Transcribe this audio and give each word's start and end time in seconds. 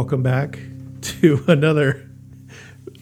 Welcome 0.00 0.22
back 0.22 0.58
to 1.02 1.44
another 1.46 2.08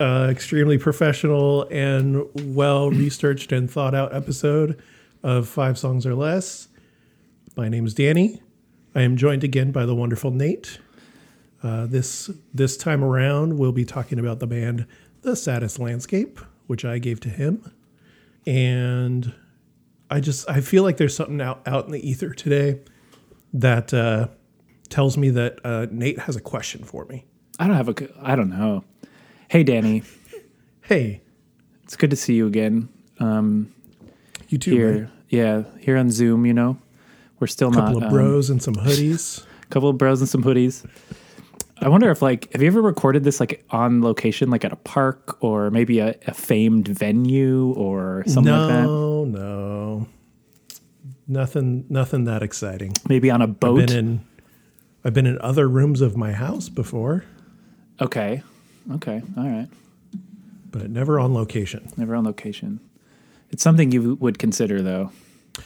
uh, 0.00 0.26
extremely 0.32 0.78
professional 0.78 1.62
and 1.70 2.26
well 2.56 2.90
researched 2.90 3.52
and 3.52 3.70
thought 3.70 3.94
out 3.94 4.12
episode 4.12 4.82
of 5.22 5.46
Five 5.46 5.78
Songs 5.78 6.04
or 6.04 6.16
Less. 6.16 6.66
My 7.56 7.68
name 7.68 7.86
is 7.86 7.94
Danny. 7.94 8.42
I 8.96 9.02
am 9.02 9.16
joined 9.16 9.44
again 9.44 9.70
by 9.70 9.86
the 9.86 9.94
wonderful 9.94 10.32
Nate. 10.32 10.80
Uh, 11.62 11.86
this 11.86 12.32
this 12.52 12.76
time 12.76 13.04
around, 13.04 13.58
we'll 13.58 13.70
be 13.70 13.84
talking 13.84 14.18
about 14.18 14.40
the 14.40 14.48
band 14.48 14.84
The 15.22 15.36
Saddest 15.36 15.78
Landscape, 15.78 16.40
which 16.66 16.84
I 16.84 16.98
gave 16.98 17.20
to 17.20 17.28
him, 17.28 17.70
and 18.44 19.32
I 20.10 20.18
just 20.18 20.50
I 20.50 20.62
feel 20.62 20.82
like 20.82 20.96
there's 20.96 21.14
something 21.14 21.40
out 21.40 21.62
out 21.64 21.86
in 21.86 21.92
the 21.92 22.04
ether 22.04 22.30
today 22.30 22.80
that 23.52 23.94
uh, 23.94 24.26
tells 24.90 25.16
me 25.16 25.30
that 25.30 25.58
uh, 25.64 25.86
Nate 25.90 26.18
has 26.20 26.36
a 26.36 26.40
question 26.40 26.84
for 26.84 27.04
me. 27.06 27.24
I 27.58 27.66
don't 27.66 27.76
have 27.76 27.88
a. 27.88 28.08
I 28.22 28.36
don't 28.36 28.50
know. 28.50 28.84
Hey, 29.48 29.64
Danny, 29.64 30.02
Hey, 30.82 31.20
it's 31.84 31.96
good 31.96 32.10
to 32.10 32.16
see 32.16 32.34
you 32.34 32.46
again. 32.46 32.88
Um, 33.20 33.74
you 34.48 34.58
too, 34.58 34.70
here, 34.70 34.92
man. 34.92 35.12
yeah, 35.28 35.62
here 35.80 35.96
on 35.96 36.10
Zoom. 36.10 36.46
You 36.46 36.54
know, 36.54 36.78
we're 37.40 37.46
still 37.46 37.70
not. 37.70 37.78
A 37.78 37.86
couple 37.86 38.00
not 38.00 38.06
of 38.06 38.12
um, 38.12 38.18
bros 38.18 38.50
and 38.50 38.62
some 38.62 38.74
hoodies. 38.76 39.44
A 39.62 39.66
couple 39.66 39.88
of 39.88 39.98
bros 39.98 40.20
and 40.20 40.28
some 40.28 40.42
hoodies. 40.42 40.88
I 41.80 41.88
wonder 41.88 42.10
if 42.10 42.22
like, 42.22 42.50
have 42.52 42.62
you 42.62 42.66
ever 42.68 42.82
recorded 42.82 43.22
this 43.22 43.38
like 43.38 43.64
on 43.70 44.02
location, 44.02 44.50
like 44.50 44.64
at 44.64 44.72
a 44.72 44.76
park 44.76 45.36
or 45.40 45.70
maybe 45.70 46.00
a, 46.00 46.14
a 46.26 46.34
famed 46.34 46.88
venue 46.88 47.72
or 47.74 48.24
something 48.26 48.52
like 48.52 48.68
that? 48.68 48.82
no, 48.84 49.24
no, 49.24 50.06
nothing, 51.28 51.84
nothing 51.88 52.24
that 52.24 52.42
exciting. 52.42 52.94
Maybe 53.08 53.30
on 53.30 53.40
a 53.42 53.44
I've 53.44 53.60
boat. 53.60 53.86
been 53.86 53.96
in, 53.96 54.20
I've 55.04 55.14
been 55.14 55.26
in 55.26 55.38
other 55.40 55.68
rooms 55.68 56.00
of 56.00 56.16
my 56.16 56.32
house 56.32 56.68
before, 56.68 57.24
okay, 58.00 58.42
okay, 58.94 59.22
all 59.36 59.48
right. 59.48 59.68
but 60.70 60.90
never 60.90 61.18
on 61.20 61.32
location. 61.34 61.88
Never 61.96 62.14
on 62.14 62.24
location. 62.24 62.80
It's 63.50 63.62
something 63.62 63.92
you 63.92 64.14
would 64.16 64.38
consider 64.38 64.82
though. 64.82 65.10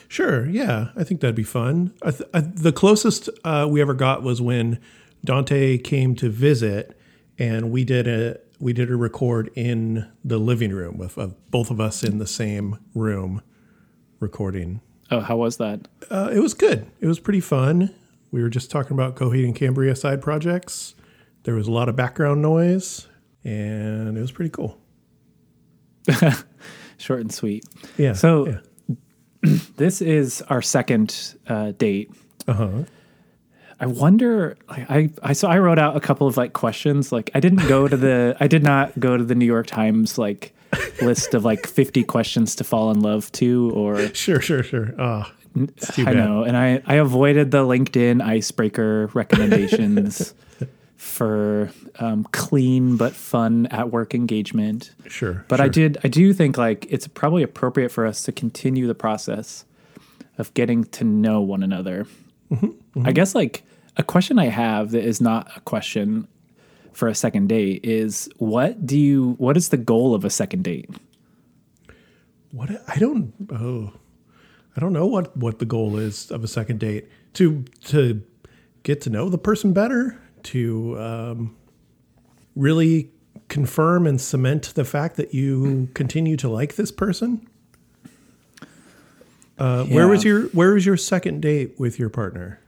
Sure, 0.08 0.46
yeah, 0.46 0.88
I 0.96 1.04
think 1.04 1.20
that'd 1.20 1.34
be 1.34 1.42
fun. 1.42 1.92
I 2.02 2.10
th- 2.12 2.30
I, 2.32 2.40
the 2.40 2.72
closest 2.72 3.28
uh, 3.44 3.66
we 3.68 3.80
ever 3.80 3.94
got 3.94 4.22
was 4.22 4.40
when 4.40 4.78
Dante 5.24 5.76
came 5.78 6.14
to 6.16 6.30
visit, 6.30 6.98
and 7.38 7.70
we 7.70 7.84
did 7.84 8.06
a 8.08 8.38
we 8.60 8.72
did 8.72 8.90
a 8.90 8.96
record 8.96 9.50
in 9.54 10.08
the 10.24 10.38
living 10.38 10.70
room 10.72 10.96
with 10.96 11.18
uh, 11.18 11.28
both 11.50 11.70
of 11.70 11.80
us 11.80 12.02
in 12.04 12.18
the 12.18 12.26
same 12.26 12.78
room 12.94 13.42
recording. 14.20 14.80
Oh, 15.10 15.20
how 15.20 15.36
was 15.36 15.56
that? 15.58 15.88
Uh, 16.10 16.30
it 16.32 16.38
was 16.38 16.54
good. 16.54 16.86
It 17.00 17.06
was 17.06 17.18
pretty 17.18 17.40
fun. 17.40 17.92
We 18.32 18.42
were 18.42 18.48
just 18.48 18.70
talking 18.70 18.92
about 18.94 19.14
Coheed 19.14 19.44
and 19.44 19.54
Cambria 19.54 19.94
side 19.94 20.20
projects. 20.20 20.94
There 21.44 21.54
was 21.54 21.68
a 21.68 21.70
lot 21.72 21.88
of 21.88 21.94
background 21.96 22.42
noise, 22.42 23.06
and 23.44 24.16
it 24.18 24.20
was 24.20 24.32
pretty 24.32 24.50
cool. 24.50 24.78
Short 26.98 27.20
and 27.20 27.32
sweet. 27.32 27.64
Yeah. 27.96 28.12
So- 28.14 28.46
yeah. 28.48 28.58
This 29.76 30.00
is 30.00 30.40
our 30.42 30.62
second 30.62 31.34
uh, 31.48 31.72
date 31.72 32.12
uh 32.46 32.52
huh. 32.54 32.70
I 33.80 33.86
wonder. 33.86 34.56
I, 34.68 34.86
I 34.88 35.10
I 35.30 35.32
so 35.32 35.48
I 35.48 35.58
wrote 35.58 35.80
out 35.80 35.96
a 35.96 36.00
couple 36.00 36.28
of 36.28 36.36
like 36.36 36.52
questions. 36.52 37.10
Like 37.10 37.30
I 37.34 37.40
didn't 37.40 37.66
go 37.68 37.88
to 37.88 37.96
the 37.96 38.36
I 38.38 38.46
did 38.46 38.62
not 38.62 38.98
go 39.00 39.16
to 39.16 39.24
the 39.24 39.34
New 39.34 39.44
York 39.46 39.66
Times 39.66 40.16
like 40.18 40.54
list 41.00 41.34
of 41.34 41.44
like 41.44 41.66
fifty 41.66 42.04
questions 42.04 42.54
to 42.56 42.64
fall 42.64 42.92
in 42.92 43.00
love 43.00 43.32
to 43.32 43.72
or 43.74 43.98
Sure, 44.14 44.40
sure, 44.40 44.62
sure. 44.62 44.94
Ah, 44.96 45.32
it's 45.54 45.94
too 45.94 46.02
I 46.02 46.06
bad. 46.06 46.16
know. 46.16 46.44
And 46.44 46.56
I 46.56 46.82
I 46.86 46.94
avoided 46.96 47.50
the 47.50 47.64
LinkedIn 47.64 48.22
icebreaker 48.22 49.10
recommendations 49.14 50.34
for 50.96 51.70
um, 51.98 52.24
clean 52.32 52.96
but 52.96 53.12
fun 53.12 53.66
at 53.66 53.90
work 53.90 54.14
engagement. 54.14 54.92
Sure. 55.08 55.44
But 55.48 55.60
I 55.60 55.68
did 55.68 55.98
I 56.04 56.08
do 56.08 56.32
think 56.32 56.56
like 56.56 56.86
it's 56.90 57.08
probably 57.08 57.42
appropriate 57.42 57.90
for 57.90 58.06
us 58.06 58.22
to 58.22 58.32
continue 58.32 58.86
the 58.86 58.94
process 58.94 59.64
of 60.38 60.54
getting 60.54 60.84
to 60.84 61.04
know 61.04 61.40
one 61.40 61.62
another. 61.62 62.06
Mm-hmm, 62.50 63.06
I 63.06 63.12
guess 63.12 63.34
like 63.34 63.64
a 63.96 64.02
question 64.02 64.38
I 64.38 64.46
have 64.46 64.92
that 64.92 65.04
is 65.04 65.20
not 65.20 65.50
a 65.56 65.60
question 65.60 66.28
for 66.92 67.08
a 67.08 67.14
second 67.14 67.48
date 67.48 67.84
is 67.84 68.28
what 68.36 68.86
do 68.86 68.98
you 68.98 69.34
what 69.38 69.56
is 69.56 69.70
the 69.70 69.76
goal 69.76 70.14
of 70.14 70.24
a 70.24 70.30
second 70.30 70.62
date? 70.64 70.90
What 72.52 72.70
I 72.86 72.96
don't 72.96 73.32
oh 73.50 73.92
I 74.76 74.80
don't 74.80 74.92
know 74.92 75.06
what 75.06 75.36
what 75.36 75.58
the 75.58 75.64
goal 75.64 75.98
is 75.98 76.30
of 76.30 76.42
a 76.42 76.48
second 76.48 76.80
date 76.80 77.08
to 77.34 77.64
to 77.84 78.22
get 78.82 79.00
to 79.02 79.10
know 79.10 79.28
the 79.28 79.38
person 79.38 79.72
better 79.72 80.18
to 80.44 80.98
um, 81.00 81.56
really 82.56 83.10
confirm 83.48 84.06
and 84.06 84.20
cement 84.20 84.72
the 84.74 84.84
fact 84.84 85.16
that 85.16 85.34
you 85.34 85.88
continue 85.94 86.36
to 86.38 86.48
like 86.48 86.76
this 86.76 86.90
person. 86.90 87.46
Uh, 89.58 89.84
Where 89.84 90.08
was 90.08 90.24
your 90.24 90.44
Where 90.48 90.72
was 90.72 90.86
your 90.86 90.96
second 90.96 91.42
date 91.42 91.78
with 91.78 91.98
your 91.98 92.08
partner? 92.08 92.60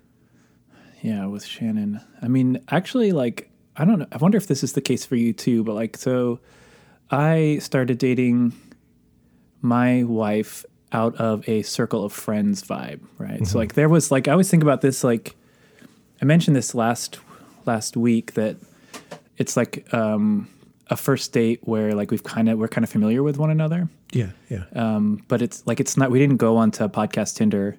Yeah, 1.02 1.26
with 1.26 1.44
Shannon. 1.44 2.00
I 2.22 2.28
mean, 2.28 2.62
actually 2.68 3.12
like 3.12 3.50
I 3.76 3.84
don't 3.84 3.98
know. 3.98 4.06
I 4.12 4.18
wonder 4.18 4.36
if 4.36 4.46
this 4.46 4.62
is 4.62 4.74
the 4.74 4.80
case 4.80 5.04
for 5.04 5.16
you 5.16 5.32
too, 5.32 5.64
but 5.64 5.74
like 5.74 5.96
so 5.96 6.40
I 7.10 7.58
started 7.60 7.98
dating 7.98 8.52
my 9.62 10.04
wife 10.04 10.64
out 10.94 11.16
of 11.16 11.46
a 11.48 11.62
circle 11.62 12.04
of 12.04 12.12
friends 12.12 12.62
vibe, 12.62 13.00
right? 13.18 13.46
So 13.46 13.58
like 13.58 13.74
there 13.74 13.88
was 13.88 14.10
like 14.10 14.28
I 14.28 14.32
always 14.32 14.48
think 14.48 14.62
about 14.62 14.80
this 14.80 15.04
like 15.04 15.34
I 16.22 16.24
mentioned 16.24 16.56
this 16.56 16.74
last 16.74 17.18
last 17.66 17.96
week 17.96 18.34
that 18.34 18.56
it's 19.36 19.56
like 19.56 19.92
um 19.92 20.48
a 20.88 20.96
first 20.96 21.32
date 21.32 21.60
where 21.64 21.92
like 21.92 22.10
we've 22.10 22.22
kind 22.22 22.48
of 22.48 22.58
we're 22.58 22.68
kind 22.68 22.84
of 22.84 22.90
familiar 22.90 23.22
with 23.22 23.36
one 23.36 23.50
another. 23.50 23.88
Yeah, 24.12 24.30
yeah. 24.48 24.64
Um 24.74 25.22
but 25.28 25.42
it's 25.42 25.66
like 25.66 25.80
it's 25.80 25.96
not 25.96 26.10
we 26.10 26.20
didn't 26.20 26.36
go 26.36 26.56
onto 26.56 26.86
podcast 26.88 27.36
Tinder 27.36 27.76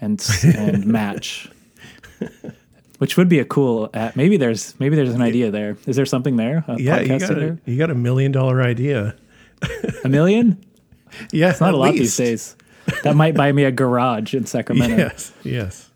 and 0.00 0.24
and 0.56 0.86
match. 0.86 1.50
Which 2.98 3.16
would 3.16 3.28
be 3.28 3.40
a 3.40 3.44
cool 3.44 3.90
app. 3.92 4.14
Maybe 4.14 4.36
there's 4.36 4.78
maybe 4.78 4.94
there's 4.94 5.12
an 5.12 5.22
idea 5.22 5.50
there. 5.50 5.76
Is 5.86 5.96
there 5.96 6.06
something 6.06 6.36
there? 6.36 6.64
A 6.68 6.80
yeah, 6.80 7.00
you 7.00 7.18
got 7.18 7.30
a, 7.36 7.58
you 7.64 7.76
got 7.76 7.90
a 7.90 7.96
million 7.96 8.30
dollar 8.30 8.62
idea. 8.62 9.16
A 10.04 10.08
million? 10.08 10.64
Yeah, 11.32 11.50
It's 11.50 11.60
not 11.60 11.74
a 11.74 11.76
lot 11.76 11.92
these 11.94 12.16
days. 12.16 12.56
That 13.04 13.14
might 13.16 13.34
buy 13.34 13.52
me 13.52 13.64
a 13.64 13.70
garage 13.72 14.34
in 14.34 14.46
Sacramento. 14.46 14.96
Yes, 14.98 15.32
yes. 15.44 15.90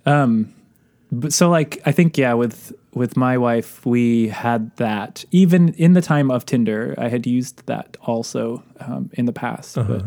But 1.12 1.32
so 1.32 1.48
like 1.50 1.80
I 1.86 1.92
think 1.92 2.18
yeah, 2.18 2.34
with 2.34 2.72
with 2.92 3.16
my 3.16 3.38
wife 3.38 3.84
we 3.86 4.28
had 4.28 4.74
that 4.76 5.24
even 5.30 5.68
in 5.74 5.92
the 5.92 6.02
time 6.02 6.30
of 6.30 6.44
Tinder. 6.46 6.94
I 6.98 7.08
had 7.08 7.26
used 7.26 7.64
that 7.66 7.96
also 8.02 8.62
um, 8.80 9.10
in 9.14 9.26
the 9.26 9.32
past. 9.32 9.78
Uh-huh. 9.78 10.00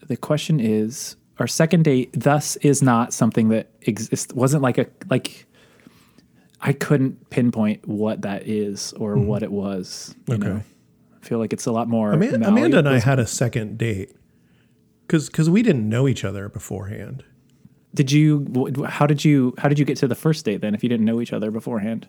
But 0.00 0.08
the 0.08 0.16
question 0.16 0.60
is, 0.60 1.16
our 1.38 1.46
second 1.46 1.84
date 1.84 2.10
thus 2.14 2.56
is 2.56 2.82
not 2.82 3.12
something 3.12 3.48
that 3.50 3.68
exists. 3.82 4.32
Wasn't 4.34 4.62
like 4.62 4.78
a 4.78 4.86
like. 5.10 5.46
I 6.60 6.72
couldn't 6.72 7.28
pinpoint 7.28 7.86
what 7.86 8.22
that 8.22 8.48
is 8.48 8.94
or 8.94 9.16
what 9.18 9.42
it 9.42 9.52
was. 9.52 10.14
You 10.28 10.34
Mm-hmm. 10.34 10.42
Okay. 10.42 10.52
know, 10.54 10.62
feel 11.24 11.38
like 11.38 11.52
it's 11.52 11.66
a 11.66 11.72
lot 11.72 11.88
more. 11.88 12.12
Amanda, 12.12 12.38
malleable. 12.38 12.58
Amanda 12.58 12.78
and 12.78 12.88
I 12.88 12.98
had 13.00 13.18
a 13.18 13.26
second 13.26 13.78
date 13.78 14.12
because 15.06 15.28
because 15.28 15.50
we 15.50 15.62
didn't 15.62 15.88
know 15.88 16.08
each 16.08 16.24
other 16.24 16.48
beforehand. 16.48 17.24
Did 17.94 18.10
you? 18.10 18.74
How 18.88 19.06
did 19.06 19.24
you? 19.24 19.54
How 19.58 19.68
did 19.68 19.78
you 19.78 19.84
get 19.84 19.96
to 19.98 20.08
the 20.08 20.14
first 20.14 20.44
date 20.44 20.60
then? 20.60 20.74
If 20.74 20.82
you 20.82 20.88
didn't 20.88 21.06
know 21.06 21.20
each 21.20 21.32
other 21.32 21.50
beforehand, 21.50 22.08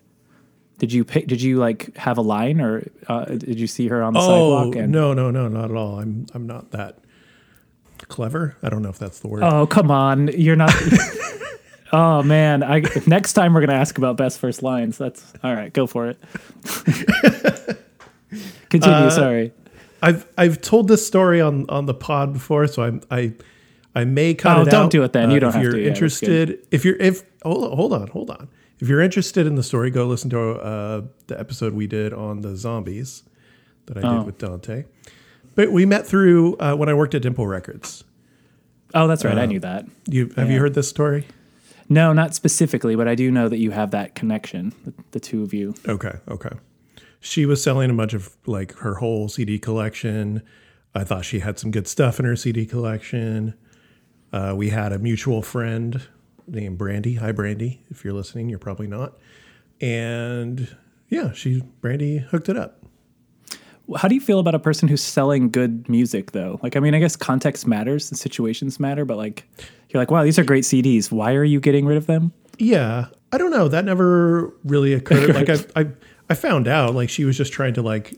did 0.78 0.92
you 0.92 1.04
pick? 1.04 1.26
Did 1.26 1.40
you 1.40 1.56
like 1.58 1.96
have 1.96 2.18
a 2.18 2.22
line, 2.22 2.60
or 2.60 2.86
uh, 3.08 3.24
did 3.26 3.60
you 3.60 3.66
see 3.66 3.88
her 3.88 4.02
on 4.02 4.12
the 4.12 4.20
Oh 4.20 4.22
sidewalk? 4.22 4.76
And, 4.76 4.92
no, 4.92 5.14
no, 5.14 5.30
no, 5.30 5.48
not 5.48 5.70
at 5.70 5.76
all. 5.76 6.00
I'm 6.00 6.26
I'm 6.34 6.46
not 6.46 6.72
that 6.72 6.98
clever. 8.08 8.56
I 8.62 8.68
don't 8.68 8.82
know 8.82 8.88
if 8.88 8.98
that's 8.98 9.20
the 9.20 9.28
word. 9.28 9.42
Oh 9.44 9.66
come 9.66 9.90
on, 9.90 10.28
you're 10.36 10.56
not. 10.56 10.74
oh 11.92 12.22
man, 12.22 12.62
I 12.62 12.82
next 13.06 13.34
time 13.34 13.54
we're 13.54 13.60
gonna 13.60 13.74
ask 13.74 13.96
about 13.96 14.16
best 14.16 14.38
first 14.38 14.62
lines. 14.62 14.98
That's 14.98 15.32
all 15.44 15.54
right. 15.54 15.72
Go 15.72 15.86
for 15.86 16.08
it. 16.08 16.18
Continue. 18.70 18.96
Uh, 19.06 19.10
sorry. 19.10 19.52
I've 20.02 20.26
I've 20.36 20.60
told 20.60 20.88
this 20.88 21.06
story 21.06 21.40
on 21.40 21.66
on 21.68 21.86
the 21.86 21.94
pod 21.94 22.32
before, 22.32 22.66
so 22.66 22.82
I'm 22.82 23.00
I 23.10 23.32
I 23.94 24.04
may 24.04 24.34
cut 24.34 24.58
Oh, 24.58 24.62
it 24.62 24.70
don't 24.70 24.84
out. 24.86 24.90
do 24.90 25.02
it 25.04 25.12
then. 25.12 25.30
You 25.30 25.40
don't 25.40 25.48
if 25.50 25.54
have 25.54 25.62
you're 25.62 25.72
to. 25.72 25.80
Yeah, 25.82 25.88
interested, 25.88 26.66
if 26.70 26.84
you're 26.84 26.96
if 26.96 27.22
hold 27.42 27.72
hold 27.74 27.92
on, 27.92 28.08
hold 28.08 28.30
on. 28.30 28.48
If 28.78 28.88
you're 28.88 29.00
interested 29.00 29.46
in 29.46 29.54
the 29.54 29.62
story, 29.62 29.90
go 29.90 30.06
listen 30.06 30.28
to 30.30 30.40
uh, 30.50 31.02
the 31.28 31.40
episode 31.40 31.72
we 31.72 31.86
did 31.86 32.12
on 32.12 32.42
the 32.42 32.56
zombies 32.56 33.22
that 33.86 33.96
I 33.96 34.02
Oh. 34.02 34.18
did 34.18 34.26
with 34.26 34.38
Dante. 34.38 34.84
But 35.54 35.72
we 35.72 35.86
met 35.86 36.06
through 36.06 36.56
uh, 36.56 36.74
when 36.74 36.90
I 36.90 36.94
worked 36.94 37.14
at 37.14 37.22
Dimple 37.22 37.46
Records. 37.46 38.04
Oh, 38.94 39.08
that's 39.08 39.24
right. 39.24 39.38
I 39.38 39.44
uh, 39.44 39.46
knew 39.46 39.60
that. 39.60 39.86
You 40.08 40.30
have 40.36 40.50
you 40.50 40.60
heard 40.60 40.74
this 40.74 40.88
story? 40.88 41.26
No, 41.88 42.12
not 42.12 42.34
specifically, 42.34 42.96
but 42.96 43.08
I 43.08 43.14
do 43.14 43.30
know 43.30 43.48
that 43.48 43.58
you 43.58 43.70
have 43.70 43.92
that 43.92 44.14
connection. 44.14 44.74
The, 44.84 44.92
the 45.12 45.20
two 45.20 45.42
of 45.42 45.54
you. 45.54 45.74
Okay, 45.88 46.12
okay. 46.28 46.50
She 47.26 47.44
was 47.44 47.60
selling 47.60 47.90
a 47.90 47.94
bunch 47.94 48.14
of 48.14 48.36
like 48.46 48.72
her 48.76 48.94
whole 48.94 49.28
CD 49.28 49.58
collection. 49.58 50.42
I 50.94 51.02
thought 51.02 51.24
she 51.24 51.40
had 51.40 51.58
some 51.58 51.72
good 51.72 51.88
stuff 51.88 52.20
in 52.20 52.24
her 52.24 52.36
CD 52.36 52.64
collection. 52.64 53.54
Uh, 54.32 54.54
we 54.56 54.68
had 54.68 54.92
a 54.92 54.98
mutual 55.00 55.42
friend 55.42 56.02
named 56.46 56.78
Brandy. 56.78 57.16
Hi, 57.16 57.32
Brandy. 57.32 57.82
If 57.90 58.04
you're 58.04 58.14
listening, 58.14 58.48
you're 58.48 58.60
probably 58.60 58.86
not. 58.86 59.18
and 59.80 60.74
yeah, 61.08 61.32
she 61.32 61.62
Brandy 61.80 62.18
hooked 62.18 62.48
it 62.48 62.56
up. 62.56 62.84
How 63.96 64.06
do 64.06 64.14
you 64.14 64.20
feel 64.20 64.38
about 64.38 64.54
a 64.54 64.60
person 64.60 64.86
who's 64.88 65.02
selling 65.02 65.50
good 65.50 65.88
music 65.88 66.30
though? 66.30 66.60
Like 66.62 66.76
I 66.76 66.80
mean, 66.80 66.94
I 66.94 67.00
guess 67.00 67.16
context 67.16 67.66
matters 67.66 68.08
and 68.08 68.16
situations 68.16 68.78
matter, 68.78 69.04
but 69.04 69.16
like 69.16 69.48
you're 69.90 70.00
like, 70.00 70.12
wow, 70.12 70.22
these 70.22 70.38
are 70.38 70.44
great 70.44 70.62
CDs. 70.62 71.10
Why 71.10 71.34
are 71.34 71.44
you 71.44 71.58
getting 71.58 71.86
rid 71.86 71.96
of 71.96 72.06
them? 72.06 72.32
Yeah, 72.58 73.06
I 73.32 73.38
don't 73.38 73.50
know. 73.50 73.66
That 73.66 73.84
never 73.84 74.52
really 74.64 74.92
occurred. 74.92 75.34
like 75.34 75.48
I, 75.48 75.58
I, 75.80 75.86
I 76.28 76.34
found 76.34 76.68
out 76.68 76.94
like 76.94 77.08
she 77.08 77.24
was 77.24 77.36
just 77.36 77.52
trying 77.52 77.74
to 77.74 77.82
like 77.82 78.14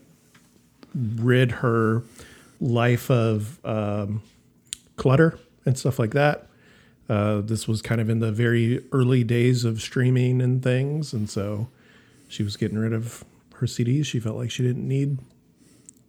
rid 0.95 1.51
her 1.51 2.03
life 2.59 3.09
of 3.09 3.63
um, 3.65 4.21
clutter 4.95 5.37
and 5.65 5.77
stuff 5.77 5.99
like 5.99 6.11
that. 6.11 6.47
Uh, 7.07 7.41
this 7.41 7.67
was 7.67 7.81
kind 7.81 7.99
of 7.99 8.09
in 8.09 8.19
the 8.19 8.31
very 8.31 8.83
early 8.91 9.23
days 9.23 9.65
of 9.65 9.81
streaming 9.81 10.41
and 10.41 10.61
things, 10.61 11.11
and 11.11 11.29
so 11.29 11.67
she 12.27 12.43
was 12.43 12.55
getting 12.55 12.77
rid 12.77 12.93
of 12.93 13.23
her 13.55 13.65
CDs. 13.65 14.05
She 14.05 14.19
felt 14.19 14.37
like 14.37 14.51
she 14.51 14.61
didn't 14.61 14.87
need, 14.87 15.17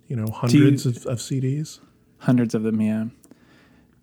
you 0.08 0.16
know, 0.16 0.26
hundreds 0.26 0.84
you, 0.84 0.90
of, 0.90 1.06
of 1.06 1.18
CDs. 1.18 1.80
Hundreds 2.18 2.54
of 2.54 2.64
them, 2.64 2.82
yeah. 2.82 3.06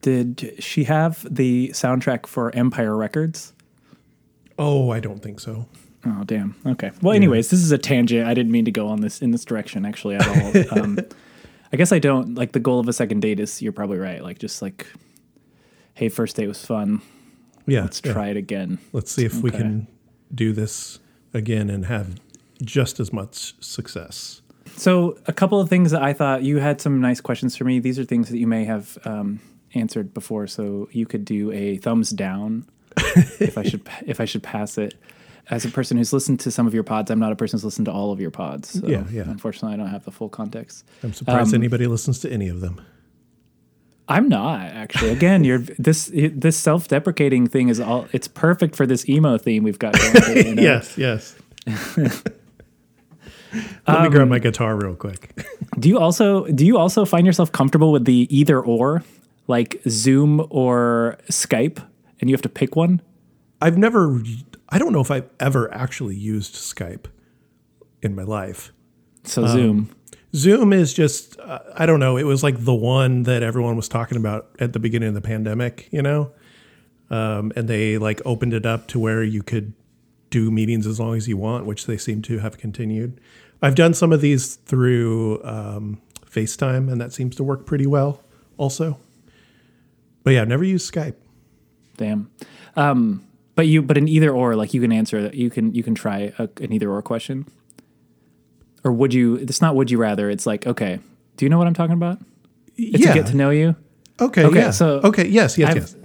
Did 0.01 0.55
she 0.59 0.85
have 0.85 1.25
the 1.29 1.69
soundtrack 1.69 2.25
for 2.25 2.53
Empire 2.55 2.95
Records? 2.95 3.53
Oh, 4.57 4.89
I 4.91 4.99
don't 4.99 5.21
think 5.21 5.39
so. 5.39 5.67
Oh, 6.05 6.23
damn. 6.25 6.55
Okay. 6.65 6.91
Well, 7.01 7.13
anyways, 7.13 7.49
this 7.49 7.61
is 7.61 7.71
a 7.71 7.77
tangent. 7.77 8.27
I 8.27 8.33
didn't 8.33 8.51
mean 8.51 8.65
to 8.65 8.71
go 8.71 8.88
on 8.88 9.01
this 9.01 9.21
in 9.21 9.31
this 9.31 9.44
direction 9.44 9.85
actually 9.85 10.15
at 10.15 10.27
all. 10.27 10.79
um, 10.79 10.99
I 11.71 11.77
guess 11.77 11.91
I 11.91 11.99
don't 11.99 12.35
like 12.35 12.53
the 12.53 12.59
goal 12.59 12.79
of 12.79 12.88
a 12.88 12.94
second 12.94 13.21
date 13.21 13.39
is 13.39 13.61
you're 13.61 13.73
probably 13.73 13.97
right. 13.97 14.23
Like 14.23 14.39
just 14.39 14.61
like, 14.61 14.88
hey, 15.95 16.09
first 16.09 16.35
date 16.35 16.47
was 16.47 16.65
fun. 16.65 17.01
Yeah. 17.65 17.81
Let's 17.81 18.01
yeah. 18.03 18.13
try 18.13 18.29
it 18.29 18.38
again. 18.38 18.79
Let's 18.94 19.11
see 19.11 19.25
if 19.25 19.33
okay. 19.33 19.41
we 19.41 19.51
can 19.51 19.88
do 20.33 20.53
this 20.53 20.99
again 21.33 21.69
and 21.69 21.85
have 21.85 22.19
just 22.61 22.99
as 22.99 23.11
much 23.11 23.55
success. 23.59 24.41
So, 24.75 25.17
a 25.25 25.33
couple 25.33 25.59
of 25.59 25.69
things 25.69 25.91
that 25.91 26.03
I 26.03 26.13
thought 26.13 26.44
you 26.44 26.57
had 26.57 26.81
some 26.81 27.01
nice 27.01 27.19
questions 27.21 27.55
for 27.55 27.63
me. 27.63 27.79
These 27.79 27.97
are 27.97 28.05
things 28.05 28.29
that 28.29 28.38
you 28.38 28.47
may 28.47 28.65
have 28.65 28.97
um, 29.05 29.39
answered 29.73 30.13
before, 30.13 30.45
so 30.47 30.88
you 30.91 31.05
could 31.05 31.25
do 31.25 31.51
a 31.51 31.77
thumbs 31.77 32.11
down 32.11 32.67
if 33.39 33.57
I 33.57 33.63
should 33.63 33.88
if 34.05 34.19
I 34.19 34.25
should 34.25 34.44
pass 34.44 34.77
it. 34.77 34.95
As 35.49 35.63
a 35.63 35.69
person 35.69 35.97
who's 35.97 36.11
listened 36.11 36.41
to 36.41 36.51
some 36.51 36.67
of 36.67 36.73
your 36.73 36.83
pods, 36.83 37.09
I'm 37.09 37.19
not 37.19 37.31
a 37.31 37.35
person 37.35 37.57
who's 37.57 37.63
listened 37.65 37.85
to 37.85 37.91
all 37.91 38.11
of 38.11 38.19
your 38.19 38.31
pods. 38.31 38.79
So 38.81 38.88
yeah, 38.88 39.05
yeah. 39.09 39.21
Unfortunately, 39.21 39.73
I 39.73 39.77
don't 39.77 39.88
have 39.88 40.03
the 40.03 40.11
full 40.11 40.27
context. 40.27 40.85
I'm 41.03 41.13
surprised 41.13 41.53
um, 41.53 41.61
anybody 41.61 41.88
listens 41.88 42.19
to 42.19 42.31
any 42.31 42.49
of 42.49 42.59
them. 42.59 42.81
I'm 44.09 44.29
not 44.29 44.61
actually. 44.61 45.11
Again, 45.11 45.44
you're 45.44 45.59
this 45.59 46.11
this 46.13 46.57
self 46.57 46.88
deprecating 46.88 47.47
thing 47.47 47.69
is 47.69 47.79
all. 47.79 48.07
It's 48.13 48.27
perfect 48.27 48.75
for 48.75 48.85
this 48.85 49.07
emo 49.09 49.38
theme 49.38 49.63
we've 49.63 49.79
got 49.79 49.97
going. 49.97 50.47
you 50.47 50.55
know? 50.55 50.61
yes, 50.61 50.97
yes. 50.97 51.35
Let 53.53 53.97
um, 53.97 54.03
me 54.03 54.09
grab 54.09 54.27
my 54.27 54.39
guitar 54.39 54.75
real 54.75 54.95
quick. 54.95 55.45
do 55.79 55.89
you 55.89 55.99
also 55.99 56.45
do 56.47 56.65
you 56.65 56.77
also 56.77 57.05
find 57.05 57.25
yourself 57.25 57.51
comfortable 57.51 57.91
with 57.91 58.05
the 58.05 58.27
either 58.29 58.61
or, 58.61 59.03
like 59.47 59.81
Zoom 59.89 60.45
or 60.49 61.17
Skype, 61.29 61.83
and 62.19 62.29
you 62.29 62.33
have 62.33 62.41
to 62.44 62.49
pick 62.49 62.75
one? 62.75 63.01
I've 63.61 63.77
never. 63.77 64.21
I 64.69 64.79
don't 64.79 64.91
know 64.91 65.01
if 65.01 65.11
I've 65.11 65.29
ever 65.39 65.73
actually 65.73 66.15
used 66.15 66.55
Skype 66.55 67.05
in 68.01 68.15
my 68.15 68.23
life. 68.23 68.71
So 69.23 69.43
um, 69.43 69.49
Zoom. 69.49 69.95
Zoom 70.35 70.73
is 70.73 70.93
just. 70.93 71.39
Uh, 71.39 71.59
I 71.75 71.85
don't 71.85 71.99
know. 71.99 72.17
It 72.17 72.23
was 72.23 72.43
like 72.43 72.63
the 72.63 72.73
one 72.75 73.23
that 73.23 73.43
everyone 73.43 73.75
was 73.75 73.87
talking 73.87 74.17
about 74.17 74.49
at 74.59 74.73
the 74.73 74.79
beginning 74.79 75.09
of 75.09 75.15
the 75.15 75.21
pandemic. 75.21 75.87
You 75.91 76.01
know. 76.01 76.31
Um, 77.09 77.53
and 77.55 77.67
they 77.67 77.97
like 77.97 78.21
opened 78.25 78.53
it 78.53 78.65
up 78.65 78.87
to 78.87 78.99
where 78.99 79.23
you 79.23 79.41
could 79.41 79.73
do 80.29 80.51
meetings 80.51 80.85
as 80.85 80.99
long 80.99 81.15
as 81.15 81.27
you 81.27 81.37
want, 81.37 81.65
which 81.65 81.85
they 81.85 81.97
seem 81.97 82.21
to 82.23 82.39
have 82.39 82.57
continued. 82.57 83.19
I've 83.61 83.75
done 83.75 83.93
some 83.93 84.11
of 84.11 84.21
these 84.21 84.55
through 84.55 85.41
um, 85.43 86.01
FaceTime, 86.29 86.91
and 86.91 86.99
that 87.01 87.13
seems 87.13 87.35
to 87.37 87.43
work 87.43 87.65
pretty 87.65 87.87
well 87.87 88.21
also. 88.57 88.99
But 90.23 90.31
yeah, 90.31 90.41
I've 90.41 90.47
never 90.47 90.65
used 90.65 90.93
Skype. 90.93 91.15
Damn. 91.95 92.29
Um, 92.75 93.26
but 93.57 93.65
you, 93.65 93.81
but 93.81 93.98
in 93.98 94.07
either 94.07 94.30
or, 94.30 94.56
like 94.56 94.75
you 94.75 94.81
can 94.81 94.92
answer, 94.92 95.31
you 95.33 95.50
can 95.50 95.74
you 95.74 95.81
can 95.81 95.95
try 95.95 96.31
a, 96.38 96.48
an 96.62 96.71
either 96.71 96.92
or 96.92 97.01
question. 97.01 97.48
Or 98.83 98.92
would 98.92 99.15
you? 99.15 99.36
It's 99.36 99.62
not 99.62 99.75
would 99.75 99.89
you 99.89 99.98
rather. 99.98 100.30
It's 100.30 100.45
like 100.45 100.68
okay, 100.68 101.00
do 101.38 101.45
you 101.45 101.50
know 101.50 101.57
what 101.57 101.65
I'm 101.65 101.74
talking 101.74 101.95
about? 101.95 102.19
It's 102.77 103.04
yeah. 103.04 103.13
to 103.13 103.19
get 103.19 103.27
to 103.31 103.36
know 103.36 103.50
you. 103.50 103.75
Okay. 104.21 104.45
Okay. 104.45 104.59
Yeah. 104.59 104.69
So 104.69 105.01
okay. 105.04 105.27
Yes. 105.27 105.57
Yes. 105.57 105.71
I've, 105.71 105.75
yes. 105.77 105.95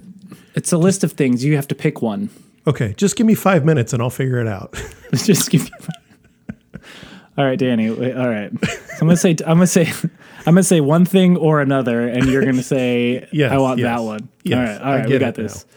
It's 0.55 0.71
a 0.71 0.79
list 0.79 1.03
of 1.03 1.11
things. 1.11 1.45
You 1.45 1.55
have 1.55 1.67
to 1.67 1.75
pick 1.75 2.01
one. 2.01 2.31
Okay, 2.65 2.95
just 2.97 3.15
give 3.15 3.27
me 3.27 3.35
five 3.35 3.65
minutes 3.65 3.93
and 3.93 4.01
I'll 4.01 4.09
figure 4.09 4.39
it 4.39 4.47
out. 4.47 4.73
just 5.13 5.51
give 5.51 5.63
me. 5.63 5.71
Five. 5.79 6.81
All 7.37 7.45
right, 7.45 7.57
Danny. 7.57 7.91
Wait, 7.91 8.15
all 8.15 8.29
right. 8.29 8.51
So 8.65 8.77
I'm 9.01 9.07
gonna 9.07 9.15
say. 9.15 9.35
I'm 9.45 9.57
gonna 9.57 9.67
say. 9.67 9.91
I'm 10.45 10.55
gonna 10.55 10.63
say 10.63 10.81
one 10.81 11.05
thing 11.05 11.37
or 11.37 11.61
another, 11.61 12.07
and 12.07 12.25
you're 12.25 12.43
gonna 12.43 12.63
say, 12.63 13.27
yes, 13.31 13.51
"I 13.51 13.57
want 13.59 13.79
yes, 13.79 13.85
that 13.85 14.03
one." 14.03 14.29
Yes, 14.43 14.57
all 14.57 14.63
right. 14.63 14.81
All 14.81 14.99
right. 14.99 15.09
We 15.09 15.19
got 15.19 15.35
this. 15.35 15.67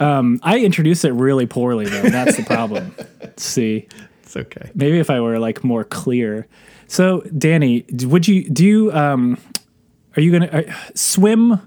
Um, 0.00 0.40
I 0.42 0.60
introduce 0.60 1.04
it 1.04 1.10
really 1.10 1.46
poorly, 1.46 1.86
though. 1.86 2.02
That's 2.02 2.36
the 2.36 2.44
problem. 2.44 2.94
See, 3.36 3.88
it's 4.22 4.36
okay. 4.36 4.70
Maybe 4.74 4.98
if 4.98 5.10
I 5.10 5.20
were 5.20 5.38
like 5.38 5.64
more 5.64 5.84
clear. 5.84 6.46
So, 6.86 7.20
Danny, 7.36 7.84
would 8.04 8.28
you 8.28 8.48
do? 8.48 8.64
You, 8.64 8.92
um, 8.92 9.38
are 10.16 10.22
you 10.22 10.32
gonna 10.32 10.46
uh, 10.46 10.72
swim 10.94 11.60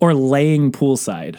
or 0.00 0.14
laying 0.14 0.72
poolside? 0.72 1.38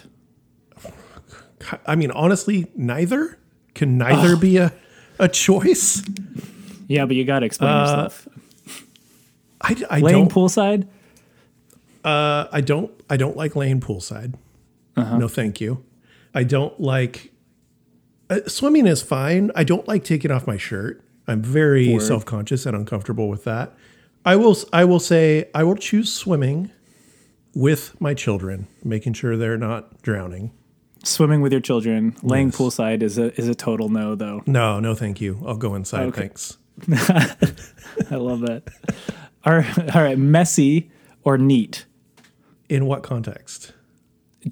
I 1.85 1.95
mean, 1.95 2.11
honestly, 2.11 2.67
neither 2.75 3.37
can 3.73 3.97
neither 3.97 4.35
oh. 4.35 4.39
be 4.39 4.57
a, 4.57 4.73
a 5.19 5.27
choice. 5.27 6.03
Yeah, 6.87 7.05
but 7.05 7.15
you 7.15 7.25
got 7.25 7.39
to 7.39 7.45
explain 7.45 7.71
uh, 7.71 7.81
yourself. 7.81 8.27
I, 9.61 9.83
I 9.89 9.99
laying 9.99 10.29
poolside. 10.29 10.87
Uh, 12.03 12.47
I 12.51 12.61
don't. 12.61 12.91
I 13.09 13.17
don't 13.17 13.35
like 13.35 13.55
laying 13.55 13.79
poolside. 13.79 14.35
Uh-huh. 14.95 15.17
No, 15.17 15.27
thank 15.27 15.59
you. 15.59 15.83
I 16.35 16.43
don't 16.43 16.79
like 16.79 17.31
uh, 18.29 18.41
swimming 18.45 18.85
is 18.85 19.01
fine. 19.01 19.51
I 19.55 19.63
don't 19.63 19.87
like 19.87 20.03
taking 20.03 20.29
off 20.29 20.45
my 20.45 20.57
shirt. 20.57 21.03
I'm 21.27 21.41
very 21.41 21.97
self 21.99 22.25
conscious 22.25 22.67
and 22.67 22.75
uncomfortable 22.75 23.27
with 23.27 23.45
that. 23.45 23.73
I 24.23 24.35
will. 24.35 24.55
I 24.71 24.85
will 24.85 24.99
say 24.99 25.49
I 25.55 25.63
will 25.63 25.75
choose 25.75 26.13
swimming 26.13 26.71
with 27.55 27.99
my 27.99 28.13
children, 28.13 28.67
making 28.83 29.13
sure 29.13 29.37
they're 29.37 29.57
not 29.57 30.03
drowning 30.03 30.51
swimming 31.07 31.41
with 31.41 31.51
your 31.51 31.61
children, 31.61 32.15
laying 32.23 32.47
yes. 32.47 32.57
poolside 32.57 33.01
is 33.01 33.17
a 33.17 33.33
is 33.39 33.47
a 33.47 33.55
total 33.55 33.89
no 33.89 34.15
though. 34.15 34.43
No, 34.45 34.79
no, 34.79 34.95
thank 34.95 35.21
you. 35.21 35.41
I'll 35.45 35.57
go 35.57 35.75
inside. 35.75 36.07
Okay. 36.07 36.21
Thanks. 36.21 36.57
I 38.11 38.15
love 38.15 38.41
that. 38.41 38.63
all 39.45 39.55
right, 39.57 39.95
all 39.95 40.03
right, 40.03 40.17
messy 40.17 40.91
or 41.23 41.37
neat? 41.37 41.85
In 42.67 42.85
what 42.85 43.03
context? 43.03 43.73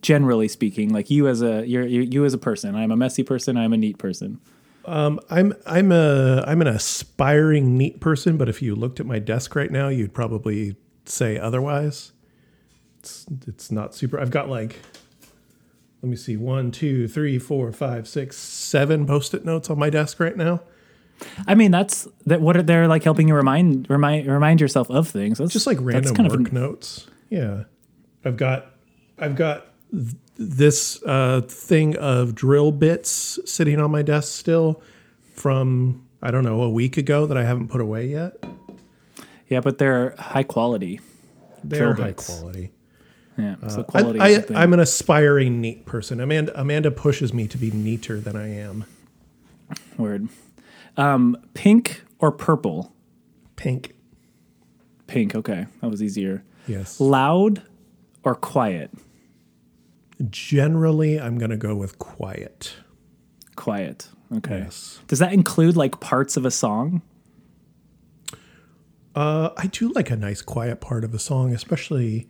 Generally 0.02 0.48
speaking, 0.48 0.90
like 0.90 1.10
you 1.10 1.28
as 1.28 1.42
a 1.42 1.66
you're, 1.68 1.86
you 1.86 2.02
you 2.02 2.26
as 2.26 2.34
a 2.34 2.38
person. 2.38 2.76
I'm 2.76 2.92
a 2.92 2.98
messy 2.98 3.24
person. 3.24 3.58
I'm 3.58 3.74
a 3.74 3.78
neat 3.78 3.98
person. 3.98 4.40
Um, 4.86 5.20
I'm 5.30 5.54
I'm 5.66 5.92
a 5.92 6.44
I'm 6.48 6.62
an 6.62 6.68
aspiring 6.68 7.78
neat 7.78 8.00
person, 8.00 8.38
but 8.38 8.50
if 8.50 8.62
you 8.62 8.76
looked 8.76 9.00
at 9.00 9.06
my 9.06 9.20
desk 9.20 9.56
right 9.56 9.72
now, 9.72 9.90
you'd 9.90 10.14
probably 10.14 10.76
say 11.06 11.38
otherwise. 11.38 12.12
It's 13.00 13.26
it's 13.48 13.72
not 13.72 13.94
super. 13.94 14.20
I've 14.20 14.32
got 14.32 14.50
like 14.50 14.80
let 16.04 16.10
me 16.10 16.18
see, 16.18 16.36
one, 16.36 16.70
two, 16.70 17.08
three, 17.08 17.40
four, 17.40 17.72
five, 17.72 18.10
six, 18.10 18.36
seven 18.36 19.08
post-it 19.08 19.46
notes 19.46 19.70
on 19.70 19.80
my 19.80 19.90
desk 19.90 20.20
right 20.20 20.36
now. 20.36 20.62
I 21.48 21.56
mean, 21.56 21.72
that's 21.72 22.10
that. 22.26 22.42
What 22.42 22.58
are 22.58 22.64
they're 22.64 22.90
like 22.90 23.04
helping 23.04 23.30
you 23.30 23.36
remind 23.36 23.90
remind 23.90 24.28
remind 24.28 24.60
yourself 24.60 24.90
of 24.92 25.08
things. 25.08 25.38
That's, 25.38 25.54
just 25.54 25.66
like 25.66 25.78
random 25.80 26.14
kind 26.14 26.30
work 26.30 26.48
of 26.48 26.52
notes. 26.52 27.08
Yeah, 27.30 27.64
I've 28.26 28.36
got 28.36 28.72
I've 29.18 29.38
got 29.38 29.68
th- 29.94 30.16
this 30.36 31.02
uh, 31.04 31.42
thing 31.42 31.96
of 31.98 32.36
drill 32.36 32.72
bits 32.72 33.40
sitting 33.46 33.80
on 33.80 33.92
my 33.92 34.02
desk 34.02 34.34
still 34.34 34.82
from 35.34 36.06
I 36.22 36.32
don't 36.32 36.44
know 36.44 36.62
a 36.62 36.70
week 36.70 36.98
ago 36.98 37.26
that 37.26 37.38
I 37.38 37.44
haven't 37.44 37.68
put 37.68 37.82
away 37.82 38.08
yet. 38.08 38.44
Yeah, 39.48 39.60
but 39.60 39.78
they're 39.78 40.16
high 40.18 40.44
quality. 40.44 41.00
They're 41.64 41.94
high 41.94 42.14
quality. 42.14 42.72
Yeah. 43.38 43.56
So 43.68 43.82
uh, 43.82 43.84
quality. 43.84 44.20
I, 44.20 44.44
I, 44.54 44.64
am 44.64 44.74
an 44.74 44.80
aspiring 44.80 45.60
neat 45.60 45.86
person. 45.86 46.20
Amanda 46.20 46.60
Amanda 46.60 46.92
pushes 46.92 47.34
me 47.34 47.48
to 47.48 47.58
be 47.58 47.72
neater 47.72 48.20
than 48.20 48.36
I 48.36 48.50
am. 48.50 48.86
Word. 49.98 50.30
Um, 50.98 51.38
pink 51.54 52.04
or 52.20 52.32
purple? 52.32 52.94
Pink. 53.56 53.96
Pink. 55.08 55.36
Okay, 55.36 55.66
that 55.82 55.90
was 55.90 56.04
easier. 56.04 56.44
Yes. 56.68 57.00
Loud 57.00 57.64
or 58.24 58.36
quiet? 58.36 58.92
Generally, 60.30 61.20
I'm 61.20 61.38
going 61.38 61.52
to 61.52 61.58
go 61.58 61.76
with 61.76 62.00
quiet. 62.00 62.76
Quiet. 63.56 64.10
Okay. 64.38 64.60
Yes. 64.60 65.00
Does 65.08 65.20
that 65.20 65.34
include 65.34 65.76
like 65.76 66.00
parts 66.00 66.38
of 66.38 66.46
a 66.46 66.52
song? 66.52 67.02
Uh, 69.16 69.50
I 69.58 69.68
do 69.68 69.90
like 69.90 70.10
a 70.10 70.16
nice 70.16 70.42
quiet 70.42 70.82
part 70.82 71.04
of 71.04 71.14
a 71.14 71.20
song, 71.20 71.54
especially 71.54 72.28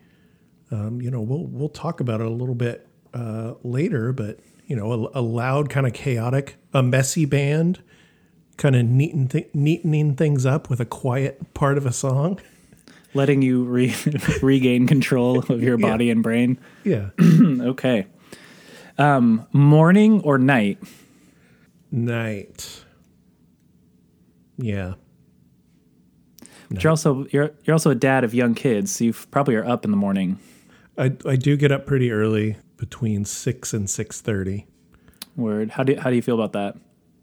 um, 0.73 1.01
you 1.01 1.11
know, 1.11 1.21
we'll 1.21 1.45
we'll 1.45 1.69
talk 1.69 1.99
about 1.99 2.19
it 2.19 2.25
a 2.25 2.31
little 2.31 2.55
bit 2.55 2.87
uh, 3.13 3.53
later, 3.63 4.11
but 4.11 4.39
you 4.65 4.75
know, 4.75 4.91
a, 5.13 5.19
a 5.19 5.21
loud, 5.21 5.69
kind 5.69 5.85
of 5.85 5.93
chaotic, 5.93 6.55
a 6.73 6.81
messy 6.81 7.25
band 7.25 7.83
kind 8.57 8.75
of 8.75 8.85
neaten 8.85 9.29
th- 9.29 9.51
neatening 9.53 10.17
things 10.17 10.45
up 10.45 10.69
with 10.69 10.79
a 10.79 10.85
quiet 10.85 11.53
part 11.53 11.77
of 11.77 11.85
a 11.85 11.93
song. 11.93 12.39
letting 13.13 13.41
you 13.41 13.63
re- 13.63 13.95
regain 14.41 14.87
control 14.87 15.39
of 15.39 15.61
your 15.61 15.79
Yeah. 15.79 15.87
body 15.89 16.09
and 16.09 16.23
brain. 16.23 16.57
Yeah. 16.83 17.09
Okay. 17.61 18.07
Um, 18.97 19.47
morning 19.51 20.21
or 20.21 20.37
night? 20.37 20.77
Night. 21.91 22.83
Yeah. 24.57 24.93
But 26.69 26.83
You're 26.83 26.89
also 26.91 27.25
you're 27.31 27.51
you're 27.65 27.73
also 27.73 27.91
a 27.91 27.95
dad 27.95 28.23
of 28.23 28.33
young 28.33 28.55
kids, 28.55 28.91
so 28.91 29.03
you 29.05 29.13
probably 29.13 29.55
are 29.55 29.65
up 29.65 29.85
in 29.85 29.91
the 29.91 29.97
morning. 29.97 30.39
I 30.97 31.13
I 31.25 31.35
do 31.35 31.55
get 31.57 31.71
up 31.71 31.85
pretty 31.85 32.11
early 32.11 32.57
between 32.77 33.25
6 33.25 33.73
and 33.73 33.87
6:30. 33.87 34.65
Word. 35.35 35.71
How 35.71 35.83
do 35.83 35.95
how 35.99 36.09
do 36.09 36.15
you 36.15 36.21
feel 36.21 36.35
about 36.39 36.53
that? 36.53 36.77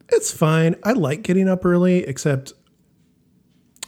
It's 0.08 0.32
fine. 0.32 0.74
I 0.82 0.92
like 0.92 1.22
getting 1.22 1.48
up 1.48 1.64
early 1.64 2.04
except 2.04 2.52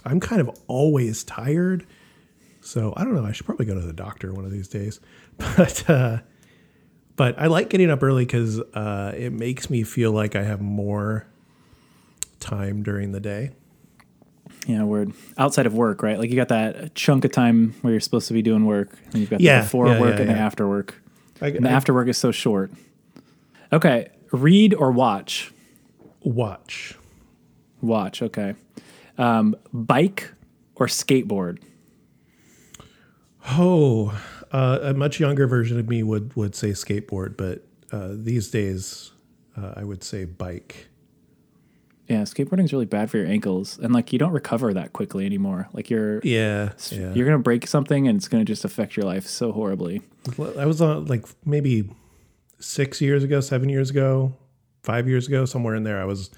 I'm 0.04 0.20
kind 0.20 0.40
of 0.40 0.50
always 0.66 1.24
tired. 1.24 1.86
So, 2.60 2.92
I 2.96 3.04
don't 3.04 3.14
know, 3.14 3.24
I 3.24 3.32
should 3.32 3.46
probably 3.46 3.66
go 3.66 3.74
to 3.74 3.80
the 3.80 3.92
doctor 3.92 4.32
one 4.32 4.44
of 4.44 4.50
these 4.50 4.68
days. 4.68 5.00
But 5.56 5.88
uh 5.90 6.18
but 7.16 7.38
I 7.38 7.46
like 7.46 7.68
getting 7.70 7.90
up 7.90 8.02
early 8.02 8.26
cuz 8.26 8.58
uh 8.60 9.12
it 9.16 9.32
makes 9.32 9.68
me 9.70 9.82
feel 9.82 10.12
like 10.12 10.36
I 10.36 10.42
have 10.44 10.60
more 10.60 11.26
time 12.38 12.82
during 12.82 13.12
the 13.12 13.20
day. 13.20 13.50
Yeah, 14.66 14.84
word. 14.84 15.12
Outside 15.38 15.66
of 15.66 15.74
work, 15.74 16.02
right? 16.02 16.18
Like 16.18 16.30
you 16.30 16.36
got 16.36 16.48
that 16.48 16.94
chunk 16.94 17.24
of 17.24 17.32
time 17.32 17.74
where 17.80 17.92
you're 17.92 18.00
supposed 18.00 18.28
to 18.28 18.34
be 18.34 18.42
doing 18.42 18.64
work, 18.66 18.96
and 19.06 19.16
you've 19.16 19.30
got 19.30 19.40
Yeah, 19.40 19.58
the 19.58 19.64
before 19.64 19.88
yeah, 19.88 20.00
work 20.00 20.14
yeah, 20.16 20.20
and 20.20 20.30
the 20.30 20.34
after 20.34 20.68
work. 20.68 21.02
I, 21.40 21.48
And 21.48 21.64
the 21.64 21.70
I 21.70 21.72
after 21.72 21.92
work 21.92 22.06
is 22.08 22.16
so 22.18 22.30
short. 22.30 22.70
Okay, 23.72 24.10
read 24.30 24.74
or 24.74 24.92
watch? 24.92 25.50
watch 26.22 26.96
Watch. 27.80 28.22
Okay. 28.22 28.54
Um, 29.18 29.54
bike 29.72 30.32
or 30.76 30.86
skateboard? 30.86 31.58
Oh, 33.50 34.18
uh, 34.52 34.78
a 34.82 34.94
much 34.94 35.18
younger 35.20 35.46
version 35.46 35.78
of 35.78 35.88
me 35.88 36.02
would 36.02 36.34
would 36.36 36.54
say 36.54 36.70
skateboard, 36.70 37.36
but 37.36 37.64
uh, 37.90 38.10
these 38.12 38.50
days 38.50 39.12
uh, 39.56 39.74
I 39.76 39.84
would 39.84 40.02
say 40.04 40.24
bike. 40.24 40.88
Yeah, 42.08 42.22
skateboarding 42.22 42.64
is 42.64 42.72
really 42.72 42.84
bad 42.84 43.10
for 43.10 43.16
your 43.18 43.26
ankles, 43.26 43.78
and 43.78 43.92
like 43.92 44.12
you 44.12 44.18
don't 44.18 44.32
recover 44.32 44.74
that 44.74 44.92
quickly 44.92 45.24
anymore. 45.24 45.68
Like 45.72 45.88
you're 45.88 46.20
Yeah, 46.22 46.72
yeah. 46.90 47.12
you're 47.14 47.26
gonna 47.26 47.38
break 47.38 47.66
something, 47.66 48.06
and 48.06 48.16
it's 48.16 48.28
gonna 48.28 48.44
just 48.44 48.64
affect 48.64 48.96
your 48.96 49.06
life 49.06 49.26
so 49.26 49.52
horribly. 49.52 50.02
I 50.56 50.66
was 50.66 50.80
on 50.80 51.06
like 51.06 51.26
maybe 51.44 51.88
six 52.58 53.00
years 53.00 53.24
ago, 53.24 53.40
seven 53.40 53.68
years 53.68 53.90
ago, 53.90 54.34
five 54.82 55.08
years 55.08 55.26
ago, 55.26 55.44
somewhere 55.46 55.74
in 55.74 55.84
there. 55.84 56.00
I 56.00 56.04
was 56.04 56.30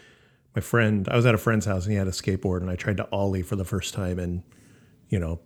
my 0.55 0.61
friend. 0.63 1.09
I 1.09 1.17
was 1.17 1.27
at 1.27 1.35
a 1.35 1.39
friend's 1.39 1.67
house 1.67 1.85
and 1.85 1.93
he 1.93 1.99
had 1.99 2.07
a 2.09 2.13
skateboard, 2.13 2.61
and 2.61 2.71
I 2.71 2.77
tried 2.77 2.97
to 2.99 3.09
ollie 3.13 3.43
for 3.43 3.57
the 3.57 3.65
first 3.65 3.95
time 3.95 4.19
in 4.19 4.43
you 5.09 5.19
know 5.19 5.41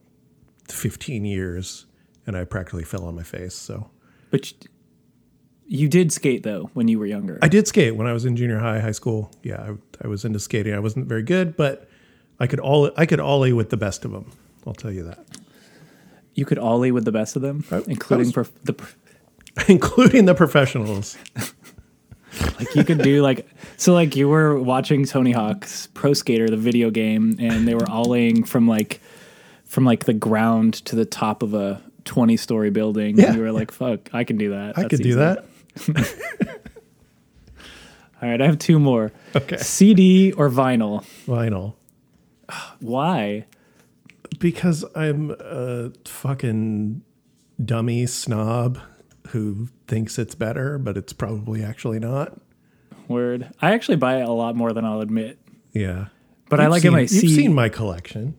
fifteen 0.69 1.25
years, 1.25 1.87
and 2.27 2.37
I 2.37 2.45
practically 2.45 2.85
fell 2.85 3.05
on 3.05 3.15
my 3.15 3.23
face. 3.23 3.55
So 3.55 3.91
But 4.31 4.53
you, 5.67 5.88
did 5.88 6.12
skate 6.12 6.43
though 6.43 6.71
when 6.75 6.88
you 6.88 6.99
were 6.99 7.07
younger. 7.07 7.38
I 7.43 7.49
did 7.49 7.67
skate 7.69 7.95
when 7.97 8.07
I 8.07 8.12
was 8.12 8.25
in 8.25 8.37
junior 8.37 8.59
high, 8.59 8.81
high 8.81 8.93
school. 8.93 9.31
Yeah, 9.43 9.61
I, 10.03 10.05
I 10.05 10.09
was 10.09 10.25
into 10.25 10.38
skating. 10.41 10.75
I 10.75 10.79
wasn't 10.79 11.07
very 11.07 11.23
good, 11.23 11.57
but 11.57 11.88
I 12.41 12.47
could 12.47 12.61
all 12.61 12.91
I 12.97 13.07
could 13.07 13.21
ollie 13.21 13.53
with 13.53 13.71
the 13.71 13.77
best 13.77 14.05
of 14.05 14.11
them. 14.12 14.31
I'll 14.67 14.75
tell 14.75 14.93
you 14.93 15.05
that, 15.05 15.25
you 16.35 16.45
could 16.45 16.59
ollie 16.59 16.93
with 16.93 17.05
the 17.05 17.12
best 17.12 17.37
of 17.37 17.43
them, 17.43 17.65
I- 17.71 17.83
including 17.87 18.27
I 18.27 18.29
was- 18.29 18.33
prof- 18.33 18.65
the 18.65 18.75
including 19.69 20.25
the 20.27 20.35
professionals. 20.35 21.17
like 22.59 22.75
you 22.75 22.85
could 22.85 23.03
do 23.03 23.23
like 23.23 23.49
so 23.77 23.95
like 23.95 24.17
you 24.17 24.29
were 24.29 24.59
watching 24.59 25.05
Tony 25.05 25.33
Hawk's 25.33 25.89
Pro 25.89 26.13
Skater, 26.13 26.49
the 26.49 26.57
video 26.57 26.91
game, 26.91 27.37
and 27.39 27.67
they 27.67 27.75
were 27.75 27.81
ollieing 27.83 28.47
from 28.47 28.69
like 28.69 29.01
from 29.65 29.85
like 29.85 30.05
the 30.05 30.15
ground 30.15 30.75
to 30.87 30.97
the 30.97 31.05
top 31.05 31.43
of 31.43 31.55
a 31.55 31.83
twenty 32.05 32.37
story 32.37 32.71
building. 32.71 33.19
Yeah. 33.19 33.27
And 33.27 33.37
you 33.37 33.43
were 33.43 33.53
like, 33.53 33.73
"Fuck, 33.73 34.11
I 34.13 34.25
can 34.25 34.37
do 34.37 34.51
that." 34.51 34.77
I 34.77 34.83
That's 34.83 34.91
could 34.91 35.03
do 35.03 35.15
that. 35.17 35.45
All 38.21 38.29
right, 38.29 38.41
I 38.41 38.47
have 38.47 38.59
two 38.59 38.79
more. 38.79 39.13
Okay, 39.35 39.59
CD 39.59 40.33
or 40.33 40.51
vinyl? 40.51 41.05
vinyl. 41.27 41.75
Why? 42.81 43.47
Because 44.39 44.85
I'm 44.95 45.35
a 45.39 45.91
fucking 46.05 47.03
dummy 47.65 48.07
snob 48.07 48.81
who 49.29 49.69
thinks 49.88 50.18
it's 50.18 50.35
better, 50.35 50.78
but 50.78 50.97
it's 50.97 51.12
probably 51.12 51.62
actually 51.64 51.99
not. 51.99 52.38
Word. 53.09 53.50
I 53.61 53.73
actually 53.73 53.97
buy 53.97 54.21
it 54.21 54.28
a 54.28 54.33
lot 54.33 54.54
more 54.54 54.73
than 54.73 54.85
I'll 54.85 55.00
admit. 55.00 55.38
Yeah, 55.73 56.07
But 56.49 56.61
I 56.61 56.64
You've 56.64 56.71
like 56.73 56.83
seen, 56.83 56.88
it 56.90 56.92
my 56.92 57.00
You've 57.00 57.11
CD. 57.11 57.35
seen 57.37 57.54
my 57.54 57.68
collection. 57.68 58.35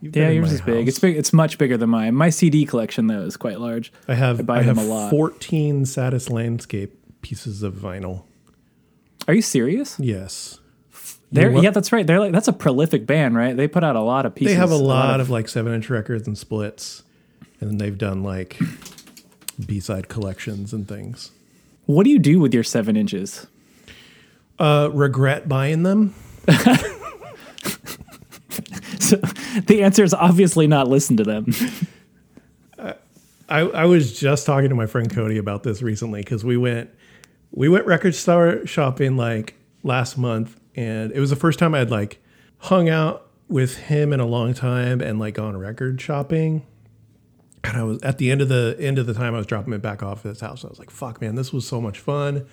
You've 0.00 0.16
yeah, 0.16 0.28
yours 0.30 0.52
is 0.52 0.60
big. 0.60 0.86
It's 0.86 0.98
big. 0.98 1.16
It's 1.16 1.32
much 1.32 1.56
bigger 1.58 1.76
than 1.76 1.88
mine. 1.90 2.14
My 2.14 2.28
CD 2.30 2.66
collection 2.66 3.06
though 3.06 3.22
is 3.22 3.36
quite 3.36 3.58
large. 3.60 3.92
I 4.08 4.14
have 4.14 4.40
I 4.40 4.42
buy 4.42 4.58
I 4.58 4.62
them 4.62 4.76
have 4.76 4.86
a 4.86 4.88
lot. 4.88 5.10
14 5.10 5.86
Saddest 5.86 6.30
Landscape 6.30 6.98
pieces 7.22 7.62
of 7.62 7.74
vinyl. 7.74 8.24
Are 9.26 9.32
you 9.34 9.40
serious? 9.42 9.98
Yes. 9.98 10.60
They're, 11.32 11.50
yeah, 11.50 11.70
that's 11.70 11.90
right. 11.90 12.06
They're 12.06 12.20
like 12.20 12.32
that's 12.32 12.48
a 12.48 12.52
prolific 12.52 13.06
band, 13.06 13.34
right? 13.34 13.56
They 13.56 13.66
put 13.66 13.82
out 13.82 13.96
a 13.96 14.02
lot 14.02 14.24
of 14.26 14.34
pieces. 14.34 14.54
They 14.54 14.60
have 14.60 14.70
a 14.70 14.76
lot 14.76 15.20
of 15.20 15.30
like 15.30 15.48
seven 15.48 15.72
inch 15.74 15.90
records 15.90 16.28
and 16.28 16.38
splits, 16.38 17.02
and 17.60 17.80
they've 17.80 17.96
done 17.98 18.22
like 18.22 18.56
B 19.54 19.80
side 19.80 20.08
collections 20.08 20.72
and 20.72 20.88
things. 20.88 21.30
What 21.86 22.04
do 22.04 22.10
you 22.10 22.18
do 22.18 22.40
with 22.40 22.54
your 22.54 22.64
seven 22.64 22.96
inches? 22.96 23.46
Uh, 24.58 24.88
regret 24.92 25.48
buying 25.48 25.82
them. 25.82 26.14
So 29.04 29.16
the 29.66 29.82
answer 29.82 30.02
is 30.02 30.14
obviously 30.14 30.66
not 30.66 30.88
listen 30.88 31.18
to 31.18 31.24
them. 31.24 31.52
I, 33.48 33.60
I 33.60 33.84
was 33.84 34.18
just 34.18 34.46
talking 34.46 34.70
to 34.70 34.74
my 34.74 34.86
friend 34.86 35.14
Cody 35.14 35.36
about 35.36 35.62
this 35.62 35.82
recently 35.82 36.22
because 36.22 36.42
we 36.42 36.56
went 36.56 36.88
we 37.50 37.68
went 37.68 37.84
record 37.86 38.14
store 38.14 38.66
shopping 38.66 39.18
like 39.18 39.54
last 39.82 40.16
month, 40.16 40.58
and 40.74 41.12
it 41.12 41.20
was 41.20 41.28
the 41.28 41.36
first 41.36 41.58
time 41.58 41.74
I'd 41.74 41.90
like 41.90 42.18
hung 42.58 42.88
out 42.88 43.28
with 43.48 43.76
him 43.76 44.14
in 44.14 44.20
a 44.20 44.26
long 44.26 44.54
time 44.54 45.02
and 45.02 45.18
like 45.18 45.34
gone 45.34 45.56
record 45.56 46.00
shopping. 46.00 46.66
And 47.64 47.78
I 47.78 47.82
was 47.82 48.02
at 48.02 48.18
the 48.18 48.30
end 48.30 48.42
of 48.42 48.48
the 48.48 48.76
end 48.78 48.98
of 48.98 49.06
the 49.06 49.14
time 49.14 49.34
I 49.34 49.38
was 49.38 49.46
dropping 49.46 49.72
it 49.72 49.80
back 49.82 50.02
off 50.02 50.24
at 50.26 50.28
his 50.28 50.40
house. 50.40 50.64
I 50.64 50.68
was 50.68 50.78
like, 50.78 50.90
"Fuck, 50.90 51.20
man, 51.20 51.34
this 51.34 51.52
was 51.52 51.66
so 51.66 51.80
much 51.80 51.98
fun. 51.98 52.46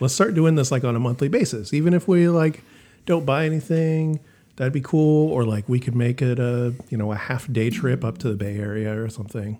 Let's 0.00 0.14
start 0.14 0.34
doing 0.34 0.54
this 0.54 0.70
like 0.70 0.84
on 0.84 0.94
a 0.94 1.00
monthly 1.00 1.28
basis, 1.28 1.72
even 1.72 1.94
if 1.94 2.06
we 2.06 2.28
like 2.28 2.62
don't 3.06 3.24
buy 3.24 3.46
anything." 3.46 4.20
That'd 4.56 4.72
be 4.72 4.80
cool, 4.80 5.30
or 5.30 5.44
like 5.44 5.68
we 5.68 5.78
could 5.78 5.94
make 5.94 6.20
it 6.20 6.38
a 6.38 6.74
you 6.90 6.98
know 6.98 7.12
a 7.12 7.16
half 7.16 7.50
day 7.50 7.70
trip 7.70 8.04
up 8.04 8.18
to 8.18 8.28
the 8.28 8.34
Bay 8.34 8.58
Area 8.58 9.00
or 9.00 9.08
something, 9.08 9.58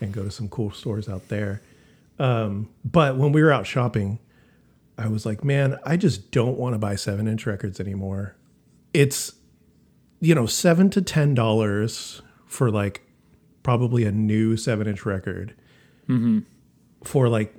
and 0.00 0.12
go 0.12 0.22
to 0.22 0.30
some 0.30 0.48
cool 0.48 0.70
stores 0.70 1.08
out 1.08 1.28
there. 1.28 1.60
Um, 2.18 2.70
but 2.84 3.16
when 3.16 3.32
we 3.32 3.42
were 3.42 3.52
out 3.52 3.66
shopping, 3.66 4.20
I 4.96 5.08
was 5.08 5.26
like, 5.26 5.44
man, 5.44 5.78
I 5.84 5.96
just 5.96 6.30
don't 6.30 6.56
want 6.56 6.74
to 6.74 6.78
buy 6.78 6.94
seven 6.94 7.28
inch 7.28 7.44
records 7.44 7.78
anymore. 7.80 8.36
It's, 8.94 9.34
you 10.20 10.34
know, 10.34 10.46
seven 10.46 10.88
to 10.90 11.02
ten 11.02 11.34
dollars 11.34 12.22
for 12.46 12.70
like 12.70 13.02
probably 13.66 14.04
a 14.04 14.12
new 14.12 14.56
seven 14.56 14.86
inch 14.86 15.04
record 15.04 15.52
mm-hmm. 16.08 16.38
for 17.02 17.28
like 17.28 17.52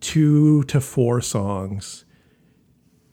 two 0.00 0.62
to 0.62 0.80
four 0.80 1.20
songs 1.20 2.06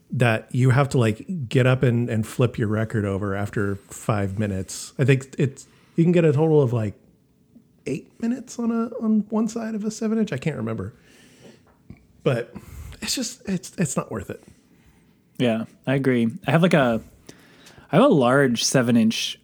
that 0.09 0.47
you 0.55 0.69
have 0.69 0.87
to 0.87 0.97
like 0.97 1.49
get 1.49 1.67
up 1.67 1.83
and, 1.83 2.09
and 2.09 2.25
flip 2.25 2.57
your 2.57 2.69
record 2.69 3.03
over 3.03 3.35
after 3.35 3.75
five 3.75 4.39
minutes. 4.39 4.93
I 4.97 5.03
think 5.03 5.35
it's 5.37 5.67
you 5.97 6.05
can 6.05 6.13
get 6.13 6.23
a 6.23 6.31
total 6.31 6.61
of 6.61 6.71
like 6.71 6.93
eight 7.85 8.09
minutes 8.21 8.57
on 8.57 8.71
a 8.71 8.85
on 9.03 9.25
one 9.27 9.49
side 9.49 9.75
of 9.75 9.83
a 9.83 9.91
seven 9.91 10.17
inch. 10.17 10.31
I 10.31 10.37
can't 10.37 10.55
remember, 10.55 10.93
but 12.23 12.55
it's 13.01 13.15
just 13.15 13.41
it's 13.49 13.73
it's 13.77 13.97
not 13.97 14.09
worth 14.09 14.29
it. 14.29 14.41
Yeah, 15.39 15.65
I 15.85 15.95
agree. 15.95 16.29
I 16.47 16.51
have 16.51 16.63
like 16.63 16.73
a, 16.73 17.01
I 17.91 17.97
have 17.97 18.05
a 18.05 18.07
large 18.07 18.63
seven 18.63 18.95
inch, 18.95 19.41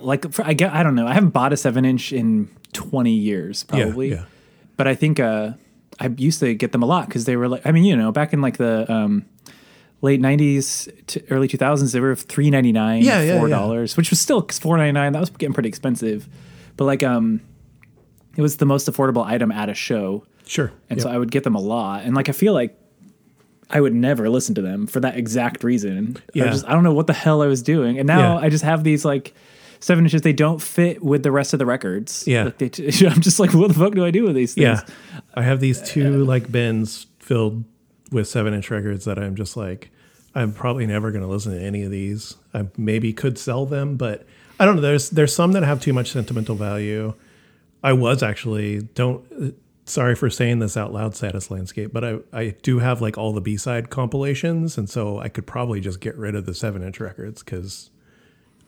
like 0.00 0.30
for, 0.32 0.44
I 0.44 0.52
get 0.52 0.72
I 0.72 0.82
don't 0.82 0.94
know. 0.94 1.06
I 1.06 1.14
haven't 1.14 1.30
bought 1.30 1.52
a 1.52 1.56
seven 1.56 1.84
inch 1.84 2.12
in 2.12 2.48
twenty 2.72 3.12
years 3.14 3.64
probably, 3.64 4.10
yeah. 4.10 4.24
but 4.76 4.86
I 4.86 4.94
think 4.94 5.18
uh, 5.20 5.52
I 5.98 6.08
used 6.08 6.40
to 6.40 6.54
get 6.54 6.72
them 6.72 6.82
a 6.82 6.86
lot 6.86 7.06
because 7.08 7.24
they 7.24 7.36
were 7.36 7.48
like 7.48 7.62
I 7.66 7.72
mean 7.72 7.84
you 7.84 7.96
know 7.96 8.12
back 8.12 8.32
in 8.32 8.40
like 8.40 8.56
the 8.58 8.90
um, 8.92 9.24
late 10.02 10.20
nineties 10.20 10.88
to 11.08 11.22
early 11.30 11.48
two 11.48 11.56
thousands 11.56 11.92
they 11.92 12.00
were 12.00 12.14
three 12.14 12.50
ninety 12.50 12.72
nine 12.72 13.02
Yeah, 13.02 13.22
yeah, 13.22 13.38
four 13.38 13.48
yeah. 13.48 13.56
dollars 13.56 13.96
which 13.96 14.10
was 14.10 14.20
still 14.20 14.42
four 14.42 14.76
ninety 14.76 14.92
nine 14.92 15.12
that 15.12 15.20
was 15.20 15.30
getting 15.30 15.54
pretty 15.54 15.68
expensive, 15.68 16.28
but 16.76 16.84
like 16.84 17.02
um, 17.02 17.40
it 18.36 18.42
was 18.42 18.58
the 18.58 18.66
most 18.66 18.86
affordable 18.88 19.24
item 19.24 19.50
at 19.50 19.68
a 19.68 19.74
show. 19.74 20.24
Sure. 20.46 20.72
And 20.88 20.98
Yep. 20.98 21.04
so 21.04 21.10
I 21.10 21.18
would 21.18 21.30
get 21.30 21.44
them 21.44 21.54
a 21.54 21.60
lot. 21.60 22.04
And 22.04 22.14
like 22.14 22.28
I 22.28 22.32
feel 22.32 22.52
like 22.52 22.78
I 23.70 23.80
would 23.80 23.94
never 23.94 24.30
listen 24.30 24.54
to 24.54 24.62
them 24.62 24.86
for 24.86 25.00
that 25.00 25.16
exact 25.16 25.62
reason. 25.64 26.16
I 26.18 26.22
Yeah. 26.34 26.44
just 26.50 26.66
I 26.66 26.72
don't 26.72 26.84
know 26.84 26.94
what 26.94 27.06
the 27.06 27.12
hell 27.12 27.42
I 27.42 27.46
was 27.46 27.62
doing. 27.62 27.98
And 27.98 28.06
now 28.06 28.38
Yeah. 28.38 28.44
I 28.46 28.48
just 28.48 28.64
have 28.64 28.82
these 28.84 29.04
like 29.04 29.34
seven 29.80 30.04
inches. 30.04 30.22
They 30.22 30.32
don't 30.32 30.60
fit 30.60 31.02
with 31.02 31.22
the 31.22 31.32
rest 31.32 31.52
of 31.52 31.58
the 31.58 31.66
records. 31.66 32.24
Yeah. 32.26 32.44
Like, 32.44 32.58
they 32.58 32.66
I'm 33.06 33.20
just 33.20 33.40
like, 33.40 33.54
what 33.54 33.68
the 33.68 33.74
fuck 33.74 33.94
do 33.94 34.04
I 34.04 34.10
do 34.10 34.24
with 34.24 34.34
these 34.34 34.54
things? 34.54 34.64
yeah, 34.64 34.82
I 35.34 35.42
have 35.42 35.60
these 35.60 35.80
two 35.82 36.24
like 36.24 36.50
bins 36.50 37.06
filled 37.18 37.64
with 38.10 38.28
seven 38.28 38.54
inch 38.54 38.70
records 38.70 39.04
that 39.04 39.18
I'm 39.18 39.34
just 39.34 39.56
like, 39.56 39.90
I'm 40.34 40.52
probably 40.52 40.86
never 40.86 41.10
going 41.10 41.22
to 41.22 41.28
listen 41.28 41.52
to 41.52 41.60
any 41.60 41.82
of 41.82 41.90
these. 41.90 42.36
I 42.54 42.66
maybe 42.76 43.12
could 43.12 43.38
sell 43.38 43.66
them, 43.66 43.96
but 43.96 44.26
I 44.60 44.64
don't 44.64 44.76
know. 44.76 44.82
There's 44.82 45.10
there's 45.10 45.34
some 45.34 45.52
that 45.52 45.62
have 45.62 45.80
too 45.80 45.92
much 45.92 46.12
sentimental 46.12 46.54
value. 46.54 47.14
I 47.82 47.92
was 47.92 48.22
actually 48.22 48.82
don't. 48.82 49.54
Sorry 49.84 50.14
for 50.14 50.28
saying 50.28 50.58
this 50.58 50.76
out 50.76 50.92
loud, 50.92 51.16
saddest 51.16 51.50
landscape, 51.50 51.92
but 51.92 52.04
I 52.04 52.18
I 52.32 52.56
do 52.62 52.78
have 52.80 53.00
like 53.00 53.16
all 53.16 53.32
the 53.32 53.40
B 53.40 53.56
side 53.56 53.88
compilations, 53.88 54.76
and 54.76 54.88
so 54.88 55.18
I 55.18 55.28
could 55.28 55.46
probably 55.46 55.80
just 55.80 56.00
get 56.00 56.16
rid 56.16 56.34
of 56.34 56.44
the 56.44 56.54
seven 56.54 56.82
inch 56.82 57.00
records 57.00 57.42
because 57.42 57.90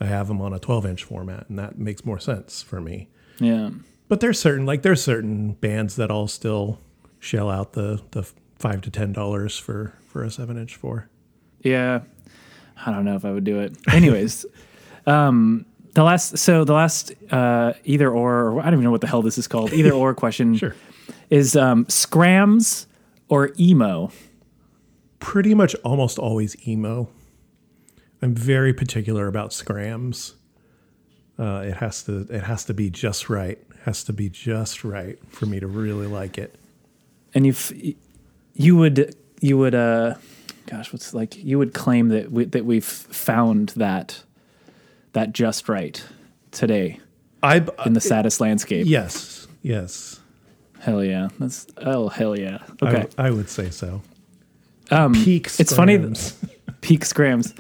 I 0.01 0.07
have 0.07 0.29
them 0.29 0.41
on 0.41 0.53
a 0.55 0.59
12 0.59 0.87
inch 0.87 1.05
format, 1.05 1.49
and 1.49 1.59
that 1.59 1.79
makes 1.79 2.05
more 2.05 2.19
sense 2.19 2.63
for 2.63 2.81
me. 2.81 3.09
Yeah. 3.39 3.71
But 4.09 4.21
there's 4.21 4.39
certain 4.41 4.67
like 4.67 4.83
there's 4.83 5.03
certain 5.03 5.53
bands 5.53 5.97
that 5.97 6.11
I'll 6.11 6.27
still 6.29 6.81
shell 7.19 7.49
out 7.51 7.75
the 7.75 8.03
the 8.11 8.29
five 8.59 8.81
to 8.83 8.91
ten 8.91 9.13
dollars 9.13 9.57
for 9.59 9.95
for 10.07 10.25
a 10.25 10.31
seven 10.31 10.57
inch 10.59 10.75
for. 10.77 11.09
Yeah. 11.63 12.01
I 12.85 12.91
don't 12.93 13.05
know 13.05 13.15
if 13.15 13.25
I 13.25 13.31
would 13.31 13.45
do 13.45 13.61
it. 13.61 13.77
Anyways, 13.93 14.47
um, 15.07 15.67
the 15.95 16.03
last 16.03 16.39
so 16.39 16.65
the 16.65 16.73
last 16.73 17.13
uh, 17.31 17.75
either 17.85 18.11
or, 18.11 18.51
or 18.53 18.61
I 18.61 18.65
don't 18.65 18.75
even 18.75 18.85
know 18.85 18.91
what 18.91 19.01
the 19.03 19.07
hell 19.07 19.23
this 19.23 19.39
is 19.39 19.47
called. 19.47 19.73
Either 19.73 19.93
or 19.93 20.15
question 20.15 20.57
Sure. 20.57 20.75
is 21.29 21.55
um, 21.57 21.85
skramz 21.87 22.87
or 23.29 23.53
emo. 23.61 24.11
Pretty 25.19 25.55
much 25.55 25.75
almost 25.85 26.19
always 26.19 26.57
emo. 26.67 27.09
I'm 28.23 28.35
very 28.35 28.73
particular 28.75 29.27
about 29.27 29.51
skramz. 29.51 30.35
Uh, 31.39 31.65
it 31.67 31.75
has 31.75 32.03
to 32.05 32.21
it 32.31 32.43
has 32.43 32.65
to 32.67 32.75
be 32.75 32.91
just 32.91 33.31
right. 33.31 33.59
Has 33.85 34.05
to 34.05 34.13
be 34.13 34.29
just 34.29 34.85
right 34.85 35.19
for 35.31 35.47
me 35.47 35.59
to 35.61 35.67
really 35.67 36.07
like 36.07 36.37
it. 36.37 36.55
and 37.35 37.47
you 37.47 37.55
you 38.55 38.77
would 38.77 39.15
you 39.41 39.57
would 39.59 39.75
uh 39.75 40.15
gosh 40.67 40.93
what's 40.93 41.15
like 41.15 41.37
you 41.37 41.59
would 41.59 41.75
claim 41.75 42.09
that 42.09 42.31
we, 42.31 42.45
that 42.45 42.65
we've 42.65 42.85
found 42.85 43.71
that 43.71 44.23
that 45.13 45.33
just 45.33 45.69
right 45.69 46.05
today 46.51 47.01
I 47.43 47.65
in 47.87 47.95
the 47.95 48.01
saddest 48.01 48.41
landscape 48.41 48.87
yes 48.87 49.47
yes. 49.63 50.21
hell 50.81 51.03
yeah 51.03 51.29
that's 51.39 51.67
oh 51.79 52.09
hell 52.09 52.39
yeah 52.39 52.59
okay 52.83 53.07
I, 53.19 53.31
would 53.31 53.49
say 53.49 53.71
so. 53.71 54.03
um 54.91 55.15
Peak. 55.15 55.47
it's 55.59 55.75
funny 55.75 55.97
peak 56.81 57.05
skramz 57.05 57.55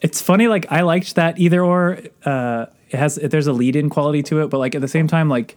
it's 0.00 0.20
funny 0.20 0.48
like 0.48 0.66
i 0.70 0.80
liked 0.80 1.14
that 1.14 1.38
either 1.38 1.64
or 1.64 1.98
uh 2.24 2.66
it 2.88 2.96
has 2.96 3.16
there's 3.16 3.46
a 3.46 3.52
lead 3.52 3.76
in 3.76 3.88
quality 3.88 4.22
to 4.22 4.40
it 4.40 4.48
but 4.48 4.58
like 4.58 4.74
at 4.74 4.80
the 4.80 4.88
same 4.88 5.06
time 5.06 5.28
like 5.28 5.56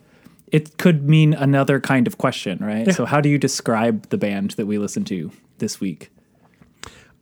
it 0.54 0.78
could 0.78 1.10
mean 1.10 1.34
another 1.34 1.80
kind 1.80 2.06
of 2.06 2.20
question 2.20 2.60
right? 2.62 2.94
So 2.94 3.06
how 3.06 3.20
do 3.20 3.28
you 3.28 3.40
describe 3.40 4.10
the 4.10 4.20
band 4.20 4.52
that 4.52 4.68
we 4.68 4.78
listened 4.78 5.08
to 5.08 5.32
this 5.58 5.82
week? 5.82 6.12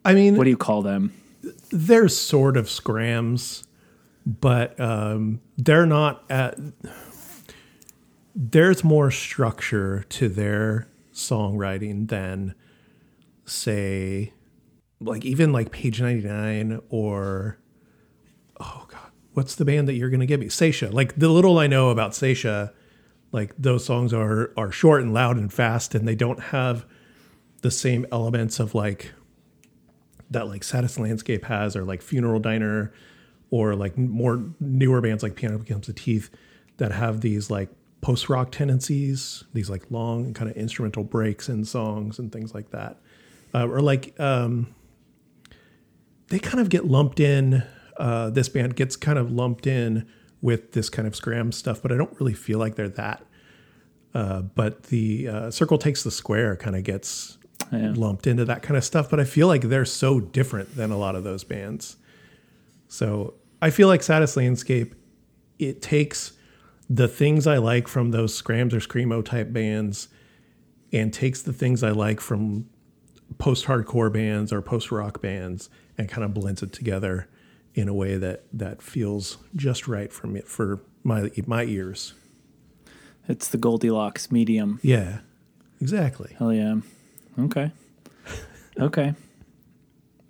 I 0.03 0.13
mean, 0.13 0.35
what 0.35 0.43
do 0.43 0.49
you 0.49 0.57
call 0.57 0.81
them? 0.81 1.13
they're 1.71 2.09
sort 2.09 2.57
of 2.57 2.65
skramz, 2.65 3.65
but 4.25 4.79
um, 4.79 5.41
they're 5.57 5.85
not 5.85 6.23
at. 6.29 6.57
There's 8.35 8.83
more 8.83 9.11
structure 9.11 10.05
to 10.09 10.29
their 10.29 10.87
songwriting 11.13 12.07
than, 12.07 12.55
say, 13.45 14.33
like 15.01 15.25
even 15.25 15.51
like 15.51 15.71
Page 15.71 16.01
99 16.01 16.81
or, 16.89 17.57
oh 18.59 18.85
God, 18.87 19.11
what's 19.33 19.55
the 19.55 19.65
band 19.65 19.87
that 19.87 19.93
you're 19.93 20.09
to 20.09 20.25
give 20.25 20.39
me? 20.39 20.47
Saetia. 20.47 20.91
Like 20.91 21.15
the 21.15 21.29
little 21.29 21.57
I 21.59 21.67
know 21.67 21.89
about 21.89 22.15
Saetia, 22.15 22.73
like 23.31 23.53
those 23.57 23.85
songs 23.85 24.13
are 24.13 24.51
are 24.57 24.71
short 24.71 25.01
and 25.01 25.13
loud 25.13 25.37
and 25.37 25.51
fast, 25.51 25.95
and 25.95 26.07
they 26.07 26.15
don't 26.15 26.39
have 26.39 26.85
the 27.61 27.71
same 27.71 28.05
elements 28.11 28.59
of 28.59 28.75
like 28.75 29.13
that 30.29 30.47
like 30.47 30.63
Saddest 30.63 30.99
Landscape 30.99 31.45
has, 31.45 31.75
or 31.75 31.83
like 31.83 32.01
Funeral 32.01 32.39
Diner, 32.39 32.93
or 33.49 33.75
like 33.75 33.97
more 33.97 34.43
newer 34.59 35.01
bands 35.01 35.23
like 35.23 35.35
Piano 35.35 35.57
Becomes 35.57 35.87
the 35.87 35.93
Teeth 35.93 36.29
that 36.77 36.91
have 36.91 37.21
these 37.21 37.49
like 37.49 37.69
post 38.01 38.29
rock 38.29 38.51
tendencies, 38.51 39.43
these 39.53 39.69
like 39.69 39.89
long 39.89 40.33
kind 40.33 40.49
of 40.49 40.57
instrumental 40.57 41.03
breaks 41.03 41.47
in 41.47 41.63
songs 41.63 42.19
and 42.19 42.31
things 42.31 42.53
like 42.53 42.71
that, 42.71 42.97
uh, 43.53 43.67
or 43.67 43.81
like 43.81 44.19
um, 44.19 44.73
they 46.31 46.39
kind 46.39 46.59
of 46.59 46.69
get 46.69 46.85
lumped 46.85 47.19
in. 47.19 47.63
Uh, 47.97 48.29
this 48.29 48.49
band 48.49 48.75
gets 48.75 48.95
kind 48.95 49.19
of 49.19 49.31
lumped 49.31 49.67
in 49.67 50.07
with 50.41 50.71
this 50.71 50.89
kind 50.89 51.07
of 51.07 51.15
scram 51.15 51.51
stuff, 51.51 51.81
but 51.81 51.91
I 51.91 51.97
don't 51.97 52.17
really 52.19 52.33
feel 52.33 52.57
like 52.57 52.75
they're 52.75 52.89
that. 52.89 53.23
Uh, 54.13 54.41
but 54.41 54.83
the 54.83 55.27
uh, 55.27 55.51
Circle 55.51 55.77
Takes 55.77 56.03
the 56.03 56.11
Square 56.11 56.55
kind 56.57 56.75
of 56.75 56.83
gets 56.83 57.37
Yeah. 57.71 57.93
lumped 57.95 58.27
into 58.27 58.43
that 58.45 58.63
kind 58.63 58.75
of 58.77 58.83
stuff. 58.83 59.09
But 59.09 59.19
I 59.19 59.23
feel 59.23 59.47
like 59.47 59.63
they're 59.63 59.85
so 59.85 60.19
different 60.19 60.75
than 60.75 60.89
a 60.91 60.97
lot 60.97 61.15
of 61.15 61.23
those 61.23 61.43
bands. 61.43 61.97
So 62.87 63.35
I 63.61 63.69
feel 63.69 63.87
like 63.87 64.01
Saddest 64.03 64.35
Landscape, 64.35 64.95
it 65.59 65.81
takes 65.81 66.33
the 66.89 67.07
things 67.07 67.45
I 67.47 67.57
like 67.57 67.87
from 67.87 68.11
those 68.11 68.41
skramz 68.41 68.73
or 68.73 68.77
screamo 68.79 69.23
type 69.23 69.53
bands 69.53 70.07
and 70.91 71.13
takes 71.13 71.41
the 71.41 71.53
things 71.53 71.83
I 71.83 71.91
like 71.91 72.19
from 72.19 72.67
post 73.37 73.65
hardcore 73.65 74.11
bands 74.11 74.51
or 74.51 74.61
post 74.61 74.91
rock 74.91 75.21
bands 75.21 75.69
and 76.01 76.09
kind 76.09 76.25
of 76.25 76.33
blends 76.33 76.63
it 76.63 76.73
together 76.73 77.27
in 77.73 77.87
a 77.87 77.93
way 77.93 78.17
that 78.17 78.43
that 78.51 78.81
feels 78.81 79.37
just 79.55 79.87
right 79.87 80.11
for 80.11 80.27
me 80.27 80.41
for 80.41 80.81
my 81.03 81.29
my 81.45 81.63
ears. 81.63 82.13
It's 83.27 83.47
the 83.47 83.57
Goldilocks 83.57 84.31
medium. 84.31 84.79
Yeah. 84.81 85.19
Exactly. 85.79 86.35
Hell 86.37 86.51
yeah. 86.51 86.77
Okay. 87.39 87.71
Okay. 88.79 89.13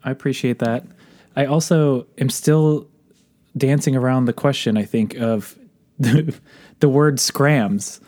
I 0.03 0.11
appreciate 0.11 0.59
that. 0.59 0.85
I 1.35 1.45
also 1.45 2.05
am 2.17 2.29
still 2.29 2.87
dancing 3.57 3.95
around 3.95 4.25
the 4.25 4.33
question, 4.33 4.77
I 4.77 4.83
think, 4.83 5.15
of 5.15 5.57
the, 5.99 6.37
the 6.79 6.89
word 6.89 7.17
skramz. 7.17 8.01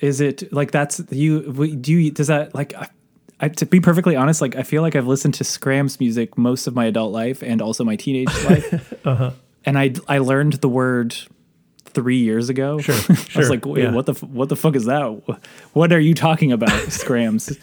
Is 0.00 0.20
it 0.20 0.50
like 0.52 0.70
that's 0.70 1.02
you? 1.10 1.52
Do 1.76 1.92
you, 1.92 2.10
does 2.10 2.28
that 2.28 2.54
like, 2.54 2.74
I, 2.74 2.88
I, 3.40 3.48
to 3.48 3.66
be 3.66 3.80
perfectly 3.80 4.16
honest, 4.16 4.40
like 4.40 4.56
I 4.56 4.62
feel 4.62 4.82
like 4.82 4.96
I've 4.96 5.06
listened 5.06 5.34
to 5.34 5.44
skramz 5.44 6.00
music 6.00 6.38
most 6.38 6.66
of 6.66 6.74
my 6.74 6.86
adult 6.86 7.12
life 7.12 7.42
and 7.42 7.60
also 7.60 7.84
my 7.84 7.96
teenage 7.96 8.28
life. 8.44 9.06
Uh-huh. 9.06 9.32
And 9.64 9.78
I, 9.78 9.94
I 10.08 10.18
learned 10.18 10.54
the 10.54 10.68
word 10.68 11.16
three 11.84 12.18
years 12.18 12.48
ago. 12.48 12.78
Sure, 12.78 12.94
I 13.34 13.38
was 13.38 13.50
like, 13.50 13.66
wait, 13.66 13.84
yeah. 13.84 13.92
what 13.92 14.06
the, 14.06 14.14
what 14.26 14.48
the 14.48 14.56
fuck 14.56 14.76
is 14.76 14.86
that? 14.86 15.22
What 15.72 15.92
are 15.92 16.00
you 16.00 16.14
talking 16.14 16.52
about? 16.52 16.68
Skramz. 16.88 17.58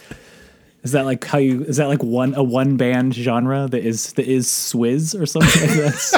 Is 0.83 0.91
that 0.91 1.05
like 1.05 1.23
how 1.23 1.37
you? 1.37 1.63
Is 1.63 1.77
that 1.77 1.87
like 1.87 2.03
one 2.03 2.35
a 2.35 2.43
one 2.43 2.75
band 2.75 3.15
genre 3.15 3.67
that 3.69 3.85
is 3.85 4.11
that 4.13 4.27
is 4.27 4.47
Swizz 4.47 5.19
or 5.19 5.25
something 5.25 5.61
like 5.61 5.77
this? 5.77 6.13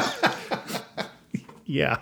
Yeah. 1.65 1.97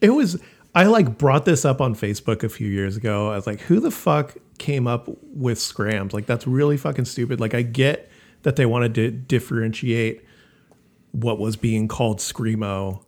it 0.00 0.10
was 0.10 0.40
I 0.74 0.84
like 0.84 1.18
brought 1.18 1.44
this 1.44 1.66
up 1.66 1.82
on 1.82 1.94
Facebook 1.94 2.42
a 2.42 2.48
few 2.48 2.68
years 2.68 2.96
ago. 2.96 3.30
I 3.30 3.36
was 3.36 3.46
like, 3.46 3.60
who 3.60 3.80
the 3.80 3.90
fuck 3.90 4.34
came 4.62 4.86
up 4.86 5.08
with 5.22 5.58
skramz? 5.58 6.12
Like 6.12 6.26
that's 6.26 6.46
really 6.46 6.76
fucking 6.76 7.04
stupid. 7.04 7.40
Like 7.40 7.54
I 7.54 7.62
get 7.62 8.10
that 8.42 8.56
they 8.56 8.66
wanted 8.66 8.94
to 8.94 9.10
differentiate 9.10 10.24
what 11.12 11.38
was 11.38 11.56
being 11.56 11.88
called 11.88 12.18
screamo 12.18 13.04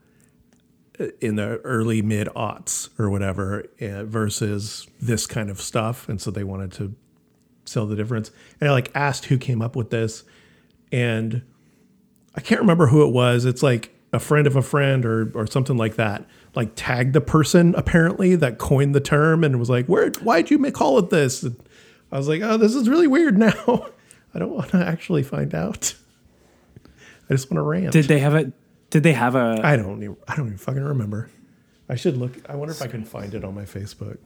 uh, 1.00 1.06
in 1.20 1.36
the 1.36 1.60
early 1.64 2.02
mid 2.02 2.28
aughts 2.28 2.88
or 3.00 3.08
whatever 3.08 3.64
uh, 3.80 4.04
versus 4.04 4.86
this 5.00 5.26
kind 5.26 5.48
of 5.48 5.60
stuff 5.60 6.08
and 6.08 6.20
so 6.20 6.30
they 6.30 6.44
wanted 6.44 6.70
to 6.70 6.94
sell 7.64 7.86
the 7.86 7.96
difference 7.96 8.30
and 8.60 8.68
i 8.68 8.72
like 8.72 8.90
asked 8.94 9.24
who 9.24 9.38
came 9.38 9.62
up 9.62 9.74
with 9.74 9.88
this 9.88 10.22
and 10.92 11.42
I 12.34 12.40
can't 12.40 12.60
remember 12.60 12.86
who 12.86 13.06
it 13.06 13.12
was. 13.12 13.44
It's 13.44 13.62
like 13.62 13.94
a 14.12 14.18
friend 14.18 14.46
of 14.46 14.56
a 14.56 14.62
friend 14.62 15.04
or 15.04 15.30
or 15.34 15.46
something 15.46 15.76
like 15.76 15.96
that. 15.96 16.26
Like 16.54 16.72
tagged 16.76 17.12
the 17.14 17.20
person 17.20 17.74
apparently 17.76 18.36
that 18.36 18.58
coined 18.58 18.94
the 18.94 19.00
term 19.00 19.42
and 19.42 19.58
was 19.58 19.68
like, 19.70 19.86
"Where? 19.86 20.10
Why'd 20.22 20.50
you 20.50 20.58
call 20.70 20.98
it 20.98 21.10
this?" 21.10 21.42
And 21.42 21.56
I 22.12 22.16
was 22.18 22.28
like, 22.28 22.42
"Oh, 22.42 22.56
this 22.56 22.74
is 22.74 22.88
really 22.88 23.08
weird 23.08 23.36
now. 23.36 23.86
I 24.34 24.38
don't 24.38 24.52
want 24.52 24.70
to 24.70 24.76
actually 24.84 25.22
find 25.24 25.54
out. 25.54 25.94
I 27.28 27.34
just 27.34 27.50
want 27.50 27.58
to 27.58 27.62
rant." 27.62 27.92
Did 27.92 28.06
they 28.06 28.20
have 28.20 28.34
a? 28.34 28.52
Did 28.90 29.02
they 29.02 29.12
have 29.14 29.34
a? 29.34 29.60
I 29.64 29.76
don't 29.76 30.02
even. 30.02 30.16
I 30.28 30.36
don't 30.36 30.46
even 30.46 30.58
fucking 30.58 30.82
remember. 30.84 31.28
I 31.88 31.96
should 31.96 32.16
look. 32.16 32.32
I 32.48 32.54
wonder 32.54 32.72
if 32.72 32.80
I 32.82 32.86
can 32.86 33.04
find 33.04 33.34
it 33.34 33.44
on 33.44 33.54
my 33.54 33.64
Facebook. 33.64 34.18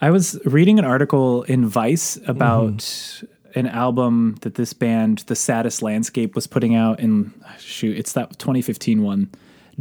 I 0.00 0.10
was 0.10 0.38
reading 0.44 0.78
an 0.78 0.84
article 0.84 1.42
in 1.44 1.66
Vice 1.66 2.18
about 2.26 2.78
Mm-hmm. 2.78 3.58
an 3.58 3.66
album 3.66 4.36
that 4.42 4.54
this 4.54 4.72
band, 4.72 5.18
The 5.26 5.34
Saddest 5.34 5.82
Landscape, 5.82 6.34
was 6.34 6.46
putting 6.46 6.74
out 6.74 7.00
in 7.00 7.32
shoot, 7.58 7.96
it's 7.98 8.12
that 8.12 8.38
2015 8.38 9.02
one, 9.02 9.30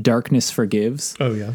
Darkness 0.02 0.52
Forgives. 0.52 1.16
Oh 1.20 1.34
yeah. 1.34 1.54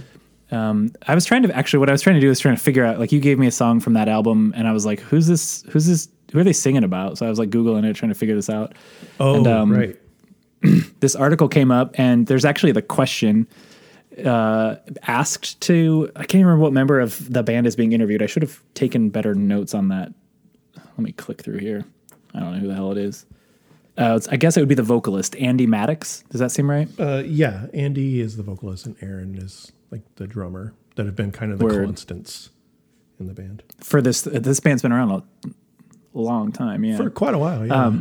Um, 0.51 0.93
I 1.07 1.15
was 1.15 1.25
trying 1.25 1.43
to 1.43 1.57
actually 1.57 1.81
what 1.81 1.89
I 1.89 1.93
was 1.93 2.03
trying 2.03 2.15
to 2.15 2.21
do 2.21 2.29
was 2.29 2.39
trying 2.39 2.57
to 2.57 2.63
figure 2.63 2.85
out 2.85 2.99
like 2.99 3.13
you 3.13 3.21
gave 3.21 3.39
me 3.39 3.47
a 3.47 3.53
song 3.53 3.81
from 3.81 3.95
that 3.95 4.09
album 4.09 4.53
and 4.57 4.69
I 4.69 4.73
was 4.73 4.87
like, 4.87 5.01
who's 5.01 5.27
this? 5.27 5.65
Who's 5.71 5.87
this? 5.87 6.09
Who 6.33 6.39
are 6.39 6.45
they 6.45 6.53
singing 6.53 6.85
about? 6.85 7.19
So 7.19 7.27
I 7.27 7.29
was 7.29 7.39
like 7.39 7.51
googling 7.51 7.85
it, 7.85 7.95
trying 7.95 8.13
to 8.13 8.19
figure 8.19 8.35
this 8.35 8.51
out. 8.51 8.75
Oh 9.19 9.37
And, 9.37 9.47
um, 9.47 9.73
right. 9.73 9.99
This 11.01 11.15
article 11.15 11.49
came 11.49 11.71
up 11.71 11.95
and 11.99 12.27
there's 12.27 12.47
actually 12.47 12.73
the 12.73 12.81
question 12.81 13.47
uh, 14.25 14.77
asked 15.03 15.61
to 15.63 16.11
I 16.17 16.25
can't 16.25 16.45
remember 16.45 16.63
what 16.63 16.73
member 16.73 17.01
of 17.01 17.31
the 17.33 17.43
band 17.43 17.67
is 17.67 17.77
being 17.77 17.93
interviewed. 17.93 18.23
I 18.23 18.27
should 18.27 18.43
have 18.43 18.63
taken 18.75 19.11
better 19.11 19.35
notes 19.35 19.75
on 19.75 19.89
that. 19.89 20.13
Let 20.77 20.99
me 20.99 21.13
click 21.13 21.43
through 21.43 21.59
here. 21.59 21.85
I 22.35 22.41
don't 22.41 22.53
know 22.53 22.59
who 22.59 22.69
the 22.69 22.75
hell 22.75 22.93
it 22.93 22.99
is. 22.99 23.27
Uh, 23.97 24.19
I 24.31 24.37
guess 24.37 24.57
it 24.57 24.61
would 24.61 24.69
be 24.69 24.75
the 24.75 24.83
vocalist 24.83 25.37
Andy 25.37 25.67
Maddox. 25.67 26.25
Does 26.31 26.41
that 26.41 26.51
seem 26.51 26.69
right? 26.69 26.89
Uh, 26.99 27.23
yeah, 27.25 27.67
Andy 27.73 28.21
is 28.21 28.37
the 28.37 28.43
vocalist 28.43 28.87
and 28.87 28.97
Aaron 29.01 29.37
is 29.37 29.73
like 29.91 30.03
the 30.17 30.27
drummer 30.27 30.75
that 30.97 31.07
have 31.07 31.15
been 31.15 31.31
kind 31.31 31.53
of 31.53 31.59
the 31.59 31.65
Word. 31.65 31.85
constants 31.87 32.51
in 33.21 33.27
the 33.27 33.33
band 33.33 33.63
For 33.81 34.03
this, 34.03 34.23
this 34.23 34.59
band's 34.61 34.83
been 34.83 34.93
around 34.93 35.11
a 35.13 35.53
long 36.13 36.51
time. 36.51 36.85
Yeah, 36.85 36.97
for 36.97 37.11
quite 37.11 37.35
a 37.35 37.39
while. 37.39 37.67
Yeah. 37.67 38.01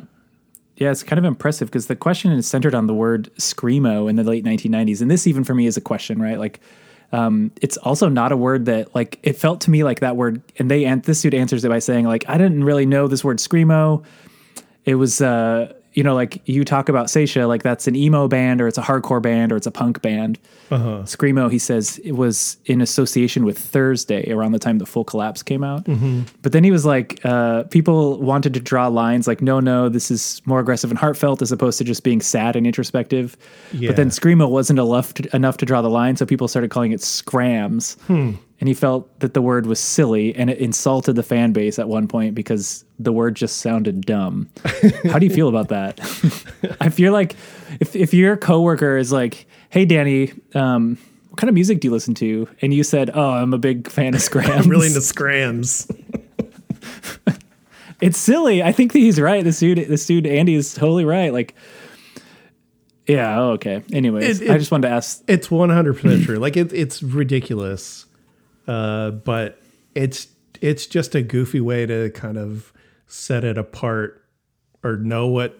Yeah, 0.75 0.89
it's 0.89 1.03
kind 1.03 1.19
of 1.19 1.25
impressive 1.25 1.67
because 1.67 1.85
the 1.85 1.95
question 1.95 2.31
is 2.31 2.47
centered 2.47 2.73
on 2.73 2.87
the 2.87 2.95
word 2.95 3.29
screamo 3.37 4.09
in 4.09 4.15
the 4.15 4.23
late 4.23 4.43
1990s, 4.43 5.01
and 5.01 5.11
this 5.11 5.27
even 5.27 5.43
for 5.43 5.53
me 5.53 5.67
is 5.67 5.77
a 5.77 5.81
question, 5.81 6.19
right? 6.19 6.39
Like, 6.39 6.61
um, 7.11 7.51
it's 7.61 7.77
also 7.77 8.09
not 8.09 8.31
a 8.31 8.37
word 8.37 8.65
that 8.65 8.93
like 8.95 9.19
it 9.21 9.33
felt 9.33 9.61
to 9.61 9.69
me 9.69 9.83
like 9.83 9.99
that 9.99 10.15
word, 10.15 10.41
and 10.57 10.71
they 10.71 10.85
and 10.85 11.03
this 11.03 11.21
dude 11.21 11.35
answers 11.35 11.63
it 11.63 11.69
by 11.69 11.77
saying 11.77 12.05
like 12.05 12.27
I 12.27 12.39
didn't 12.39 12.63
really 12.63 12.87
know 12.87 13.07
this 13.07 13.23
word 13.23 13.37
screamo. 13.37 14.03
It 14.83 14.95
was 14.95 15.21
uh, 15.21 15.73
you 15.93 16.03
know 16.03 16.15
like 16.15 16.41
you 16.45 16.63
talk 16.63 16.89
about 16.89 17.09
Saetia 17.09 17.47
like 17.47 17.63
that's 17.63 17.87
an 17.87 17.95
emo 17.95 18.27
band 18.27 18.61
or 18.61 18.67
it's 18.67 18.77
a 18.77 18.81
hardcore 18.81 19.21
band 19.21 19.51
or 19.51 19.57
it's 19.57 19.67
a 19.67 19.71
punk 19.71 20.01
band. 20.01 20.39
Uh-huh. 20.71 21.03
Screamo, 21.03 21.51
he 21.51 21.59
says 21.59 21.99
it 21.99 22.13
was 22.13 22.57
in 22.65 22.81
association 22.81 23.45
with 23.45 23.57
Thursday 23.57 24.31
around 24.31 24.53
the 24.53 24.59
time 24.59 24.79
the 24.79 24.85
full 24.85 25.03
collapse 25.03 25.43
came 25.43 25.63
out. 25.63 25.83
Mm-hmm. 25.85 26.23
But 26.41 26.51
then 26.51 26.63
he 26.63 26.71
was 26.71 26.85
like, 26.85 27.23
uh, 27.23 27.63
people 27.63 28.19
wanted 28.19 28.53
to 28.55 28.59
draw 28.59 28.87
lines 28.87 29.27
like, 29.27 29.41
no, 29.41 29.59
no, 29.59 29.89
this 29.89 30.09
is 30.09 30.41
more 30.45 30.59
aggressive 30.59 30.89
and 30.89 30.97
heartfelt 30.97 31.41
as 31.41 31.51
opposed 31.51 31.77
to 31.77 31.83
just 31.83 32.03
being 32.03 32.21
sad 32.21 32.55
and 32.55 32.65
introspective. 32.65 33.37
But 33.89 33.97
then 33.97 34.09
Screamo 34.09 34.49
wasn't 34.49 34.79
enough 34.79 35.13
to, 35.15 35.35
enough 35.35 35.57
to 35.57 35.65
draw 35.65 35.81
the 35.81 35.89
line, 35.89 36.15
so 36.15 36.25
people 36.25 36.47
started 36.47 36.71
calling 36.71 36.91
it 36.91 37.01
Skramz. 37.01 37.99
Hmm. 38.01 38.33
And 38.63 38.69
he 38.69 38.73
felt 38.73 39.19
that 39.19 39.33
the 39.33 39.41
word 39.41 39.65
was 39.65 39.77
silly 39.77 40.33
and 40.37 40.49
it 40.49 40.57
insulted 40.57 41.17
the 41.17 41.21
fan 41.21 41.51
base 41.51 41.77
at 41.79 41.89
one 41.89 42.07
point 42.07 42.33
because 42.33 42.85
the 42.97 43.11
word 43.11 43.35
just 43.35 43.57
sounded 43.57 44.05
dumb. 44.05 44.47
How 45.03 45.19
do 45.19 45.25
you 45.25 45.33
feel 45.33 45.49
about 45.49 45.67
that? 45.67 45.99
I 46.79 46.87
feel 46.87 47.11
like 47.11 47.35
if, 47.81 47.93
if 47.93 48.13
your 48.13 48.37
coworker 48.37 48.95
is 48.95 49.11
like, 49.11 49.47
hey, 49.69 49.83
Danny, 49.83 50.31
um, 50.55 50.97
what 51.27 51.35
kind 51.39 51.49
of 51.49 51.55
music 51.55 51.81
do 51.81 51.89
you 51.89 51.91
listen 51.91 52.13
to? 52.13 52.47
And 52.61 52.73
you 52.73 52.85
said, 52.85 53.11
oh, 53.13 53.31
I'm 53.31 53.53
a 53.53 53.57
big 53.57 53.89
fan 53.89 54.13
of 54.15 54.21
Skramz. 54.21 54.63
I'm 54.63 54.69
really 54.69 54.87
into 54.87 55.01
skramz. 55.01 55.91
it's 57.99 58.17
silly. 58.17 58.63
I 58.63 58.71
think 58.71 58.93
that 58.93 58.99
he's 58.99 59.19
right. 59.19 59.43
This 59.43 59.59
dude, 59.59 59.77
this 59.89 60.05
dude, 60.05 60.25
Andy 60.25 60.55
is 60.55 60.73
totally 60.73 61.03
right. 61.03 61.33
Like, 61.33 61.53
yeah, 63.07 63.41
oh, 63.41 63.49
okay. 63.55 63.83
Anyways, 63.91 64.39
It- 64.39 64.49
I 64.51 64.57
just 64.57 64.71
wanted 64.71 64.87
to 64.87 64.93
ask. 64.93 65.21
It's 65.27 65.49
100% 65.49 66.23
true. 66.23 66.37
Like 66.37 66.55
it, 66.55 66.71
it's 66.71 67.03
ridiculous. 67.03 68.05
Uh, 68.67 69.11
but 69.11 69.61
it's 69.95 70.27
it's 70.61 70.85
just 70.87 71.15
a 71.15 71.21
goofy 71.21 71.59
way 71.59 71.85
to 71.85 72.09
kind 72.11 72.37
of 72.37 72.71
set 73.07 73.43
it 73.43 73.57
apart 73.57 74.23
or 74.83 74.97
know 74.97 75.27
what 75.27 75.59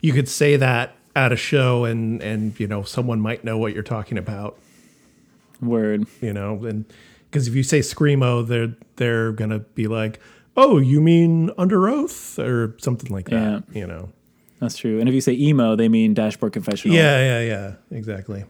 you 0.00 0.12
could 0.12 0.28
say 0.28 0.56
that 0.56 0.96
at 1.16 1.32
a 1.32 1.36
show 1.36 1.84
and 1.84 2.22
and 2.22 2.58
you 2.58 2.66
know 2.66 2.82
someone 2.82 3.20
might 3.20 3.44
know 3.44 3.58
what 3.58 3.72
you're 3.72 3.82
talking 3.82 4.18
about, 4.18 4.58
Word. 5.60 6.06
you 6.20 6.32
know, 6.32 6.64
and 6.64 6.84
because 7.30 7.48
if 7.48 7.54
you 7.54 7.62
say 7.62 7.80
screamo, 7.80 8.46
they're 8.46 8.74
they're 8.96 9.32
gonna 9.32 9.60
be 9.60 9.86
like, 9.86 10.20
"Oh, 10.56 10.78
you 10.78 11.00
mean 11.00 11.50
Underoath?" 11.58 12.38
or 12.38 12.76
something 12.78 13.12
like 13.12 13.30
that, 13.30 13.64
you 13.72 13.86
know. 13.86 14.10
That's 14.60 14.76
true. 14.76 14.98
And 15.00 15.08
if 15.08 15.14
you 15.14 15.20
say 15.20 15.32
emo, 15.32 15.76
they 15.76 15.88
mean 15.88 16.14
dashboard 16.14 16.52
confessional. 16.52 16.96
Yeah, 16.96 17.18
yeah, 17.18 17.40
yeah, 17.40 17.74
exactly. 17.90 18.44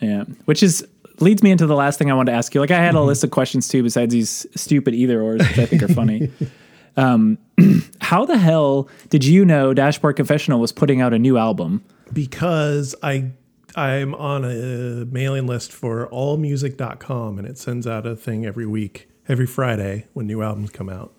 Yeah. 0.00 0.24
Which 0.44 0.62
is 0.62 0.86
leads 1.20 1.42
me 1.42 1.50
into 1.50 1.66
the 1.66 1.76
last 1.76 1.98
thing 1.98 2.10
I 2.10 2.14
wanted 2.14 2.32
to 2.32 2.36
ask 2.36 2.54
you. 2.54 2.60
Like 2.60 2.70
I 2.70 2.78
had 2.78 2.94
a 2.94 3.00
list 3.00 3.24
of 3.24 3.30
questions 3.30 3.68
too, 3.68 3.82
besides 3.82 4.12
these 4.12 4.46
stupid 4.54 4.94
either 4.94 5.22
ors, 5.22 5.40
which 5.40 5.58
I 5.58 5.66
think 5.66 5.82
are 5.82 5.88
funny. 5.88 6.30
um, 6.96 7.38
how 8.00 8.24
the 8.24 8.38
hell 8.38 8.88
did 9.10 9.24
you 9.24 9.44
know 9.44 9.74
Dashboard 9.74 10.16
Confessional 10.16 10.60
was 10.60 10.72
putting 10.72 11.00
out 11.00 11.12
a 11.12 11.18
new 11.18 11.38
album? 11.38 11.84
because 12.12 12.94
I 13.02 13.32
I'm 13.76 14.14
on 14.14 14.44
a 14.44 15.04
mailing 15.04 15.46
list 15.46 15.72
for 15.72 16.08
allmusic.com 16.08 17.38
and 17.38 17.48
it 17.48 17.58
sends 17.58 17.86
out 17.86 18.06
a 18.06 18.14
thing 18.14 18.46
every 18.46 18.66
week, 18.66 19.08
every 19.28 19.46
Friday 19.46 20.06
when 20.12 20.26
new 20.26 20.42
albums 20.42 20.70
come 20.70 20.88
out. 20.88 21.12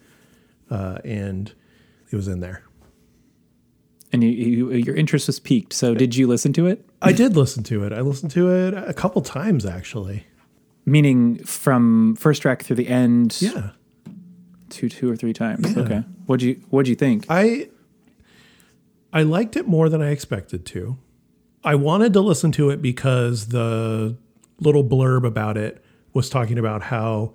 Uh, 0.72 1.00
and 1.04 1.54
it 2.10 2.16
was 2.16 2.30
in 2.30 2.40
there. 2.40 2.64
And 4.16 4.24
you, 4.24 4.30
you, 4.30 4.72
your 4.72 4.96
interest 4.96 5.28
was 5.28 5.40
piqued. 5.42 5.74
So 5.74 5.94
did 5.94 6.16
you 6.16 6.26
listen 6.26 6.54
to 6.54 6.68
it? 6.68 6.86
I 7.02 7.12
did 7.12 7.36
listen 7.36 7.64
to 7.64 7.84
it. 7.84 7.92
I 7.92 8.00
listened 8.00 8.32
to 8.32 8.50
it 8.50 8.74
a 8.74 8.94
couple 8.94 9.22
times 9.22 9.66
actually. 9.66 10.26
Meaning 10.86 11.40
from 11.44 12.16
first 12.16 12.42
track 12.42 12.64
through 12.64 12.78
the 12.78 12.88
end, 12.88 13.38
Yeah. 13.42 13.72
two, 14.70 14.88
two 14.88 15.12
or 15.12 15.16
three 15.18 15.34
times. 15.34 15.76
Yeah. 15.76 15.84
Okay. 15.84 16.04
What'd 16.28 16.44
you 16.44 16.62
What'd 16.70 16.88
you 16.88 16.96
think? 16.96 17.26
I 17.30 17.68
I 19.12 19.24
liked 19.24 19.56
it 19.56 19.68
more 19.68 19.90
than 19.90 20.02
I 20.02 20.12
expected 20.12 20.66
to. 20.68 20.98
I 21.64 21.76
wanted 21.76 22.14
to 22.14 22.22
listen 22.22 22.52
to 22.54 22.70
it 22.70 22.82
because 22.82 23.48
the 23.48 24.16
little 24.60 24.84
blurb 24.84 25.26
about 25.26 25.58
it 25.58 25.84
was 26.14 26.30
talking 26.30 26.58
about 26.58 26.84
how 26.84 27.34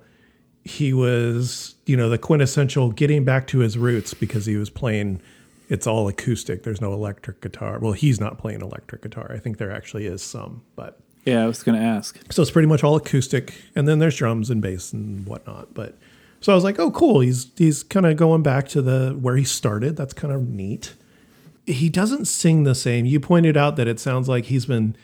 he 0.63 0.93
was, 0.93 1.75
you 1.85 1.97
know, 1.97 2.09
the 2.09 2.17
quintessential 2.17 2.91
getting 2.91 3.23
back 3.25 3.47
to 3.47 3.59
his 3.59 3.77
roots 3.77 4.13
because 4.13 4.45
he 4.45 4.55
was 4.55 4.69
playing 4.69 5.21
it's 5.71 5.87
all 5.87 6.07
acoustic. 6.07 6.63
There's 6.63 6.81
no 6.81 6.93
electric 6.93 7.41
guitar. 7.41 7.79
Well, 7.79 7.93
he's 7.93 8.19
not 8.19 8.37
playing 8.37 8.61
electric 8.61 9.01
guitar. 9.01 9.31
I 9.33 9.39
think 9.39 9.57
there 9.57 9.71
actually 9.71 10.05
is 10.05 10.21
some, 10.21 10.61
but 10.75 10.99
Yeah, 11.25 11.43
I 11.43 11.47
was 11.47 11.63
going 11.63 11.79
to 11.79 11.83
ask. 11.85 12.19
so 12.31 12.41
it's 12.41 12.51
pretty 12.51 12.67
much 12.67 12.83
all 12.83 12.95
acoustic, 12.95 13.53
and 13.75 13.87
then 13.87 13.97
there's 13.99 14.15
drums 14.17 14.49
and 14.49 14.61
bass 14.61 14.91
and 14.93 15.25
whatnot. 15.25 15.73
But 15.73 15.97
so 16.41 16.51
I 16.51 16.55
was 16.55 16.63
like, 16.63 16.77
oh, 16.79 16.91
cool. 16.91 17.21
He's 17.21 17.47
he's 17.57 17.83
kind 17.83 18.05
of 18.05 18.17
going 18.17 18.43
back 18.43 18.67
to 18.69 18.81
the 18.81 19.11
where 19.19 19.37
he 19.37 19.43
started. 19.43 19.95
That's 19.95 20.13
kind 20.13 20.33
of 20.33 20.47
neat. 20.49 20.93
He 21.67 21.89
doesn't 21.89 22.25
sing 22.25 22.63
the 22.63 22.73
same. 22.75 23.05
You 23.05 23.19
pointed 23.19 23.55
out 23.55 23.75
that 23.77 23.87
it 23.87 23.99
sounds 23.99 24.27
like 24.27 24.45
he's 24.45 24.65
been 24.65 24.95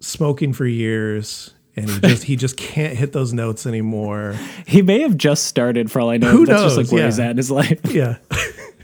smoking 0.00 0.52
for 0.52 0.66
years, 0.66 1.52
and 1.76 1.88
he 1.90 2.00
just 2.00 2.22
he 2.24 2.36
just 2.36 2.56
can't 2.56 2.96
hit 2.96 3.12
those 3.12 3.32
notes 3.32 3.66
anymore. 3.66 4.34
He 4.66 4.82
may 4.82 5.00
have 5.00 5.16
just 5.16 5.44
started 5.44 5.90
for 5.90 6.00
all 6.00 6.10
I 6.10 6.16
know. 6.18 6.30
Who 6.30 6.46
That's 6.46 6.62
just 6.62 6.76
like 6.76 6.90
where 6.90 7.00
Yeah. 7.02 7.06
he's 7.06 7.18
at 7.20 7.30
in 7.32 7.36
his 7.36 7.50
life. 7.50 7.80
Yeah, 7.94 8.16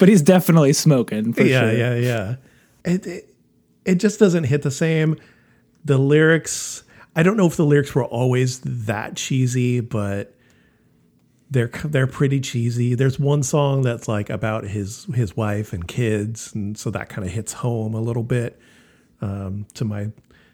But 0.00 0.08
he's 0.08 0.22
definitely 0.22 0.72
smoking 0.72 1.34
for 1.34 1.44
yeah, 1.44 1.60
sure. 1.60 1.72
yeah, 1.72 1.94
yeah. 1.94 2.36
It, 2.86 3.06
it 3.06 3.34
it 3.84 3.94
just 3.96 4.18
doesn't 4.18 4.44
hit 4.44 4.62
the 4.62 4.70
same. 4.70 5.18
The 5.84 5.98
lyrics, 5.98 6.84
I 7.14 7.22
don't 7.22 7.36
know 7.36 7.46
if 7.46 7.56
the 7.56 7.66
lyrics 7.66 7.94
were 7.94 8.06
always 8.06 8.60
that 8.60 9.16
cheesy, 9.16 9.80
but 9.80 10.34
they're 11.50 11.70
they're 11.84 12.06
pretty 12.06 12.40
cheesy. 12.40 12.94
There's 12.94 13.18
one 13.18 13.42
song 13.42 13.82
that's 13.82 14.08
like 14.08 14.30
about 14.30 14.64
his 14.64 15.04
his 15.14 15.36
wife 15.36 15.74
and 15.74 15.86
kids, 15.86 16.54
and 16.54 16.78
so 16.78 16.90
that 16.90 17.10
kind 17.10 17.26
of 17.28 17.34
hits 17.34 17.52
home 17.52 17.92
a 17.92 18.00
little 18.00 18.22
bit 18.22 18.58
um, 19.20 19.66
to 19.74 19.84
my 19.84 20.12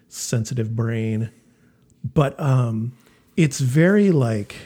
sensitive 0.08 0.74
brain. 0.74 1.30
But 2.02 2.38
um, 2.40 2.96
it's 3.36 3.60
very 3.60 4.10
like 4.10 4.56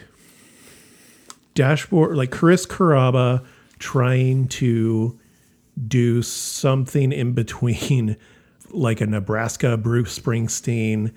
dashboard, 1.55 2.17
like 2.17 2.31
Chris 2.31 2.65
Carrabba 2.65 3.45
trying 3.81 4.47
to 4.47 5.19
do 5.89 6.23
something 6.23 7.11
in 7.11 7.33
between 7.33 8.17
like 8.71 9.01
a 9.01 9.07
Nebraska 9.07 9.77
Bruce 9.77 10.17
Springsteen 10.17 11.13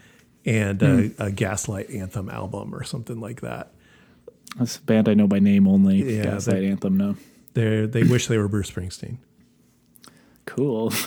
and 0.45 0.82
a, 0.82 1.08
hmm. 1.08 1.21
a 1.21 1.32
Gaslight 1.32 1.91
Anthem 1.91 2.30
album 2.30 2.73
or 2.73 2.84
something 2.84 3.19
like 3.19 3.41
that. 3.41 3.71
That's 4.58 4.78
a 4.78 4.82
band 4.82 5.08
I 5.08 5.13
know 5.13 5.28
by 5.28 5.39
name 5.39 5.67
only. 5.67 6.17
Yeah, 6.17 6.23
Gaslight 6.23 6.58
but- 6.58 6.63
Anthem, 6.63 6.97
no. 6.97 7.15
They 7.54 7.86
they 7.86 8.04
wish 8.10 8.28
they 8.28 8.39
were 8.39 8.47
Bruce 8.47 8.71
Springsteen. 8.71 9.17
Cool. 10.45 10.91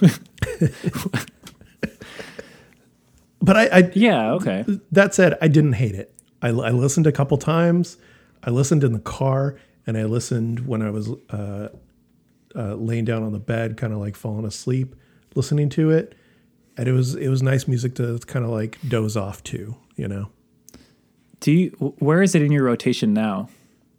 But 3.47 3.57
I, 3.57 3.67
I 3.67 3.91
yeah, 3.95 4.33
okay. 4.33 4.65
that 4.91 5.15
said, 5.15 5.39
I 5.41 5.47
didn't 5.47 5.75
hate 5.75 5.95
it. 5.95 6.13
I, 6.43 6.49
I 6.49 6.71
listened 6.71 7.07
a 7.07 7.13
couple 7.13 7.39
times. 7.39 7.97
I 8.43 8.51
listened 8.51 8.83
in 8.83 8.93
the 8.93 8.99
car, 8.99 9.57
and 9.87 9.97
I 9.97 10.05
listened 10.05 10.67
when 10.67 10.83
I 10.83 10.91
was 10.91 11.11
uh, 11.31 11.69
uh, 12.55 12.75
laying 12.75 13.05
down 13.05 13.23
on 13.23 13.33
the 13.33 13.39
bed, 13.39 13.77
kind 13.77 13.93
of 13.93 13.99
like 13.99 14.17
falling 14.17 14.45
asleep, 14.45 14.97
listening 15.35 15.69
to 15.71 15.91
it. 15.91 16.15
And 16.77 16.89
it 16.89 16.93
was 16.93 17.15
it 17.15 17.29
was 17.29 17.43
nice 17.43 17.67
music 17.67 17.95
to 17.97 18.19
kind 18.27 18.45
of 18.45 18.51
like 18.51 18.79
doze 18.87 19.17
off 19.17 19.43
to, 19.45 19.77
you 19.97 20.09
know. 20.09 20.31
Do 21.41 21.53
you 21.53 21.95
where 21.99 22.23
is 22.23 22.35
it 22.35 22.43
in 22.43 22.53
your 22.53 22.65
rotation 22.65 23.15
now? 23.15 23.49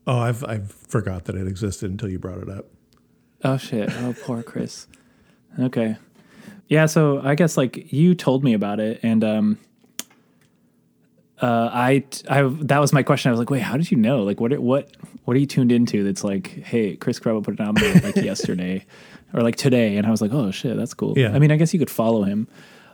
Oh, 0.05 0.19
I've 0.19 0.43
I 0.43 0.59
forgot 0.59 1.25
that 1.25 1.35
it 1.35 1.47
existed 1.47 1.89
until 1.89 2.09
you 2.09 2.19
brought 2.19 2.39
it 2.39 2.49
up. 2.49 2.65
Oh 3.43 3.57
shit. 3.57 3.89
Oh 4.01 4.15
poor 4.23 4.43
Chris. 4.43 4.87
Okay. 5.59 5.97
Yeah, 6.67 6.85
so 6.85 7.21
I 7.23 7.35
guess 7.35 7.57
like 7.57 7.91
you 7.91 8.13
told 8.13 8.43
me 8.43 8.53
about 8.53 8.79
it 8.79 8.99
and 9.01 9.23
um 9.23 9.57
uh 11.41 11.69
I 11.71 12.03
I 12.29 12.43
that 12.63 12.79
was 12.79 12.93
my 12.93 13.03
question. 13.03 13.29
I 13.29 13.31
was 13.31 13.39
like, 13.39 13.49
"Wait, 13.49 13.61
how 13.61 13.77
did 13.77 13.91
you 13.91 13.97
know? 13.97 14.23
Like 14.23 14.39
what 14.39 14.53
are- 14.53 14.61
what 14.61 14.89
what 15.25 15.35
are 15.37 15.39
you 15.39 15.45
tuned 15.45 15.71
into 15.71 16.03
that's 16.03 16.23
like, 16.23 16.47
"Hey, 16.63 16.95
Chris 16.95 17.19
Carrabba 17.19 17.43
put 17.43 17.59
an 17.59 17.65
album 17.65 17.83
out 17.83 18.03
like 18.03 18.15
yesterday 18.31 18.85
or 19.33 19.41
like 19.41 19.55
today." 19.55 19.97
And 19.97 20.07
I 20.07 20.11
was 20.11 20.21
like, 20.21 20.31
"Oh 20.33 20.51
shit, 20.51 20.75
that's 20.77 20.93
cool." 20.93 21.13
Yeah. 21.17 21.33
I 21.33 21.39
mean, 21.39 21.51
I 21.51 21.57
guess 21.57 21.73
you 21.73 21.79
could 21.79 21.89
follow 21.91 22.23
him 22.23 22.47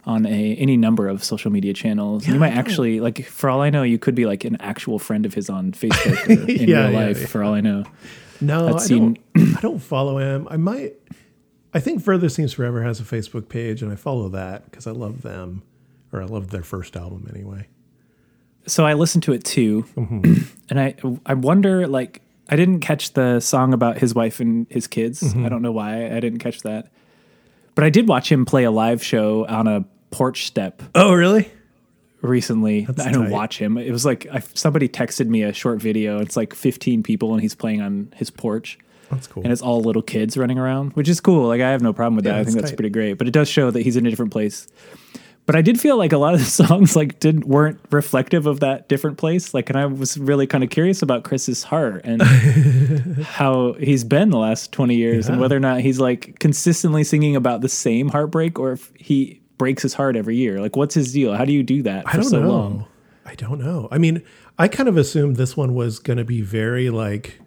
on 0.05 0.25
a 0.25 0.55
any 0.55 0.75
number 0.75 1.07
of 1.07 1.23
social 1.23 1.49
media 1.49 1.71
channels. 1.73 2.27
you 2.27 2.35
might 2.35 2.51
actually 2.53 2.99
like 2.99 3.25
for 3.25 3.49
all 3.49 3.61
I 3.61 3.69
know, 3.69 3.83
you 3.83 3.97
could 3.97 4.15
be 4.15 4.25
like 4.25 4.43
an 4.43 4.57
actual 4.59 4.99
friend 4.99 5.25
of 5.25 5.33
his 5.33 5.49
on 5.49 5.71
Facebook 5.71 6.27
or 6.27 6.49
in 6.51 6.67
Yeah, 6.67 6.87
real 6.89 6.99
life 6.99 7.21
yeah. 7.21 7.27
for 7.27 7.43
all 7.43 7.53
I 7.53 7.61
know. 7.61 7.85
No, 8.41 8.77
seen- 8.79 9.17
don't. 9.35 9.57
I 9.57 9.61
don't 9.61 9.79
follow 9.79 10.17
him. 10.17 10.47
I 10.51 10.57
might. 10.57 10.95
I 11.73 11.79
think 11.79 12.03
Further 12.03 12.27
Seems 12.27 12.51
Forever 12.53 12.83
has 12.83 12.99
a 12.99 13.03
Facebook 13.03 13.47
page, 13.47 13.81
and 13.81 13.89
I 13.91 13.95
follow 13.95 14.27
that 14.29 14.65
because 14.69 14.85
I 14.85 14.91
love 14.91 15.21
them, 15.21 15.63
or 16.11 16.21
I 16.21 16.25
love 16.25 16.49
their 16.49 16.61
first 16.61 16.97
album 16.97 17.25
anyway. 17.33 17.67
So 18.65 18.85
I 18.85 18.93
listened 18.93 19.23
to 19.23 19.33
it 19.33 19.43
too, 19.43 19.83
Mm-hmm. 19.95 20.43
and 20.69 20.79
I 20.79 20.95
I 21.25 21.33
wonder 21.33 21.87
like 21.87 22.21
I 22.49 22.55
didn't 22.55 22.79
catch 22.81 23.13
the 23.13 23.39
song 23.39 23.73
about 23.73 23.97
his 23.97 24.13
wife 24.15 24.39
and 24.39 24.67
his 24.69 24.87
kids. 24.87 25.21
Mm-hmm. 25.21 25.45
I 25.45 25.49
don't 25.49 25.61
know 25.61 25.71
why 25.71 26.05
I 26.15 26.19
didn't 26.19 26.39
catch 26.39 26.61
that, 26.61 26.89
but 27.75 27.83
I 27.83 27.89
did 27.89 28.07
watch 28.07 28.31
him 28.31 28.45
play 28.45 28.63
a 28.63 28.71
live 28.71 29.03
show 29.03 29.45
on 29.47 29.67
a 29.67 29.85
porch 30.11 30.45
step 30.45 30.81
Oh, 30.95 31.13
really? 31.13 31.51
recently. 32.21 32.85
I 32.87 32.91
didn't 32.93 33.13
tight. 33.23 33.31
watch 33.31 33.57
him. 33.57 33.77
It 33.77 33.91
was 33.91 34.05
like 34.05 34.27
I, 34.31 34.39
somebody 34.53 34.87
texted 34.87 35.27
me 35.27 35.43
a 35.43 35.51
short 35.53 35.81
video. 35.81 36.19
It's 36.19 36.37
like 36.37 36.53
15 36.53 37.03
people 37.03 37.33
and 37.33 37.41
he's 37.41 37.55
playing 37.55 37.81
on 37.81 38.13
his 38.15 38.29
porch. 38.29 38.77
That's 39.11 39.27
cool. 39.27 39.43
And 39.43 39.51
it's 39.51 39.61
all 39.61 39.81
little 39.81 40.01
kids 40.01 40.37
running 40.37 40.57
around, 40.57 40.93
which 40.93 41.09
is 41.09 41.19
cool. 41.19 41.47
Like 41.47 41.61
I 41.61 41.69
have 41.71 41.81
no 41.81 41.91
problem 41.93 42.15
with 42.15 42.25
that. 42.25 42.35
Yeah, 42.35 42.39
I 42.39 42.43
think 42.45 42.55
that's 42.55 42.61
that's 42.63 42.71
tight. 42.71 42.77
pretty 42.77 42.89
great. 42.91 43.13
But 43.17 43.27
it 43.27 43.31
does 43.31 43.49
show 43.49 43.69
that 43.71 43.81
he's 43.81 43.97
in 43.97 44.05
a 44.05 44.09
different 44.09 44.31
place. 44.31 44.67
But 45.45 45.55
I 45.57 45.61
did 45.61 45.79
feel 45.79 45.97
like 45.97 46.13
a 46.13 46.17
lot 46.17 46.33
of 46.33 46.39
the 46.39 46.45
songs 46.65 46.95
like 46.95 47.19
didn't 47.19 47.45
weren't 47.47 47.79
reflective 47.91 48.45
of 48.45 48.61
that 48.61 48.87
different 48.87 49.17
place. 49.17 49.53
Like 49.53 49.69
and 49.69 49.77
I 49.77 49.85
was 49.85 50.17
really 50.17 50.47
kind 50.47 50.63
of 50.63 50.69
curious 50.69 51.01
about 51.01 51.23
Chris's 51.23 51.63
heart 51.63 52.01
and 52.05 52.21
how 53.23 53.73
he's 53.73 54.03
been 54.03 54.29
the 54.29 54.37
last 54.37 54.71
20 54.71 54.95
years 54.95 55.27
and 55.27 55.39
whether 55.39 55.57
or 55.57 55.61
not 55.61 55.81
he's 55.81 55.99
like 55.99 56.39
consistently 56.39 57.03
singing 57.03 57.35
about 57.35 57.61
the 57.61 57.69
same 57.69 58.09
heartbreak 58.09 58.57
or 58.59 58.73
if 58.73 58.91
he 58.97 59.41
breaks 59.57 59.83
his 59.83 59.93
heart 59.93 60.15
every 60.15 60.35
year. 60.35 60.61
Like 60.61 60.75
what's 60.75 60.95
his 60.95 61.11
deal? 61.11 61.33
How 61.33 61.45
do 61.45 61.53
you 61.53 61.63
do 61.63 61.83
that 61.83 62.05
for 62.05 62.09
I 62.09 62.13
don't 62.13 62.23
so 62.23 62.41
know. 62.41 62.49
long? 62.49 62.85
I 63.25 63.35
don't 63.35 63.59
know. 63.59 63.87
I 63.91 63.97
mean, 63.97 64.21
I 64.59 64.67
kind 64.67 64.89
of 64.89 64.97
assumed 64.97 65.37
this 65.37 65.55
one 65.55 65.73
was 65.73 65.99
going 65.99 66.17
to 66.17 66.25
be 66.25 66.41
very 66.41 66.89
like 66.89 67.39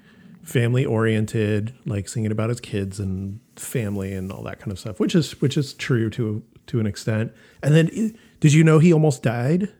family 0.42 0.84
oriented, 0.84 1.74
like 1.84 2.08
singing 2.08 2.30
about 2.30 2.48
his 2.48 2.60
kids 2.60 2.98
and 3.00 3.40
family 3.56 4.12
and 4.12 4.32
all 4.32 4.42
that 4.44 4.58
kind 4.58 4.72
of 4.72 4.78
stuff, 4.78 4.98
which 5.00 5.14
is 5.14 5.40
which 5.40 5.56
is 5.56 5.74
true 5.74 6.08
to 6.10 6.42
to 6.66 6.80
an 6.80 6.86
extent. 6.86 7.32
And 7.62 7.74
then, 7.74 8.16
did 8.40 8.52
you 8.52 8.64
know 8.64 8.78
he 8.78 8.92
almost 8.92 9.22
died? 9.22 9.72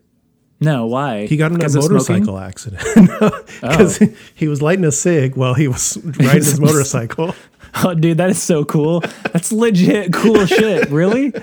No, 0.59 0.87
why? 0.87 1.27
He 1.27 1.37
got 1.37 1.53
in 1.53 1.63
a 1.63 1.69
motorcycle 1.69 2.39
accident 2.39 2.83
because 3.61 4.03
he 4.35 4.49
was 4.49 4.63
lighting 4.63 4.87
a 4.87 4.93
cig 4.93 5.37
while 5.37 5.53
he 5.53 5.69
was 5.69 5.99
riding 6.05 6.45
his 6.45 6.59
motorcycle. 6.61 7.35
Oh, 7.85 7.95
dude, 7.95 8.17
that 8.19 8.31
is 8.31 8.43
so 8.43 8.65
cool. 8.65 9.01
That's 9.33 9.53
legit 9.53 10.15
cool 10.15 10.47
shit. 10.47 10.89
Really? 10.89 11.35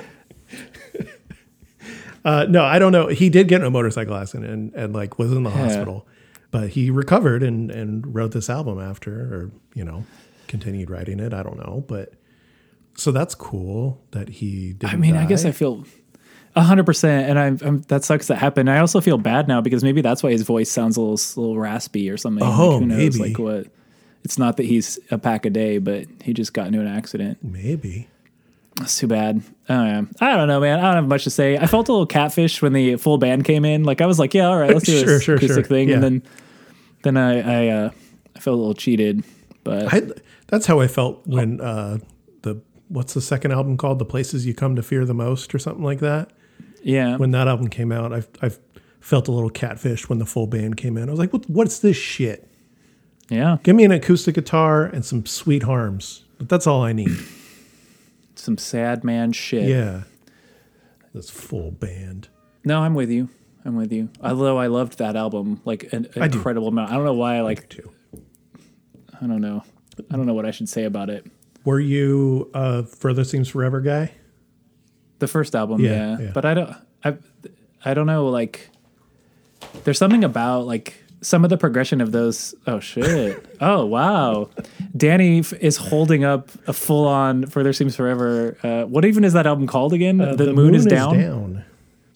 Uh, 2.25 2.45
no, 2.49 2.63
I 2.63 2.79
don't 2.79 2.91
know. 2.91 3.07
He 3.07 3.29
did 3.29 3.47
get 3.47 3.61
in 3.61 3.67
a 3.67 3.69
motorcycle 3.69 4.15
accident 4.15 4.49
and, 4.49 4.73
and 4.73 4.93
like 4.93 5.19
was 5.19 5.31
in 5.31 5.43
the 5.43 5.49
hospital, 5.49 6.07
but 6.51 6.69
he 6.69 6.89
recovered 6.89 7.43
and 7.43 7.69
and 7.69 8.15
wrote 8.15 8.31
this 8.31 8.49
album 8.49 8.79
after, 8.79 9.11
or 9.11 9.51
you 9.75 9.83
know, 9.83 10.05
continued 10.47 10.89
writing 10.89 11.19
it. 11.19 11.33
I 11.33 11.43
don't 11.43 11.57
know, 11.57 11.83
but 11.87 12.13
so 12.95 13.11
that's 13.11 13.35
cool 13.35 14.01
that 14.11 14.29
he 14.29 14.73
did. 14.73 14.89
I 14.89 14.95
mean, 14.95 15.15
I 15.15 15.25
guess 15.25 15.45
I 15.45 15.51
feel 15.51 15.85
hundred 16.55 16.85
percent, 16.85 17.29
and 17.29 17.39
I'm, 17.39 17.57
I'm 17.63 17.81
that 17.83 18.03
sucks 18.03 18.27
that 18.27 18.35
happened. 18.37 18.69
I 18.69 18.79
also 18.79 19.01
feel 19.01 19.17
bad 19.17 19.47
now 19.47 19.61
because 19.61 19.83
maybe 19.83 20.01
that's 20.01 20.21
why 20.23 20.31
his 20.31 20.43
voice 20.43 20.69
sounds 20.71 20.97
a 20.97 21.01
little, 21.01 21.15
a 21.15 21.39
little 21.39 21.59
raspy 21.59 22.09
or 22.09 22.17
something. 22.17 22.45
Like, 22.47 22.59
Oh, 22.59 22.79
who 22.79 22.85
knows? 22.85 22.97
maybe. 23.17 23.17
Like 23.33 23.39
what? 23.39 23.67
It's 24.23 24.37
not 24.37 24.57
that 24.57 24.63
he's 24.65 24.99
a 25.11 25.17
pack 25.17 25.45
a 25.45 25.49
day, 25.49 25.79
but 25.79 26.05
he 26.23 26.33
just 26.33 26.53
got 26.53 26.67
into 26.67 26.79
an 26.79 26.87
accident. 26.87 27.39
maybe. 27.43 28.07
That's 28.77 28.97
too 28.97 29.05
bad. 29.07 29.43
Uh, 29.69 30.03
I 30.19 30.35
don't 30.35 30.47
know, 30.47 30.59
man. 30.59 30.79
I 30.79 30.83
don't 30.83 30.95
have 30.95 31.07
much 31.07 31.25
to 31.25 31.29
say. 31.29 31.57
I 31.57 31.67
felt 31.67 31.89
a 31.89 31.91
little 31.91 32.07
catfish 32.07 32.59
when 32.61 32.73
the 32.73 32.95
full 32.95 33.17
band 33.19 33.45
came 33.45 33.65
in. 33.65 33.83
Like 33.83 34.01
I 34.01 34.07
was 34.07 34.17
like, 34.17 34.33
yeah, 34.33 34.47
all 34.47 34.57
right, 34.57 34.71
let's 34.73 34.85
do 34.85 34.93
Sure, 34.99 35.05
this 35.05 35.23
sure, 35.23 35.35
acoustic 35.35 35.65
sure. 35.65 35.75
thing, 35.75 35.89
Yeah. 35.89 35.95
and 35.95 36.03
then 36.03 36.23
then 37.03 37.17
I 37.17 37.39
I, 37.65 37.67
uh, 37.67 37.89
I 38.35 38.39
felt 38.39 38.55
a 38.55 38.57
little 38.57 38.73
cheated. 38.73 39.23
But 39.63 39.93
I 39.93 40.01
that's 40.47 40.65
how 40.65 40.79
I 40.79 40.87
felt 40.87 41.21
when 41.27 41.61
uh, 41.61 41.99
what's 42.93 43.13
the 43.13 43.21
second 43.21 43.51
album 43.51 43.75
called? 43.77 43.99
The 43.99 44.05
Places 44.05 44.45
You 44.45 44.53
Come 44.53 44.75
to 44.75 44.83
Fear 44.83 45.05
the 45.05 45.13
Most, 45.13 45.53
or 45.53 45.59
something 45.59 45.83
like 45.83 45.99
that. 45.99 46.31
yeah, 46.83 47.17
When 47.17 47.31
that 47.31 47.47
album 47.47 47.67
came 47.69 47.91
out, 47.91 48.13
I've, 48.13 48.27
I've 48.41 48.59
felt 48.99 49.27
a 49.27 49.31
little 49.31 49.49
catfish 49.49 50.07
when 50.07 50.19
the 50.19 50.25
full 50.25 50.47
band 50.47 50.77
came 50.77 50.97
in. 50.97 51.09
I 51.09 51.11
was 51.11 51.19
like, 51.19 51.33
what, 51.33 51.49
what's 51.49 51.79
this 51.79 51.97
shit? 51.97 52.47
yeah, 53.29 53.57
Give 53.63 53.75
me 53.75 53.83
an 53.83 53.91
acoustic 53.91 54.35
guitar 54.35 54.85
and 54.85 55.03
some 55.03 55.25
sweet 55.25 55.63
harms. 55.63 56.23
But 56.37 56.49
that's 56.49 56.67
all 56.67 56.83
I 56.83 56.93
need. 56.93 57.09
some 58.35 58.57
sad 58.57 59.03
man 59.03 59.31
shit. 59.31 59.67
Yeah. 59.69 60.03
This 61.13 61.29
full 61.29 61.71
band. 61.71 62.27
No, 62.65 62.81
I'm 62.81 62.93
with 62.95 63.09
you. 63.09 63.29
I'm 63.65 63.75
with 63.75 63.91
you. 63.93 64.09
Although 64.21 64.57
I 64.57 64.67
loved 64.67 64.97
that 64.97 65.15
album 65.15 65.61
like 65.63 65.91
an 65.93 66.07
I 66.17 66.27
do. 66.27 66.37
incredible 66.37 66.67
amount. 66.67 66.91
I 66.91 66.95
don't 66.95 67.05
know 67.05 67.13
why. 67.13 67.37
I 67.37 67.41
like 67.41 67.69
Too. 67.69 67.91
I 69.21 69.25
don't 69.27 69.41
know. 69.41 69.63
I 70.11 70.15
don't 70.17 70.25
know 70.25 70.33
what 70.33 70.45
I 70.45 70.51
should 70.51 70.67
say 70.69 70.83
about 70.83 71.09
it. 71.09 71.25
Were 71.65 71.79
you 71.79 72.49
a 72.53 72.83
Further 72.83 73.23
Seems 73.23 73.49
Forever 73.49 73.81
guy? 73.81 74.11
The 75.19 75.27
first 75.27 75.55
album, 75.55 75.79
Yeah, 75.81 76.17
yeah, 76.17 76.25
yeah. 76.25 76.31
but 76.33 76.45
I 76.45 76.53
don't. 76.53 76.75
I 77.03 77.17
I 77.85 77.93
don't 77.93 78.07
know. 78.07 78.27
Like, 78.27 78.69
there's 79.83 79.97
something 79.97 80.23
about 80.23 80.65
like 80.65 80.95
some 81.21 81.43
of 81.45 81.49
the 81.49 81.57
progression 81.57 82.01
of 82.01 82.11
those. 82.11 82.53
Oh 82.67 82.79
shit! 82.79 83.45
oh 83.61 83.85
wow! 83.85 84.49
Danny 84.95 85.39
f- 85.39 85.53
is 85.53 85.77
holding 85.77 86.23
up 86.25 86.49
a 86.67 86.73
full 86.73 87.07
on 87.07 87.45
"Further 87.45 87.71
Seems 87.73 87.95
Forever." 87.95 88.57
Uh, 88.63 88.83
what 88.83 89.05
even 89.05 89.23
is 89.23 89.33
that 89.33 89.47
album 89.47 89.67
called 89.67 89.93
again? 89.93 90.19
Uh, 90.19 90.35
the, 90.35 90.51
moon, 90.53 90.75
is, 90.75 90.85
down. 90.85 91.17
down. 91.17 91.65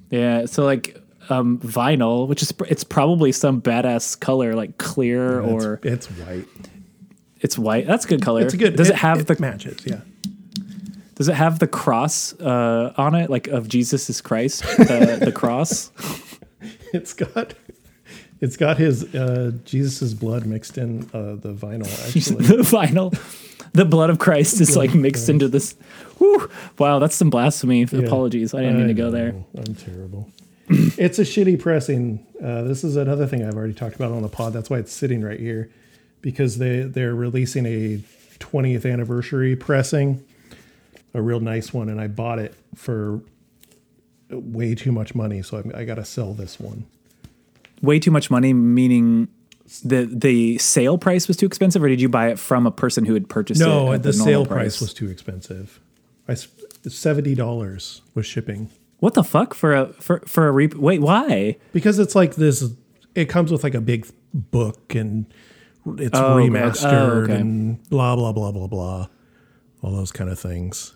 Yeah, 0.10 0.45
so 0.45 0.65
like 0.65 1.01
um, 1.29 1.60
vinyl, 1.60 2.27
which 2.27 2.41
is 2.41 2.51
pr- 2.51 2.65
it's 2.65 2.83
probably 2.83 3.31
some 3.31 3.62
badass 3.62 4.19
color, 4.19 4.53
like 4.55 4.77
clear 4.77 5.39
or 5.41 5.79
it's, 5.83 6.07
it's 6.07 6.19
white. 6.19 6.47
It's 7.41 7.58
white. 7.58 7.88
That's 7.88 8.06
a 8.06 8.08
good 8.08 8.21
color. 8.21 8.41
It's 8.41 8.54
a 8.54 8.58
good. 8.58 8.76
Does 8.76 8.89
it, 8.89 8.95
have 8.95 9.26
the 9.26 9.36
matches? 9.39 9.80
Yeah. 9.86 10.02
Does 11.15 11.30
it 11.30 11.36
have 11.36 11.60
the 11.60 11.67
cross 11.67 12.34
uh, 12.39 12.93
on 12.97 13.15
it, 13.15 13.30
like 13.30 13.47
of 13.47 13.67
Jesus 13.67 14.10
is 14.10 14.21
Christ, 14.21 14.62
the, 14.63 15.19
the 15.21 15.32
cross? 15.32 15.91
It's 16.93 17.13
got. 17.13 17.54
It's 18.39 18.56
got 18.56 18.78
his 18.78 19.13
uh, 19.13 19.52
Jesus's 19.65 20.13
blood 20.13 20.45
mixed 20.45 20.78
in 20.78 21.04
uh, 21.13 21.36
the 21.36 21.54
vinyl. 21.54 21.88
Actually, 22.08 22.45
the 22.58 22.63
vinyl, 22.63 23.12
the 23.73 23.86
blood 23.86 24.10
of 24.10 24.19
Christ 24.19 24.62
is 24.62 24.78
like 24.78 24.93
mixed 24.93 25.28
into 25.28 25.47
this. 25.47 25.73
Whew, 26.17 26.50
wow, 26.78 27.00
that's 27.00 27.15
some 27.15 27.30
blasphemy. 27.30 27.84
Apologies, 27.84 28.54
I 28.54 28.62
didn't 28.62 28.78
mean 28.78 28.88
to 28.88 28.93
go 28.93 29.12
there. 29.12 29.36
I'm 29.58 29.76
terrible. 29.76 30.32
it's 30.69 31.19
a 31.19 31.23
shitty 31.23 31.60
pressing. 31.60 32.26
Uh, 32.43 32.63
this 32.63 32.84
is 32.84 32.95
another 32.95 33.26
thing 33.26 33.43
I've 33.43 33.56
already 33.56 33.73
talked 33.73 33.95
about 33.95 34.12
on 34.12 34.21
the 34.21 34.30
pod. 34.30 34.54
That's 34.54 34.69
why 34.69 34.78
it's 34.78 34.91
sitting 34.91 35.21
right 35.21 35.39
here, 35.39 35.71
because 36.21 36.58
they 36.58 36.82
they're 36.82 37.15
releasing 37.15 37.65
a 37.65 38.01
20th 38.39 38.91
anniversary 38.91 39.56
pressing, 39.56 40.23
a 41.13 41.21
real 41.21 41.39
nice 41.39 41.73
one, 41.73 41.89
and 41.89 41.99
I 41.99 42.08
bought 42.08 42.39
it 42.39 42.53
for 42.75 43.21
way 44.30 44.75
too 44.75 44.91
much 44.91 45.15
money, 45.15 45.41
so 45.41 45.63
I, 45.73 45.80
I 45.80 45.86
got 45.86 45.95
to 45.95 46.06
sell 46.06 46.34
this 46.34 46.60
one. 46.60 46.86
Way 47.82 47.99
too 47.99 48.12
much 48.12 48.30
money, 48.30 48.53
meaning 48.53 49.27
the 49.84 50.06
the 50.06 50.58
sale 50.58 50.97
price 50.97 51.27
was 51.27 51.38
too 51.38 51.45
expensive, 51.45 51.84
or 51.84 51.89
did 51.89 52.01
you 52.01 52.10
buy 52.10 52.30
it 52.30 52.39
from 52.39 52.65
a 52.65 52.71
person 52.71 53.06
who 53.06 53.13
had 53.13 53.30
purchased 53.30 53.62
it? 53.62 53.65
No, 53.65 53.91
at 53.91 54.03
the, 54.03 54.12
normal 54.12 54.25
sale 54.25 54.45
price 54.45 54.82
was 54.82 54.93
too 54.93 55.10
expensive. 55.10 55.80
I 56.27 56.36
seventy 56.88 57.36
dollars 57.36 58.01
was 58.13 58.25
shipping 58.25 58.69
What 58.99 59.13
the 59.13 59.23
fuck 59.23 59.53
for 59.53 59.75
a 59.75 59.93
for 59.93 60.21
for 60.21 60.47
a 60.47 60.51
re? 60.51 60.67
Wait, 60.67 61.01
why? 61.01 61.58
because 61.73 61.99
it's 61.99 62.15
like 62.15 62.36
this. 62.36 62.71
It 63.15 63.30
comes 63.30 63.51
with 63.51 63.63
like 63.63 63.73
a 63.73 63.82
big 63.82 64.08
book 64.34 64.93
and 64.93 65.25
it's 65.97 66.17
Oh, 66.17 66.36
remastered 66.38 66.91
Oh, 66.91 67.21
okay. 67.23 67.36
and 67.36 67.89
blah 67.89 68.15
blah 68.15 68.32
blah 68.32 68.52
blah 68.52 68.67
blah, 68.67 69.08
all 69.82 69.91
those 69.91 70.12
kind 70.12 70.30
of 70.30 70.39
things. 70.39 70.93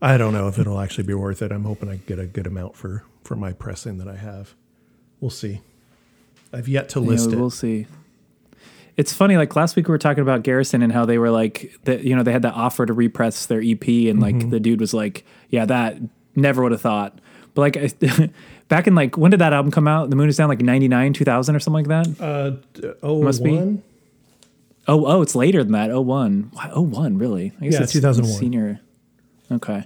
I 0.00 0.16
don't 0.16 0.32
know 0.32 0.48
if 0.48 0.58
it'll 0.58 0.80
actually 0.80 1.04
be 1.04 1.14
worth 1.14 1.42
it. 1.42 1.52
I'm 1.52 1.64
hoping 1.64 1.88
I 1.88 1.96
get 1.96 2.18
a 2.18 2.26
good 2.26 2.46
amount 2.46 2.76
for 2.76 3.04
for 3.24 3.36
my 3.36 3.52
pressing 3.52 3.98
that 3.98 4.08
I 4.08 4.16
have. 4.16 4.54
We'll 5.20 5.30
see. 5.30 5.60
I've 6.52 6.68
yet 6.68 6.88
to 6.90 7.00
list 7.00 7.30
yeah, 7.30 7.36
it. 7.36 7.40
we'll 7.40 7.50
see. 7.50 7.86
It's 8.96 9.12
funny. 9.12 9.36
Like 9.38 9.54
last 9.56 9.74
week, 9.76 9.88
we 9.88 9.92
were 9.92 9.98
talking 9.98 10.22
about 10.22 10.42
Garrison 10.42 10.82
and 10.82 10.92
how 10.92 11.06
they 11.06 11.16
were 11.18 11.30
like 11.30 11.72
that. 11.84 12.02
You 12.04 12.14
know, 12.16 12.22
they 12.22 12.32
had 12.32 12.42
that 12.42 12.54
offer 12.54 12.84
to 12.84 12.92
repress 12.92 13.46
their 13.46 13.60
EP, 13.60 13.80
and 13.88 14.20
Mm-hmm. 14.20 14.20
like 14.20 14.50
the 14.50 14.60
dude 14.60 14.80
was 14.80 14.92
like, 14.92 15.24
"Yeah, 15.48 15.64
that 15.66 15.96
never 16.36 16.62
would 16.62 16.72
have 16.72 16.80
thought." 16.82 17.18
But 17.54 17.60
like 17.62 17.76
I, 17.78 17.88
back 18.72 18.86
in 18.86 18.94
like 18.94 19.18
when 19.18 19.30
did 19.30 19.40
that 19.40 19.52
album 19.52 19.70
come 19.70 19.86
out? 19.86 20.08
The 20.08 20.16
Moon 20.16 20.28
is 20.30 20.36
down 20.38 20.48
like 20.48 20.60
ninety 20.62 20.88
nine, 20.88 21.12
two 21.12 21.24
thousand, 21.24 21.54
or 21.54 21.60
something 21.60 21.84
like 21.86 22.06
that. 22.06 22.20
Uh, 22.82 22.92
oh, 23.02 23.22
Must 23.22 23.44
be. 23.44 23.78
Oh, 24.88 25.04
oh, 25.06 25.22
it's 25.22 25.34
later 25.36 25.62
than 25.62 25.72
that. 25.72 25.90
Oh 25.90 26.00
one. 26.00 26.50
Why- 26.54 26.70
Oh 26.74 26.80
one, 26.82 27.18
really? 27.18 27.52
I 27.60 27.64
guess 27.66 27.74
Yeah, 27.74 27.82
it's 27.82 27.92
2001. 27.92 28.38
Senior. 28.40 28.80
Okay. 29.52 29.84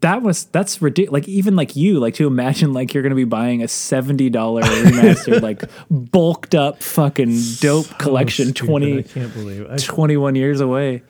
That 0.00 0.20
was 0.20 0.44
that's 0.44 0.82
ridiculous. 0.82 1.12
Like 1.22 1.28
even 1.28 1.56
like 1.56 1.74
you, 1.74 1.98
like 1.98 2.14
to 2.14 2.26
imagine 2.26 2.74
like 2.74 2.92
you're 2.92 3.02
gonna 3.02 3.14
be 3.14 3.24
buying 3.24 3.62
a 3.62 3.68
seventy 3.68 4.28
dollar 4.28 4.60
remastered, 4.84 5.40
like 5.40 5.62
bulked 5.90 6.54
up 6.54 6.82
fucking 6.82 7.40
dope 7.60 7.86
collection, 7.98 8.48
Oh, 8.48 8.50
stupid. 8.50 8.66
20, 8.68 8.98
I 8.98 9.02
can't 9.02 9.32
believe. 9.32 9.70
I 9.70 9.76
21 9.78 10.34
years 10.36 10.60
away. 10.60 11.02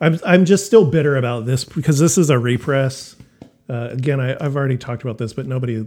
I'm 0.00 0.18
I'm 0.24 0.44
just 0.44 0.64
still 0.64 0.86
bitter 0.86 1.16
about 1.16 1.44
this 1.44 1.64
because 1.64 1.98
this 1.98 2.16
is 2.16 2.30
a 2.30 2.38
repress. 2.38 3.16
Uh, 3.68 3.88
again, 3.92 4.18
I, 4.20 4.36
I've 4.44 4.56
already 4.56 4.78
talked 4.78 5.02
about 5.02 5.18
this, 5.18 5.32
but 5.32 5.46
nobody 5.46 5.86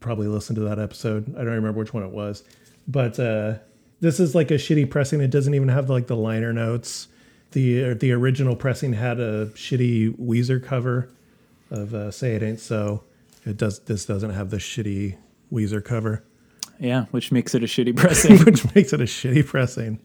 probably 0.00 0.26
listened 0.26 0.56
to 0.56 0.62
that 0.62 0.78
episode. 0.78 1.34
I 1.36 1.38
don't 1.38 1.54
remember 1.54 1.78
which 1.78 1.94
one 1.94 2.02
it 2.02 2.10
was, 2.10 2.42
but 2.88 3.18
uh, 3.20 3.54
this 4.00 4.18
is 4.18 4.34
like 4.34 4.50
a 4.50 4.54
shitty 4.54 4.90
pressing. 4.90 5.20
It 5.20 5.30
doesn't 5.30 5.54
even 5.54 5.68
have 5.68 5.88
like 5.90 6.06
the 6.06 6.16
liner 6.16 6.52
notes, 6.52 7.08
the 7.52 7.94
the 7.94 8.12
original 8.12 8.56
pressing 8.56 8.92
had 8.94 9.20
a 9.20 9.46
shitty 9.48 10.16
Weezer 10.18 10.62
cover 10.62 11.10
of 11.70 11.94
uh, 11.94 12.10
"Say 12.10 12.34
It 12.34 12.42
Ain't 12.42 12.60
So." 12.60 13.04
It 13.46 13.56
does. 13.56 13.78
This 13.80 14.04
doesn't 14.04 14.30
have 14.30 14.50
the 14.50 14.58
shitty 14.58 15.16
Weezer 15.50 15.82
cover, 15.82 16.22
Yeah, 16.78 17.06
which 17.10 17.32
makes 17.32 17.54
it 17.54 17.62
a 17.62 17.66
shitty 17.66 17.96
pressing. 17.96 18.38
which 18.44 18.74
makes 18.74 18.92
it 18.92 19.00
a 19.00 19.04
shitty 19.04 19.46
pressing. 19.46 19.98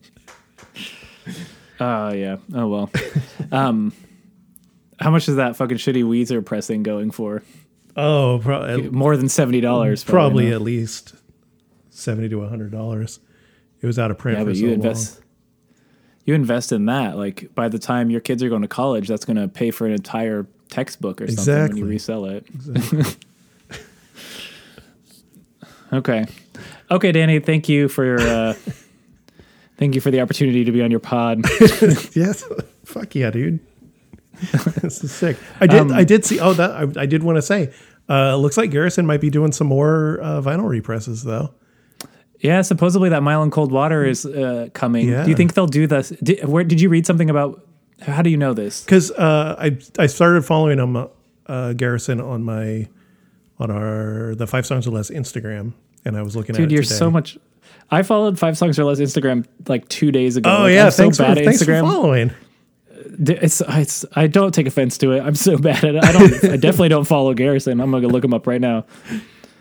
Oh 1.80 2.14
yeah. 2.14 2.38
Oh 2.54 2.68
well. 2.68 2.92
um, 3.52 3.94
how 5.00 5.12
much 5.12 5.28
is 5.28 5.36
that 5.36 5.58
fucking 5.58 5.78
shitty 5.78 6.04
Weezer 6.04 6.46
pressing 6.46 6.84
going 6.84 7.12
for? 7.12 7.44
Oh, 7.96 8.40
More 8.92 9.16
than 9.16 9.30
seventy 9.30 9.62
dollars. 9.62 10.04
probably 10.04 10.52
at 10.52 10.62
least 10.62 11.14
seventy 11.90 12.28
to 12.30 12.46
hundred 12.48 12.72
dollars. 12.72 13.20
It 13.82 13.88
was 13.88 13.98
out 14.00 14.12
of 14.12 14.18
print 14.18 14.38
Yeah, 14.38 14.44
for 14.44 14.50
but 14.50 14.56
so 14.58 14.62
you 14.66 14.76
long. 14.78 15.06
You 16.26 16.34
invest 16.34 16.72
in 16.72 16.86
that. 16.88 17.18
Like 17.18 17.54
by 17.54 17.70
the 17.70 17.78
time 17.80 18.10
your 18.10 18.20
kids 18.22 18.42
are 18.44 18.50
going 18.50 18.64
to 18.64 18.68
college, 18.68 19.08
that's 19.08 19.26
going 19.26 19.38
to 19.38 19.48
pay 19.48 19.70
for 19.72 19.86
an 19.86 19.94
entire 19.94 20.48
textbook 20.70 21.22
or 21.22 21.28
something 21.28 21.68
when 21.70 21.78
you 21.78 21.86
resell 21.86 22.26
it. 22.26 22.46
okay. 25.94 26.26
Okay, 26.92 27.12
Danny. 27.12 27.40
Thank 27.40 27.70
you 27.70 27.88
for. 27.88 28.20
Uh, 28.20 28.54
thank 29.78 29.96
you 29.96 30.02
for 30.02 30.10
the 30.12 30.22
opportunity 30.22 30.64
to 30.66 30.72
be 30.72 30.82
on 30.82 30.92
your 30.92 31.00
pod. 31.00 31.44
Yes, 32.14 32.44
fuck 32.86 33.14
yeah, 33.16 33.30
dude. 33.30 33.60
this 34.82 35.04
is 35.04 35.12
sick. 35.12 35.38
I 35.60 35.68
did. 35.68 35.82
Um, 35.82 35.92
I 35.94 36.04
did 36.04 36.26
see. 36.26 36.40
Oh, 36.40 36.54
that 36.54 36.72
I, 36.72 37.02
I 37.02 37.06
did 37.06 37.24
want 37.24 37.38
to 37.38 37.42
say. 37.42 37.74
Uh, 38.08 38.36
looks 38.36 38.58
like 38.58 38.70
Garrison 38.72 39.06
might 39.06 39.22
be 39.22 39.30
doing 39.30 39.52
some 39.52 39.68
more 39.68 40.20
uh, 40.22 40.42
vinyl 40.42 40.68
represses 40.70 41.24
though. 41.24 41.54
Yeah, 42.40 42.62
supposedly 42.62 43.10
that 43.10 43.24
Mile 43.24 43.42
in 43.44 43.50
Cold 43.50 43.72
Water 43.72 44.06
is 44.06 44.26
uh, 44.26 44.68
coming. 44.74 45.08
Yeah. 45.10 45.24
Do 45.24 45.30
you 45.30 45.36
think 45.36 45.54
they'll 45.56 45.66
do 45.68 45.88
this? 45.88 46.10
Did, 46.10 46.46
where 46.46 46.64
did 46.64 46.80
you 46.80 46.90
read 46.90 47.06
something 47.06 47.30
about? 47.30 47.66
How 48.02 48.22
do 48.22 48.30
you 48.30 48.38
know 48.38 48.54
this? 48.54 48.84
Because 48.84 49.10
uh, 49.12 49.56
I 49.58 49.78
I 49.98 50.08
started 50.08 50.44
following 50.46 50.78
him 50.78 51.08
uh, 51.48 51.74
Garrison 51.74 52.20
on 52.22 52.44
my 52.44 52.88
on 53.58 53.72
our 53.72 54.36
the 54.36 54.46
five 54.46 54.66
songs 54.66 54.86
or 54.86 54.92
less 54.92 55.10
Instagram, 55.10 55.74
and 56.04 56.18
I 56.18 56.22
was 56.22 56.36
looking 56.36 56.54
Dude, 56.56 56.66
at 56.66 56.72
it 56.72 56.74
you're 56.74 56.84
today. 56.84 56.96
so 56.96 57.10
much. 57.10 57.38
I 57.90 58.04
followed 58.04 58.38
Five 58.40 58.58
Songs 58.58 58.80
or 58.80 58.84
Less 58.84 59.00
Instagram 59.00 59.46
like 59.68 59.88
two 59.90 60.12
days 60.12 60.38
ago. 60.38 60.50
Oh 60.50 60.62
Like, 60.64 60.74
yeah, 60.74 60.86
I'm 60.86 60.92
so 60.92 61.04
thanks, 61.04 61.18
bad 61.20 61.34
for, 61.36 61.40
at 61.40 61.46
thanks 61.46 61.64
for 61.64 61.72
Instagram. 61.72 61.82
following. 61.82 62.32
It's, 63.20 63.62
it's 63.68 64.06
I 64.16 64.28
don't 64.28 64.54
take 64.54 64.68
offense 64.68 64.98
to 65.00 65.12
it. 65.12 65.22
I'm 65.22 65.36
so 65.36 65.58
bad 65.60 65.84
at 65.84 65.96
it. 65.96 66.04
I 66.04 66.12
don't. 66.12 66.34
I 66.46 66.58
definitely 66.58 66.90
don't 66.90 67.06
follow 67.06 67.34
Garrison. 67.34 67.80
I'm 67.80 67.92
gonna 67.92 68.08
look 68.08 68.24
him 68.24 68.34
up 68.34 68.48
right 68.48 68.62
now. 68.62 68.86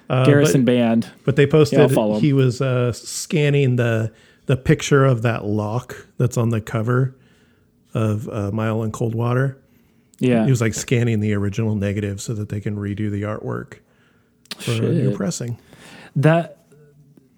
Uh, 0.09 0.25
Garrison 0.27 0.65
but, 0.65 0.73
Band. 0.73 1.11
but 1.25 1.37
they 1.37 1.47
posted 1.47 1.79
Yeah, 1.79 1.89
follow 1.89 2.21
he 2.21 2.33
was 2.35 2.61
uh, 2.61 2.93
scanning 2.93 3.77
the 3.77 4.13
the 4.47 4.57
picture 4.57 5.05
of 5.05 5.23
that 5.23 5.45
lock 5.47 6.07
that's 6.19 6.37
on 6.37 6.51
the 6.51 6.61
cover 6.61 7.17
of 7.95 8.29
uh, 8.29 8.51
Mile 8.51 8.83
in 8.83 8.93
Cold 8.93 9.15
Water. 9.15 9.59
Yeah. 10.19 10.45
He 10.45 10.51
was 10.51 10.61
like 10.61 10.75
scanning 10.75 11.21
the 11.21 11.33
original 11.33 11.75
negative 11.75 12.21
so 12.21 12.35
that 12.35 12.49
they 12.51 12.61
can 12.61 12.77
redo 12.77 13.11
the 13.11 13.23
artwork 13.23 13.79
for 14.59 14.73
a 14.73 14.81
new 14.81 15.15
pressing. 15.17 15.59
that 16.17 16.59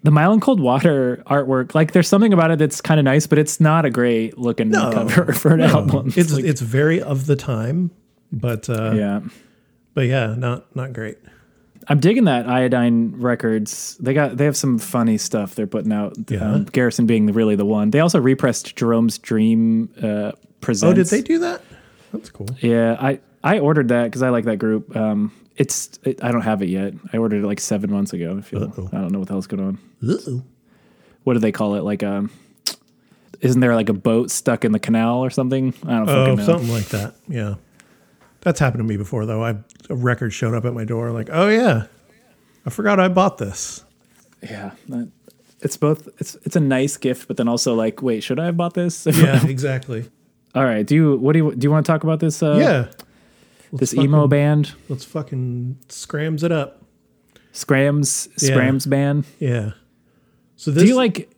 the 0.03 0.11
Mile 0.11 0.31
in 0.33 0.39
Cold 0.39 0.59
Water 0.59 1.23
artwork. 1.27 1.73
Like, 1.75 1.91
there's 1.91 2.07
something 2.07 2.33
about 2.33 2.51
it 2.51 2.59
that's 2.59 2.81
kind 2.81 2.99
of 2.99 3.03
nice, 3.03 3.27
but 3.27 3.37
it's 3.39 3.59
not 3.59 3.85
a 3.85 3.89
great 3.89 4.37
looking 4.37 4.69
No, 4.69 4.91
cover 4.91 5.33
for 5.33 5.53
an 5.53 5.59
No, 5.59 5.65
album. 5.67 6.13
It's 6.15 6.31
like- 6.31 6.45
it's 6.45 6.61
very 6.61 7.01
of 7.01 7.25
the 7.25 7.35
time, 7.35 7.91
but 8.31 8.69
uh, 8.69 8.91
yeah. 8.91 9.21
but 9.93 10.07
yeah, 10.07 10.35
not 10.37 10.73
not 10.75 10.93
great. 10.93 11.17
I'm 11.89 11.99
digging 12.01 12.25
that 12.25 12.47
Iodine 12.47 13.13
Records. 13.17 13.95
They 14.01 14.13
got 14.13 14.35
they 14.37 14.43
have 14.45 14.57
some 14.57 14.77
funny 14.77 15.17
stuff 15.17 15.55
they're 15.55 15.67
putting 15.67 15.93
out. 15.93 16.15
Yeah. 16.29 16.39
Um, 16.51 16.65
Garrison 16.65 17.05
being 17.05 17.27
the, 17.27 17.33
really 17.33 17.55
the 17.55 17.65
one. 17.65 17.91
They 17.91 18.01
also 18.01 18.19
repressed 18.19 18.75
Jerome's 18.75 19.17
Dream 19.17 19.89
uh, 20.03 20.33
presents. 20.59 20.91
Oh, 20.91 20.93
did 20.93 21.05
they 21.07 21.21
do 21.21 21.39
that? 21.39 21.61
That's 22.11 22.29
cool. 22.29 22.47
Yeah, 22.59 22.97
I 22.99 23.19
I 23.43 23.59
ordered 23.59 23.87
that 23.87 24.05
because 24.05 24.21
I 24.21 24.29
like 24.29 24.43
that 24.45 24.57
group. 24.57 24.93
Um, 24.97 25.31
it's 25.57 25.99
it, 26.03 26.23
I 26.23 26.31
don't 26.31 26.41
have 26.41 26.61
it 26.61 26.69
yet. 26.69 26.93
I 27.13 27.17
ordered 27.17 27.43
it 27.43 27.47
like 27.47 27.59
seven 27.59 27.91
months 27.91 28.13
ago. 28.13 28.35
I 28.37 28.41
feel 28.41 28.63
Uh-oh. 28.63 28.89
I 28.93 28.97
don't 29.01 29.11
know 29.11 29.19
what 29.19 29.27
the 29.27 29.33
hell's 29.33 29.47
going 29.47 29.63
on. 29.63 29.79
Uh-oh. 30.07 30.43
What 31.23 31.33
do 31.33 31.39
they 31.39 31.51
call 31.51 31.75
it? 31.75 31.83
Like 31.83 32.03
um, 32.03 32.29
isn't 33.41 33.59
there 33.61 33.75
like 33.75 33.89
a 33.89 33.93
boat 33.93 34.31
stuck 34.31 34.65
in 34.65 34.71
the 34.71 34.79
canal 34.79 35.19
or 35.23 35.29
something? 35.29 35.73
I 35.85 35.91
don't 35.97 36.09
Oh, 36.09 36.25
fucking 36.25 36.35
know. 36.37 36.45
something 36.45 36.69
like 36.71 36.85
that. 36.89 37.15
Yeah, 37.27 37.55
that's 38.41 38.59
happened 38.59 38.79
to 38.79 38.87
me 38.87 38.97
before 38.97 39.25
though. 39.25 39.43
I 39.43 39.55
a 39.89 39.95
record 39.95 40.31
showed 40.33 40.53
up 40.53 40.65
at 40.65 40.73
my 40.73 40.85
door, 40.85 41.11
like, 41.11 41.29
oh 41.31 41.47
yeah, 41.49 41.87
I 42.65 42.69
forgot 42.69 42.99
I 42.99 43.07
bought 43.07 43.37
this. 43.37 43.83
Yeah, 44.41 44.71
that, 44.89 45.09
it's 45.61 45.77
both. 45.77 46.07
It's 46.19 46.35
it's 46.43 46.55
a 46.55 46.59
nice 46.59 46.97
gift, 46.97 47.27
but 47.27 47.37
then 47.37 47.47
also 47.47 47.73
like, 47.73 48.01
wait, 48.01 48.21
should 48.21 48.39
I 48.39 48.45
have 48.45 48.57
bought 48.57 48.73
this? 48.75 49.05
Yeah, 49.11 49.45
exactly. 49.47 50.09
All 50.55 50.63
right. 50.63 50.85
Do 50.85 50.95
you 50.95 51.17
what 51.17 51.33
do 51.33 51.39
you 51.39 51.55
do 51.55 51.65
you 51.65 51.71
want 51.71 51.85
to 51.85 51.91
talk 51.91 52.03
about 52.03 52.19
this? 52.19 52.41
Uh, 52.41 52.55
yeah, 52.59 52.87
This 53.73 53.93
Let's 53.93 54.05
emo 54.05 54.17
fucking- 54.19 54.29
band, 54.29 54.71
Let's 54.89 55.03
fucking 55.05 55.77
skramz 55.89 56.43
it 56.43 56.51
up. 56.51 56.81
Skramz 57.53 58.27
Yeah. 58.41 58.49
Skramz 58.55 58.89
band. 58.89 59.25
Yeah. 59.39 59.71
So 60.55 60.71
this 60.71 60.83
Do 60.83 60.89
you 60.89 60.95
like? 60.95 61.29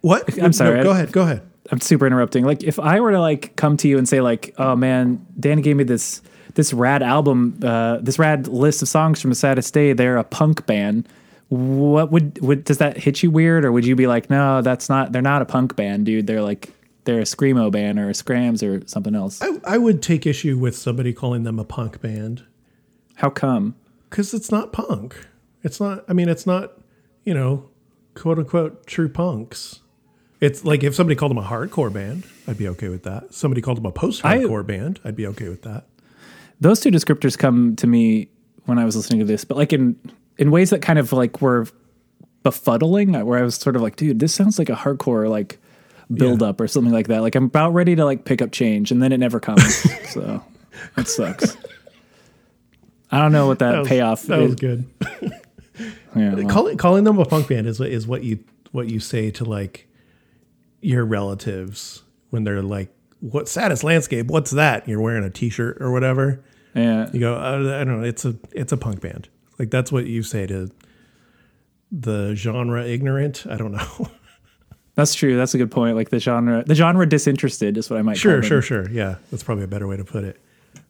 what? 0.00 0.38
I'm 0.42 0.52
sorry, 0.52 0.74
No, 0.74 0.80
I- 0.80 0.84
go 0.84 0.90
ahead. 0.90 1.12
Go 1.12 1.22
ahead. 1.22 1.42
I'm 1.70 1.80
super 1.80 2.06
interrupting. 2.06 2.44
Like, 2.44 2.62
if 2.62 2.78
I 2.78 3.00
were 3.00 3.12
to 3.12 3.20
like 3.20 3.54
come 3.56 3.76
to 3.78 3.88
you 3.88 3.98
and 3.98 4.08
say 4.08 4.20
like, 4.22 4.54
"Oh 4.58 4.74
man, 4.74 5.24
Danny 5.38 5.60
gave 5.62 5.76
me 5.76 5.84
this 5.84 6.22
this 6.54 6.72
rad 6.72 7.02
album, 7.02 7.58
uh, 7.62 7.98
this 7.98 8.18
rad 8.18 8.48
list 8.48 8.80
of 8.82 8.88
songs 8.88 9.20
from 9.20 9.30
the 9.30 9.34
Saddest 9.36 9.72
Day. 9.74 9.92
They're 9.92 10.16
a 10.16 10.24
punk 10.24 10.64
band." 10.66 11.06
What 11.50 12.10
would 12.10 12.40
would 12.42 12.64
does 12.64 12.78
that 12.78 12.96
hit 12.98 13.22
you 13.22 13.30
weird, 13.30 13.64
or 13.66 13.72
would 13.72 13.84
you 13.86 13.96
be 13.96 14.06
like, 14.06 14.28
"No, 14.30 14.62
that's 14.62 14.88
not. 14.88 15.12
They're 15.12 15.22
not 15.22 15.42
a 15.42 15.44
punk 15.46 15.76
band, 15.76 16.06
dude. 16.06 16.26
They're 16.26 16.42
like 16.42 16.70
they're 17.04 17.20
a 17.20 17.24
screamo 17.24 17.70
band 17.70 17.98
or 17.98 18.08
a 18.08 18.12
skramz 18.12 18.62
or 18.62 18.86
something 18.86 19.14
else." 19.14 19.40
I, 19.42 19.58
I 19.64 19.78
would 19.78 20.02
take 20.02 20.26
issue 20.26 20.58
with 20.58 20.76
somebody 20.76 21.12
calling 21.12 21.42
them 21.44 21.58
a 21.58 21.64
punk 21.64 22.00
band 22.00 22.44
How 23.16 23.30
come? 23.30 23.74
because 24.10 24.32
it's 24.34 24.50
not 24.50 24.72
punk. 24.72 25.26
It's 25.62 25.80
not. 25.80 26.04
I 26.08 26.12
mean, 26.12 26.28
it's 26.28 26.46
not. 26.46 26.72
You 27.24 27.34
know, 27.34 27.68
quote 28.14 28.38
unquote 28.38 28.86
true 28.86 29.08
punks. 29.08 29.80
It's 30.40 30.64
like 30.64 30.82
if 30.84 30.94
somebody 30.94 31.14
called 31.16 31.30
them 31.30 31.38
a 31.38 31.42
hardcore 31.42 31.92
band, 31.92 32.24
I'd 32.46 32.56
be 32.56 32.68
okay 32.68 32.88
with 32.88 33.02
that. 33.02 33.34
Somebody 33.34 33.60
called 33.60 33.76
them 33.76 33.86
a 33.86 33.90
post-hardcore 33.92 34.64
band, 34.66 35.00
I'd 35.04 35.16
be 35.16 35.26
okay 35.26 35.48
with 35.48 35.62
that. 35.62 35.86
those 36.60 36.78
two 36.80 36.90
descriptors 36.90 37.36
come 37.36 37.74
to 37.76 37.86
me 37.88 38.28
when 38.64 38.78
I 38.78 38.84
was 38.84 38.94
listening 38.96 39.18
to 39.18 39.24
this, 39.26 39.44
but 39.44 39.56
like 39.56 39.72
in 39.72 39.96
in 40.38 40.50
ways 40.52 40.70
that 40.70 40.80
kind 40.80 40.98
of 40.98 41.12
like 41.12 41.42
were 41.42 41.66
befuddling, 42.44 43.24
where 43.24 43.38
I 43.38 43.42
was 43.42 43.56
sort 43.56 43.76
of 43.76 43.82
like, 43.82 43.96
dude, 43.96 44.20
this 44.20 44.32
sounds 44.34 44.58
like 44.58 44.68
a 44.68 44.74
hardcore 44.74 45.28
like 45.28 45.58
build 46.12 46.42
up 46.42 46.60
or 46.60 46.68
something 46.68 46.92
like 46.92 47.08
that. 47.08 47.20
Like 47.22 47.34
I'm 47.34 47.44
about 47.44 47.74
ready 47.74 47.94
to 47.96 48.04
like 48.04 48.24
pick 48.24 48.40
up 48.42 48.50
change, 48.52 48.90
and 48.90 49.02
then 49.02 49.12
it 49.12 49.18
never 49.18 49.40
comes. 49.40 49.64
so 50.10 50.42
that 50.96 51.08
sucks. 51.08 51.56
I 53.10 53.20
don't 53.20 53.32
know 53.32 53.46
what 53.46 53.58
that, 53.60 53.72
That 53.72 53.78
was, 53.80 53.88
payoff 53.88 54.22
That 54.24 54.40
is. 54.40 54.46
was 54.50 54.54
good. 54.56 54.84
Yeah, 56.16 56.34
well, 56.34 56.48
calling 56.48 56.76
calling 56.76 57.04
them 57.04 57.18
a 57.20 57.24
punk 57.24 57.46
band 57.48 57.68
is 57.68 57.80
is 57.80 58.04
what 58.06 58.24
you 58.24 58.40
what 58.72 58.88
you 58.88 58.98
say 58.98 59.30
to 59.32 59.44
like 59.44 59.86
your 60.80 61.04
relatives 61.04 62.02
when 62.30 62.42
they're 62.42 62.62
like, 62.62 62.92
"What 63.20 63.48
saddest 63.48 63.84
landscape? 63.84 64.26
What's 64.26 64.50
that?" 64.52 64.88
You're 64.88 65.00
wearing 65.00 65.22
a 65.22 65.30
T-shirt 65.30 65.76
or 65.80 65.92
whatever. 65.92 66.42
yeah. 66.74 67.08
You 67.12 67.20
go, 67.20 67.34
uh, 67.36 67.78
I 67.80 67.84
don't 67.84 68.00
know. 68.00 68.02
It's 68.02 68.24
a 68.24 68.34
it's 68.50 68.72
a 68.72 68.76
punk 68.76 69.00
band. 69.02 69.28
Like 69.58 69.70
that's 69.70 69.92
what 69.92 70.06
you 70.06 70.24
say 70.24 70.48
to 70.48 70.68
the 71.92 72.34
genre 72.34 72.84
ignorant. 72.84 73.46
I 73.48 73.56
don't 73.56 73.72
know. 73.72 74.08
That's 74.98 75.14
true. 75.14 75.36
That's 75.36 75.54
a 75.54 75.58
good 75.58 75.70
point. 75.70 75.94
Like 75.94 76.08
the 76.10 76.18
genre, 76.18 76.64
the 76.66 76.74
genre 76.74 77.08
disinterested 77.08 77.78
is 77.78 77.88
what 77.88 78.00
I 78.00 78.02
might 78.02 78.16
sure, 78.16 78.42
sure, 78.42 78.60
sure. 78.60 78.90
Yeah, 78.90 79.18
that's 79.30 79.44
probably 79.44 79.62
a 79.62 79.68
better 79.68 79.86
way 79.86 79.96
to 79.96 80.04
put 80.04 80.24
it. 80.24 80.40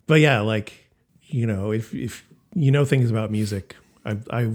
But 0.06 0.20
yeah, 0.20 0.40
like 0.40 0.88
you 1.26 1.46
know, 1.46 1.72
if 1.72 1.94
if 1.94 2.26
you 2.54 2.70
know 2.70 2.86
things 2.86 3.10
about 3.10 3.30
music, 3.30 3.76
I 4.06 4.16
I 4.30 4.50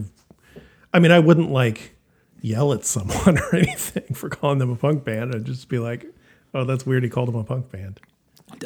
I 0.92 0.98
mean, 0.98 1.12
I 1.12 1.20
wouldn't 1.20 1.52
like 1.52 1.94
yell 2.42 2.74
at 2.74 2.84
someone 2.84 3.38
or 3.52 3.56
anything 3.56 4.16
for 4.16 4.28
calling 4.28 4.58
them 4.58 4.72
a 4.72 4.76
punk 4.76 5.04
band. 5.04 5.36
I'd 5.36 5.46
just 5.46 5.70
be 5.70 5.78
like, 5.78 6.08
"Oh, 6.56 6.64
that's 6.64 6.88
weird. 6.88 7.04
He 7.04 7.10
called 7.10 7.28
them 7.28 7.36
a 7.36 7.44
punk 7.44 7.72
band." 7.72 8.00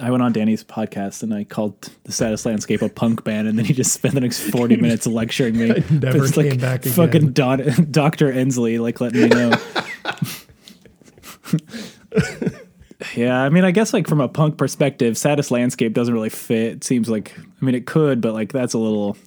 I 0.01 0.09
went 0.09 0.23
on 0.23 0.31
Danny's 0.31 0.63
podcast 0.63 1.21
and 1.21 1.33
I 1.33 1.43
called 1.43 1.89
the 2.05 2.13
saddest 2.13 2.45
landscape 2.45 2.81
a 2.81 2.87
punk 2.87 3.25
band, 3.25 3.49
and 3.49 3.59
then 3.59 3.65
he 3.65 3.73
just 3.73 3.91
spent 3.91 4.13
the 4.13 4.21
next 4.21 4.39
forty 4.39 4.77
minutes 4.81 5.05
lecturing 5.05 5.57
me. 5.57 5.67
never 5.91 6.23
It's 6.23 6.31
came 6.31 6.55
back 6.59 6.85
again. 6.85 6.93
Fucking 6.93 7.31
Don, 7.33 7.91
Doctor 7.91 8.31
Ensley, 8.31 8.79
like 8.79 9.01
letting 9.01 9.23
me 9.23 9.27
know. 9.27 9.51
Yeah, 13.15 13.41
I 13.41 13.49
mean, 13.49 13.63
I 13.63 13.71
guess 13.71 13.93
like 13.93 14.07
from 14.07 14.21
a 14.21 14.27
punk 14.27 14.57
perspective, 14.57 15.17
saddest 15.17 15.51
landscape 15.51 15.93
doesn't 15.93 16.13
really 16.13 16.29
fit. 16.29 16.73
It 16.73 16.83
seems 16.83 17.09
like, 17.09 17.37
I 17.37 17.65
mean, 17.65 17.75
it 17.75 17.85
could, 17.85 18.21
but 18.21 18.33
like 18.33 18.51
that's 18.51 18.73
a 18.73 18.79
little. 18.79 19.17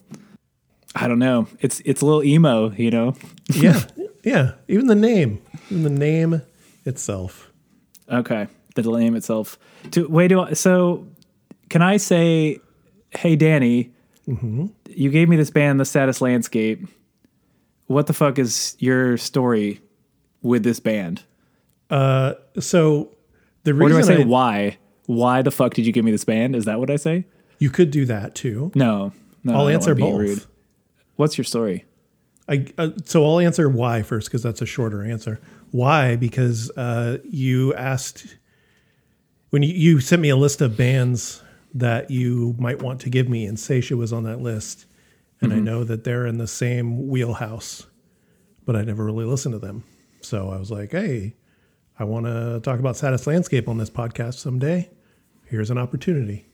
I 0.94 1.06
don't 1.06 1.20
know. 1.20 1.46
It's 1.60 1.80
it's 1.84 2.02
a 2.02 2.06
little 2.06 2.24
emo, 2.24 2.72
you 2.72 2.90
know. 2.90 3.14
Yeah, 3.52 3.82
yeah. 4.22 4.52
Even 4.68 4.86
the 4.86 4.94
name, 4.94 5.42
even 5.70 5.82
the 5.82 5.90
name 5.90 6.42
itself. 6.84 7.50
Okay, 8.08 8.46
the 8.76 8.82
name 8.82 9.16
itself. 9.16 9.58
Do 9.90 10.08
wait, 10.08 10.28
do 10.28 10.40
I, 10.40 10.52
so? 10.52 11.06
Can 11.68 11.82
I 11.82 11.96
say, 11.96 12.58
hey 13.10 13.36
Danny, 13.36 13.92
mm-hmm. 14.26 14.66
you 14.88 15.10
gave 15.10 15.28
me 15.28 15.36
this 15.36 15.50
band, 15.50 15.78
The 15.78 15.84
Saddest 15.84 16.20
Landscape. 16.20 16.86
What 17.86 18.06
the 18.06 18.12
fuck 18.12 18.38
is 18.38 18.76
your 18.78 19.16
story 19.16 19.80
with 20.42 20.62
this 20.62 20.80
band? 20.80 21.24
So 21.90 23.10
the 23.64 23.70
Or 23.72 23.74
reason 23.74 23.90
do 23.92 23.98
I 23.98 24.02
say 24.16 24.22
I- 24.22 24.26
why? 24.26 24.78
why 25.06 25.42
the 25.42 25.50
fuck 25.50 25.74
did 25.74 25.84
you 25.86 25.92
give 25.92 26.04
me 26.04 26.12
this 26.12 26.24
band? 26.24 26.54
Is 26.54 26.66
that 26.66 26.78
what 26.78 26.88
I 26.90 26.96
say? 26.96 27.26
You 27.58 27.68
could 27.68 27.90
do 27.90 28.04
that 28.06 28.34
too. 28.36 28.70
No. 28.76 29.12
no 29.42 29.54
I'll 29.54 29.68
answer 29.68 29.94
both. 29.94 30.18
rude. 30.20 30.44
What's 31.16 31.36
your 31.36 31.44
story? 31.44 31.84
I 32.48 32.66
uh, 32.78 32.90
so 33.04 33.24
I'll 33.24 33.40
answer 33.40 33.68
why 33.68 34.02
first 34.02 34.28
because 34.28 34.42
that's 34.42 34.62
a 34.62 34.66
shorter 34.66 35.02
answer. 35.04 35.40
Why? 35.72 36.16
Because 36.16 36.70
uh, 36.76 37.18
you 37.24 37.74
asked 37.74 38.36
when 39.50 39.62
you, 39.62 39.74
you 39.74 40.00
sent 40.00 40.22
me 40.22 40.28
a 40.30 40.36
list 40.36 40.60
of 40.60 40.76
bands 40.76 41.42
that 41.74 42.10
you 42.10 42.54
might 42.58 42.82
want 42.82 43.00
to 43.02 43.10
give 43.10 43.28
me, 43.28 43.46
and 43.46 43.58
Saetia 43.58 43.96
was 43.96 44.12
on 44.12 44.24
that 44.24 44.40
list, 44.40 44.86
and 45.40 45.52
I 45.52 45.58
know 45.58 45.84
that 45.84 46.02
they're 46.04 46.26
in 46.26 46.38
the 46.38 46.46
same 46.48 47.08
wheelhouse, 47.08 47.86
but 48.64 48.74
I 48.76 48.82
never 48.82 49.04
really 49.04 49.24
listened 49.24 49.52
to 49.54 49.58
them. 49.60 49.84
So 50.20 50.50
I 50.50 50.56
was 50.58 50.70
like, 50.70 50.90
hey, 50.92 51.34
I 52.00 52.04
want 52.04 52.24
to 52.24 52.60
talk 52.62 52.78
about 52.80 52.96
Saddest 52.96 53.26
Landscape 53.26 53.68
on 53.68 53.76
this 53.76 53.90
podcast 53.90 54.34
someday. 54.34 54.88
Here's 55.44 55.70
an 55.70 55.76
opportunity. 55.76 56.46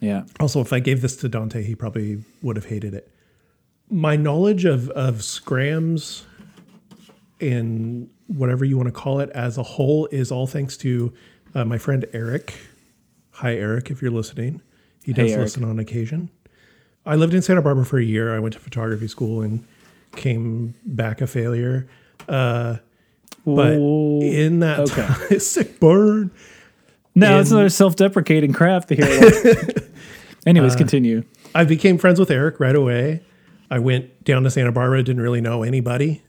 Yeah. 0.00 0.24
Also, 0.38 0.60
if 0.60 0.70
I 0.70 0.80
gave 0.80 1.00
this 1.00 1.16
to 1.16 1.30
Dante, 1.30 1.62
he 1.62 1.74
probably 1.74 2.22
would 2.42 2.56
have 2.56 2.66
hated 2.66 2.92
it. 2.92 3.10
My 3.88 4.16
knowledge 4.16 4.66
of 4.66 4.90
of 4.90 5.16
skramz 5.16 6.24
and 7.40 8.10
whatever 8.26 8.66
you 8.66 8.76
want 8.76 8.88
to 8.88 8.92
call 8.92 9.20
it 9.20 9.30
as 9.30 9.56
a 9.56 9.62
whole 9.62 10.06
is 10.12 10.30
all 10.30 10.46
thanks 10.46 10.76
to 10.78 11.12
uh, 11.54 11.64
my 11.64 11.78
friend 11.78 12.04
Eric. 12.12 12.54
Hi, 13.30 13.54
Eric, 13.54 13.90
if 13.90 14.02
you're 14.02 14.10
listening. 14.10 14.60
He 15.04 15.14
does 15.14 15.30
Hey, 15.30 15.38
listen 15.38 15.64
on 15.64 15.78
occasion. 15.78 16.28
I 17.06 17.16
lived 17.16 17.32
in 17.32 17.40
Santa 17.40 17.62
Barbara 17.62 17.86
for 17.86 17.98
a 17.98 18.04
year. 18.04 18.34
I 18.34 18.40
went 18.40 18.52
to 18.54 18.60
photography 18.60 19.08
school 19.08 19.40
and 19.40 19.64
came 20.16 20.74
back 20.84 21.22
a 21.22 21.26
failure. 21.26 21.88
Uh, 22.28 22.76
but 23.44 23.72
in 23.74 24.60
that 24.60 24.80
okay. 24.80 25.06
time, 25.06 25.38
sick 25.38 25.80
burn. 25.80 26.30
no, 27.14 27.40
it's 27.40 27.50
in- 27.50 27.56
another 27.56 27.70
self-deprecating 27.70 28.52
crap 28.52 28.86
to 28.86 28.96
hear. 28.96 29.06
Like. 29.06 29.88
Anyways, 30.46 30.74
uh, 30.74 30.78
continue. 30.78 31.24
I 31.54 31.64
became 31.64 31.98
friends 31.98 32.18
with 32.18 32.30
Eric 32.30 32.58
right 32.60 32.74
away. 32.74 33.22
I 33.70 33.78
went 33.78 34.24
down 34.24 34.42
to 34.42 34.50
Santa 34.50 34.72
Barbara, 34.72 35.02
didn't 35.02 35.22
really 35.22 35.40
know 35.40 35.62
anybody. 35.62 36.22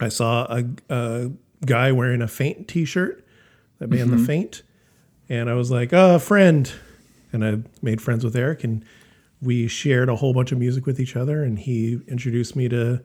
I 0.00 0.08
saw 0.08 0.46
a, 0.50 0.64
a 0.88 1.30
guy 1.64 1.92
wearing 1.92 2.22
a 2.22 2.28
Faint 2.28 2.68
T-shirt, 2.68 3.24
the 3.78 3.86
band 3.86 4.10
The 4.10 4.18
Faint, 4.18 4.62
and 5.28 5.50
I 5.50 5.54
was 5.54 5.70
like, 5.70 5.92
"Oh, 5.92 6.18
friend," 6.18 6.72
and 7.32 7.44
I 7.44 7.58
made 7.82 8.00
friends 8.00 8.24
with 8.24 8.34
Eric, 8.34 8.64
and 8.64 8.84
we 9.42 9.68
shared 9.68 10.08
a 10.08 10.16
whole 10.16 10.34
bunch 10.34 10.52
of 10.52 10.58
music 10.58 10.86
with 10.86 10.98
each 10.98 11.16
other. 11.16 11.42
And 11.42 11.58
he 11.58 12.00
introduced 12.08 12.56
me 12.56 12.68
to 12.68 13.02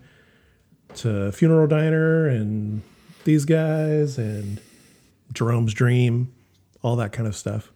to 0.95 1.31
Funeral 1.31 1.67
Diner 1.67 2.27
and 2.27 2.81
these 3.25 3.45
guys 3.45 4.17
and 4.17 4.59
Jerome's 5.33 5.73
Dream, 5.73 6.33
all 6.81 6.95
that 6.95 7.11
kind 7.11 7.27
of 7.27 7.35
stuff. 7.35 7.71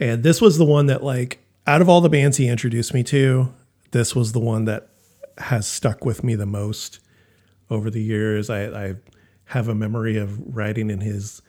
And 0.00 0.22
this 0.22 0.40
was 0.40 0.58
the 0.58 0.64
one 0.64 0.86
that, 0.86 1.02
like, 1.04 1.44
out 1.66 1.82
of 1.82 1.88
all 1.88 2.00
the 2.00 2.08
bands 2.08 2.38
he 2.38 2.48
introduced 2.48 2.94
me 2.94 3.02
to, 3.04 3.52
this 3.90 4.16
was 4.16 4.32
the 4.32 4.40
one 4.40 4.64
that 4.64 4.88
has 5.38 5.66
stuck 5.66 6.04
with 6.04 6.24
me 6.24 6.34
the 6.34 6.46
most 6.46 7.00
over 7.68 7.90
the 7.90 8.02
years. 8.02 8.48
I, 8.48 8.64
I 8.64 8.94
have 9.46 9.68
a 9.68 9.74
memory 9.74 10.16
of 10.16 10.56
riding 10.56 10.90
in 10.90 11.00
his 11.00 11.42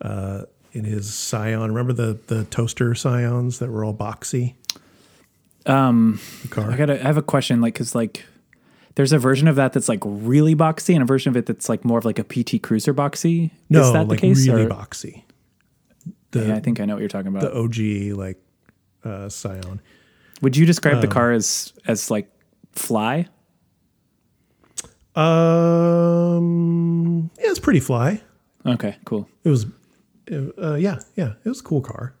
uh, 0.00 0.44
in 0.72 0.84
his 0.84 1.12
Scion. 1.12 1.72
Remember 1.72 1.92
the 1.92 2.18
the 2.26 2.44
toaster 2.44 2.94
Scions 2.94 3.58
that 3.60 3.70
were 3.70 3.84
all 3.84 3.94
boxy? 3.94 4.54
Um, 5.66 6.18
The 6.42 6.48
car. 6.48 6.70
I 6.70 6.76
gotta. 6.76 7.00
I 7.00 7.06
have 7.06 7.18
a 7.18 7.22
question, 7.22 7.60
like, 7.60 7.74
cause 7.74 7.94
like, 7.94 8.24
there's 8.94 9.12
a 9.12 9.18
version 9.18 9.48
of 9.48 9.56
that 9.56 9.72
that's 9.72 9.88
like 9.88 10.00
really 10.04 10.54
boxy, 10.54 10.94
and 10.94 11.02
a 11.02 11.06
version 11.06 11.30
of 11.30 11.36
it 11.36 11.46
that's 11.46 11.68
like 11.68 11.84
more 11.84 11.98
of 11.98 12.04
like 12.04 12.18
a 12.18 12.24
PT 12.24 12.62
Cruiser 12.62 12.92
boxy. 12.94 13.50
no, 13.70 13.82
Is 13.82 13.92
that 13.92 14.08
like 14.08 14.20
the 14.20 14.28
case? 14.28 14.46
really 14.48 14.64
or- 14.64 14.68
boxy. 14.68 15.22
The 16.32 16.46
yeah, 16.46 16.56
I 16.56 16.60
think 16.60 16.80
I 16.80 16.86
know 16.86 16.94
what 16.94 17.00
you're 17.00 17.08
talking 17.10 17.28
about. 17.28 17.42
the 17.42 17.54
OG 17.54 18.16
like 18.18 18.38
uh, 19.04 19.28
Scion. 19.28 19.80
Would 20.40 20.56
you 20.56 20.64
describe 20.66 20.96
Um, 20.96 21.00
the 21.02 21.06
car 21.08 21.30
as 21.32 21.72
as 21.86 22.10
like 22.10 22.28
fly? 22.72 23.28
Um, 25.14 27.30
yeah, 27.38 27.50
it's 27.50 27.58
pretty 27.58 27.80
fly. 27.80 28.22
Okay, 28.64 28.96
cool. 29.04 29.28
It 29.44 29.48
was, 29.50 29.66
uh, 30.30 30.74
yeah, 30.74 31.00
yeah, 31.16 31.32
it 31.44 31.48
was 31.48 31.60
a 31.60 31.64
cool 31.64 31.80
car. 31.80 32.14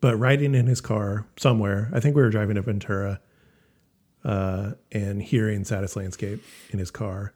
But 0.00 0.16
riding 0.16 0.54
in 0.54 0.66
his 0.66 0.80
car 0.80 1.26
somewhere, 1.38 1.90
I 1.92 2.00
think 2.00 2.16
we 2.16 2.22
were 2.22 2.30
driving 2.30 2.56
to 2.56 2.62
Ventura, 2.62 3.20
uh, 4.24 4.72
and 4.92 5.22
hearing 5.22 5.64
"Saddest 5.64 5.96
Landscape" 5.96 6.42
in 6.70 6.78
his 6.78 6.90
car, 6.90 7.32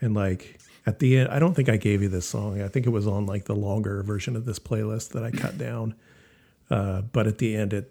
and 0.00 0.14
like 0.14 0.58
at 0.86 0.98
the 0.98 1.18
end, 1.18 1.30
I 1.30 1.38
don't 1.38 1.54
think 1.54 1.68
I 1.68 1.76
gave 1.76 2.02
you 2.02 2.08
this 2.08 2.26
song. 2.26 2.60
I 2.60 2.68
think 2.68 2.86
it 2.86 2.90
was 2.90 3.06
on 3.06 3.26
like 3.26 3.44
the 3.44 3.54
longer 3.54 4.02
version 4.02 4.36
of 4.36 4.44
this 4.44 4.58
playlist 4.58 5.10
that 5.10 5.24
I 5.24 5.30
cut 5.30 5.56
down. 5.58 5.94
Uh, 6.70 7.02
but 7.02 7.26
at 7.26 7.38
the 7.38 7.54
end, 7.56 7.72
it 7.72 7.90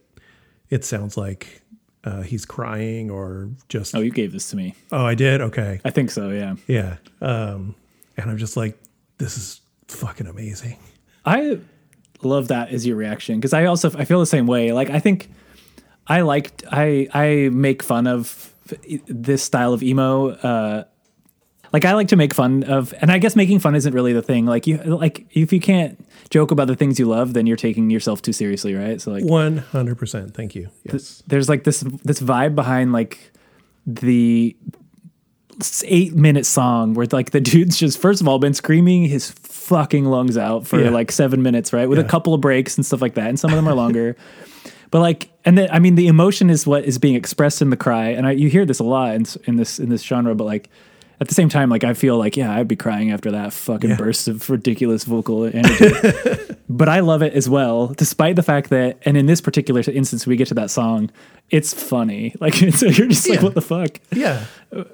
it 0.70 0.84
sounds 0.86 1.18
like 1.18 1.62
uh, 2.04 2.22
he's 2.22 2.46
crying 2.46 3.10
or 3.10 3.50
just 3.70 3.96
Oh, 3.96 4.02
you 4.02 4.12
gave 4.12 4.32
this 4.34 4.50
to 4.50 4.56
me. 4.56 4.76
oh, 4.92 5.06
I 5.06 5.16
did 5.16 5.42
okay, 5.42 5.80
I 5.86 5.90
think 5.90 6.12
so. 6.12 6.30
Yeah. 6.30 6.56
yeah. 6.68 6.98
Um, 7.22 7.76
and 8.18 8.30
I'm 8.30 8.38
just 8.38 8.58
like, 8.58 8.78
this 9.18 9.38
is 9.38 9.62
fucking 9.88 10.28
amazing. 10.28 10.78
I 11.26 11.60
love 12.22 12.50
that 12.50 12.70
as 12.70 12.86
your 12.86 12.96
reaction 12.96 13.36
because 13.40 13.54
I 13.54 13.66
also 13.66 13.92
I 13.98 14.06
feel 14.06 14.20
the 14.20 14.26
same 14.26 14.48
way. 14.48 14.72
Like 14.72 14.90
I 14.90 15.00
think 15.00 15.30
I 16.08 16.22
liked 16.22 16.64
I 16.72 17.08
I 17.14 17.50
make 17.52 17.82
fun 17.84 18.08
of 18.08 18.54
this 19.08 19.44
style 19.44 19.74
of 19.74 19.84
emo. 19.84 20.30
Uh, 20.30 20.84
like 21.72 21.86
I 21.86 21.94
like 21.94 22.10
to 22.10 22.16
make 22.16 22.34
fun 22.36 22.64
of, 22.66 22.94
and 23.02 23.12
I 23.12 23.18
guess 23.18 23.36
making 23.36 23.60
fun 23.60 23.74
isn't 23.76 23.94
really 23.94 24.14
the 24.14 24.22
thing. 24.22 24.46
Like 24.46 24.68
you 24.68 24.78
like 24.78 25.26
if 25.32 25.52
you 25.52 25.60
can't 25.60 25.98
joke 26.30 26.52
about 26.52 26.68
the 26.68 26.76
things 26.76 27.00
you 27.00 27.06
love, 27.06 27.34
then 27.34 27.48
you're 27.48 27.58
taking 27.58 27.90
yourself 27.90 28.22
too 28.22 28.34
seriously, 28.34 28.76
right? 28.76 29.02
So 29.02 29.12
like 29.12 29.24
One 29.24 29.58
hundred 29.58 29.98
percent. 29.98 30.34
Thank 30.36 30.56
you. 30.56 30.70
Yes. 30.84 31.24
there's 31.28 31.50
like 31.50 31.64
this 31.64 31.82
this 32.04 32.20
vibe 32.22 32.54
behind 32.56 32.92
like 32.94 33.32
the 33.88 34.56
eight 35.86 36.16
minute 36.16 36.46
song 36.46 36.94
where 36.96 37.06
like 37.12 37.32
the 37.32 37.40
dude's 37.52 37.78
just 37.78 38.00
first 38.00 38.22
of 38.22 38.28
all 38.28 38.40
been 38.40 38.54
screaming 38.54 39.04
his 39.06 39.30
fucking 39.32 40.06
lungs 40.06 40.36
out 40.38 40.66
for 40.66 40.80
Yeah. 40.82 40.90
like 40.90 41.12
seven 41.12 41.42
minutes 41.44 41.72
right 41.74 41.88
with 41.88 42.00
a 42.00 42.04
couple 42.04 42.34
of 42.34 42.42
breaks 42.42 42.76
and 42.76 42.86
stuff 42.86 43.02
like 43.02 43.14
that 43.16 43.28
and 43.30 43.40
some 43.40 43.52
of 43.52 43.56
them 43.56 43.68
are 43.68 43.76
longer 43.76 44.16
but 44.94 45.00
like 45.02 45.30
and 45.44 45.58
then 45.58 45.68
i 45.72 45.80
mean 45.80 45.96
the 45.96 46.06
emotion 46.08 46.50
is 46.52 46.68
what 46.68 46.86
is 46.86 47.00
being 47.00 47.16
expressed 47.16 47.62
in 47.64 47.70
the 47.72 47.78
cry 47.78 48.10
and 48.10 48.28
I, 48.28 48.32
you 48.32 48.48
hear 48.48 48.64
this 48.66 48.78
a 48.80 48.84
lot 48.84 49.16
in, 49.16 49.26
in 49.46 49.56
this 49.58 49.80
in 49.80 49.90
this 49.90 50.04
genre 50.04 50.36
but 50.36 50.44
like 50.46 50.70
at 51.20 51.28
the 51.28 51.34
same 51.34 51.50
time 51.50 51.70
like 51.70 51.84
i 51.84 51.94
feel 51.96 52.18
like 52.18 52.38
yeah 52.38 52.54
i'd 52.56 52.68
be 52.68 52.76
crying 52.76 53.12
after 53.12 53.32
that 53.32 53.54
fucking 53.54 53.90
Yeah. 53.90 53.98
burst 53.98 54.28
of 54.28 54.48
ridiculous 54.50 55.04
vocal 55.04 55.46
energy 55.46 55.90
but 56.70 56.90
I 56.90 57.02
love 57.02 57.22
it 57.22 57.34
as 57.34 57.48
well, 57.50 57.88
despite 57.88 58.36
the 58.36 58.42
fact 58.42 58.70
that, 58.70 58.98
and 59.06 59.16
in 59.18 59.26
this 59.28 59.42
particular 59.42 59.82
instance, 59.86 60.26
we 60.26 60.36
get 60.38 60.48
to 60.48 60.54
that 60.56 60.72
song, 60.72 61.12
it's 61.52 61.72
funny. 61.74 62.34
Like, 62.40 62.54
so 62.80 62.88
you're 62.88 63.08
just 63.08 63.30
like, 63.30 63.44
what 63.44 63.54
the 63.54 63.62
fuck? 63.62 64.00
Yeah. 64.12 64.46
Uh, 64.76 64.86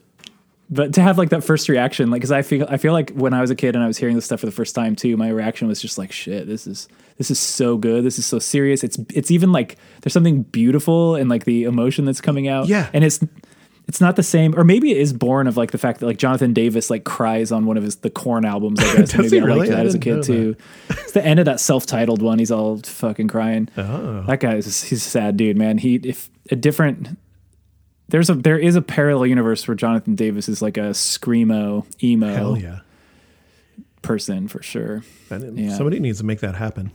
But 0.71 0.93
to 0.93 1.01
have 1.01 1.17
like 1.17 1.29
that 1.29 1.43
first 1.43 1.67
reaction, 1.67 2.11
like, 2.11 2.21
cause 2.21 2.31
I 2.31 2.43
feel, 2.43 2.67
I 2.69 2.77
feel 2.77 2.93
like 2.93 3.11
when 3.11 3.33
I 3.33 3.41
was 3.41 3.49
a 3.49 3.55
kid 3.55 3.75
and 3.75 3.83
I 3.83 3.87
was 3.87 3.97
hearing 3.97 4.15
this 4.15 4.25
stuff 4.25 4.39
for 4.41 4.45
the 4.45 4.51
first 4.51 4.75
time 4.75 4.95
too, 4.95 5.17
my 5.17 5.29
reaction 5.29 5.67
was 5.67 5.81
just 5.81 5.97
like, 5.97 6.11
shit, 6.11 6.45
this 6.45 6.67
is, 6.67 6.87
this 7.17 7.31
is 7.31 7.39
so 7.39 7.75
good. 7.75 8.03
This 8.03 8.19
is 8.19 8.25
so 8.27 8.37
serious. 8.37 8.83
It's, 8.83 8.99
it's 9.13 9.31
even 9.31 9.51
like, 9.51 9.77
there's 10.01 10.13
something 10.13 10.43
beautiful 10.43 11.15
in 11.15 11.27
like 11.27 11.45
the 11.45 11.63
emotion 11.63 12.05
that's 12.05 12.21
coming 12.21 12.47
out. 12.47 12.67
Yeah. 12.67 12.87
And 12.93 13.03
it's, 13.03 13.19
it's 13.87 13.99
not 13.99 14.15
the 14.15 14.23
same, 14.23 14.53
or 14.55 14.63
maybe 14.63 14.91
it 14.91 14.97
is 14.97 15.11
born 15.13 15.47
of 15.47 15.57
like 15.57 15.71
the 15.71 15.79
fact 15.79 15.99
that 16.01 16.05
like 16.05 16.19
Jonathan 16.19 16.53
Davis 16.53 16.91
like 16.91 17.03
cries 17.03 17.51
on 17.51 17.65
one 17.65 17.75
of 17.75 17.81
his 17.81 17.95
the 17.95 18.11
Korn 18.11 18.45
albums. 18.45 18.79
I 18.79 18.83
guess 18.97 19.11
Does 19.13 19.31
maybe 19.31 19.41
I 19.41 19.45
really? 19.45 19.59
liked 19.61 19.71
that 19.71 19.79
I 19.79 19.85
as 19.85 19.95
a 19.95 19.99
kid 19.99 20.21
too. 20.21 20.55
It's 20.91 21.13
the 21.13 21.25
end 21.25 21.39
of 21.39 21.47
that 21.47 21.59
self-titled 21.59 22.21
one. 22.21 22.37
He's 22.37 22.51
all 22.51 22.77
fucking 22.77 23.29
crying. 23.29 23.67
Oh. 23.75 24.21
That 24.27 24.41
guy 24.41 24.57
is 24.57 24.83
he's 24.83 25.03
a 25.03 25.09
sad 25.09 25.37
dude, 25.37 25.57
man. 25.57 25.79
He 25.79 25.95
if 25.95 26.29
a 26.51 26.55
different 26.55 27.17
there's 28.09 28.29
a 28.29 28.35
there 28.35 28.57
is 28.57 28.75
a 28.75 28.81
parallel 28.81 29.27
universe 29.27 29.67
where 29.67 29.75
Jonathan 29.75 30.15
Davis 30.15 30.49
is 30.49 30.61
like 30.61 30.77
a 30.77 30.91
screamo 30.91 31.85
emo 32.03 32.33
Hell 32.33 32.57
yeah. 32.57 32.79
person 34.01 34.47
for 34.47 34.61
sure. 34.61 35.03
That- 35.29 35.53
Yeah. 35.55 35.75
Somebody 35.75 35.99
needs 35.99 36.19
to 36.19 36.25
make 36.25 36.39
that 36.41 36.55
happen. 36.55 36.91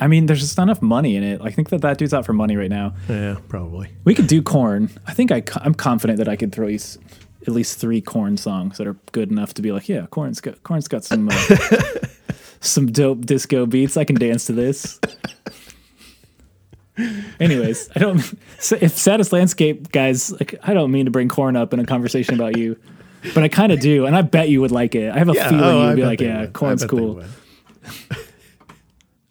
I 0.00 0.06
mean, 0.06 0.24
there's 0.26 0.40
just 0.40 0.56
not 0.56 0.62
enough 0.64 0.80
money 0.80 1.14
in 1.14 1.22
it. 1.22 1.40
I 1.44 1.50
think 1.50 1.68
that 1.68 1.82
that 1.82 1.98
dude's 1.98 2.14
out 2.14 2.24
for 2.24 2.32
money 2.32 2.56
right 2.56 2.70
now. 2.70 2.94
Yeah, 3.08 3.36
probably. 3.48 3.90
We 4.04 4.14
could 4.14 4.26
do 4.28 4.40
Korn. 4.40 4.88
I 5.06 5.12
think 5.12 5.30
I 5.30 5.42
I'm 5.60 5.74
confident 5.74 6.18
that 6.18 6.28
I 6.28 6.36
could 6.36 6.52
throw 6.52 6.68
you 6.68 6.78
at 7.46 7.52
least 7.52 7.78
three 7.78 8.00
Korn 8.00 8.38
songs 8.38 8.78
that 8.78 8.86
are 8.86 8.96
good 9.12 9.30
enough 9.30 9.52
to 9.54 9.62
be 9.62 9.72
like, 9.72 9.86
yeah, 9.88 10.06
Korn's 10.06 10.40
got 10.40 10.62
Korn's 10.62 10.88
got 10.88 11.04
some 11.04 11.28
uh, 11.30 11.56
some 12.60 12.86
dope 12.86 13.26
disco 13.26 13.66
beats. 13.66 13.98
I 13.98 14.04
can 14.04 14.16
dance 14.16 14.46
to 14.46 14.52
this. 14.54 14.98
Anyways, 17.40 17.90
I 17.96 17.98
don't. 17.98 18.18
If 18.70 18.96
saddest 18.96 19.32
landscape 19.32 19.90
guys, 19.90 20.30
like, 20.32 20.54
I 20.62 20.74
don't 20.74 20.90
mean 20.92 21.06
to 21.06 21.10
bring 21.10 21.28
Korn 21.28 21.56
up 21.56 21.72
in 21.74 21.80
a 21.80 21.84
conversation 21.86 22.34
about 22.34 22.56
you, 22.56 22.76
but 23.34 23.42
I 23.42 23.48
kind 23.48 23.72
of 23.72 23.80
do, 23.80 24.06
and 24.06 24.14
I 24.14 24.22
bet 24.22 24.48
you 24.48 24.60
would 24.60 24.70
like 24.70 24.94
it. 24.94 25.10
I 25.12 25.18
have 25.18 25.28
a 25.28 25.32
Yeah. 25.34 25.48
feeling 25.48 25.64
oh, 25.64 25.82
you'd 25.82 25.90
I 25.90 25.94
be 25.96 26.04
like, 26.04 26.20
yeah, 26.20 26.40
would. 26.42 26.52
Korn's 26.52 26.84
cool. 26.84 27.22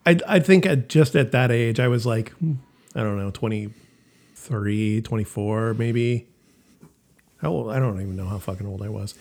I, 0.06 0.18
I 0.28 0.40
think 0.40 0.66
at 0.66 0.88
just 0.88 1.16
at 1.16 1.32
that 1.32 1.50
age, 1.50 1.80
I 1.80 1.88
was 1.88 2.04
like, 2.04 2.32
I 2.94 3.00
don't 3.02 3.16
know, 3.16 3.30
23, 3.30 5.00
24, 5.00 5.74
maybe. 5.74 6.26
How 7.38 7.48
old? 7.50 7.70
I 7.72 7.78
don't 7.78 8.00
even 8.00 8.14
know 8.16 8.26
how 8.26 8.38
fucking 8.38 8.66
old 8.66 8.82
I 8.82 8.90
was. 8.90 9.14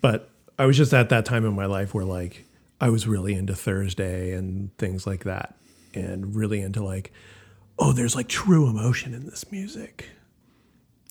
But 0.00 0.30
I 0.58 0.64
was 0.66 0.76
just 0.78 0.94
at 0.94 1.10
that 1.10 1.24
time 1.26 1.44
in 1.44 1.54
my 1.54 1.66
life 1.66 1.92
where 1.94 2.04
like 2.06 2.44
I 2.80 2.88
was 2.88 3.06
really 3.06 3.34
into 3.34 3.54
Thursday 3.54 4.32
and 4.32 4.74
things 4.78 5.06
like 5.06 5.24
that. 5.24 5.54
and 5.92 6.34
really 6.36 6.60
into 6.60 6.82
like, 6.82 7.12
oh, 7.80 7.92
there's 7.92 8.14
like 8.14 8.28
true 8.28 8.68
emotion 8.68 9.14
in 9.14 9.24
this 9.26 9.50
music. 9.50 10.06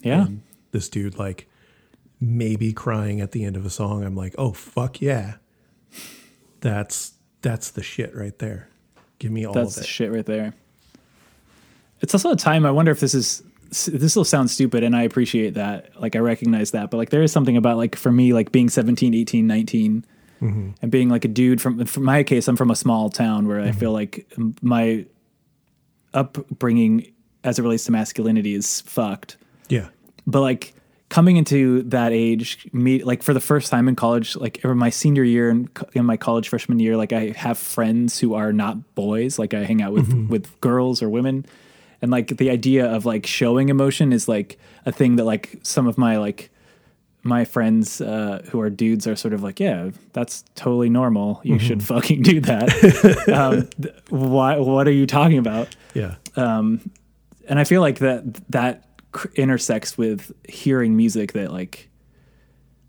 Yeah. 0.01 0.27
This 0.71 0.87
dude 0.87 1.17
like 1.17 1.49
maybe 2.21 2.71
crying 2.73 3.19
at 3.21 3.31
the 3.31 3.43
end 3.43 3.55
of 3.57 3.65
a 3.65 3.69
song. 3.69 4.03
I'm 4.03 4.15
like, 4.15 4.35
oh 4.37 4.53
fuck 4.53 5.01
yeah, 5.01 5.35
that's 6.61 7.13
that's 7.41 7.71
the 7.71 7.83
shit 7.83 8.15
right 8.15 8.37
there. 8.39 8.69
Give 9.19 9.31
me 9.31 9.45
all 9.45 9.53
That's 9.53 9.71
of 9.71 9.83
the 9.83 9.87
it. 9.87 9.87
shit 9.87 10.11
right 10.11 10.25
there. 10.25 10.53
It's 12.01 12.13
also 12.13 12.31
a 12.31 12.35
time 12.37 12.65
I 12.65 12.71
wonder 12.71 12.91
if 12.91 12.99
this 12.99 13.13
is 13.13 13.43
this 13.87 14.15
will 14.15 14.23
sound 14.25 14.49
stupid 14.49 14.83
and 14.83 14.95
I 14.95 15.03
appreciate 15.03 15.55
that. 15.55 15.99
Like 15.99 16.15
I 16.15 16.19
recognize 16.19 16.71
that, 16.71 16.89
but 16.89 16.97
like 16.97 17.09
there 17.09 17.21
is 17.21 17.31
something 17.31 17.57
about 17.57 17.77
like 17.77 17.95
for 17.95 18.11
me 18.11 18.33
like 18.33 18.51
being 18.51 18.69
17, 18.69 19.13
18, 19.13 19.47
19 19.47 20.05
Mm-hmm. 20.41 20.69
and 20.81 20.89
being 20.89 21.09
like 21.09 21.25
a 21.25 21.27
dude 21.27 21.59
from 21.61 21.83
for 21.85 21.99
my 21.99 22.23
case 22.23 22.47
I'm 22.47 22.55
from 22.55 22.71
a 22.71 22.75
small 22.75 23.09
town 23.09 23.45
where 23.45 23.59
I 23.59 23.73
feel 23.73 23.91
like 23.91 24.25
my 24.61 25.05
upbringing 26.13 27.11
as 27.43 27.59
it 27.59 27.61
relates 27.61 27.85
to 27.85 27.91
masculinity 27.91 28.53
is 28.53 28.81
fucked. 28.81 29.37
yeah, 29.69 29.89
But 30.27 30.41
like 30.41 30.73
coming 31.09 31.37
into 31.37 31.81
that 31.83 32.11
age, 32.11 32.67
me 32.71 33.03
like 33.03 33.23
for 33.23 33.33
the 33.33 33.39
first 33.39 33.71
time 33.71 33.87
in 33.87 33.95
college, 33.95 34.35
like 34.35 34.63
or 34.63 34.75
my 34.75 34.89
senior 34.89 35.23
year 35.23 35.49
and 35.49 35.69
in, 35.93 36.05
my 36.05 36.17
college 36.17 36.49
freshman 36.49 36.79
year, 36.79 36.95
like 36.95 37.13
I 37.13 37.33
have 37.35 37.57
friends 37.57 38.19
who 38.19 38.35
are 38.35 38.53
not 38.53 38.95
boys. 38.95 39.39
Like 39.39 39.53
I 39.53 39.63
hang 39.63 39.81
out 39.81 39.93
with 39.93 40.09
mm-hmm. 40.09 40.27
with 40.27 40.59
girls 40.61 41.01
or 41.01 41.09
women, 41.09 41.45
and 42.01 42.11
like 42.11 42.37
the 42.37 42.49
idea 42.49 42.85
of 42.85 43.05
like 43.05 43.25
showing 43.25 43.69
emotion 43.69 44.13
is 44.13 44.27
like 44.27 44.57
a 44.85 44.91
thing 44.91 45.15
that 45.17 45.25
like 45.25 45.59
some 45.63 45.87
of 45.87 45.97
my 45.97 46.17
like 46.17 46.51
my 47.23 47.43
friends 47.45 47.99
uh, 48.01 48.41
who 48.49 48.61
are 48.61 48.69
dudes 48.69 49.05
are 49.05 49.15
sort 49.15 49.33
of 49.33 49.43
like, 49.43 49.59
yeah, 49.59 49.89
that's 50.13 50.43
totally 50.55 50.89
normal. 50.89 51.41
You 51.43 51.59
should 51.59 51.83
fucking 51.83 52.21
do 52.21 52.39
that. 52.41 53.29
um, 53.33 53.67
th- 53.81 53.95
why? 54.09 54.57
What 54.57 54.87
are 54.87 54.91
you 54.91 55.05
talking 55.05 55.37
about? 55.37 55.75
yeah, 55.93 56.15
and 56.35 57.59
I 57.59 57.63
feel 57.63 57.81
like 57.81 57.99
that 57.99 58.23
that 58.51 58.85
cr- 59.11 59.27
intersects 59.35 59.97
with 59.97 60.31
hearing 60.47 60.95
music 60.95 61.33
that 61.33 61.51
like 61.51 61.89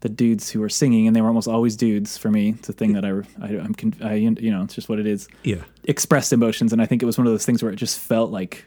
the 0.00 0.08
dudes 0.08 0.48
who 0.50 0.62
are 0.62 0.68
singing, 0.68 1.06
and 1.06 1.14
they 1.14 1.20
were 1.20 1.28
almost 1.28 1.48
always 1.48 1.76
dudes 1.76 2.16
for 2.16 2.30
me. 2.30 2.50
It's 2.58 2.68
a 2.68 2.72
thing 2.72 2.92
that 2.94 3.04
I, 3.04 3.10
I 3.42 3.58
I'm 3.58 3.74
con- 3.74 3.94
I 4.02 4.14
you 4.14 4.50
know 4.50 4.62
it's 4.62 4.74
just 4.74 4.88
what 4.88 4.98
it 4.98 5.06
is. 5.06 5.28
yeah, 5.42 5.62
Expressed 5.84 6.32
emotions, 6.32 6.72
and 6.72 6.80
I 6.80 6.86
think 6.86 7.02
it 7.02 7.06
was 7.06 7.18
one 7.18 7.26
of 7.26 7.32
those 7.32 7.44
things 7.44 7.62
where 7.62 7.72
it 7.72 7.76
just 7.76 7.98
felt 7.98 8.30
like 8.30 8.64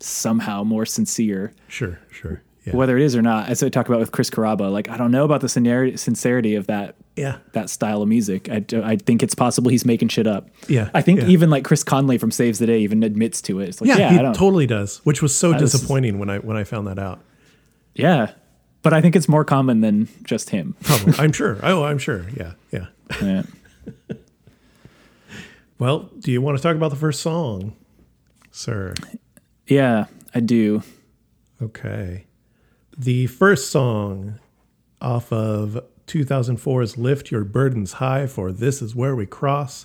somehow 0.00 0.62
more 0.64 0.84
sincere, 0.84 1.54
sure, 1.68 1.98
sure, 2.10 2.42
yeah, 2.66 2.76
whether 2.76 2.96
it 2.96 3.02
is 3.02 3.16
or 3.16 3.22
not. 3.22 3.48
As 3.48 3.62
I 3.62 3.68
talk 3.68 3.88
about 3.88 4.00
with 4.00 4.12
Chris 4.12 4.28
Carrabba, 4.28 4.70
like 4.70 4.88
I 4.88 4.96
don't 4.96 5.10
know 5.10 5.24
about 5.24 5.40
the 5.40 5.48
sincerity 5.48 6.54
of 6.56 6.66
that 6.66 6.96
yeah, 7.16 7.38
that 7.52 7.70
style 7.70 8.02
of 8.02 8.08
music. 8.08 8.48
I, 8.50 8.64
I 8.82 8.96
think 8.96 9.22
it's 9.22 9.34
possible 9.34 9.70
he's 9.70 9.84
making 9.84 10.08
shit 10.08 10.26
up. 10.26 10.50
Yeah, 10.68 10.90
I 10.92 11.00
think 11.00 11.20
yeah. 11.20 11.28
even 11.28 11.48
like 11.48 11.64
Chris 11.64 11.82
Conley 11.82 12.18
from 12.18 12.30
Saves 12.30 12.58
the 12.58 12.66
Day 12.66 12.80
even 12.80 13.02
admits 13.02 13.40
to 13.42 13.60
it. 13.60 13.68
It's 13.68 13.80
like, 13.80 13.88
yeah. 13.88 14.12
yeah, 14.12 14.28
he 14.28 14.38
totally 14.38 14.66
does, 14.66 14.98
which 15.04 15.22
was 15.22 15.36
so 15.36 15.56
disappointing 15.56 16.18
when 16.18 16.28
I 16.28 16.38
when 16.38 16.56
I 16.56 16.64
found 16.64 16.86
that 16.88 16.98
out. 16.98 17.20
Yeah. 17.94 18.32
But 18.82 18.92
I 18.92 19.00
think 19.00 19.16
it's 19.16 19.28
more 19.28 19.44
common 19.44 19.80
than 19.80 20.08
just 20.22 20.50
him. 20.50 20.76
Probably, 20.82 21.14
I'm 21.18 21.32
sure. 21.32 21.58
Oh, 21.62 21.82
I'm 21.82 21.98
sure. 21.98 22.24
Yeah, 22.36 22.52
yeah. 22.70 22.86
Yeah. 23.20 23.42
Well, 25.78 26.10
do 26.20 26.32
you 26.32 26.40
want 26.40 26.56
to 26.56 26.62
talk 26.62 26.74
about 26.74 26.88
the 26.90 26.96
first 26.96 27.20
song, 27.20 27.76
sir? 28.50 28.94
Yeah, 29.66 30.06
I 30.34 30.40
do. 30.40 30.82
Okay. 31.60 32.25
The 32.98 33.26
first 33.26 33.70
song 33.70 34.38
off 35.02 35.30
of 35.30 35.84
2004's 36.06 36.96
Lift 36.96 37.30
Your 37.30 37.44
Burdens 37.44 37.94
High 37.94 38.26
for 38.26 38.50
This 38.50 38.80
Is 38.80 38.96
Where 38.96 39.14
We 39.14 39.26
Cross 39.26 39.84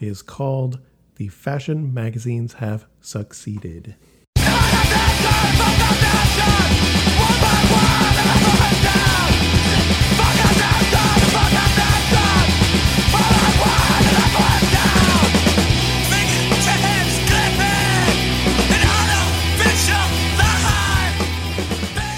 is 0.00 0.22
called 0.22 0.78
The 1.16 1.28
Fashion 1.28 1.92
Magazines 1.92 2.54
Have 2.54 2.86
Succeeded. 3.02 3.96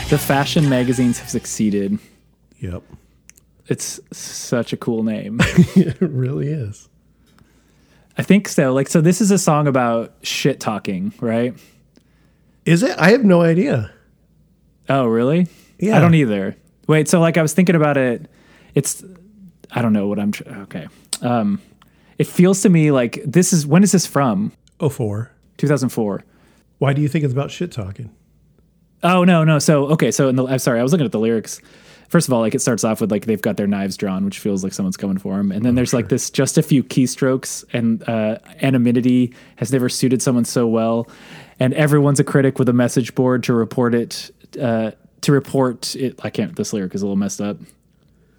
The 0.09 0.17
fashion 0.17 0.71
magazines 0.71 1.19
have 1.19 1.29
succeeded. 1.29 1.99
Yep. 2.61 2.83
It's 3.67 4.01
such 4.11 4.73
a 4.73 4.77
cool 4.79 5.03
name. 5.03 5.37
it 5.43 6.01
really 6.01 6.49
is. 6.49 6.89
I 8.17 8.23
think 8.23 8.49
so. 8.49 8.73
Like, 8.73 8.89
so 8.89 9.03
this 9.03 9.21
is 9.21 9.31
a 9.31 9.37
song 9.37 9.67
about 9.67 10.15
shit 10.23 10.61
talking, 10.61 11.13
right? 11.21 11.55
Is 12.65 12.83
it? 12.83 12.99
I 12.99 13.11
have 13.11 13.23
no 13.23 13.43
idea. 13.43 13.93
Oh, 14.89 15.05
really? 15.05 15.47
Yeah. 15.79 15.99
I 15.99 16.01
don't 16.01 16.15
either. 16.15 16.57
Wait, 16.87 17.07
so 17.07 17.21
like 17.21 17.37
I 17.37 17.43
was 17.43 17.53
thinking 17.53 17.77
about 17.77 17.99
it. 17.99 18.31
It's, 18.75 19.05
I 19.73 19.83
don't 19.83 19.93
know 19.93 20.07
what 20.09 20.19
I'm, 20.19 20.33
tr- 20.33 20.49
okay. 20.49 20.89
Um, 21.21 21.61
it 22.17 22.27
feels 22.27 22.63
to 22.63 22.71
me 22.71 22.93
like 22.93 23.23
this 23.27 23.53
is, 23.53 23.67
when 23.67 23.83
is 23.83 23.93
this 23.93 24.07
from? 24.07 24.53
Oh, 24.81 24.89
four. 24.89 25.33
2004. 25.59 26.25
Why 26.79 26.95
do 26.95 27.03
you 27.03 27.09
think 27.09 27.25
it's 27.25 27.35
about 27.35 27.51
shit 27.51 27.71
talking? 27.71 28.11
Oh 29.03 29.25
no, 29.25 29.45
no. 29.45 29.59
So 29.59 29.87
okay, 29.89 30.11
so 30.11 30.29
in 30.29 30.37
the, 30.37 30.45
I'm 30.45 30.59
sorry, 30.59 30.81
I 30.81 30.83
was 30.83 30.93
looking 30.93 31.07
at 31.07 31.13
the 31.13 31.21
lyrics. 31.21 31.61
First 32.09 32.27
of 32.27 32.33
all, 32.33 32.41
like 32.41 32.55
it 32.55 32.61
starts 32.61 32.85
off 32.85 33.01
with 33.01 33.11
like 33.11 33.27
they've 33.27 33.43
got 33.43 33.57
their 33.57 33.67
knives 33.67 33.97
drawn, 33.97 34.25
which 34.25 34.39
feels 34.39 34.65
like 34.65 34.73
someone's 34.73 34.97
coming 34.97 35.19
for 35.19 35.37
them, 35.37 35.53
and 35.53 35.65
then 35.65 35.75
there's 35.75 35.93
like 35.93 36.09
this 36.09 36.31
just 36.31 36.57
a 36.57 36.63
few 36.63 36.83
keystrokes 36.83 37.65
and 37.73 38.07
uh, 38.09 38.39
anonymity 38.63 39.35
has 39.57 39.73
never 39.73 39.89
suited 39.89 40.23
someone 40.23 40.45
so 40.45 40.67
well, 40.67 41.09
and 41.61 41.75
everyone's 41.75 42.19
a 42.19 42.25
critic 42.25 42.59
with 42.59 42.69
a 42.69 42.73
message 42.73 43.15
board 43.15 43.43
to 43.45 43.53
report 43.53 43.95
it. 43.95 44.31
Uh, 44.61 44.93
to 45.21 45.33
report 45.33 45.95
it, 45.97 46.19
I 46.25 46.31
can't. 46.31 46.57
This 46.57 46.73
lyric 46.73 46.95
is 46.95 47.03
a 47.03 47.05
little 47.05 47.17
messed 47.17 47.41
up. 47.41 47.59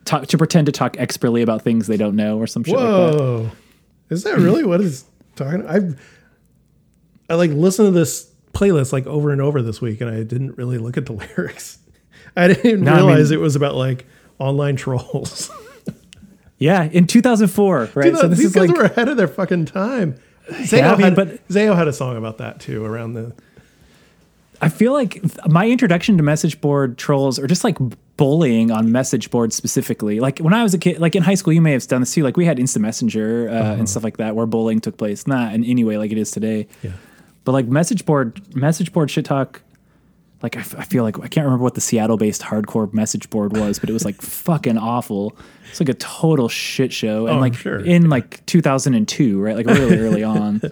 Talk, 0.05 0.27
to 0.27 0.37
pretend 0.37 0.65
to 0.65 0.71
talk 0.71 0.97
expertly 0.97 1.41
about 1.41 1.61
things 1.61 1.87
they 1.87 1.97
don't 1.97 2.15
know 2.15 2.39
or 2.39 2.47
some 2.47 2.63
shit 2.63 2.75
like 2.75 2.83
that. 2.83 3.19
Whoa. 3.19 3.51
Is 4.09 4.23
that 4.23 4.37
really 4.37 4.63
what 4.63 4.81
it's 4.81 5.05
talking? 5.35 5.67
I 5.67 5.93
I 7.31 7.35
like 7.35 7.51
listen 7.51 7.85
to 7.85 7.91
this 7.91 8.28
playlist 8.53 8.91
like 8.93 9.05
over 9.07 9.31
and 9.31 9.41
over 9.41 9.61
this 9.61 9.81
week, 9.81 10.01
and 10.01 10.09
I 10.09 10.23
didn't 10.23 10.57
really 10.57 10.77
look 10.77 10.97
at 10.97 11.05
the 11.05 11.13
lyrics. 11.37 11.79
I 12.35 12.47
didn't 12.49 12.81
No, 12.81 12.93
I 12.93 12.95
realize 12.97 13.29
mean- 13.31 13.39
it 13.39 13.41
was 13.41 13.55
about 13.55 13.75
like 13.75 14.05
online 14.39 14.75
trolls. 14.75 15.49
Yeah, 16.61 16.83
in 16.91 17.07
2004, 17.07 17.91
right? 17.95 18.03
Dude, 18.03 18.17
so 18.17 18.27
this 18.27 18.39
these 18.39 18.47
is 18.47 18.53
guys 18.53 18.67
like 18.67 18.77
were 18.77 18.83
ahead 18.83 19.07
of 19.07 19.15
their 19.15 19.29
fucking 19.29 19.63
time. 19.63 20.15
Zayo, 20.49 20.79
Yeah, 20.79 20.87
I 20.91 20.97
mean, 20.97 21.01
had, 21.03 21.15
but- 21.15 21.47
Zayo 21.47 21.73
had 21.73 21.87
a 21.87 21.93
song 21.93 22.17
about 22.17 22.39
that 22.39 22.59
too 22.59 22.83
around 22.83 23.13
the. 23.13 23.33
I 24.61 24.67
feel 24.67 24.91
like 24.91 25.21
my 25.47 25.69
introduction 25.69 26.17
to 26.17 26.23
message 26.23 26.59
board 26.59 26.97
trolls 26.97 27.39
or 27.39 27.47
just 27.47 27.63
like 27.63 27.77
bullying 28.17 28.71
on 28.71 28.91
message 28.91 29.31
boards 29.31 29.55
specifically. 29.55 30.19
Like 30.19 30.39
when 30.39 30.53
I 30.53 30.61
was 30.63 30.73
a 30.73 30.77
kid, 30.77 30.99
like 30.99 31.15
in 31.15 31.23
high 31.23 31.35
school, 31.35 31.53
you 31.53 31.61
may 31.61 31.71
have 31.71 31.87
done 31.87 32.01
this 32.01 32.13
too. 32.13 32.23
Like 32.23 32.35
we 32.35 32.43
had 32.43 32.59
instant 32.59 32.81
messenger 32.83 33.47
uh, 33.47 33.75
and 33.77 33.89
stuff 33.89 34.03
like 34.03 34.17
that 34.17 34.35
where 34.35 34.45
bullying 34.45 34.81
took 34.81 34.97
place. 34.97 35.25
Not 35.27 35.53
in 35.53 35.63
any 35.63 35.85
way 35.85 35.97
like 35.97 36.11
it 36.11 36.17
is 36.17 36.29
today. 36.29 36.67
Yeah. 36.83 36.91
But 37.45 37.53
like 37.53 37.67
message 37.67 38.05
board, 38.05 38.55
message 38.55 38.91
board 38.93 39.09
shit 39.11 39.25
talk. 39.25 39.61
Like 40.41 40.55
I, 40.55 40.61
f- 40.61 40.75
I 40.77 40.83
feel 40.83 41.03
like 41.03 41.17
I 41.19 41.27
can't 41.27 41.45
remember 41.45 41.63
what 41.63 41.75
the 41.75 41.81
Seattle-based 41.81 42.41
hardcore 42.41 42.93
message 42.93 43.29
board 43.29 43.57
was, 43.57 43.77
but 43.77 43.89
it 43.89 43.93
was 43.93 44.05
like 44.05 44.21
fucking 44.21 44.77
awful. 44.77 45.35
It's 45.69 45.79
like 45.81 45.89
a 45.89 45.93
total 45.95 46.47
shit 46.47 46.93
show, 46.93 47.27
and 47.27 47.37
Oh, 47.37 47.39
like 47.41 47.55
sure. 47.55 47.79
in 47.83 48.09
like 48.09 48.45
2002, 48.45 49.39
right? 49.41 49.55
Like 49.57 49.65
really 49.65 49.97
early 49.97 50.23
on. 50.23 50.61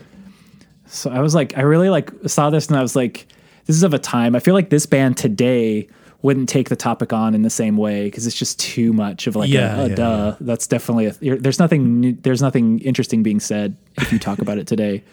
So 0.89 1.11
I 1.11 1.19
was 1.19 1.35
like, 1.35 1.57
I 1.57 1.63
really 1.63 1.89
like 1.89 2.11
saw 2.27 2.49
this, 2.49 2.67
and 2.67 2.77
I 2.77 2.81
was 2.81 2.95
like, 2.95 3.27
this 3.65 3.75
is 3.75 3.83
of 3.83 3.93
a 3.93 3.99
time. 3.99 4.37
I 4.37 4.39
feel 4.39 4.53
like 4.53 4.69
this 4.69 4.85
band 4.85 5.17
today 5.17 5.89
wouldn't 6.21 6.47
take 6.47 6.69
the 6.69 6.77
topic 6.77 7.11
on 7.11 7.35
in 7.35 7.41
the 7.41 7.49
same 7.49 7.75
way 7.75 8.05
because 8.05 8.25
it's 8.25 8.37
just 8.37 8.57
too 8.57 8.93
much 8.93 9.27
of 9.27 9.35
like, 9.35 9.49
Yeah, 9.49 9.75
a, 9.81 9.85
a 9.85 9.89
yeah, 9.89 9.95
duh. 9.95 10.35
That's 10.39 10.65
definitely 10.65 11.07
a. 11.07 11.15
you're- 11.19 11.39
There's 11.39 11.59
nothing. 11.59 11.99
new- 11.99 12.13
There's 12.13 12.41
nothing 12.41 12.79
interesting 12.79 13.21
being 13.21 13.41
said 13.41 13.75
if 13.97 14.13
you 14.13 14.17
talk 14.17 14.39
about 14.39 14.59
it 14.59 14.65
today. 14.65 15.03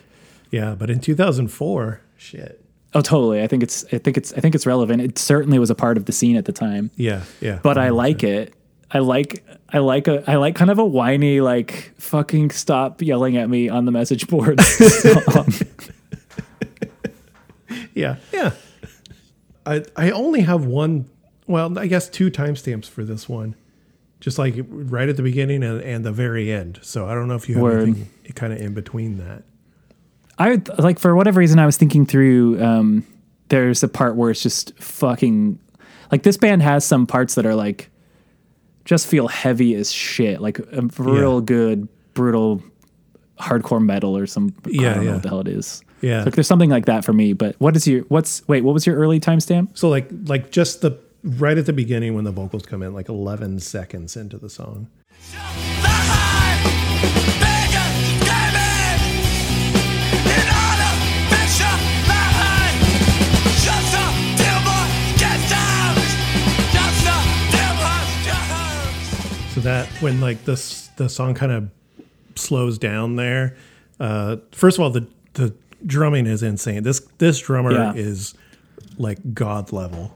Yeah, 0.55 0.77
but 0.77 0.89
in 0.89 1.01
2004, 1.01 2.01
shit. 2.17 2.65
Oh, 2.95 3.01
totally. 3.01 3.43
I 3.43 3.49
think 3.49 3.65
it's. 3.65 3.85
I 3.93 3.99
think 3.99 4.17
it's. 4.17 4.33
I 4.35 4.41
think 4.41 4.55
it's 4.55 4.67
relevant. 4.67 5.03
It 5.03 5.19
certainly 5.19 5.59
was 5.59 5.69
a 5.69 5.75
part 5.75 5.97
of 5.97 6.05
the 6.05 6.13
scene 6.13 6.37
at 6.37 6.45
the 6.45 6.53
time. 6.53 6.93
Yeah, 6.95 7.25
yeah. 7.41 7.59
But 7.61 7.77
I 7.77 7.89
like 7.89 8.23
it. 8.23 8.55
I 8.93 9.01
like. 9.01 9.45
I 9.69 9.79
like 9.79 10.07
a. 10.07 10.23
I 10.31 10.37
like 10.37 10.55
kind 10.55 10.71
of 10.71 10.79
a 10.79 10.85
whiny 10.85 11.41
like 11.41 11.93
fucking 11.99 12.51
stop 12.51 13.03
yelling 13.03 13.37
at 13.37 13.51
me 13.51 13.69
on 13.69 13.85
the 13.85 13.91
message 13.91 14.29
board. 14.29 14.61
Yeah, 17.95 18.17
yeah. 18.33 18.53
I 19.67 19.85
I 19.97 20.11
only 20.11 20.41
have 20.43 20.65
one. 20.67 21.09
Well, 21.47 21.79
I 21.79 21.87
guess 21.87 22.09
two 22.09 22.31
timestamps 22.31 22.89
for 22.89 23.05
this 23.05 23.29
one, 23.29 23.55
just 24.21 24.39
like 24.39 24.55
right 24.69 25.09
at 25.09 25.17
the 25.17 25.23
beginning 25.23 25.63
and, 25.63 25.81
and 25.81 26.05
the 26.05 26.13
very 26.13 26.53
end. 26.53 26.81
So 26.83 27.07
I 27.07 27.15
don't 27.15 27.29
know 27.29 27.35
if 27.35 27.49
you 27.49 27.55
have 27.57 27.63
Word. 27.63 27.83
anything 27.83 28.09
kind 28.35 28.53
of 28.53 28.61
in 28.61 28.75
between 28.75 29.19
that. 29.19 29.45
I 30.39 30.61
like 30.79 30.99
for 30.99 31.15
whatever 31.15 31.39
reason 31.41 31.59
I 31.59 31.67
was 31.67 31.77
thinking 31.77 32.07
through. 32.07 32.63
Um, 32.63 33.07
there's 33.49 33.83
a 33.83 33.89
part 33.89 34.17
where 34.17 34.31
it's 34.31 34.43
just 34.43 34.77
fucking 34.79 35.59
like 36.11 36.23
this 36.23 36.37
band 36.37 36.63
has 36.63 36.85
some 36.85 37.07
parts 37.07 37.35
that 37.37 37.47
are 37.47 37.55
like 37.55 37.91
just 38.85 39.07
feel 39.07 39.29
heavy 39.29 39.75
as 39.75 39.93
shit, 39.93 40.41
like 40.41 40.59
a 40.59 40.89
real 40.99 41.39
Yeah. 41.41 41.45
good 41.45 41.89
brutal 42.15 42.63
hardcore 43.39 43.83
metal 43.85 44.17
or 44.17 44.27
some. 44.27 44.55
I 44.67 44.71
don't 44.71 44.77
know 44.97 45.03
yeah. 45.03 45.13
what 45.15 45.23
the 45.23 45.29
hell 45.29 45.41
it 45.41 45.49
is. 45.49 45.83
Yeah. 46.01 46.23
Like 46.25 46.35
there's 46.35 46.47
something 46.47 46.71
like 46.71 46.87
that 46.87 47.05
for 47.05 47.13
me. 47.13 47.33
But 47.33 47.57
what 47.61 47.77
is 47.77 47.87
your 47.87 48.03
what's 48.03 48.47
wait? 48.49 48.63
What 48.65 48.75
was 48.75 48.87
your 48.87 48.97
early 48.97 49.21
timestamp? 49.21 49.77
So 49.79 49.89
like 49.89 50.09
like 50.27 50.51
just 50.51 50.81
the 50.83 50.99
right 51.23 51.57
at 51.57 51.67
the 51.67 51.73
beginning 51.73 52.15
when 52.15 52.25
the 52.25 52.33
vocals 52.33 52.67
come 52.67 52.83
in, 52.83 52.93
like 52.93 53.09
11 53.09 53.61
seconds 53.61 54.17
into 54.17 54.37
the 54.37 54.51
song. 54.51 54.89
So 69.55 69.61
that 69.61 69.87
when 70.03 70.21
like 70.21 70.45
this 70.45 70.89
the 70.97 71.09
song 71.09 71.35
kind 71.35 71.53
of 71.53 71.71
slows 72.35 72.77
down 72.79 73.17
there. 73.17 73.57
Uh, 74.01 74.37
first 74.53 74.79
of 74.79 74.83
all, 74.83 74.91
the 74.91 75.07
the 75.35 75.55
drumming 75.87 76.27
is 76.27 76.43
insane. 76.43 76.83
This 76.83 77.01
this 77.19 77.39
drummer 77.39 77.73
Yeah. 77.73 77.93
is 77.95 78.35
like 78.99 79.35
god 79.35 79.73
level. 79.73 80.13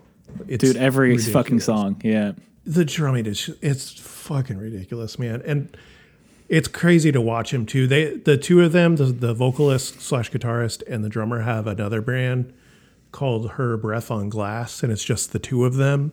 It's 0.49 0.63
Dude, 0.65 0.77
every 0.77 1.11
ridiculous. 1.11 1.33
fucking 1.33 1.61
song. 1.61 2.01
Yeah. 2.05 2.33
The 2.67 2.85
drumming 2.85 3.27
is 3.27 3.49
it's 3.63 3.93
fucking 3.93 4.59
ridiculous, 4.59 5.19
man. 5.19 5.41
And 5.47 5.77
it's 6.49 6.67
crazy 6.69 7.13
to 7.13 7.21
watch 7.21 7.55
him 7.55 7.65
too. 7.65 7.87
They 7.87 8.17
the 8.17 8.37
two 8.37 8.61
of 8.63 8.73
them, 8.73 8.97
the, 8.97 9.05
the 9.07 9.35
vocalist 9.35 10.01
slash 10.01 10.31
guitarist 10.33 10.83
and 10.89 11.05
the 11.05 11.09
drummer, 11.09 11.43
have 11.43 11.67
another 11.69 12.01
brand 12.03 12.53
called 13.13 13.53
Her 13.53 13.77
Breath 13.77 14.11
on 14.11 14.29
Glass, 14.29 14.83
and 14.83 14.91
it's 14.93 15.05
just 15.05 15.33
the 15.33 15.39
two 15.39 15.65
of 15.65 15.77
them. 15.77 16.13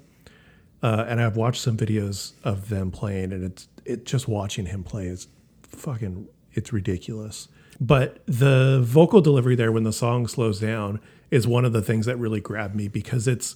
Uh, 0.83 1.05
and 1.07 1.21
I've 1.21 1.35
watched 1.35 1.61
some 1.61 1.77
videos 1.77 2.33
of 2.43 2.69
them 2.69 2.91
playing, 2.91 3.31
and 3.31 3.43
it's 3.43 3.67
it 3.85 4.05
just 4.05 4.27
watching 4.27 4.67
him 4.67 4.83
play 4.83 5.07
is 5.07 5.27
fucking 5.63 6.27
it's 6.53 6.71
ridiculous. 6.71 7.47
But 7.79 8.23
the 8.25 8.81
vocal 8.83 9.21
delivery 9.21 9.55
there 9.55 9.71
when 9.71 9.83
the 9.83 9.93
song 9.93 10.27
slows 10.27 10.59
down 10.59 10.99
is 11.31 11.47
one 11.47 11.65
of 11.65 11.73
the 11.73 11.81
things 11.81 12.05
that 12.05 12.17
really 12.17 12.39
grabbed 12.39 12.75
me 12.75 12.87
because 12.87 13.27
it's 13.27 13.55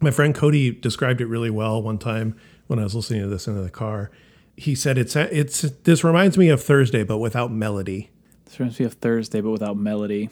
my 0.00 0.10
friend 0.10 0.34
Cody 0.34 0.70
described 0.70 1.20
it 1.20 1.26
really 1.26 1.50
well 1.50 1.80
one 1.82 1.98
time 1.98 2.36
when 2.66 2.78
I 2.78 2.82
was 2.82 2.94
listening 2.94 3.22
to 3.22 3.28
this 3.28 3.46
in 3.46 3.62
the 3.62 3.70
car. 3.70 4.10
He 4.56 4.74
said 4.74 4.98
it's 4.98 5.14
it's 5.16 5.62
this 5.62 6.02
reminds 6.04 6.36
me 6.36 6.48
of 6.48 6.62
Thursday 6.62 7.04
but 7.04 7.18
without 7.18 7.52
melody. 7.52 8.10
This 8.44 8.58
reminds 8.58 8.80
me 8.80 8.86
of 8.86 8.94
Thursday, 8.94 9.40
but 9.40 9.50
without 9.50 9.76
melody. 9.76 10.28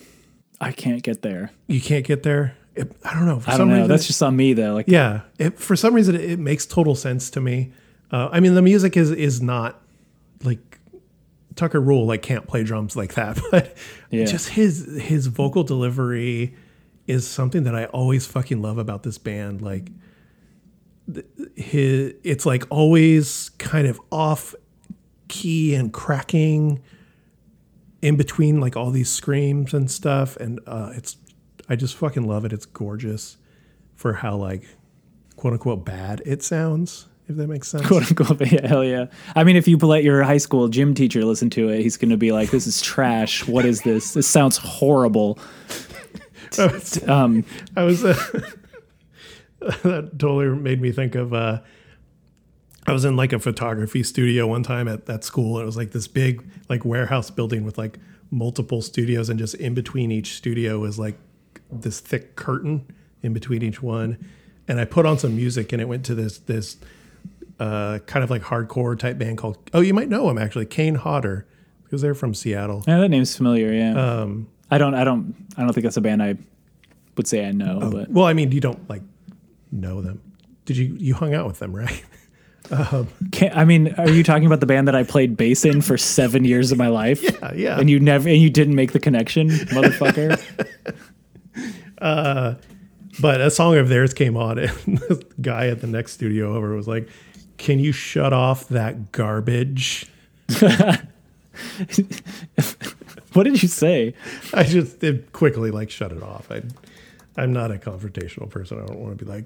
I 0.61 0.73
can't 0.73 1.03
get 1.03 1.23
there. 1.23 1.53
You 1.69 1.81
can't 1.81 2.05
get 2.05 2.23
there. 2.23 2.55
It, 2.75 2.93
I 3.05 3.15
don't 3.15 3.27
know. 3.27 3.41
For 3.41 3.51
I 3.51 3.57
don't 3.59 3.69
know. 3.69 3.75
reason, 3.75 3.89
That's 3.89 4.07
just 4.07 4.23
on 4.23 4.37
me 4.37 4.53
though. 4.53 4.75
Like 4.75 4.87
yeah. 4.89 5.23
It, 5.39 5.59
for 5.59 5.75
some 5.77 5.93
reason, 5.95 6.15
it, 6.15 6.23
it 6.23 6.39
makes 6.39 6.67
total 6.67 6.95
sense 6.95 7.31
to 7.31 7.41
me. 7.41 7.73
Uh, 8.13 8.29
I 8.33 8.41
mean, 8.41 8.55
the 8.55 8.63
music 8.63 8.97
is 8.97 9.11
is 9.11 9.43
not 9.43 9.81
like 10.45 10.79
Tucker 11.57 11.81
Rule 11.81 12.07
like 12.07 12.23
can't 12.23 12.47
play 12.47 12.63
drums 12.65 12.97
like 12.97 13.15
that, 13.15 13.41
but 13.51 13.77
Yeah. 14.11 14.25
just 14.25 14.51
his 14.51 14.99
his 15.01 15.27
vocal 15.27 15.65
delivery 15.65 16.55
is 17.07 17.27
something 17.27 17.65
that 17.65 17.75
I 17.75 17.87
always 17.87 18.25
fucking 18.27 18.63
love 18.63 18.79
about 18.79 19.03
this 19.03 19.19
band. 19.19 19.63
Like 19.63 19.91
his, 21.57 22.15
it's 22.23 22.47
like 22.47 22.65
always 22.71 23.51
kind 23.59 23.87
of 23.89 24.01
off 24.13 24.55
key 25.29 25.75
and 25.75 25.93
cracking 25.93 26.81
in 28.03 28.17
between 28.17 28.61
like 28.61 28.77
all 28.77 28.91
these 28.91 29.11
screams 29.11 29.75
and 29.75 29.91
stuff, 29.91 30.37
and 30.37 30.61
uh, 30.67 30.93
it's 30.95 31.17
I 31.71 31.77
just 31.77 31.95
fucking 31.95 32.25
love 32.25 32.45
it. 32.45 32.53
It's 32.53 32.67
gorgeous 32.67 33.39
for 33.95 34.15
how 34.15 34.37
like 34.37 34.65
quote 35.37 35.55
unquote 35.55 35.87
bad 35.87 36.21
it 36.27 36.43
sounds. 36.43 37.07
If 37.29 37.37
that 37.37 37.47
makes 37.47 37.69
sense. 37.69 37.87
quote 37.87 38.03
unquote. 38.03 38.41
Yeah, 38.53 38.67
hell 38.67 38.85
yeah. 38.85 39.07
I 39.37 39.45
mean, 39.45 39.55
if 39.55 39.69
you 39.69 39.77
let 39.79 40.03
your 40.03 40.25
high 40.25 40.39
school 40.39 40.67
gym 40.67 40.95
teacher 40.95 41.25
listen 41.25 41.49
to 41.51 41.69
it, 41.69 41.81
he's 41.81 41.97
going 41.97 42.11
to 42.11 42.17
be 42.17 42.33
like, 42.33 42.51
"This 42.51 42.67
is 42.67 42.83
trash. 42.83 43.47
What 43.47 43.65
is 43.65 43.83
this? 43.83 44.15
This 44.15 44.27
sounds 44.27 44.59
horrible." 44.59 45.39
Um, 47.07 47.45
I 47.77 47.85
was 47.85 48.05
uh, 48.05 48.13
that 49.61 50.19
totally 50.19 50.49
made 50.49 50.81
me 50.81 50.91
think 50.91 51.15
of 51.15 51.33
uh 51.33 51.61
I 52.89 52.93
was 52.93 53.05
in 53.05 53.15
like 53.15 53.33
a 53.33 53.39
photography 53.39 54.03
studio 54.03 54.49
one 54.49 54.65
time 54.65 54.89
at 54.89 55.07
that 55.07 55.23
school. 55.23 55.61
It 55.61 55.65
was 55.65 55.77
like 55.77 55.93
this 55.93 56.09
big 56.09 56.45
like 56.69 56.85
warehouse 56.85 57.31
building 57.31 57.63
with 57.63 57.79
like 57.79 57.99
multiple 58.33 58.83
studios 58.83 59.29
and 59.29 59.39
just 59.39 59.55
in 59.55 59.75
between 59.75 60.11
each 60.11 60.35
studio 60.35 60.81
was 60.81 60.99
like 60.99 61.17
this 61.73 62.01
thick 62.01 62.37
curtain 62.37 62.87
in 63.23 63.33
between 63.33 63.63
each 63.63 63.83
one. 63.83 64.19
And 64.69 64.79
I 64.81 64.85
put 64.85 65.07
on 65.07 65.19
some 65.19 65.37
music 65.37 65.73
and 65.73 65.81
it 65.83 65.87
went 65.87 66.05
to 66.07 66.15
this 66.15 66.39
this 66.39 66.77
uh, 67.59 67.99
kind 68.07 68.23
of 68.25 68.31
like 68.31 68.43
hardcore 68.43 68.99
type 68.99 69.19
band 69.19 69.37
called 69.37 69.59
oh 69.75 69.81
you 69.81 69.93
might 69.93 70.09
know 70.09 70.27
them 70.29 70.39
actually 70.39 70.67
Kane 70.67 70.95
Hodder 70.95 71.47
because 71.85 72.03
they're 72.03 72.15
from 72.15 72.35
Seattle. 72.35 72.85
yeah, 72.87 72.99
that 72.99 73.09
name's 73.09 73.37
familiar. 73.37 73.73
Yeah. 73.73 73.95
Um, 73.95 74.49
I 74.71 74.79
don't. 74.79 74.95
I 74.95 75.03
don't. 75.03 75.35
I 75.57 75.63
don't 75.63 75.73
think 75.73 75.83
that's 75.83 75.97
a 75.97 76.01
band 76.01 76.23
I 76.23 76.37
would 77.17 77.27
say 77.27 77.45
I 77.45 77.51
know. 77.51 77.81
Oh, 77.83 77.91
but 77.91 78.09
well, 78.11 78.27
I 78.27 78.33
mean, 78.33 78.53
you 78.53 78.61
don't 78.61 78.89
like 78.89 79.03
know 79.73 80.01
them. 80.01 80.23
Did 80.65 80.77
you 80.77 80.97
you 80.99 81.15
hung 81.15 81.35
out 81.35 81.47
with 81.47 81.59
them, 81.59 81.75
right? 81.75 82.05
Can't, 83.33 83.57
I 83.57 83.65
mean, 83.65 83.95
are 83.99 84.09
you 84.09 84.23
talking 84.23 84.47
about 84.47 84.61
the 84.61 84.67
band 84.67 84.87
that 84.87 84.95
I 84.95 85.03
played 85.03 85.37
bass 85.37 85.65
in 85.65 85.81
for 85.81 85.99
seven 85.99 86.45
years 86.45 86.71
of 86.71 86.79
my 86.79 86.89
life? 86.89 87.21
Yeah, 87.41 87.53
yeah. 87.55 87.81
And 87.81 87.91
you 87.91 87.99
never 87.99 88.29
and 88.29 88.39
you 88.41 88.51
didn't 88.51 88.75
make 88.75 88.93
the 88.93 89.01
connection, 89.01 89.49
motherfucker. 89.49 90.41
Uh, 92.01 92.55
but 93.21 93.41
a 93.41 93.51
song 93.51 93.77
of 93.77 93.89
theirs 93.89 94.15
came 94.15 94.37
on, 94.37 94.59
and 94.59 94.71
the 94.87 95.25
guy 95.41 95.69
at 95.69 95.81
the 95.81 95.87
next 95.87 96.13
studio 96.13 96.55
over 96.55 96.75
was 96.75 96.89
like, 96.89 97.09
"Can 97.59 97.79
you 97.79 97.93
shut 97.93 98.33
off 98.33 98.69
that 98.69 99.13
garbage?" 99.13 100.07
what 103.33 103.45
did 103.45 103.63
you 103.63 103.69
say? 103.69 104.15
I 104.53 104.63
just 104.65 105.03
it 105.03 105.33
quickly 105.33 105.71
like 105.71 105.91
shut 105.91 106.13
it 106.13 106.23
off. 106.23 106.51
I, 106.51 106.63
I'm 107.37 107.53
not 107.53 107.71
a 107.71 107.77
confrontational 107.77 108.49
person. 108.49 108.81
I 108.81 108.87
don't 108.87 109.01
want 109.01 109.19
to 109.19 109.25
be 109.25 109.31
like, 109.31 109.45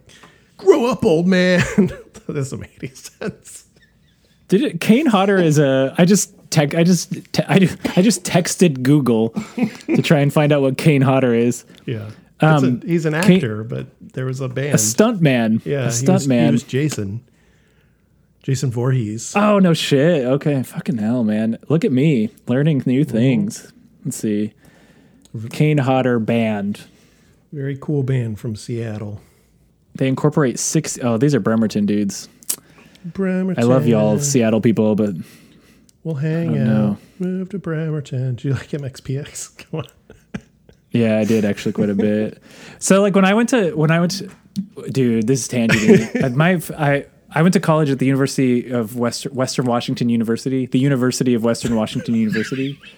"Grow 0.56 0.86
up, 0.86 1.04
old 1.04 1.26
man." 1.26 1.60
that 1.76 2.24
doesn't 2.32 2.60
make 2.60 2.78
any 2.82 2.92
sense. 2.94 3.66
Did 4.48 4.62
it? 4.62 4.80
Kane 4.80 5.06
Hodder 5.06 5.38
is 5.38 5.58
a. 5.58 5.94
I 5.96 6.04
just 6.04 6.34
tech. 6.50 6.74
I 6.74 6.84
just. 6.84 7.12
Te, 7.32 7.42
I, 7.48 7.54
I 7.96 8.02
just 8.02 8.24
texted 8.24 8.82
Google 8.82 9.30
to 9.86 10.02
try 10.02 10.20
and 10.20 10.32
find 10.32 10.52
out 10.52 10.60
what 10.60 10.76
Kane 10.76 11.02
Hodder 11.02 11.34
is. 11.34 11.64
Yeah, 11.86 12.10
Um, 12.40 12.80
a- 12.82 12.86
he's 12.86 13.06
an 13.06 13.14
actor, 13.14 13.62
but 13.64 13.86
there 14.00 14.26
was 14.26 14.40
a 14.40 14.48
band. 14.48 14.74
A 14.74 14.78
stunt 14.78 15.20
man. 15.20 15.62
yeah, 15.64 15.76
a 15.76 15.80
he 15.82 15.86
was, 15.86 15.98
stunt 16.00 16.22
he 16.22 16.50
was 16.50 16.62
Jason. 16.64 17.24
Jason 18.42 18.70
Voorhees. 18.70 19.34
oh 19.36 19.58
no 19.58 19.72
shit. 19.72 20.24
Okay, 20.26 20.62
fucking 20.62 20.98
hell, 20.98 21.24
man. 21.24 21.58
Look 21.68 21.84
at 21.84 21.92
me 21.92 22.30
learning 22.46 22.82
new 22.86 23.04
things. 23.04 23.72
Let's 24.04 24.16
see. 24.18 24.52
Kane 25.50 25.78
Hodder 25.78 26.18
band. 26.18 26.82
Very 27.52 27.76
cool 27.80 28.02
band 28.02 28.38
from 28.38 28.54
Seattle. 28.56 29.20
They 29.94 30.08
incorporate 30.08 30.58
six 30.58 30.98
oh 31.02 31.16
these 31.16 31.34
are 31.34 31.40
Bremerton 31.40 31.86
dudes. 31.86 32.28
Bremerton. 33.04 33.62
I 33.62 33.66
love 33.66 33.86
y'all 33.86 34.18
Seattle 34.18 34.60
people, 34.60 34.94
but 34.94 35.14
We'll 36.02 36.16
hang 36.16 36.48
out. 36.58 36.66
know. 36.66 36.98
Move 37.18 37.48
to 37.50 37.58
Bremerton. 37.58 38.34
Do 38.34 38.48
you 38.48 38.54
like 38.54 38.68
MXPX? 38.68 39.56
Come 39.70 39.80
on. 39.80 39.86
Yeah, 40.94 41.18
I 41.18 41.24
did 41.24 41.44
actually 41.44 41.72
quite 41.72 41.90
a 41.90 41.94
bit. 41.94 42.40
So 42.78 43.00
like 43.00 43.14
when 43.14 43.24
I 43.24 43.32
went 43.32 43.48
to 43.50 43.72
when 43.74 43.90
I 43.90 43.98
went 43.98 44.12
to, 44.18 44.30
dude, 44.90 45.26
this 45.26 45.40
is 45.40 45.48
tangent. 45.48 46.36
My 46.36 46.60
I 46.76 47.06
I 47.30 47.40
went 47.40 47.54
to 47.54 47.60
college 47.60 47.88
at 47.88 47.98
the 47.98 48.04
University 48.04 48.70
of 48.70 48.96
Western 48.96 49.34
Western 49.34 49.64
Washington 49.64 50.10
University, 50.10 50.66
the 50.66 50.78
University 50.78 51.32
of 51.32 51.42
Western 51.44 51.76
Washington 51.76 52.14
University. 52.14 52.78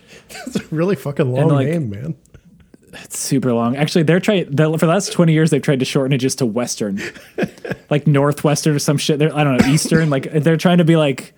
It's 0.47 0.57
a 0.57 0.65
really 0.75 0.97
fucking 0.97 1.31
long 1.33 1.49
like- 1.51 1.69
name, 1.69 1.89
man. 1.91 2.17
It's 3.05 3.17
super 3.19 3.53
long. 3.53 3.77
Actually, 3.77 4.03
they're 4.05 4.19
trying 4.19 4.47
for 4.47 4.53
the 4.87 4.87
last 4.87 5.13
twenty 5.13 5.33
years. 5.35 5.51
They've 5.51 5.63
tried 5.63 5.79
to 5.79 5.85
shorten 5.85 6.13
it 6.13 6.19
just 6.19 6.39
to 6.39 6.47
Western, 6.47 7.01
like 7.91 8.07
Northwestern 8.09 8.75
or 8.75 8.79
some 8.81 8.97
shit. 8.99 9.21
They're, 9.21 9.35
I 9.37 9.45
don't 9.45 9.61
know 9.61 9.69
Eastern. 9.69 10.11
Like 10.11 10.33
they're 10.33 10.57
trying 10.57 10.79
to 10.79 10.85
be 10.85 10.97
like. 10.97 11.33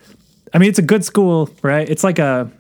I 0.55 0.59
mean, 0.59 0.71
it's 0.71 0.79
a 0.79 0.83
good 0.83 1.05
school, 1.05 1.51
right? 1.61 1.87
It's 1.89 2.03
like 2.05 2.19
a. 2.19 2.51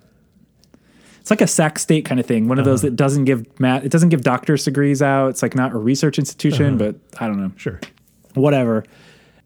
It's 1.28 1.30
like 1.30 1.42
a 1.42 1.46
Sac 1.46 1.78
State 1.78 2.06
kind 2.06 2.18
of 2.18 2.24
thing. 2.24 2.48
One 2.48 2.58
of 2.58 2.64
those 2.64 2.80
uh-huh. 2.80 2.88
that 2.88 2.96
doesn't 2.96 3.26
give 3.26 3.60
math. 3.60 3.84
It 3.84 3.90
doesn't 3.90 4.08
give 4.08 4.22
doctor's 4.22 4.64
degrees 4.64 5.02
out. 5.02 5.28
It's 5.28 5.42
like 5.42 5.54
not 5.54 5.72
a 5.72 5.76
research 5.76 6.18
institution, 6.18 6.80
uh-huh. 6.80 6.92
but 6.92 7.20
I 7.20 7.26
don't 7.26 7.38
know. 7.38 7.52
Sure. 7.58 7.78
whatever. 8.32 8.82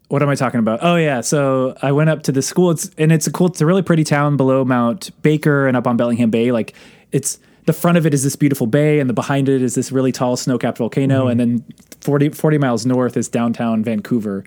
What 0.07 0.23
am 0.23 0.29
I 0.29 0.35
talking 0.35 0.61
about? 0.61 0.79
Oh 0.81 0.95
yeah, 0.95 1.19
so 1.19 1.75
I 1.81 1.91
went 1.91 2.09
up 2.09 2.23
to 2.23 2.31
the 2.31 2.41
school. 2.41 2.71
It's 2.71 2.89
and 2.97 3.11
it's 3.11 3.27
a 3.27 3.33
cool. 3.33 3.47
It's 3.47 3.59
a 3.59 3.65
really 3.65 3.81
pretty 3.81 4.05
town 4.05 4.37
below 4.37 4.63
Mount 4.63 5.11
Baker 5.23 5.67
and 5.67 5.75
up 5.75 5.85
on 5.85 5.97
Bellingham 5.97 6.29
Bay. 6.29 6.53
Like 6.53 6.73
it's 7.11 7.37
the 7.65 7.73
front 7.73 7.97
of 7.97 8.05
it 8.05 8.13
is 8.13 8.23
this 8.23 8.37
beautiful 8.37 8.65
bay, 8.65 9.01
and 9.01 9.09
the 9.09 9.13
behind 9.13 9.49
it 9.49 9.61
is 9.61 9.75
this 9.75 9.91
really 9.91 10.13
tall 10.13 10.37
snow-capped 10.37 10.77
volcano, 10.77 11.23
mm-hmm. 11.23 11.31
and 11.31 11.39
then 11.41 11.65
40, 11.99 12.29
40 12.29 12.57
miles 12.59 12.85
north 12.85 13.17
is 13.17 13.27
downtown 13.27 13.83
Vancouver, 13.83 14.45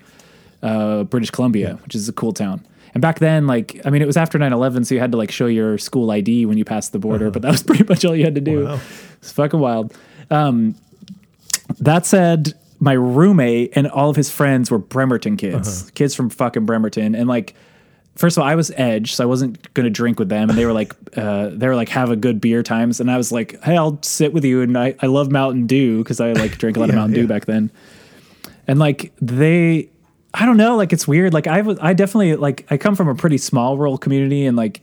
uh, 0.63 1.03
British 1.03 1.29
Columbia, 1.29 1.77
which 1.83 1.93
is 1.93 2.09
a 2.09 2.13
cool 2.13 2.33
town. 2.33 2.65
And 2.97 3.01
back 3.03 3.19
then, 3.19 3.45
like, 3.45 3.79
I 3.85 3.91
mean, 3.91 4.01
it 4.01 4.07
was 4.07 4.17
after 4.17 4.39
9-11, 4.39 4.87
so 4.87 4.95
you 4.95 4.99
had 4.99 5.11
to 5.11 5.19
like 5.19 5.29
show 5.29 5.45
your 5.45 5.77
school 5.77 6.09
ID 6.09 6.47
when 6.47 6.57
you 6.57 6.65
passed 6.65 6.93
the 6.93 6.97
border, 6.97 7.29
but 7.29 7.43
that 7.43 7.51
was 7.51 7.61
pretty 7.67 7.83
much 7.83 8.03
all 8.03 8.15
you 8.15 8.23
had 8.23 8.33
to 8.33 8.41
do. 8.41 8.65
Wow. 8.65 8.79
It's 9.19 9.31
fucking 9.31 9.59
wild. 9.59 9.95
Um, 10.31 10.73
that 11.77 12.07
said, 12.07 12.55
my 12.79 12.93
roommate 12.93 13.73
and 13.75 13.85
all 13.85 14.09
of 14.09 14.15
his 14.15 14.31
friends 14.31 14.71
were 14.71 14.79
Bremerton 14.79 15.37
kids, 15.37 15.91
kids 15.91 16.15
from 16.15 16.31
fucking 16.31 16.65
Bremerton, 16.65 17.13
and 17.13 17.29
like 17.29 17.53
first 18.15 18.35
of 18.35 18.41
all, 18.41 18.49
I 18.49 18.55
was 18.55 18.71
edge, 18.77 19.13
so 19.13 19.23
I 19.23 19.27
wasn't 19.27 19.71
going 19.75 19.83
to 19.83 19.91
drink 19.91 20.17
with 20.17 20.29
them. 20.29 20.49
And 20.49 20.57
they 20.57 20.65
were 20.65 20.73
like, 20.73 20.91
uh, 21.15 21.49
they 21.49 21.67
were 21.67 21.75
like, 21.75 21.89
have 21.89 22.09
a 22.09 22.15
good 22.15 22.41
beer 22.41 22.63
times. 22.63 22.99
And 22.99 23.11
I 23.11 23.17
was 23.17 23.31
like, 23.31 23.61
hey, 23.61 23.77
I'll 23.77 24.01
sit 24.01 24.33
with 24.33 24.43
you. 24.43 24.63
And 24.63 24.75
I, 24.75 24.95
I 25.03 25.05
love 25.05 25.31
Mountain 25.31 25.67
Dew 25.67 25.99
because 25.99 26.19
I 26.19 26.33
like 26.33 26.57
drank 26.57 26.77
a 26.77 26.79
lot 26.79 26.89
of 26.89 26.95
Mountain 27.01 27.15
yeah. 27.15 27.21
Dew 27.21 27.27
back 27.27 27.45
then. 27.45 27.69
And 28.67 28.79
like 28.79 29.13
they, 29.21 29.91
I 30.33 30.45
don't 30.45 30.57
know, 30.57 30.75
like 30.75 30.93
it's 30.93 31.07
weird. 31.07 31.33
Like 31.33 31.47
I 31.47 31.61
was, 31.61 31.77
I 31.81 31.93
definitely 31.93 32.35
like 32.35 32.65
I 32.69 32.77
come 32.77 32.95
from 32.95 33.07
a 33.07 33.15
pretty 33.15 33.37
small 33.37 33.77
rural 33.77 33.97
community, 33.97 34.45
and 34.45 34.55
like 34.57 34.81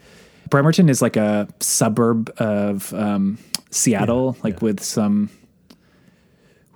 Bremerton 0.50 0.88
is 0.88 1.00
like 1.02 1.16
a 1.16 1.48
suburb 1.60 2.32
of 2.38 2.92
um, 2.94 3.38
Seattle, 3.70 4.36
like 4.42 4.62
with 4.62 4.82
some 4.82 5.30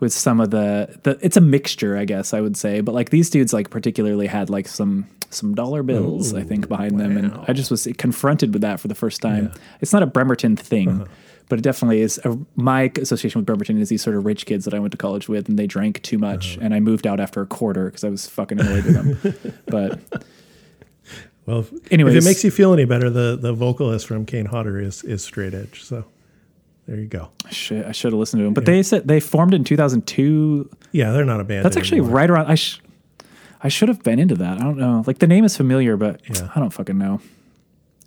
with 0.00 0.12
some 0.12 0.40
of 0.40 0.50
the 0.50 0.98
the 1.02 1.18
it's 1.22 1.36
a 1.36 1.40
mixture, 1.40 1.96
I 1.96 2.04
guess 2.04 2.32
I 2.32 2.40
would 2.40 2.56
say. 2.56 2.80
But 2.80 2.94
like 2.94 3.10
these 3.10 3.30
dudes 3.30 3.52
like 3.52 3.70
particularly 3.70 4.26
had 4.26 4.50
like 4.50 4.68
some 4.68 5.06
some 5.30 5.54
dollar 5.54 5.82
bills, 5.82 6.32
I 6.32 6.42
think, 6.42 6.68
behind 6.68 6.98
them. 6.98 7.16
And 7.16 7.34
I 7.48 7.52
just 7.52 7.70
was 7.70 7.86
confronted 7.98 8.52
with 8.52 8.62
that 8.62 8.80
for 8.80 8.88
the 8.88 8.94
first 8.94 9.20
time. 9.20 9.52
It's 9.80 9.92
not 9.92 10.02
a 10.02 10.06
Bremerton 10.06 10.56
thing, 10.56 11.06
but 11.48 11.58
it 11.58 11.62
definitely 11.62 12.00
is 12.00 12.18
a, 12.24 12.38
my 12.56 12.92
association 13.00 13.40
with 13.40 13.46
Bremerton 13.46 13.78
is 13.78 13.88
these 13.88 14.02
sort 14.02 14.16
of 14.16 14.24
rich 14.24 14.46
kids 14.46 14.64
that 14.64 14.74
I 14.74 14.78
went 14.78 14.92
to 14.92 14.98
college 14.98 15.28
with 15.28 15.48
and 15.48 15.58
they 15.58 15.66
drank 15.66 16.02
too 16.02 16.18
much 16.18 16.56
uh-huh. 16.56 16.66
and 16.66 16.74
I 16.74 16.80
moved 16.80 17.06
out 17.06 17.20
after 17.20 17.40
a 17.40 17.46
quarter 17.46 17.86
because 17.86 18.04
I 18.04 18.08
was 18.08 18.26
fucking 18.26 18.60
annoyed 18.60 18.84
with 18.84 18.94
them. 18.94 19.52
But 19.66 20.00
Well, 21.46 21.60
if, 21.60 21.72
if 21.90 22.00
it 22.00 22.24
makes 22.24 22.44
you 22.44 22.50
feel 22.50 22.72
any 22.72 22.84
better, 22.84 23.08
the 23.08 23.38
the 23.40 23.52
vocalist 23.52 24.06
from 24.06 24.26
Kane 24.26 24.46
Hodder 24.46 24.80
is 24.80 25.02
is 25.02 25.24
straight 25.24 25.54
edge. 25.54 25.82
So 25.82 26.04
there 26.86 26.98
you 26.98 27.06
go. 27.06 27.30
Should 27.50 27.84
I 27.84 27.92
should 27.92 28.12
have 28.12 28.18
listened 28.18 28.40
to 28.40 28.44
them. 28.44 28.54
But 28.54 28.66
they 28.66 28.82
said 28.82 29.08
they 29.08 29.20
formed 29.20 29.54
in 29.54 29.64
2002. 29.64 30.68
Yeah, 30.92 31.12
they're 31.12 31.24
not 31.24 31.40
a 31.40 31.44
band. 31.44 31.64
That's 31.64 31.76
actually 31.76 31.98
anymore. 31.98 32.16
right 32.16 32.30
around 32.30 32.46
I 32.46 32.54
sh- 32.54 32.80
I 33.62 33.68
should 33.68 33.88
have 33.88 34.02
been 34.02 34.18
into 34.18 34.36
that. 34.36 34.58
I 34.58 34.62
don't 34.62 34.78
know. 34.78 35.04
Like 35.06 35.18
the 35.18 35.26
name 35.26 35.44
is 35.44 35.56
familiar, 35.56 35.96
but 35.96 36.20
Yeah. 36.28 36.50
I 36.54 36.60
don't 36.60 36.70
fucking 36.70 36.96
know. 36.96 37.20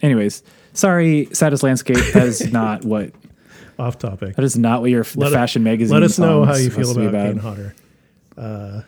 Anyways, 0.02 0.44
sorry, 0.74 1.28
Saddest 1.32 1.64
Landscape. 1.64 1.98
That 2.14 2.28
is 2.28 2.52
not 2.52 2.86
what 2.86 3.12
off 3.82 3.98
topic. 3.98 4.36
that 4.36 4.44
is 4.46 4.58
not 4.58 4.82
what 4.82 4.90
your 4.92 5.04
the 5.04 5.20
Let 5.20 5.32
it- 5.32 5.36
fashion 5.36 5.64
magazine. 5.64 5.94
Let 5.94 6.04
us 6.04 6.18
know 6.20 6.46
how 6.46 6.56
you 6.56 6.70
feel 6.70 6.94
be 6.96 7.06
about 7.06 7.28
Kane 7.28 7.38
Hodder. 7.38 7.76
Uh, 8.38 8.82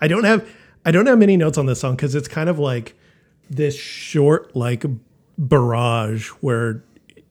I 0.00 0.08
don't 0.08 0.24
have 0.24 0.46
I 0.84 0.90
don't 0.90 1.06
have 1.06 1.18
many 1.18 1.36
notes 1.36 1.56
on 1.58 1.66
this 1.66 1.80
song 1.80 1.96
because 1.96 2.14
it's 2.14 2.28
kind 2.28 2.48
of 2.48 2.58
like 2.58 2.94
this 3.48 3.76
short 3.76 4.54
like 4.54 4.84
barrage 5.38 6.28
where 6.40 6.82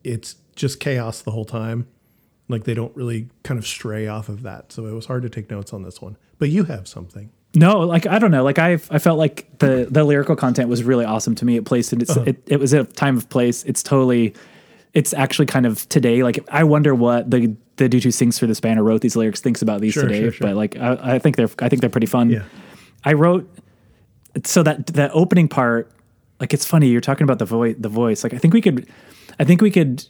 it's 0.03 0.35
just 0.55 0.79
chaos 0.79 1.21
the 1.21 1.31
whole 1.31 1.45
time. 1.45 1.87
Like 2.47 2.63
they 2.63 2.73
don't 2.73 2.95
really 2.95 3.29
kind 3.43 3.59
of 3.59 3.67
stray 3.67 4.07
off 4.07 4.27
of 4.27 4.41
that, 4.41 4.71
so 4.71 4.87
it 4.87 4.93
was 4.93 5.05
hard 5.05 5.21
to 5.21 5.29
take 5.29 5.51
notes 5.51 5.71
on 5.71 5.83
this 5.83 6.01
one. 6.01 6.17
But 6.39 6.49
you 6.49 6.63
have 6.63 6.87
something. 6.87 7.29
No, 7.55 7.79
like 7.81 8.07
I 8.07 8.17
don't 8.17 8.31
know. 8.31 8.43
Like 8.43 8.57
I, 8.57 8.73
I 8.89 8.97
felt 8.99 9.19
like 9.19 9.59
the 9.59 9.87
the 9.89 10.03
lyrical 10.03 10.35
content 10.35 10.67
was 10.69 10.83
really 10.83 11.05
awesome 11.05 11.35
to 11.35 11.45
me. 11.45 11.57
It 11.57 11.65
placed 11.65 11.93
in 11.93 12.01
its, 12.01 12.11
Uh-huh. 12.11 12.23
it, 12.27 12.41
it 12.47 12.59
was 12.59 12.73
a 12.73 12.83
time 12.85 13.17
of 13.17 13.29
place. 13.29 13.63
It's 13.65 13.83
totally, 13.83 14.33
it's 14.93 15.13
actually 15.13 15.45
kind 15.45 15.65
of 15.65 15.87
today. 15.89 16.23
Like 16.23 16.39
I 16.51 16.63
wonder 16.63 16.93
what 16.95 17.29
the 17.29 17.55
the 17.77 17.87
dude 17.87 18.03
who 18.03 18.11
sings 18.11 18.37
for 18.39 18.47
this 18.47 18.59
band 18.59 18.79
or 18.79 18.83
wrote 18.83 19.01
these 19.01 19.15
lyrics 19.15 19.39
thinks 19.41 19.61
about 19.61 19.79
these 19.81 19.93
Sure, 19.93 20.03
today. 20.03 20.21
sure, 20.21 20.31
sure. 20.31 20.47
But 20.47 20.55
like 20.55 20.77
I, 20.77 21.15
I 21.15 21.19
think 21.19 21.35
they're 21.37 21.49
I 21.59 21.69
think 21.69 21.81
they're 21.81 21.89
pretty 21.89 22.07
fun. 22.07 22.29
Yeah. 22.29 22.43
I 23.03 23.13
wrote 23.13 23.49
so 24.45 24.63
that 24.63 24.87
that 24.87 25.11
opening 25.13 25.47
part, 25.47 25.91
like 26.39 26.53
it's 26.53 26.65
funny. 26.65 26.87
You're 26.89 27.01
talking 27.01 27.23
about 27.23 27.39
the 27.39 27.45
voice. 27.45 27.75
The 27.79 27.89
voice. 27.89 28.23
Like 28.23 28.33
I 28.33 28.37
think 28.37 28.53
we 28.53 28.61
could, 28.61 28.87
I 29.39 29.43
think 29.43 29.61
we 29.61 29.71
could 29.71 30.05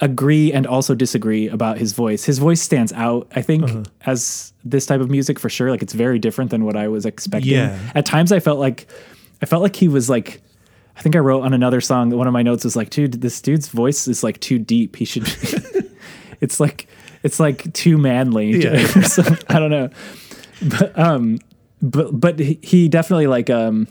agree 0.00 0.50
and 0.52 0.66
also 0.66 0.94
disagree 0.94 1.46
about 1.48 1.76
his 1.78 1.92
voice. 1.92 2.24
His 2.24 2.38
voice 2.38 2.62
stands 2.62 2.92
out, 2.94 3.30
I 3.36 3.42
think, 3.42 3.64
Uh-huh. 3.64 3.82
as 4.06 4.52
this 4.64 4.86
type 4.86 5.00
of 5.00 5.10
music 5.10 5.38
for 5.38 5.48
sure. 5.50 5.70
Like 5.70 5.82
it's 5.82 5.92
very 5.92 6.18
different 6.18 6.50
than 6.50 6.64
what 6.64 6.74
I 6.76 6.88
was 6.88 7.04
expecting. 7.04 7.52
Yeah. 7.52 7.78
At 7.94 8.06
times 8.06 8.32
I 8.32 8.40
felt 8.40 8.58
like 8.58 8.86
I 9.42 9.46
felt 9.46 9.62
like 9.62 9.76
he 9.76 9.88
was 9.88 10.08
like 10.08 10.40
I 10.96 11.02
think 11.02 11.16
I 11.16 11.18
wrote 11.18 11.42
on 11.42 11.54
another 11.54 11.80
song 11.80 12.10
that 12.10 12.16
one 12.16 12.26
of 12.26 12.32
my 12.32 12.42
notes 12.42 12.64
was 12.64 12.76
like, 12.76 12.90
dude, 12.90 13.20
this 13.20 13.40
dude's 13.40 13.68
voice 13.68 14.06
is 14.06 14.22
like 14.22 14.40
too 14.40 14.58
deep. 14.58 14.96
He 14.96 15.04
should 15.04 15.24
it's 16.40 16.60
like 16.60 16.88
it's 17.22 17.40
like 17.40 17.72
too 17.72 17.98
manly. 17.98 18.62
Yeah. 18.62 18.86
So, 19.02 19.22
I 19.48 19.58
don't 19.58 19.70
know. 19.70 19.90
But 20.62 20.98
um 20.98 21.38
but 21.82 22.18
but 22.18 22.38
he, 22.38 22.88
definitely 22.88 23.26
like 23.26 23.48
um 23.48 23.88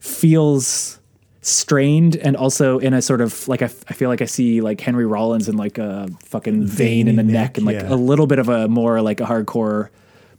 feels 0.00 0.98
strained 1.42 2.16
and 2.16 2.36
also 2.36 2.78
in 2.78 2.94
a 2.94 3.02
sort 3.02 3.20
of 3.20 3.46
like 3.48 3.62
I, 3.62 3.66
f- 3.66 3.84
I 3.88 3.94
feel 3.94 4.08
like 4.08 4.22
I 4.22 4.26
see 4.26 4.60
like 4.60 4.80
Henry 4.80 5.06
Rollins 5.06 5.48
in 5.48 5.56
like 5.56 5.78
a 5.78 6.08
fucking 6.24 6.66
vein 6.66 7.08
in 7.08 7.16
the 7.16 7.22
neck, 7.22 7.32
neck, 7.32 7.58
and 7.58 7.66
like 7.66 7.76
yeah. 7.76 7.92
a 7.92 7.96
little 7.96 8.26
bit 8.26 8.38
of 8.38 8.48
a 8.48 8.68
more 8.68 9.00
like 9.00 9.20
a 9.20 9.24
hardcore 9.24 9.90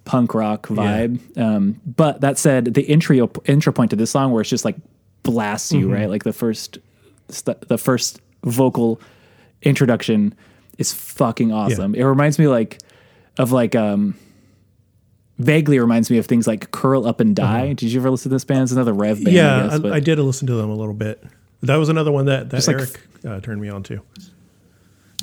punk 0.06 0.34
rock 0.34 0.68
vibe. 0.68 1.38
Um, 1.38 1.80
but 1.86 2.22
that 2.22 2.38
said, 2.38 2.74
the 2.74 2.84
intro 2.84 3.30
intro 3.46 3.74
point 3.74 3.92
to 3.92 3.96
this 3.96 4.12
song 4.12 4.32
where 4.32 4.42
it's 4.42 4.50
just 4.50 4.66
like 4.66 4.76
blasts 5.24 5.72
you 5.72 5.86
Mm-hmm. 5.88 5.94
right, 5.94 6.10
like 6.10 6.24
the 6.24 6.34
first 6.34 6.78
st- 7.30 7.60
the 7.68 7.78
first 7.78 8.20
vocal 8.44 9.00
introduction 9.62 10.36
is 10.78 10.94
fucking 10.94 11.52
awesome. 11.52 11.96
It 11.96 12.04
reminds 12.04 12.38
me 12.40 12.48
like 12.48 12.80
of 13.38 13.52
like 13.52 13.76
um 13.76 14.16
vaguely 15.40 15.80
reminds 15.80 16.12
me 16.12 16.18
of 16.20 16.26
things 16.28 16.46
like 16.46 16.70
Curl 16.72 17.06
Up 17.08 17.20
and 17.20 17.36
Die. 17.36 17.74
Did 17.74 17.92
you 17.92 18.00
ever 18.00 18.10
listen 18.12 18.30
to 18.30 18.36
this 18.36 18.46
band? 18.46 18.64
It's 18.64 18.72
another 18.72 18.94
Rev 18.94 19.24
band. 19.24 19.38
I 19.38 19.42
Uh-huh. 19.42 19.66
yeah, 19.72 19.78
guess, 19.80 19.92
I, 19.92 19.96
I 19.96 20.00
did 20.00 20.20
listen 20.20 20.48
to 20.48 20.54
them 20.56 20.70
a 20.70 20.76
little 20.76 20.94
bit. 20.94 21.24
That 21.64 21.78
was 21.78 21.90
another 21.90 22.12
one 22.12 22.26
that 22.26 22.50
that 22.50 22.58
Just 22.58 22.68
like 22.68 22.78
Eric 22.78 23.00
uh, 23.26 23.40
turned 23.40 23.62
me 23.62 23.70
on 23.70 23.84
to. 23.84 24.02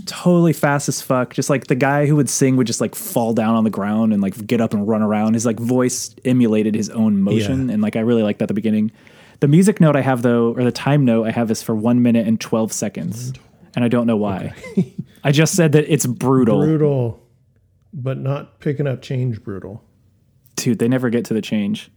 totally 0.06 0.52
fast 0.52 0.88
as 0.88 1.00
fuck. 1.02 1.34
Just 1.34 1.50
like 1.50 1.66
the 1.66 1.74
guy 1.74 2.06
who 2.06 2.16
would 2.16 2.28
sing 2.30 2.56
would 2.56 2.66
just 2.66 2.80
like 2.80 2.94
fall 2.94 3.34
down 3.34 3.54
on 3.54 3.64
the 3.64 3.70
ground 3.70 4.12
and 4.12 4.22
like 4.22 4.46
get 4.46 4.60
up 4.60 4.72
and 4.72 4.88
run 4.88 5.02
around. 5.02 5.34
His 5.34 5.44
like 5.46 5.58
voice 5.60 6.14
emulated 6.24 6.74
his 6.74 6.88
own 6.90 7.20
motion, 7.20 7.68
Yeah. 7.68 7.74
and 7.74 7.82
like 7.82 7.96
I 7.96 8.00
really 8.00 8.22
liked 8.22 8.38
that 8.38 8.44
at 8.44 8.48
the 8.48 8.54
beginning. 8.54 8.90
The 9.40 9.48
music 9.48 9.80
note 9.80 9.96
I 9.96 10.02
have 10.02 10.22
though, 10.22 10.52
or 10.54 10.62
the 10.64 10.72
time 10.72 11.04
note 11.04 11.26
I 11.26 11.30
have 11.30 11.50
is 11.50 11.62
for 11.62 11.74
one 11.74 12.02
minute 12.02 12.26
and 12.26 12.38
twelve 12.40 12.72
seconds, 12.72 13.32
and 13.74 13.84
I 13.84 13.88
don't 13.88 14.06
know 14.06 14.16
why. 14.16 14.54
I 15.24 15.32
just 15.32 15.54
said 15.56 15.72
that 15.72 15.90
it's 15.92 16.06
brutal. 16.06 16.60
Brutal, 16.60 17.26
but 17.92 18.18
not 18.18 18.60
picking 18.60 18.86
up 18.86 19.00
change. 19.02 19.42
Brutal. 19.42 19.82
dude. 20.56 20.78
They 20.78 20.88
never 20.88 21.08
get 21.10 21.24
to 21.26 21.34
the 21.34 21.42
change. 21.42 21.90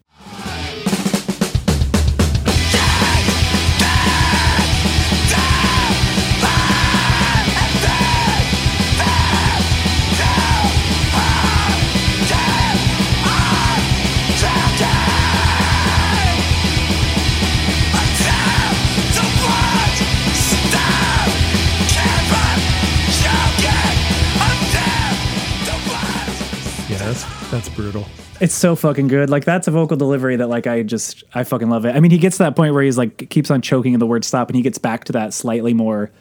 Brutal. 27.75 28.05
It's 28.39 28.53
so 28.53 28.75
fucking 28.75 29.07
good. 29.07 29.29
Like 29.29 29.45
that's 29.45 29.67
a 29.67 29.71
vocal 29.71 29.97
delivery 29.97 30.35
that 30.37 30.47
like 30.49 30.67
I 30.67 30.83
just 30.83 31.23
I 31.33 31.43
fucking 31.43 31.69
love 31.69 31.85
it. 31.85 31.95
I 31.95 31.99
mean, 31.99 32.11
he 32.11 32.17
gets 32.17 32.37
to 32.37 32.43
that 32.43 32.55
point 32.55 32.73
where 32.73 32.83
he's 32.83 32.97
like 32.97 33.29
keeps 33.29 33.51
on 33.51 33.61
choking 33.61 33.93
in 33.93 33.99
the 33.99 34.07
word 34.07 34.25
stop, 34.25 34.49
and 34.49 34.55
he 34.55 34.61
gets 34.61 34.77
back 34.77 35.05
to 35.05 35.13
that 35.13 35.33
slightly 35.33 35.73
more 35.73 36.11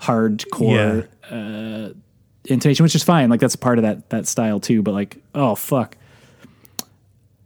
hardcore 0.00 1.06
uh, 1.30 1.92
intonation, 2.44 2.82
which 2.82 2.94
is 2.94 3.04
fine. 3.04 3.28
Like 3.30 3.40
that's 3.40 3.56
part 3.56 3.78
of 3.78 3.82
that 3.82 4.10
that 4.10 4.26
style 4.26 4.60
too. 4.60 4.82
But 4.82 4.92
like, 4.92 5.18
oh 5.34 5.54
fuck, 5.54 5.96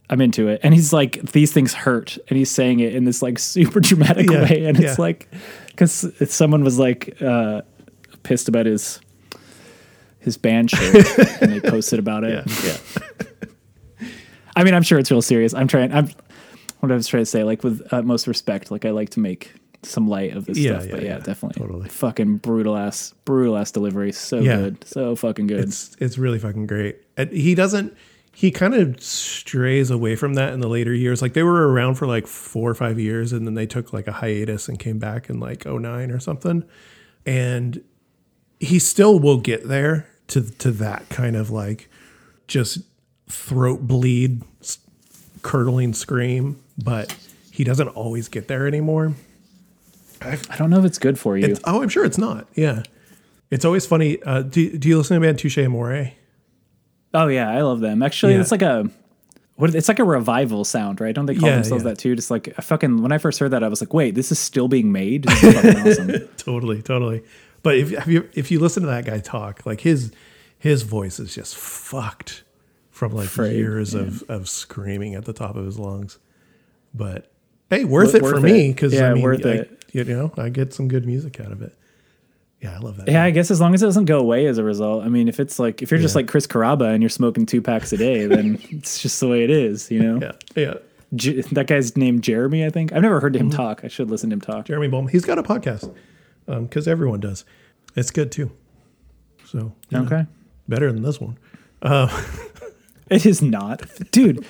I'm 0.09 0.21
into 0.21 0.49
it. 0.49 0.61
And 0.63 0.75
he's 0.75 0.93
like, 0.93 1.21
these 1.33 1.53
things 1.53 1.73
hurt, 1.75 2.19
and 2.29 2.39
he's 2.39 2.51
saying 2.51 2.81
it 2.81 2.95
in 2.95 3.05
this 3.05 3.23
like 3.23 3.39
super 3.39 3.81
dramatic 3.81 4.31
Yeah, 4.31 4.43
way, 4.43 4.65
and 4.67 4.79
it's 4.79 4.99
like 4.99 5.29
because 5.69 6.07
someone 6.33 6.65
was 6.65 6.79
like 6.79 7.21
uh, 7.21 7.63
pissed 8.23 8.49
about 8.49 8.67
his 8.67 9.01
his 10.21 10.37
band 10.37 10.71
shirt, 10.71 11.19
and 11.43 11.53
they 11.53 11.61
posted 11.61 11.99
about 11.99 12.25
it. 12.25 12.45
Yeah. 12.65 13.27
I 14.57 14.65
mean, 14.65 14.75
I'm 14.75 14.83
sure 14.83 14.99
it's 14.99 15.11
real 15.11 15.23
serious. 15.23 15.55
I'm 15.55 15.69
trying. 15.69 15.93
I'm 15.93 16.11
what 16.81 16.91
I 16.91 16.95
was 16.97 17.07
trying 17.07 17.23
to 17.23 17.27
say, 17.27 17.45
like 17.45 17.63
with 17.63 17.87
utmost 17.93 18.27
respect. 18.27 18.71
Like 18.71 18.85
I 18.85 18.91
like 18.91 19.11
to 19.11 19.21
make 19.21 19.53
some 19.85 20.09
light 20.09 20.33
of 20.37 20.47
this 20.47 20.59
Yeah, 20.59 20.79
stuff, 20.79 20.87
yeah, 20.87 20.91
but 20.95 21.03
yeah, 21.03 21.09
yeah, 21.11 21.19
definitely, 21.19 21.61
totally. 21.61 21.89
fucking 21.89 22.37
brutal 22.39 22.77
ass, 22.77 23.15
brutal 23.25 23.57
ass 23.57 23.71
delivery. 23.73 24.13
So 24.13 24.41
good, 24.43 24.85
so 24.85 25.17
fucking 25.17 25.47
good. 25.47 25.61
It's 25.61 25.97
it's 26.01 26.19
really 26.19 26.39
fucking 26.39 26.67
great. 26.67 26.99
And 27.17 27.31
he 27.31 27.55
doesn't. 27.55 27.97
He 28.35 28.51
kind 28.51 28.75
of 28.75 28.99
strays 29.03 29.91
away 29.91 30.17
from 30.17 30.35
that 30.35 30.55
in 30.55 30.61
the 30.61 30.69
later 30.69 30.95
years. 30.95 31.21
Like 31.21 31.35
they 31.35 31.43
were 31.43 31.71
around 31.71 31.97
for 31.97 32.07
like 32.07 32.27
four 32.27 32.71
or 32.71 32.75
five 32.75 32.99
years, 32.99 33.33
and 33.33 33.47
then 33.47 33.55
they 33.55 33.67
took 33.67 33.93
like 33.93 34.07
a 34.09 34.13
hiatus 34.13 34.69
and 34.69 34.79
came 34.79 34.99
back 34.99 35.29
in 35.29 35.39
like 35.39 35.67
09 35.67 36.11
or 36.11 36.19
something. 36.19 36.65
And 37.27 37.83
he 38.59 38.79
still 38.79 39.19
will 39.19 39.39
get 39.39 39.69
there 39.69 40.09
to 40.29 40.41
to 40.43 40.71
that 40.73 41.09
kind 41.11 41.37
of 41.37 41.51
like 41.51 41.91
just 42.49 42.79
throat 43.33 43.87
bleed, 43.87 44.43
curdling 45.43 45.95
scream, 45.95 46.63
but 46.83 47.17
he 47.51 47.65
doesn't 47.65 47.89
always 47.89 48.29
get 48.29 48.49
there 48.49 48.67
anymore. 48.67 49.15
I 50.21 50.37
don't 50.57 50.71
know 50.71 50.79
if 50.79 50.85
it's 50.85 50.99
good 50.99 51.19
for 51.19 51.37
you. 51.37 51.47
It's, 51.47 51.61
oh, 51.65 51.83
I'm 51.83 51.89
sure 51.89 52.05
it's 52.05 52.19
not. 52.19 52.47
Yeah, 52.55 52.83
it's 53.51 53.65
always 53.65 53.87
funny. 53.87 54.23
Uh, 54.23 54.43
do, 54.43 54.79
do 54.79 54.89
you 54.89 54.97
listen 54.99 55.17
to 55.17 55.21
the 55.21 55.27
band 55.27 55.39
Touche 55.39 55.59
Amore? 55.59 56.13
oh 57.15 57.27
yeah, 57.29 57.51
I 57.51 57.61
love 57.63 57.81
them. 57.81 58.03
Actually, 58.03 58.35
Yeah. 58.35 58.41
it's 58.41 58.51
like 58.53 58.63
a 58.63 58.89
what 59.57 59.75
it's 59.75 59.89
like 59.89 59.99
a 59.99 60.05
revival 60.05 60.65
sound, 60.65 61.01
right? 61.01 61.15
Don't 61.15 61.27
they 61.27 61.35
call 61.35 61.49
Yeah, 61.49 61.57
themselves 61.57 61.83
yeah. 61.85 61.91
that 61.91 61.99
too? 61.99 62.15
Just 62.15 62.31
like 62.31 62.55
I 62.57 62.63
fucking 62.63 63.03
when 63.03 63.11
I 63.13 63.19
first 63.19 63.39
heard 63.41 63.51
that, 63.51 63.65
I 63.65 63.69
was 63.69 63.81
like, 63.83 63.93
wait, 63.93 64.15
this 64.15 64.31
is 64.31 64.39
still 64.39 64.69
being 64.69 64.93
made. 64.93 65.25
This 65.25 65.43
is 65.43 65.55
fucking 65.61 65.77
awesome. 66.17 66.29
totally, 66.37 66.83
totally. 66.83 67.23
But 67.65 67.77
if 67.77 67.91
have 67.91 68.09
you 68.09 68.29
if 68.35 68.51
you 68.53 68.61
listen 68.61 68.83
to 68.85 68.89
that 68.89 69.05
guy 69.05 69.19
talk, 69.19 69.67
like 69.67 69.81
his 69.81 70.13
his 70.59 70.83
voice 70.83 71.19
is 71.19 71.35
just 71.35 71.57
fucked 71.57 72.45
from 73.09 73.17
like 73.17 73.29
Frayed, 73.29 73.57
years 73.57 73.95
yeah. 73.95 74.03
of 74.03 74.23
of 74.31 74.49
screaming 74.49 75.15
at 75.17 75.25
the 75.25 75.33
top 75.33 75.57
of 75.57 75.65
his 75.67 75.77
lungs. 75.79 76.19
But 76.95 77.33
hey, 77.71 77.85
worth 77.85 78.11
Wor- 78.13 78.17
it 78.17 78.21
for 78.21 78.35
worth 78.35 78.43
me 78.45 78.69
because 78.73 78.93
Yeah, 78.95 79.11
I 79.11 79.15
mean, 79.15 79.23
worth 79.25 79.45
I- 79.45 79.49
it. 79.51 79.85
you 79.93 80.05
know, 80.05 80.33
I 80.39 80.49
get 80.51 80.73
some 80.73 80.87
good 80.87 81.05
music 81.05 81.41
out 81.41 81.51
of 81.51 81.63
it. 81.63 81.77
Yeah, 82.61 82.77
I 82.77 82.79
love 82.79 82.97
that. 82.99 83.09
Yeah, 83.09 83.25
I 83.25 83.31
guess 83.33 83.51
as 83.51 83.61
long 83.61 83.75
as 83.75 83.83
it 83.83 83.87
doesn't 83.87 84.05
go 84.05 84.21
away 84.21 84.47
as 84.47 84.57
a 84.59 84.63
result. 84.63 85.03
I 85.05 85.09
mean, 85.09 85.27
if 85.27 85.41
it's 85.41 85.59
like 85.59 85.83
if 85.83 85.91
you're 85.91 85.99
just 85.99 86.15
like 86.15 86.29
Chris 86.29 86.47
Carrabba 86.47 86.93
and 86.95 87.03
you're 87.03 87.11
smoking 87.11 87.45
two 87.45 87.61
packs 87.61 87.93
a 87.93 87.97
day, 87.97 88.27
then 88.27 88.61
it's 88.71 89.01
just 89.03 89.19
the 89.19 89.27
way 89.27 89.43
it 89.43 89.51
is, 89.51 89.91
you 89.91 90.01
know. 90.01 90.21
yeah, 90.23 90.33
yeah. 90.63 90.75
J- 91.17 91.41
that 91.53 91.67
guy's 91.67 91.97
named 91.97 92.23
Jeremy, 92.23 92.65
I 92.65 92.71
think. 92.71 92.93
I've 92.93 93.03
never 93.03 93.19
heard 93.19 93.35
Mm-hmm. 93.35 93.47
him 93.47 93.51
talk. 93.51 93.81
I 93.85 93.89
should 93.89 94.11
listen 94.11 94.31
to 94.31 94.35
him 94.35 94.41
talk. 94.41 94.67
Jeremy 94.67 94.87
Bolm. 94.89 95.09
He's 95.09 95.25
got 95.25 95.39
a 95.39 95.43
podcast 95.43 95.93
because 96.47 96.87
everyone 96.87 97.19
does. 97.19 97.45
It's 97.97 98.13
good 98.13 98.31
too. 98.31 98.53
So 99.45 99.73
yeah, 99.91 100.03
Okay. 100.03 100.27
better 100.69 100.93
than 100.93 101.03
this 101.03 101.21
one. 101.21 101.39
It 103.13 103.27
is 103.27 103.43
not, 103.43 103.83
dude. 104.11 104.45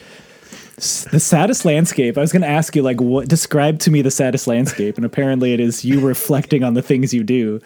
The 0.76 1.20
saddest 1.20 1.64
landscape. 1.64 2.16
I 2.16 2.20
was 2.20 2.32
going 2.32 2.42
to 2.42 2.48
ask 2.48 2.74
you, 2.74 2.82
like, 2.82 3.00
what 3.00 3.28
describe 3.28 3.78
to 3.80 3.90
me 3.90 4.02
the 4.02 4.10
saddest 4.10 4.46
landscape, 4.46 4.96
and 4.96 5.04
apparently 5.04 5.52
it 5.52 5.60
is 5.60 5.84
you 5.84 6.00
reflecting 6.00 6.64
on 6.64 6.74
the 6.74 6.82
things 6.82 7.12
you 7.12 7.22
do. 7.24 7.60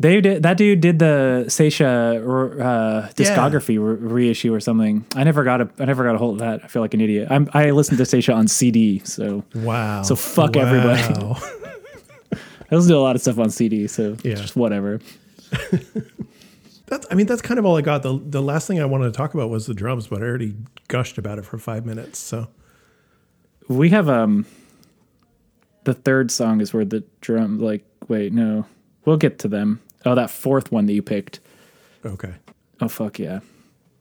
They 0.00 0.20
did 0.20 0.42
that 0.42 0.56
dude 0.56 0.80
did 0.80 0.98
the 0.98 1.44
Saetia 1.48 2.16
uh, 2.18 3.08
discography 3.10 3.78
re- 3.78 4.28
reissue 4.28 4.52
or 4.54 4.60
something. 4.60 5.04
I 5.14 5.24
never 5.24 5.44
got 5.44 5.60
a 5.60 5.68
I 5.78 5.84
never 5.84 6.02
got 6.04 6.14
a 6.14 6.18
hold 6.18 6.34
of 6.34 6.38
that. 6.40 6.64
I 6.64 6.68
feel 6.68 6.82
like 6.82 6.94
an 6.94 7.00
idiot. 7.00 7.28
I'm, 7.30 7.48
I 7.52 7.70
listened 7.70 7.98
to 7.98 8.04
Saetia 8.04 8.34
on 8.34 8.48
CD, 8.48 9.00
so 9.04 9.44
Wow. 9.54 10.02
So 10.02 10.16
fuck 10.16 10.56
everybody. 10.56 11.02
I 12.70 12.74
listen 12.74 12.90
to 12.90 12.96
a 12.96 12.98
lot 13.00 13.14
of 13.16 13.22
stuff 13.22 13.38
on 13.38 13.50
CD. 13.50 13.86
So 13.86 14.16
Yeah. 14.24 14.34
just 14.36 14.56
whatever. 14.56 15.00
That's, 16.92 17.06
I 17.10 17.14
mean, 17.14 17.24
that's 17.26 17.40
kind 17.40 17.58
of 17.58 17.64
all 17.64 17.78
I 17.78 17.80
got. 17.80 18.02
The, 18.02 18.20
the 18.22 18.42
last 18.42 18.66
thing 18.66 18.78
I 18.78 18.84
wanted 18.84 19.06
to 19.06 19.12
talk 19.16 19.32
about 19.32 19.48
was 19.48 19.64
the 19.64 19.72
drums, 19.72 20.08
but 20.08 20.20
I 20.22 20.26
already 20.26 20.54
gushed 20.88 21.16
about 21.16 21.38
it 21.38 21.44
for 21.46 21.56
five 21.56 21.86
minutes. 21.86 22.18
So, 22.18 22.48
We 23.66 23.88
have 23.88 24.10
um 24.10 24.44
the 25.84 25.94
third 25.94 26.30
song 26.30 26.60
is 26.60 26.74
where 26.74 26.84
the 26.84 27.02
drum 27.22 27.58
like 27.58 27.84
wait 28.08 28.32
no 28.34 28.66
we'll 29.06 29.16
get 29.16 29.38
to 29.40 29.48
them. 29.48 29.80
Oh, 30.04 30.14
that 30.14 30.28
fourth 30.30 30.70
one 30.70 30.84
that 30.86 30.92
you 30.92 31.00
picked. 31.02 31.40
okay. 32.04 32.34
Oh 32.82 32.88
fuck 32.88 33.18
yeah. 33.18 33.40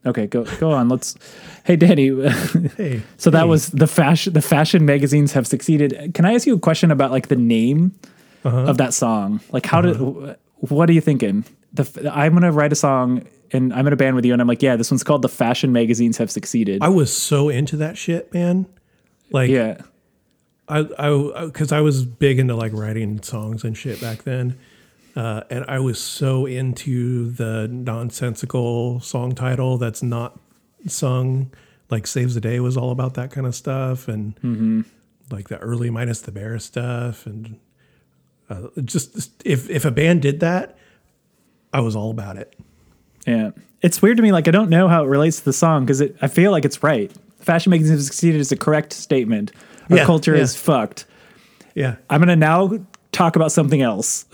Okay, 0.05 0.27
go 0.27 0.43
go 0.59 0.71
on. 0.71 0.89
Let's. 0.89 1.15
Hey 1.63 1.77
Danny. 1.77 2.09
Hey. 2.75 3.03
so 3.17 3.29
that 3.29 3.43
hey. 3.43 3.47
was 3.47 3.67
the 3.69 3.87
fashion. 3.87 4.33
The 4.33 4.41
fashion 4.41 4.83
magazines 4.85 5.31
have 5.31 5.47
succeeded. 5.47 6.11
Can 6.13 6.25
I 6.25 6.33
ask 6.33 6.45
you 6.45 6.55
a 6.55 6.59
question 6.59 6.91
about 6.91 7.11
like 7.11 7.29
the 7.29 7.35
name 7.37 7.93
Uh-huh. 8.43 8.65
of 8.71 8.77
that 8.79 8.93
song? 8.93 9.39
Like, 9.53 9.65
how 9.65 9.79
did? 9.81 9.95
What 10.69 10.89
are 10.89 10.93
you 10.93 11.01
thinking? 11.01 11.45
The 11.73 12.11
I'm 12.13 12.33
gonna 12.33 12.51
write 12.51 12.71
a 12.71 12.75
song 12.75 13.27
and 13.51 13.73
I'm 13.73 13.85
in 13.87 13.93
a 13.93 13.97
band 13.97 14.15
with 14.15 14.25
you, 14.25 14.33
and 14.33 14.41
I'm 14.41 14.47
like, 14.47 14.61
yeah, 14.61 14.75
this 14.75 14.89
one's 14.89 15.03
called 15.03 15.21
"The 15.21 15.29
Fashion 15.29 15.71
Magazines 15.71 16.17
Have 16.17 16.31
Succeeded." 16.31 16.81
I 16.81 16.89
was 16.89 17.15
so 17.15 17.49
into 17.49 17.77
that 17.77 17.97
shit, 17.97 18.33
man. 18.33 18.65
Like, 19.31 19.49
yeah, 19.49 19.81
I, 20.67 20.87
I, 20.97 21.45
because 21.45 21.71
I 21.71 21.81
was 21.81 22.05
big 22.05 22.39
into 22.39 22.55
like 22.55 22.71
writing 22.73 23.21
songs 23.21 23.63
and 23.63 23.77
shit 23.77 23.99
back 23.99 24.23
then. 24.23 24.57
Uh, 25.15 25.41
and 25.49 25.65
I 25.67 25.79
was 25.79 25.99
so 25.99 26.45
into 26.45 27.31
the 27.31 27.67
nonsensical 27.69 29.01
song 29.01 29.35
title 29.35 29.77
that's 29.77 30.01
not 30.01 30.39
sung. 30.87 31.51
Like 31.89 32.07
Saves 32.07 32.35
the 32.35 32.41
Day 32.41 32.61
was 32.61 32.77
all 32.77 32.91
about 32.91 33.15
that 33.15 33.31
kind 33.31 33.45
of 33.45 33.53
stuff. 33.53 34.07
And 34.07 34.85
like 35.29 35.49
the 35.49 35.57
early 35.57 35.89
Minus 35.89 36.21
the 36.21 36.31
Bear 36.31 36.57
stuff. 36.59 37.25
And 37.25 37.59
uh, 38.51 38.67
just 38.83 39.31
if, 39.45 39.69
if 39.69 39.85
a 39.85 39.91
band 39.91 40.21
did 40.21 40.39
that, 40.41 40.77
I 41.73 41.79
was 41.79 41.95
all 41.95 42.11
about 42.11 42.37
it. 42.37 42.55
yeah. 43.25 43.51
It's 43.81 43.99
weird 43.99 44.17
to 44.17 44.23
me. 44.23 44.31
Like, 44.31 44.47
I 44.47 44.51
don't 44.51 44.69
know 44.69 44.87
how 44.87 45.03
it 45.03 45.07
relates 45.07 45.39
to 45.39 45.45
the 45.45 45.53
song 45.53 45.85
because 45.85 46.03
I 46.21 46.27
feel 46.27 46.51
like 46.51 46.65
it's 46.65 46.83
right. 46.83 47.11
Fashion 47.39 47.71
magazines 47.71 47.99
have 48.01 48.05
succeeded 48.05 48.39
is 48.39 48.51
a 48.51 48.55
correct 48.55 48.93
statement. 48.93 49.51
Our 49.89 49.97
Yeah, 49.97 50.05
culture 50.05 50.35
yeah. 50.35 50.43
is 50.43 50.55
fucked. 50.55 51.05
Yeah. 51.73 51.95
I'm 52.07 52.21
gonna 52.21 52.35
now 52.35 52.77
talk 53.11 53.35
about 53.35 53.51
something 53.51 53.81
else. 53.81 54.25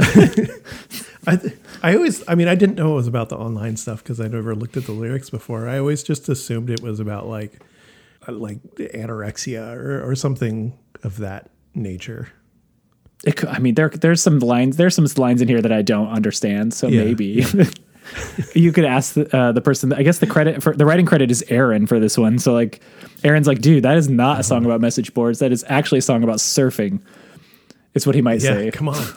I, 1.27 1.39
I 1.83 1.95
always, 1.95 2.27
I 2.27 2.35
mean, 2.35 2.47
I 2.49 2.55
didn't 2.55 2.75
know 2.75 2.91
it 2.93 2.95
was 2.95 3.07
about 3.07 3.29
the 3.29 3.37
online 3.37 3.77
stuff 3.77 4.03
because 4.03 4.19
I 4.19 4.27
never 4.27 4.53
looked 4.55 4.75
at 4.77 4.85
the 4.85 4.91
lyrics 4.91 5.29
before. 5.29 5.69
I 5.69 5.77
always 5.79 6.03
just 6.03 6.27
assumed 6.29 6.69
it 6.69 6.81
was 6.81 6.99
about 6.99 7.27
like, 7.27 7.53
uh, 8.27 8.33
like 8.33 8.61
anorexia 8.75 9.75
or, 9.75 10.09
or 10.09 10.15
something 10.15 10.77
of 11.03 11.17
that 11.17 11.49
nature. 11.73 12.29
It, 13.23 13.43
I 13.45 13.59
mean, 13.59 13.75
there 13.75 13.89
there's 13.89 14.21
some 14.21 14.39
lines 14.39 14.77
there's 14.77 14.95
some 14.95 15.05
lines 15.17 15.41
in 15.41 15.47
here 15.47 15.61
that 15.61 15.71
I 15.71 15.81
don't 15.81 16.09
understand. 16.09 16.73
So 16.73 16.87
Yeah. 16.87 17.03
maybe 17.03 17.43
you 18.55 18.71
could 18.71 18.85
ask 18.85 19.13
the, 19.15 19.35
uh, 19.35 19.51
the 19.51 19.61
person. 19.61 19.91
I 19.91 20.03
guess 20.03 20.19
the 20.19 20.27
credit 20.27 20.61
for 20.63 20.73
the 20.75 20.85
writing 20.85 21.05
credit 21.05 21.31
is 21.31 21.43
Aaron 21.49 21.87
for 21.87 21.99
this 21.99 22.17
one. 22.17 22.37
So 22.39 22.53
like, 22.53 22.79
Aaron's 23.23 23.47
like, 23.47 23.59
dude, 23.59 23.83
that 23.83 23.97
is 23.97 24.07
not 24.07 24.39
a 24.39 24.43
song 24.43 24.63
about 24.65 24.81
message 24.81 25.13
boards. 25.13 25.39
That 25.39 25.51
is 25.51 25.65
actually 25.67 25.97
a 25.99 26.03
song 26.03 26.23
about 26.23 26.37
surfing. 26.37 27.01
It's 27.95 28.05
what 28.05 28.13
he 28.15 28.21
might 28.21 28.41
Yeah, 28.43 28.53
say. 28.53 28.71
come 28.71 28.89
on. 28.89 29.03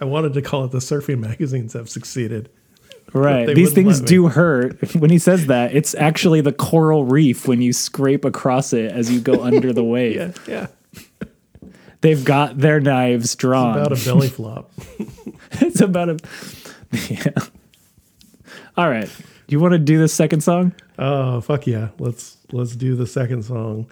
I 0.00 0.04
wanted 0.04 0.32
to 0.34 0.42
call 0.42 0.64
it 0.64 0.70
the 0.70 0.78
surfing 0.78 1.18
magazines 1.18 1.72
have 1.72 1.88
succeeded. 1.88 2.48
Right. 3.12 3.46
These 3.54 3.72
things 3.72 4.00
do 4.00 4.28
hurt. 4.28 4.94
When 4.94 5.10
he 5.10 5.18
says 5.18 5.46
that, 5.46 5.74
it's 5.74 5.94
actually 5.94 6.40
the 6.40 6.52
coral 6.52 7.04
reef 7.04 7.48
when 7.48 7.62
you 7.62 7.72
scrape 7.72 8.24
across 8.24 8.72
it 8.72 8.92
as 8.92 9.10
you 9.10 9.20
go 9.20 9.42
under 9.42 9.72
the 9.72 9.82
wave. 9.94 10.16
Yeah, 10.16 10.32
yeah. 10.46 10.66
They've 12.00 12.24
got 12.24 12.58
their 12.58 12.80
knives 12.80 13.34
drawn. 13.34 13.78
It's 13.78 13.86
about 13.86 14.00
a 14.00 14.04
belly 14.04 14.28
flop. 14.28 14.70
it's 15.52 15.80
about 15.80 16.08
a 16.10 16.18
yeah. 17.08 17.30
All 18.76 18.88
right. 18.88 19.10
You 19.48 19.60
want 19.60 19.72
to 19.72 19.78
do 19.78 19.98
the 19.98 20.08
second 20.08 20.42
song? 20.42 20.74
Oh 20.98 21.40
fuck 21.40 21.66
yeah! 21.66 21.88
Let's 21.98 22.36
let's 22.52 22.76
do 22.76 22.94
the 22.94 23.06
second 23.06 23.44
song. 23.44 23.90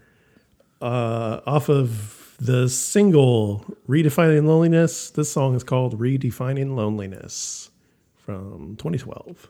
Uh, 0.82 1.40
off 1.46 1.68
of 1.70 2.36
the 2.38 2.68
single 2.68 3.64
"Redefining 3.88 4.46
Loneliness." 4.46 5.10
This 5.10 5.32
song 5.32 5.54
is 5.54 5.64
called 5.64 5.98
"Redefining 5.98 6.76
Loneliness" 6.76 7.70
from 8.14 8.76
2012. 8.76 9.48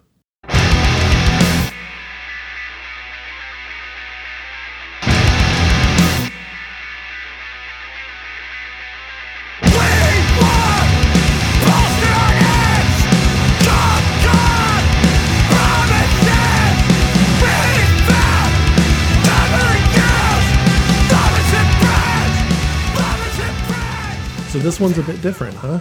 So 24.57 24.63
this 24.63 24.81
one's 24.81 24.97
a 24.97 25.03
bit 25.03 25.21
different, 25.21 25.55
huh? 25.55 25.81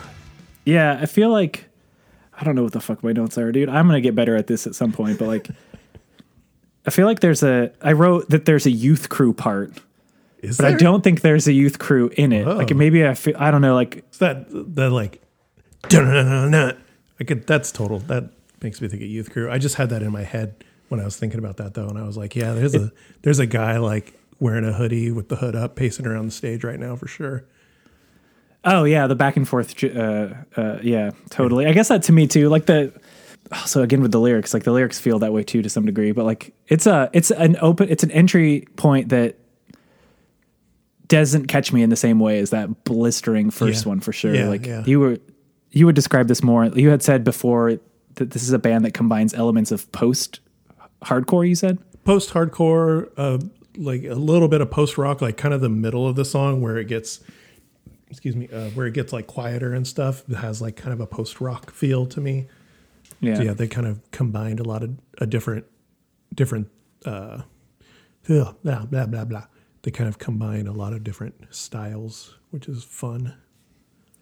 Yeah, 0.65 0.99
I 1.01 1.05
feel 1.05 1.29
like 1.29 1.63
I 2.37 2.43
don't 2.43 2.55
know 2.55 2.63
what 2.63 2.73
the 2.73 2.81
fuck 2.81 3.01
my 3.05 3.13
notes 3.13 3.37
are, 3.37 3.49
dude. 3.53 3.69
I'm 3.69 3.87
gonna 3.87 4.01
get 4.01 4.15
better 4.15 4.35
at 4.35 4.47
this 4.47 4.67
at 4.67 4.75
some 4.75 4.91
point, 4.91 5.17
but 5.17 5.29
like 5.29 5.47
I 6.85 6.89
feel 6.89 7.05
like 7.05 7.21
there's 7.21 7.41
a 7.41 7.71
I 7.81 7.93
wrote 7.93 8.27
that 8.31 8.43
there's 8.43 8.65
a 8.65 8.71
youth 8.71 9.07
crew 9.07 9.31
part, 9.33 9.71
Is 10.41 10.57
but 10.57 10.65
I 10.65 10.69
there? 10.71 10.79
don't 10.79 11.05
think 11.05 11.21
there's 11.21 11.47
a 11.47 11.53
youth 11.53 11.79
crew 11.79 12.11
in 12.17 12.33
it. 12.33 12.45
Like 12.45 12.69
Whoa. 12.71 12.75
maybe 12.75 13.07
I 13.07 13.13
feel 13.13 13.35
I 13.39 13.49
don't 13.49 13.61
know, 13.61 13.75
like 13.75 13.95
It's 13.95 14.17
that 14.17 14.47
that 14.75 14.89
like, 14.89 15.21
dun-dun-dun-dun-dun. 15.87 16.77
I 17.21 17.23
could. 17.23 17.47
That's 17.47 17.71
total. 17.71 17.99
That 17.99 18.29
makes 18.61 18.81
me 18.81 18.89
think 18.89 19.01
of 19.03 19.07
Youth 19.07 19.31
Crew. 19.31 19.49
I 19.49 19.57
just 19.57 19.75
had 19.75 19.89
that 19.91 20.03
in 20.03 20.11
my 20.11 20.23
head 20.23 20.65
when 20.89 20.99
I 20.99 21.05
was 21.05 21.15
thinking 21.15 21.39
about 21.39 21.55
that 21.57 21.75
though, 21.75 21.87
and 21.87 21.97
I 21.97 22.03
was 22.03 22.17
like, 22.17 22.35
yeah, 22.35 22.51
there's 22.51 22.75
a 22.75 22.91
there's 23.21 23.39
a 23.39 23.45
guy 23.45 23.77
like 23.77 24.19
wearing 24.41 24.65
a 24.65 24.73
hoodie 24.73 25.13
with 25.13 25.29
the 25.29 25.37
hood 25.37 25.55
up, 25.55 25.77
pacing 25.77 26.05
around 26.05 26.25
the 26.25 26.31
stage 26.31 26.65
right 26.65 26.77
now 26.77 26.97
for 26.97 27.07
sure. 27.07 27.45
Oh 28.65 28.83
yeah, 28.83 29.07
the 29.07 29.15
back 29.15 29.37
and 29.37 29.47
forth. 29.47 29.81
Uh, 29.83 30.33
uh, 30.57 30.79
yeah, 30.81 31.11
totally. 31.29 31.67
I 31.67 31.73
guess 31.73 31.87
that 31.89 32.03
to 32.03 32.11
me 32.11 32.27
too. 32.27 32.49
Like 32.49 32.65
the 32.65 32.91
so 33.65 33.81
again 33.83 34.01
with 34.01 34.11
the 34.11 34.19
lyrics, 34.19 34.53
like 34.53 34.63
the 34.63 34.71
lyrics 34.71 34.99
feel 34.99 35.19
that 35.19 35.31
way 35.31 35.43
too 35.43 35.61
to 35.61 35.69
some 35.69 35.85
degree. 35.85 36.11
But 36.11 36.25
like 36.25 36.53
it's 36.67 36.87
a 36.87 37.09
it's 37.13 37.29
an 37.31 37.57
open 37.61 37.89
it's 37.89 38.03
an 38.03 38.11
entry 38.11 38.67
point 38.75 39.09
that 39.09 39.37
doesn't 41.07 41.45
catch 41.47 41.71
me 41.71 41.83
in 41.83 41.89
the 41.89 41.95
same 41.95 42.19
way 42.19 42.39
as 42.39 42.49
that 42.49 42.83
blistering 42.83 43.51
first 43.51 43.85
Yeah. 43.85 43.89
one 43.89 43.99
for 43.99 44.11
sure. 44.11 44.33
Yeah, 44.33 44.47
like 44.49 44.65
yeah. 44.65 44.83
you 44.85 44.99
were 44.99 45.17
you 45.71 45.85
would 45.85 45.95
describe 45.95 46.27
this 46.27 46.41
more. 46.43 46.65
You 46.65 46.89
had 46.89 47.03
said 47.03 47.23
before 47.23 47.77
that 48.15 48.31
this 48.31 48.41
is 48.43 48.51
a 48.53 48.59
band 48.59 48.85
that 48.85 48.93
combines 48.93 49.33
elements 49.33 49.71
of 49.71 49.91
post 49.91 50.39
hardcore. 51.03 51.47
You 51.47 51.55
said. 51.55 51.77
Post 52.03 52.31
hardcore, 52.33 53.09
uh, 53.17 53.39
like 53.77 54.03
a 54.03 54.13
little 54.13 54.47
bit 54.47 54.61
of 54.61 54.69
post 54.71 54.97
rock, 54.97 55.21
like 55.21 55.37
kind 55.37 55.53
of 55.55 55.61
the 55.61 55.69
middle 55.69 56.07
of 56.07 56.15
the 56.15 56.23
song 56.25 56.61
where 56.61 56.77
it 56.77 56.87
gets, 56.87 57.19
excuse 58.15 58.35
me, 58.35 58.47
uh, 58.47 58.69
where 58.69 58.87
it 58.87 58.93
gets 58.93 59.11
like 59.11 59.27
quieter 59.27 59.73
and 59.73 59.85
stuff. 59.85 60.23
It 60.29 60.35
has 60.37 60.61
like 60.61 60.77
kind 60.77 60.93
of 60.93 61.01
a 61.01 61.07
post 61.07 61.41
rock 61.41 61.71
feel 61.71 62.05
to 62.07 62.21
me. 62.21 62.47
Yeah. 63.19 63.35
So 63.35 63.43
yeah, 63.43 63.53
they 63.53 63.67
kind 63.67 63.87
of 63.87 63.99
combined 64.11 64.59
a 64.59 64.63
lot 64.63 64.83
of 64.83 64.97
a 65.19 65.25
different 65.25 65.65
different 66.33 66.69
uh, 67.05 67.41
blah 68.27 68.53
blah 68.85 68.85
blah 68.85 69.25
blah. 69.25 69.45
They 69.83 69.91
kind 69.91 70.07
of 70.07 70.17
combine 70.17 70.67
a 70.67 70.73
lot 70.73 70.93
of 70.93 71.03
different 71.03 71.35
styles, 71.51 72.35
which 72.51 72.67
is 72.67 72.83
fun. 72.83 73.35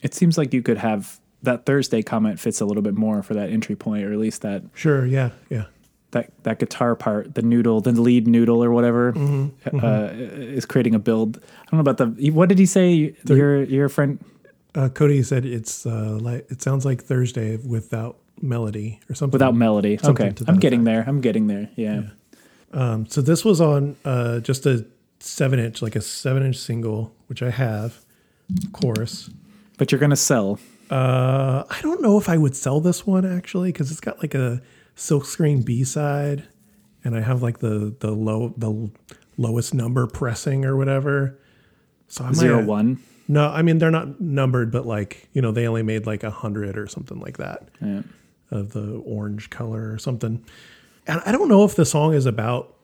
It 0.01 0.13
seems 0.13 0.37
like 0.37 0.53
you 0.53 0.61
could 0.61 0.77
have 0.79 1.19
that 1.43 1.65
Thursday 1.65 2.01
comment 2.01 2.39
fits 2.39 2.59
a 2.61 2.65
little 2.65 2.83
bit 2.83 2.95
more 2.95 3.21
for 3.21 3.33
that 3.35 3.49
entry 3.49 3.75
point, 3.75 4.03
or 4.03 4.11
at 4.11 4.19
least 4.19 4.41
that 4.41 4.63
Sure, 4.73 5.05
yeah, 5.05 5.29
yeah. 5.49 5.65
That 6.13 6.31
that 6.43 6.57
guitar 6.59 6.95
part, 6.95 7.35
the 7.35 7.41
noodle, 7.41 7.81
the 7.81 7.91
lead 7.91 8.25
noodle 8.27 8.63
or 8.63 8.71
whatever, 8.71 9.13
Mm-hmm, 9.13 9.79
uh, 9.85 10.07
is 10.57 10.65
creating 10.65 10.95
a 10.95 10.99
build. 10.99 11.37
I 11.37 11.65
don't 11.69 11.73
know 11.83 11.91
about 11.91 11.97
the. 11.97 12.31
What 12.31 12.49
did 12.49 12.57
he 12.57 12.65
say? 12.65 13.13
Your 13.27 13.63
your 13.63 13.89
friend. 13.89 14.17
Uh, 14.75 14.89
Cody 14.89 15.21
said 15.21 15.45
it's 15.45 15.85
uh, 15.85 16.17
like 16.19 16.49
it 16.49 16.61
sounds 16.63 16.83
like 16.85 17.03
Thursday 17.03 17.57
without 17.57 18.17
melody 18.41 18.99
or 19.09 19.13
something. 19.13 19.33
Without 19.33 19.53
melody. 19.55 19.97
Something 19.97 20.29
okay. 20.29 20.45
I'm 20.47 20.57
getting 20.57 20.81
effect. 20.81 20.85
there. 20.85 21.03
I'm 21.07 21.21
getting 21.21 21.45
there. 21.47 21.69
Yeah. 21.75 22.01
Um, 22.71 23.05
so 23.05 23.21
this 23.21 23.45
was 23.45 23.61
on 23.61 23.95
uh, 24.03 24.39
just 24.39 24.65
a 24.65 24.85
seven 25.19 25.59
inch, 25.59 25.81
like 25.83 25.95
a 25.95 26.01
seven 26.01 26.41
inch 26.43 26.57
single, 26.57 27.13
which 27.27 27.43
I 27.43 27.51
have, 27.51 27.99
of 28.63 28.71
course. 28.73 29.29
But 29.77 29.91
you're 29.91 29.99
going 29.99 30.09
to 30.09 30.15
sell. 30.15 30.59
Uh, 30.89 31.63
I 31.69 31.79
don't 31.81 32.01
know 32.01 32.17
if 32.17 32.27
I 32.27 32.37
would 32.37 32.55
sell 32.55 32.79
this 32.79 33.05
one 33.05 33.25
actually 33.25 33.71
because 33.71 33.91
it's 33.91 33.99
got 34.01 34.19
like 34.19 34.33
a 34.35 34.61
silkscreen 34.95 35.63
B 35.65 35.83
side, 35.83 36.43
and 37.03 37.15
I 37.15 37.21
have 37.21 37.41
like 37.41 37.59
the 37.59 37.95
the 37.99 38.11
low 38.11 38.53
the 38.57 38.89
lowest 39.37 39.73
number 39.73 40.07
pressing 40.07 40.65
or 40.65 40.77
whatever. 40.77 41.39
So 42.07 42.23
I 42.23 42.27
might 42.27 42.35
Zero 42.35 42.63
one. 42.63 42.99
No, 43.27 43.47
I 43.49 43.61
mean 43.61 43.77
they're 43.77 43.89
not 43.91 44.19
numbered, 44.21 44.71
but 44.71 44.85
like 44.85 45.29
you 45.33 45.41
know 45.41 45.51
they 45.51 45.67
only 45.67 45.83
made 45.83 46.05
like 46.05 46.23
a 46.23 46.29
hundred 46.31 46.77
or 46.77 46.87
something 46.87 47.19
like 47.19 47.37
that 47.37 47.67
Yeah. 47.81 48.01
of 48.51 48.73
the 48.73 49.01
orange 49.05 49.49
color 49.49 49.91
or 49.91 49.97
something. 49.97 50.43
And 51.07 51.21
I 51.25 51.31
don't 51.31 51.47
know 51.49 51.63
if 51.63 51.75
the 51.75 51.85
song 51.85 52.13
is 52.13 52.25
about 52.25 52.75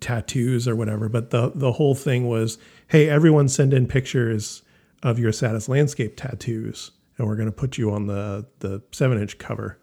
tattoos 0.00 0.68
or 0.68 0.76
whatever, 0.76 1.08
but 1.08 1.30
the 1.30 1.50
the 1.54 1.72
whole 1.72 1.94
thing 1.94 2.28
was, 2.28 2.58
hey, 2.88 3.08
everyone 3.08 3.48
send 3.48 3.72
in 3.72 3.86
pictures 3.86 4.62
of 5.02 5.18
your 5.18 5.32
saddest 5.32 5.68
landscape 5.68 6.16
tattoos, 6.16 6.90
and 7.18 7.26
we're 7.26 7.34
going 7.36 7.48
to 7.48 7.52
put 7.52 7.78
you 7.78 7.90
on 7.90 8.06
the 8.06 8.46
the 8.60 8.82
seven 8.92 9.20
inch 9.20 9.38
cover. 9.38 9.78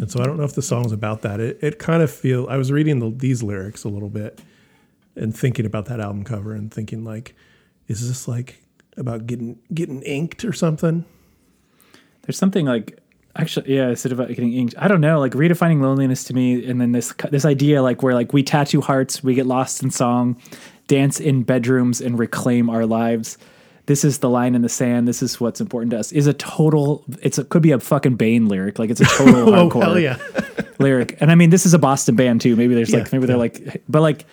And 0.00 0.10
so 0.10 0.20
I 0.20 0.26
don't 0.26 0.36
know 0.36 0.44
if 0.44 0.54
the 0.54 0.62
song's 0.62 0.92
about 0.92 1.22
that. 1.22 1.40
It 1.40 1.58
it 1.62 1.78
kind 1.78 2.02
of 2.02 2.10
feel. 2.10 2.46
I 2.48 2.56
was 2.56 2.70
reading 2.70 2.98
the, 2.98 3.10
these 3.10 3.42
lyrics 3.42 3.84
a 3.84 3.88
little 3.88 4.08
bit 4.08 4.40
and 5.16 5.36
thinking 5.36 5.66
about 5.66 5.86
that 5.86 6.00
album 6.00 6.24
cover 6.24 6.52
and 6.52 6.72
thinking 6.72 7.04
like, 7.04 7.34
is 7.88 8.06
this 8.06 8.28
like 8.28 8.62
about 8.96 9.26
getting 9.26 9.58
getting 9.72 10.02
inked 10.02 10.44
or 10.44 10.52
something? 10.52 11.04
There's 12.22 12.38
something 12.38 12.66
like 12.66 12.98
actually 13.36 13.74
yeah, 13.74 13.88
it's 13.88 14.04
about 14.04 14.28
getting 14.28 14.52
inked. 14.52 14.74
I 14.78 14.88
don't 14.88 15.00
know, 15.00 15.18
like 15.18 15.32
redefining 15.32 15.80
loneliness 15.80 16.24
to 16.24 16.34
me 16.34 16.64
and 16.64 16.80
then 16.80 16.92
this 16.92 17.12
this 17.30 17.44
idea 17.44 17.82
like 17.82 18.02
where 18.02 18.14
like 18.14 18.32
we 18.32 18.42
tattoo 18.42 18.80
hearts, 18.80 19.22
we 19.22 19.34
get 19.34 19.46
lost 19.46 19.82
in 19.82 19.90
song, 19.90 20.40
dance 20.86 21.20
in 21.20 21.42
bedrooms 21.42 22.00
and 22.00 22.18
reclaim 22.18 22.68
our 22.70 22.86
lives. 22.86 23.38
This 23.88 24.04
is 24.04 24.18
the 24.18 24.28
line 24.28 24.54
in 24.54 24.60
the 24.60 24.68
sand. 24.68 25.08
This 25.08 25.22
is 25.22 25.40
what's 25.40 25.62
important 25.62 25.92
to 25.92 25.98
us. 25.98 26.12
Is 26.12 26.26
a 26.26 26.34
total. 26.34 27.06
It's 27.22 27.38
a 27.38 27.44
could 27.44 27.62
be 27.62 27.70
a 27.70 27.80
fucking 27.80 28.16
Bane 28.16 28.46
lyric. 28.46 28.78
Like 28.78 28.90
it's 28.90 29.00
a 29.00 29.06
total 29.06 29.48
Oh 29.54 29.70
hardcore 29.70 30.02
yeah! 30.02 30.18
lyric. 30.78 31.16
And 31.22 31.30
I 31.30 31.34
mean, 31.34 31.48
this 31.48 31.64
is 31.64 31.72
a 31.72 31.78
Boston 31.78 32.14
band 32.14 32.42
too. 32.42 32.54
Maybe 32.54 32.74
there's 32.74 32.92
like 32.92 33.04
Yeah, 33.04 33.08
maybe 33.12 33.24
they're 33.24 33.38
like, 33.38 33.82
but 33.88 34.02
like 34.02 34.26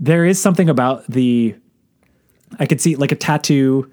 there 0.00 0.24
is 0.24 0.42
something 0.42 0.68
about 0.68 1.06
the. 1.06 1.54
I 2.58 2.66
could 2.66 2.80
see 2.80 2.96
like 2.96 3.12
a 3.12 3.14
tattoo 3.14 3.88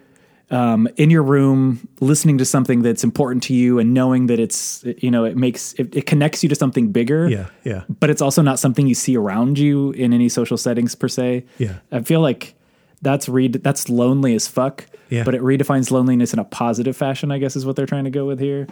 um, 0.50 0.90
in 0.98 1.12
your 1.12 1.22
room, 1.22 1.88
listening 2.00 2.40
to 2.40 2.46
something 2.46 2.82
that's 2.82 3.04
important 3.04 3.44
to 3.44 3.54
you, 3.54 3.78
and 3.78 3.94
knowing 3.94 4.26
that 4.28 4.40
it's 4.40 4.84
you 4.98 5.12
know 5.12 5.26
it 5.26 5.38
makes 5.38 5.74
it, 5.74 5.96
it 5.96 6.08
connects 6.08 6.42
you 6.42 6.50
to 6.50 6.56
something 6.56 6.92
bigger. 6.92 7.30
Yeah, 7.30 7.50
yeah. 7.64 7.84
But 7.88 8.10
it's 8.10 8.22
also 8.24 8.42
not 8.42 8.58
something 8.58 8.88
you 8.88 8.96
see 8.96 9.16
around 9.16 9.60
you 9.60 9.92
in 9.92 10.12
any 10.12 10.28
social 10.28 10.58
settings 10.58 10.96
per 10.96 11.08
se. 11.08 11.46
Yeah. 11.60 11.76
I 11.92 12.02
feel 12.02 12.20
like 12.20 12.56
that's 13.04 13.30
read 13.30 13.54
that's 13.62 13.90
lonely 13.90 14.34
as 14.34 14.48
fuck. 14.48 14.88
Yeah. 15.14 15.24
But 15.24 15.36
it 15.36 15.42
redefines 15.42 15.92
loneliness 15.92 16.34
in 16.34 16.40
a 16.40 16.44
positive 16.44 16.98
fashion, 16.98 17.32
I 17.32 17.38
guess 17.38 17.56
is 17.56 17.68
what 17.68 17.76
they're 17.76 17.86
trying 17.86 18.06
to 18.06 18.10
go 18.10 18.26
with 18.26 18.40
here. 18.40 18.66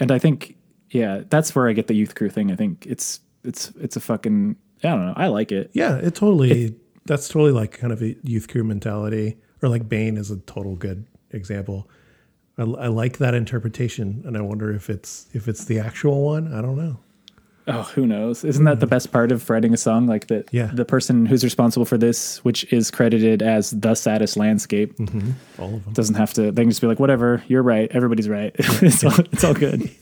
And 0.00 0.10
I 0.10 0.18
think, 0.18 0.56
yeah, 0.88 1.20
that's 1.28 1.54
where 1.54 1.68
I 1.68 1.74
get 1.74 1.86
the 1.86 1.94
youth 1.94 2.14
crew 2.14 2.30
thing. 2.30 2.50
I 2.50 2.56
think 2.56 2.86
it's 2.86 3.20
it's 3.44 3.72
it's 3.78 3.94
a 3.94 4.00
fucking 4.00 4.56
I 4.82 4.88
don't 4.88 5.06
know. 5.06 5.12
I 5.14 5.26
like 5.26 5.52
it. 5.52 5.70
Yeah, 5.74 5.96
it 5.96 6.14
totally. 6.14 6.74
that's 7.04 7.28
totally 7.28 7.52
like 7.52 7.72
kind 7.72 7.92
of 7.92 8.02
a 8.02 8.16
youth 8.22 8.48
crew 8.48 8.64
mentality, 8.64 9.36
or 9.62 9.68
like 9.68 9.86
Bane 9.86 10.16
is 10.16 10.30
a 10.30 10.38
total 10.38 10.76
good 10.76 11.06
example. 11.30 11.90
I, 12.56 12.62
I 12.62 12.86
like 12.86 13.18
that 13.18 13.34
interpretation, 13.34 14.22
and 14.24 14.34
I 14.34 14.40
wonder 14.40 14.72
if 14.72 14.88
it's 14.88 15.26
if 15.34 15.46
it's 15.46 15.66
the 15.66 15.78
actual 15.78 16.24
one. 16.24 16.54
I 16.54 16.62
don't 16.62 16.76
know. 16.76 17.00
Oh, 17.68 17.82
who 17.82 18.06
knows? 18.06 18.44
Isn't 18.44 18.62
that 18.64 18.78
the 18.78 18.86
best 18.86 19.10
part 19.10 19.32
of 19.32 19.50
writing 19.50 19.74
a 19.74 19.76
song? 19.76 20.06
Like 20.06 20.28
that 20.28 20.48
Yeah. 20.52 20.70
the 20.72 20.84
person 20.84 21.26
who's 21.26 21.42
responsible 21.42 21.84
for 21.84 21.98
this, 21.98 22.38
which 22.44 22.62
is 22.72 22.92
credited 22.92 23.42
as 23.42 23.72
the 23.72 23.96
saddest 23.96 24.36
landscape, 24.36 24.94
All 25.58 25.74
of 25.74 25.84
them. 25.84 25.92
doesn't 25.92 26.14
have 26.14 26.32
to 26.34 26.52
they 26.52 26.62
can 26.62 26.70
just 26.70 26.80
be 26.80 26.86
like, 26.86 27.00
whatever, 27.00 27.42
you're 27.48 27.64
right, 27.64 27.90
everybody's 27.92 28.28
right. 28.28 28.54
it's 28.58 29.02
all 29.04 29.18
it's 29.32 29.42
all 29.42 29.54
good. 29.54 29.90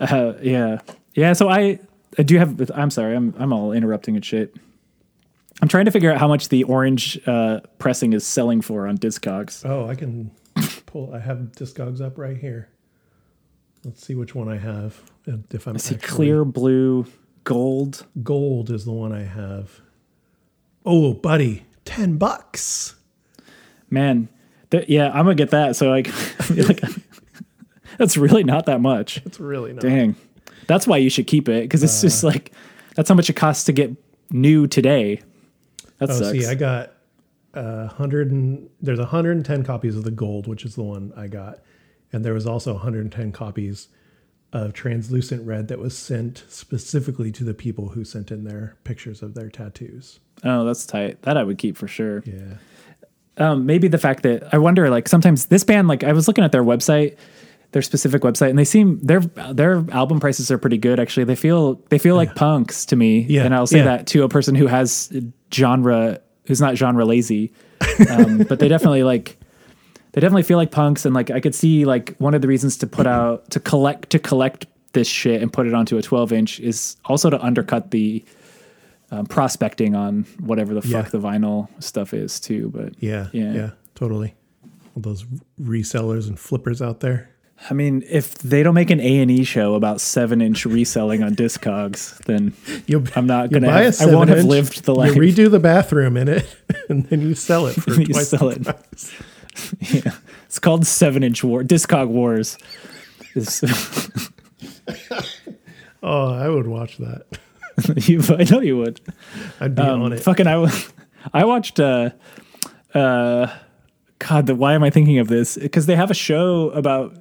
uh, 0.00 0.34
yeah. 0.42 0.78
Yeah, 1.14 1.32
so 1.32 1.48
I 1.48 1.78
I 2.18 2.22
do 2.22 2.38
have 2.38 2.70
I'm 2.74 2.90
sorry, 2.90 3.16
I'm 3.16 3.34
I'm 3.38 3.52
all 3.52 3.72
interrupting 3.72 4.16
and 4.16 4.24
shit. 4.24 4.54
I'm 5.60 5.68
trying 5.68 5.86
to 5.86 5.90
figure 5.90 6.12
out 6.12 6.18
how 6.18 6.28
much 6.28 6.50
the 6.50 6.62
orange 6.64 7.18
uh, 7.26 7.60
pressing 7.78 8.12
is 8.12 8.24
selling 8.24 8.60
for 8.60 8.86
on 8.86 8.96
Discogs. 8.96 9.68
Oh, 9.68 9.88
I 9.88 9.96
can 9.96 10.30
pull. 10.86 11.12
I 11.12 11.18
have 11.18 11.38
Discogs 11.56 12.00
up 12.00 12.16
right 12.16 12.36
here. 12.36 12.68
Let's 13.88 14.04
see 14.06 14.14
which 14.14 14.34
one 14.34 14.48
I 14.50 14.58
have. 14.58 15.00
and 15.24 15.44
If 15.50 15.66
I'm 15.66 15.76
I 15.76 15.78
see 15.78 15.94
actually- 15.94 16.08
clear 16.16 16.44
blue, 16.44 17.06
gold. 17.44 18.04
gold 18.22 18.70
is 18.70 18.84
the 18.84 18.92
one 18.92 19.12
I 19.12 19.22
have. 19.24 19.80
Oh, 20.84 21.14
buddy, 21.14 21.64
ten 21.86 22.18
bucks. 22.18 22.96
Man, 23.88 24.28
th- 24.70 24.90
yeah, 24.90 25.08
I'm 25.08 25.24
gonna 25.24 25.34
get 25.36 25.52
that. 25.52 25.74
So 25.74 25.88
like, 25.88 26.08
I 26.10 26.12
feel 26.12 26.66
like 26.66 26.82
that's 27.96 28.18
really 28.18 28.44
not 28.44 28.66
that 28.66 28.82
much. 28.82 29.22
It's 29.24 29.40
really 29.40 29.72
not. 29.72 29.80
Dang, 29.80 30.16
that's 30.66 30.86
why 30.86 30.98
you 30.98 31.08
should 31.08 31.26
keep 31.26 31.48
it 31.48 31.62
because 31.62 31.82
it's 31.82 32.02
just 32.02 32.22
Uh. 32.22 32.28
like 32.28 32.52
that's 32.94 33.08
how 33.08 33.14
much 33.14 33.30
it 33.30 33.36
costs 33.36 33.64
to 33.64 33.72
get 33.72 33.96
new 34.30 34.66
today. 34.66 35.22
That 35.96 36.10
Oh, 36.10 36.14
sucks. 36.14 36.32
see, 36.38 36.46
I 36.46 36.54
got 36.54 36.92
a 37.54 37.86
hundred 37.86 38.30
and 38.32 38.68
there's 38.82 39.00
hundred 39.00 39.36
and 39.36 39.46
ten 39.46 39.64
copies 39.64 39.96
of 39.96 40.04
the 40.04 40.10
gold, 40.10 40.46
which 40.46 40.66
is 40.66 40.74
the 40.74 40.82
one 40.82 41.12
I 41.16 41.26
got, 41.28 41.60
and 42.12 42.24
there 42.24 42.34
was 42.34 42.46
also 42.46 42.74
110 42.74 43.32
copies 43.32 43.88
of 44.52 44.72
translucent 44.72 45.46
red 45.46 45.68
that 45.68 45.78
was 45.78 45.96
sent 45.96 46.44
specifically 46.48 47.30
to 47.30 47.44
the 47.44 47.52
people 47.52 47.90
who 47.90 48.02
sent 48.02 48.30
in 48.30 48.44
their 48.44 48.76
pictures 48.84 49.22
of 49.22 49.34
their 49.34 49.50
tattoos. 49.50 50.20
oh, 50.44 50.64
that's 50.64 50.86
tight. 50.86 51.20
That 51.22 51.36
I 51.36 51.42
would 51.42 51.58
keep 51.58 51.76
for 51.76 51.88
sure. 51.88 52.22
Yeah, 52.24 52.56
um, 53.38 53.66
maybe 53.66 53.88
the 53.88 53.98
fact 53.98 54.22
that 54.24 54.52
I 54.52 54.58
wonder, 54.58 54.90
like 54.90 55.08
sometimes 55.08 55.46
this 55.46 55.64
band, 55.64 55.88
like 55.88 56.04
I 56.04 56.12
was 56.12 56.28
looking 56.28 56.44
at 56.44 56.52
their 56.52 56.64
website, 56.64 57.16
their 57.72 57.82
specific 57.82 58.22
website, 58.22 58.50
and 58.50 58.58
they 58.58 58.64
seem 58.64 58.98
their 59.00 59.20
their 59.20 59.84
album 59.92 60.20
prices 60.20 60.50
are 60.50 60.58
pretty 60.58 60.78
good. 60.78 60.98
Actually, 60.98 61.24
they 61.24 61.36
feel 61.36 61.74
they 61.88 61.98
feel 61.98 62.16
like 62.16 62.34
punks 62.34 62.86
to 62.86 62.96
me. 62.96 63.20
Yeah, 63.20 63.44
and 63.44 63.54
I'll 63.54 63.66
say 63.66 63.78
yeah. 63.78 63.84
that 63.84 64.06
to 64.08 64.24
a 64.24 64.28
person 64.28 64.54
who 64.54 64.66
has 64.66 65.12
genre 65.52 66.20
who's 66.46 66.60
not 66.60 66.76
genre 66.76 67.04
lazy, 67.04 67.52
um, 68.10 68.38
but 68.48 68.58
they 68.58 68.68
definitely 68.68 69.04
like 69.04 69.37
they 70.12 70.20
definitely 70.20 70.42
feel 70.42 70.58
like 70.58 70.70
punks. 70.70 71.04
And 71.04 71.14
like 71.14 71.30
I 71.30 71.40
could 71.40 71.54
see 71.54 71.84
like 71.84 72.14
one 72.18 72.34
of 72.34 72.42
the 72.42 72.48
reasons 72.48 72.76
to 72.78 72.86
put 72.86 73.06
out 73.06 73.50
to 73.50 73.60
collect 73.60 74.10
to 74.10 74.18
collect 74.18 74.66
this 74.92 75.08
shit 75.08 75.42
and 75.42 75.52
put 75.52 75.66
it 75.66 75.74
onto 75.74 75.98
a 75.98 76.02
12 76.02 76.32
inch 76.32 76.60
is 76.60 76.96
also 77.04 77.28
to 77.30 77.40
undercut 77.42 77.90
the 77.90 78.24
um, 79.10 79.26
prospecting 79.26 79.94
on 79.94 80.24
whatever 80.40 80.74
the 80.74 80.82
fuck 80.82 80.90
Yeah. 81.06 81.10
the 81.10 81.18
vinyl 81.18 81.68
stuff 81.82 82.12
is 82.14 82.40
too. 82.40 82.70
But 82.74 82.94
yeah, 83.02 83.28
Yeah. 83.32 83.52
yeah, 83.52 83.70
totally. 83.94 84.34
All 84.96 85.02
those 85.02 85.24
resellers 85.62 86.28
and 86.28 86.38
flippers 86.38 86.80
out 86.82 87.00
there. 87.00 87.30
I 87.70 87.74
mean, 87.74 88.04
if 88.08 88.34
they 88.38 88.62
don't 88.62 88.74
make 88.74 88.90
an 88.90 89.00
A 89.00 89.18
and 89.20 89.30
E 89.30 89.42
show 89.42 89.74
about 89.74 90.00
seven 90.00 90.40
inch 90.40 90.64
reselling 90.64 91.22
on 91.24 91.34
Discogs, 91.34 92.16
then 92.24 92.52
You'll, 92.86 93.02
I'm 93.16 93.26
not 93.26 93.50
gonna. 93.50 93.66
buy 93.66 93.82
Have, 93.84 94.00
I 94.00 94.06
won't 94.14 94.30
have 94.30 94.44
lived 94.44 94.84
the 94.84 94.94
life. 94.94 95.16
You 95.16 95.20
redo 95.22 95.50
the 95.50 95.58
bathroom 95.58 96.16
in 96.16 96.28
it, 96.28 96.46
and 96.88 97.04
then 97.06 97.20
you 97.20 97.34
sell 97.34 97.66
it 97.66 97.72
for 97.82 97.94
You 97.94 98.06
twice 98.06 98.28
sell 98.28 98.50
the 98.50 98.70
it. 98.70 99.12
yeah. 99.80 100.12
It's 100.46 100.58
called 100.58 100.86
Seven 100.86 101.22
Inch 101.22 101.42
War 101.44 101.62
Discog 101.62 102.08
Wars. 102.08 102.56
Oh, 106.02 106.32
I 106.32 106.48
would 106.48 106.66
watch 106.68 106.98
that. 106.98 107.26
you, 108.08 108.22
I 108.28 108.44
know 108.44 108.60
you 108.60 108.78
would. 108.78 109.00
I'd 109.60 109.74
be 109.74 109.82
Um, 109.82 110.02
on 110.02 110.12
it. 110.12 110.20
Fucking, 110.20 110.46
I, 110.46 110.72
I 111.34 111.44
watched. 111.44 111.80
Uh, 111.80 112.10
uh, 112.94 113.48
God, 114.20 114.46
the, 114.46 114.54
why 114.54 114.74
am 114.74 114.84
I 114.84 114.90
thinking 114.90 115.18
of 115.18 115.26
this? 115.28 115.56
Because 115.56 115.86
they 115.86 115.96
have 115.96 116.10
a 116.10 116.14
show 116.14 116.70
about 116.70 117.16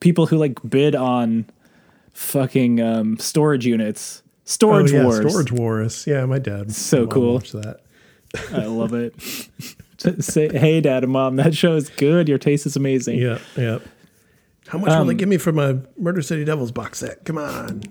people 0.00 0.26
who 0.26 0.38
like 0.38 0.58
bid 0.68 0.94
on 0.94 1.44
fucking 2.14 2.80
um, 2.80 3.18
storage 3.18 3.66
units, 3.66 4.22
Oh, 4.24 4.30
storage 4.44 4.92
yeah, 4.92 5.04
wars. 5.04 5.30
Storage 5.30 5.52
Wars. 5.52 6.06
Yeah, 6.06 6.24
my 6.26 6.38
dad. 6.38 6.72
So 6.72 7.06
cool. 7.06 7.34
watched 7.34 7.52
that. 7.52 7.80
I 8.50 8.64
love 8.64 8.92
it. 8.94 9.14
Say, 10.20 10.48
hey, 10.56 10.80
dad 10.80 11.04
and 11.04 11.12
mom, 11.12 11.36
that 11.36 11.54
show 11.54 11.74
is 11.74 11.88
good. 11.90 12.28
Your 12.28 12.38
taste 12.38 12.66
is 12.66 12.76
amazing. 12.76 13.18
Yeah, 13.18 13.38
yeah. 13.56 13.78
How 14.68 14.78
much 14.78 14.88
will 14.88 14.96
Um, 14.96 15.06
they 15.08 15.14
give 15.14 15.28
me 15.28 15.36
for 15.38 15.52
my 15.52 15.76
Murder 15.98 16.22
City 16.22 16.44
Devils 16.44 16.72
box 16.72 16.98
set? 17.00 17.24
Come 17.24 17.38
on. 17.38 17.82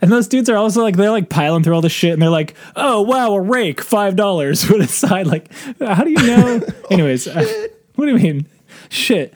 And, 0.00 0.12
those 0.12 0.28
dudes 0.28 0.48
are 0.48 0.56
also 0.56 0.82
like 0.82 0.96
they're 0.96 1.10
like 1.10 1.28
piling 1.28 1.64
through 1.64 1.74
all 1.74 1.80
the 1.80 1.88
shit 1.88 2.12
and 2.12 2.22
they're 2.22 2.30
like, 2.30 2.54
"Oh 2.76 3.02
wow, 3.02 3.32
a 3.32 3.40
rake, 3.40 3.80
five 3.80 4.14
dollars." 4.14 4.64
Put 4.66 4.80
aside, 4.80 5.26
like, 5.26 5.50
how 5.80 6.04
do 6.04 6.10
you 6.10 6.24
know? 6.24 6.60
Anyways, 6.90 7.26
uh, 7.26 7.66
what 7.96 8.06
do 8.06 8.12
you 8.12 8.18
mean? 8.18 8.46
Shit, 8.90 9.34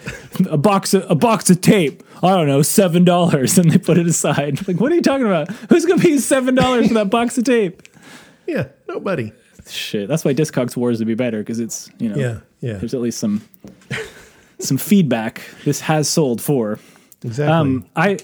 a 0.48 0.56
box 0.56 0.94
of 0.94 1.10
a 1.10 1.14
box 1.16 1.50
of 1.50 1.60
tape. 1.60 2.04
I 2.22 2.30
don't 2.36 2.46
know, 2.46 2.62
seven 2.62 3.02
dollars, 3.04 3.58
and 3.58 3.70
they 3.72 3.78
put 3.78 3.98
it 3.98 4.06
aside. 4.06 4.66
Like, 4.68 4.78
what 4.80 4.92
are 4.92 4.94
you 4.94 5.02
talking 5.02 5.26
about? 5.26 5.50
Who's 5.68 5.84
gonna 5.84 6.00
pay 6.00 6.16
seven 6.18 6.54
dollars 6.54 6.86
for 6.88 6.94
that 6.94 7.10
box 7.10 7.36
of 7.36 7.42
tape? 7.44 7.82
Yeah, 8.46 8.68
nobody. 8.88 9.32
Shit, 9.68 10.08
that's 10.08 10.24
why 10.24 10.34
Discogs 10.34 10.76
Wars 10.76 10.98
would 10.98 11.08
be 11.08 11.14
better 11.14 11.38
because 11.38 11.60
it's 11.60 11.90
you 11.98 12.08
know 12.08 12.16
Yeah, 12.16 12.38
yeah. 12.60 12.74
there's 12.78 12.94
at 12.94 13.00
least 13.00 13.18
some 13.18 13.42
some 14.58 14.76
feedback. 14.78 15.42
This 15.64 15.80
has 15.82 16.08
sold 16.08 16.40
for. 16.40 16.78
Exactly. 17.24 17.52
Um, 17.54 17.86
I 17.96 18.18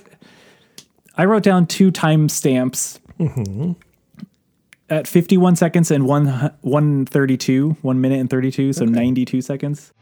I 1.16 1.24
wrote 1.24 1.42
down 1.42 1.66
two 1.66 1.90
timestamps 1.92 2.98
at 4.90 5.06
51 5.06 5.56
seconds 5.56 5.90
and 5.90 6.06
one 6.06 6.26
132, 6.62 7.76
one 7.82 8.00
minute 8.00 8.20
and 8.20 8.30
32, 8.30 8.72
so 8.72 8.84
92 8.84 9.42
seconds. 9.42 9.92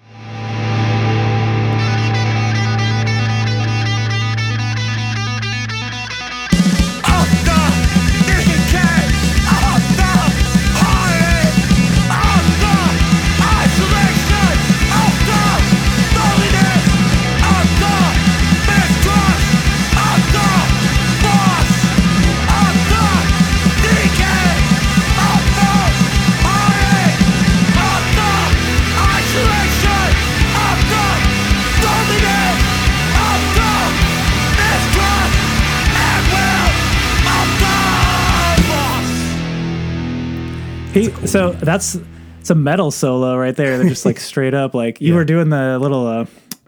So 41.27 41.53
that's 41.53 41.99
it's 42.41 42.51
a 42.51 42.55
metal 42.55 42.91
solo 42.91 43.37
right 43.37 43.55
there. 43.57 43.79
They're 43.79 43.89
just 43.89 44.07
like 44.07 44.21
straight 44.31 44.55
up 44.55 44.75
like 44.75 45.01
you 45.01 45.11
Yeah. 45.13 45.17
were 45.19 45.25
doing 45.25 45.49
the 45.51 45.79
little 45.79 46.07
uh 46.07 46.27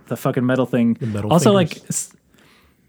the 0.09 0.17
fucking 0.17 0.45
metal 0.45 0.67
thing. 0.67 0.97
metal 1.01 1.33
also 1.33 1.55
fingers. 1.57 2.11
like 2.11 2.17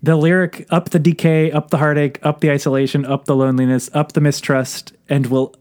the 0.02 0.16
lyric 0.16 0.66
up 0.70 0.90
the 0.92 1.00
decay, 1.00 1.52
up 1.52 1.70
the 1.70 1.78
heartache, 1.78 2.20
up 2.24 2.40
the 2.40 2.50
isolation, 2.52 3.06
up 3.06 3.26
the 3.26 3.36
loneliness, 3.36 3.90
up 3.94 4.14
the 4.14 4.22
mistrust, 4.22 4.94
and 5.10 5.28
will 5.28 5.56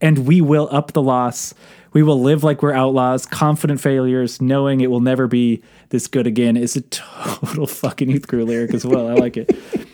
and 0.00 0.26
we 0.26 0.40
will 0.40 0.68
up 0.70 0.92
the 0.92 1.02
loss. 1.02 1.54
We 1.92 2.02
will 2.02 2.20
live 2.20 2.44
like 2.44 2.62
we're 2.62 2.72
outlaws, 2.74 3.26
confident 3.26 3.80
failures, 3.80 4.40
knowing 4.40 4.80
it 4.82 4.90
will 4.90 5.00
never 5.00 5.26
be 5.26 5.62
this 5.88 6.06
good 6.06 6.26
again. 6.26 6.56
Is 6.56 6.76
a 6.76 6.80
total 6.90 7.66
fucking 7.66 8.08
youth 8.10 8.28
crew 8.28 8.44
lyric 8.44 8.74
as 8.74 8.84
well. 8.86 9.08
I 9.08 9.14
like 9.14 9.36
it. 9.36 9.50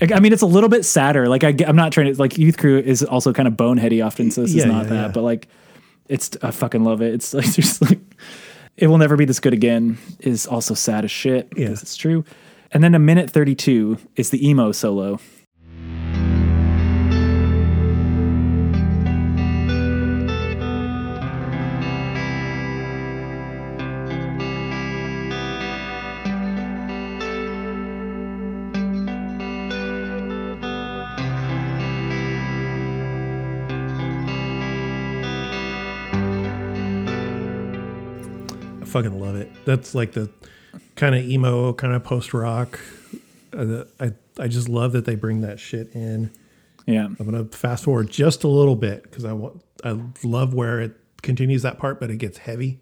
I 0.00 0.20
mean, 0.20 0.32
it's 0.32 0.42
a 0.42 0.46
little 0.46 0.68
bit 0.70 0.84
sadder. 0.84 1.28
Like 1.28 1.44
I, 1.44 1.54
am 1.66 1.76
not 1.76 1.92
trying 1.92 2.12
to 2.12 2.18
like 2.18 2.38
youth 2.38 2.56
crew 2.58 2.78
is 2.78 3.02
also 3.02 3.32
kind 3.32 3.46
of 3.48 3.54
boneheady 3.54 4.04
often, 4.04 4.30
so 4.30 4.42
this 4.42 4.54
Yeah, 4.54 4.62
is 4.62 4.66
not 4.66 4.82
yeah, 4.84 4.90
that. 4.90 4.94
yeah. 4.94 5.08
But 5.08 5.22
like, 5.22 5.48
it's 6.08 6.30
I 6.42 6.50
fucking 6.50 6.84
love 6.84 7.02
it. 7.02 7.14
It's 7.14 7.34
like 7.40 7.46
just 7.52 7.82
like 7.82 7.98
it 8.76 8.86
will 8.86 8.98
never 8.98 9.16
be 9.16 9.24
this 9.26 9.40
good 9.40 9.52
again 9.52 9.98
is 10.20 10.46
also 10.46 10.72
sad 10.74 11.04
as 11.04 11.10
shit 11.10 11.48
Yes, 11.56 11.68
Yeah. 11.68 11.72
it's 11.82 11.96
true. 11.96 12.24
And 12.72 12.82
then 12.84 12.94
a 12.94 12.98
minute 12.98 13.30
32 13.30 13.98
is 14.16 14.30
the 14.30 14.48
emo 14.48 14.72
solo. 14.72 15.18
Fucking 38.90 39.18
love 39.18 39.36
it. 39.36 39.50
That's 39.64 39.94
like 39.94 40.12
the 40.12 40.30
kind 40.96 41.14
of 41.14 41.24
emo, 41.24 41.72
kind 41.72 41.94
of 41.94 42.04
post 42.04 42.34
rock. 42.34 42.78
Uh, 43.52 43.84
I 43.98 44.12
I 44.38 44.48
just 44.48 44.68
love 44.68 44.92
that 44.92 45.04
they 45.04 45.14
bring 45.14 45.40
that 45.42 45.58
shit 45.58 45.94
in. 45.94 46.30
Yeah. 46.86 47.04
I'm 47.04 47.16
gonna 47.16 47.44
fast 47.44 47.84
forward 47.84 48.10
just 48.10 48.44
a 48.44 48.48
little 48.48 48.76
bit 48.76 49.02
because 49.04 49.24
I 49.24 49.32
want 49.32 49.62
I 49.84 49.98
love 50.22 50.54
where 50.54 50.80
it 50.80 50.92
continues 51.22 51.62
that 51.62 51.78
part, 51.78 52.00
but 52.00 52.10
it 52.10 52.16
gets 52.16 52.38
heavy. 52.38 52.80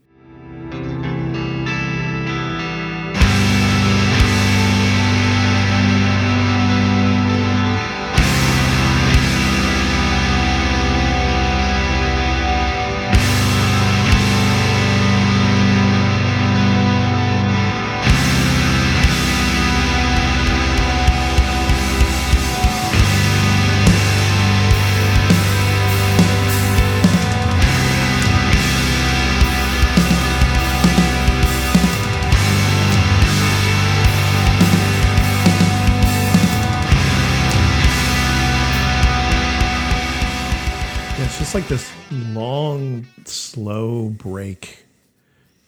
Break 44.28 44.84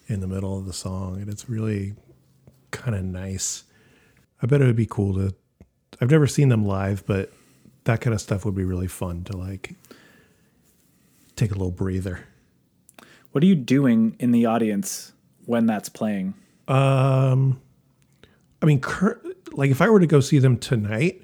in 0.07 0.21
the 0.21 0.27
middle 0.27 0.59
of 0.59 0.67
the 0.67 0.73
song, 0.73 1.21
and 1.21 1.31
it's 1.31 1.49
really 1.49 1.95
kind 2.71 2.95
of 2.95 3.05
nice. 3.05 3.65
I 4.43 4.47
bet 4.47 4.61
it 4.61 4.67
would 4.67 4.77
be 4.77 4.87
cool 4.87 5.15
to. 5.15 5.35
I've 6.01 6.11
never 6.11 6.27
seen 6.27 6.49
them 6.49 6.65
live, 6.65 7.05
but 7.07 7.33
that 7.85 8.01
kind 8.01 8.15
of 8.15 8.21
stuff 8.21 8.45
would 8.45 8.55
be 8.55 8.65
really 8.65 8.87
fun 8.87 9.25
to 9.25 9.37
like 9.37 9.75
take 11.37 11.51
a 11.51 11.55
little 11.55 11.71
breather. 11.71 12.21
What 13.33 13.43
are 13.45 13.47
you 13.47 13.55
doing 13.55 14.17
in 14.19 14.33
the 14.33 14.47
audience 14.47 15.13
when 15.47 15.67
that's 15.67 15.89
playing? 15.89 16.35
Um, 16.69 17.61
I 18.61 18.67
mean, 18.67 18.81
cur- 18.81 19.21
like 19.53 19.71
if 19.71 19.81
I 19.81 19.89
were 19.89 20.01
to 20.01 20.07
go 20.07 20.21
see 20.21 20.39
them 20.39 20.59
tonight, 20.59 21.23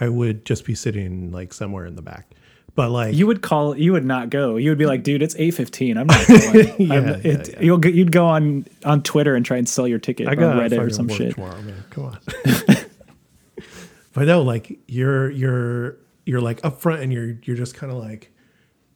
I 0.00 0.08
would 0.08 0.44
just 0.44 0.64
be 0.64 0.74
sitting 0.74 1.32
like 1.32 1.52
somewhere 1.52 1.86
in 1.86 1.96
the 1.96 2.02
back. 2.02 2.30
But 2.78 2.90
like, 2.92 3.12
You 3.16 3.26
would 3.26 3.42
call. 3.42 3.76
You 3.76 3.90
would 3.94 4.04
not 4.04 4.30
go. 4.30 4.54
You 4.54 4.70
would 4.70 4.78
be 4.78 4.86
like, 4.86 5.02
"Dude, 5.02 5.20
it's 5.20 5.34
eight 5.36 5.50
fifteen. 5.50 5.96
I'm 5.98 6.06
not 6.06 6.24
going." 6.28 6.54
Yeah, 6.78 6.94
I'm- 6.94 7.06
yeah, 7.08 7.16
it- 7.24 7.48
yeah. 7.54 7.60
You'll 7.60 7.78
go- 7.78 7.88
you'd 7.88 8.12
go 8.12 8.24
on 8.26 8.66
on 8.84 9.02
Twitter 9.02 9.34
and 9.34 9.44
try 9.44 9.56
and 9.56 9.68
sell 9.68 9.88
your 9.88 9.98
ticket 9.98 10.28
I 10.28 10.34
on 10.34 10.38
Reddit 10.56 10.78
or 10.78 10.88
some 10.88 11.08
shit. 11.08 11.34
tomorrow, 11.34 11.60
man. 11.62 11.82
Come 11.90 12.04
on. 12.04 12.18
but 14.12 14.26
no, 14.28 14.42
like 14.42 14.78
you're 14.86 15.28
you're 15.28 15.96
you're 16.24 16.40
like 16.40 16.64
up 16.64 16.80
front 16.80 17.02
and 17.02 17.12
you're 17.12 17.36
you're 17.42 17.56
just 17.56 17.74
kind 17.74 17.90
of 17.92 17.98
like 17.98 18.30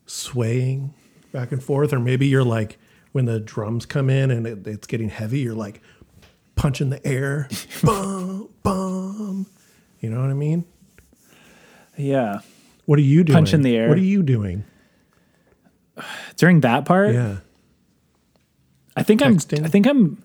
swaying 0.06 0.94
back 1.32 1.50
and 1.50 1.60
forth, 1.60 1.92
or 1.92 1.98
maybe 1.98 2.28
you're 2.28 2.44
like 2.44 2.78
when 3.10 3.24
the 3.24 3.40
drums 3.40 3.84
come 3.84 4.08
in 4.08 4.30
and 4.30 4.46
it, 4.46 4.64
it's 4.64 4.86
getting 4.86 5.08
heavy, 5.08 5.40
you're 5.40 5.54
like 5.56 5.82
punching 6.54 6.90
the 6.90 7.04
air, 7.04 7.48
bum 7.82 8.48
bum. 8.62 9.46
You 9.98 10.08
know 10.10 10.20
what 10.20 10.30
I 10.30 10.34
mean? 10.34 10.66
Yeah. 11.96 12.42
What 12.86 12.98
are 12.98 13.02
you 13.02 13.24
doing? 13.24 13.36
Punch 13.36 13.54
in 13.54 13.62
the 13.62 13.76
air. 13.76 13.88
What 13.88 13.98
are 13.98 14.00
you 14.00 14.22
doing? 14.22 14.64
During 16.36 16.60
that 16.60 16.84
part, 16.84 17.14
Yeah. 17.14 17.36
I 18.94 19.02
think 19.02 19.22
I'm. 19.22 19.36
I 19.64 19.68
think 19.68 19.86
I'm. 19.86 20.22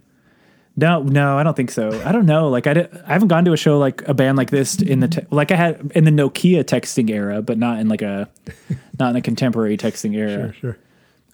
No, 0.75 1.01
no, 1.01 1.37
I 1.37 1.43
don't 1.43 1.55
think 1.55 1.71
so. 1.71 1.89
I 2.05 2.11
don't 2.11 2.25
know. 2.25 2.49
Like 2.49 2.67
I, 2.67 2.73
di- 2.73 2.87
I 3.07 3.13
haven't 3.13 3.29
gone 3.29 3.45
to 3.45 3.53
a 3.53 3.57
show 3.57 3.79
like 3.79 4.05
a 4.07 4.13
band 4.13 4.37
like 4.37 4.51
this 4.51 4.79
in 4.81 4.99
the 4.99 5.07
te- 5.07 5.25
like 5.31 5.51
I 5.51 5.55
had 5.55 5.91
in 5.95 6.03
the 6.03 6.11
Nokia 6.11 6.63
texting 6.65 7.09
era, 7.09 7.41
but 7.41 7.57
not 7.57 7.79
in 7.79 7.87
like 7.87 8.01
a 8.01 8.29
not 8.99 9.11
in 9.11 9.15
a 9.15 9.21
contemporary 9.21 9.77
texting 9.77 10.15
era. 10.15 10.51
Sure, 10.51 10.53
sure. 10.53 10.77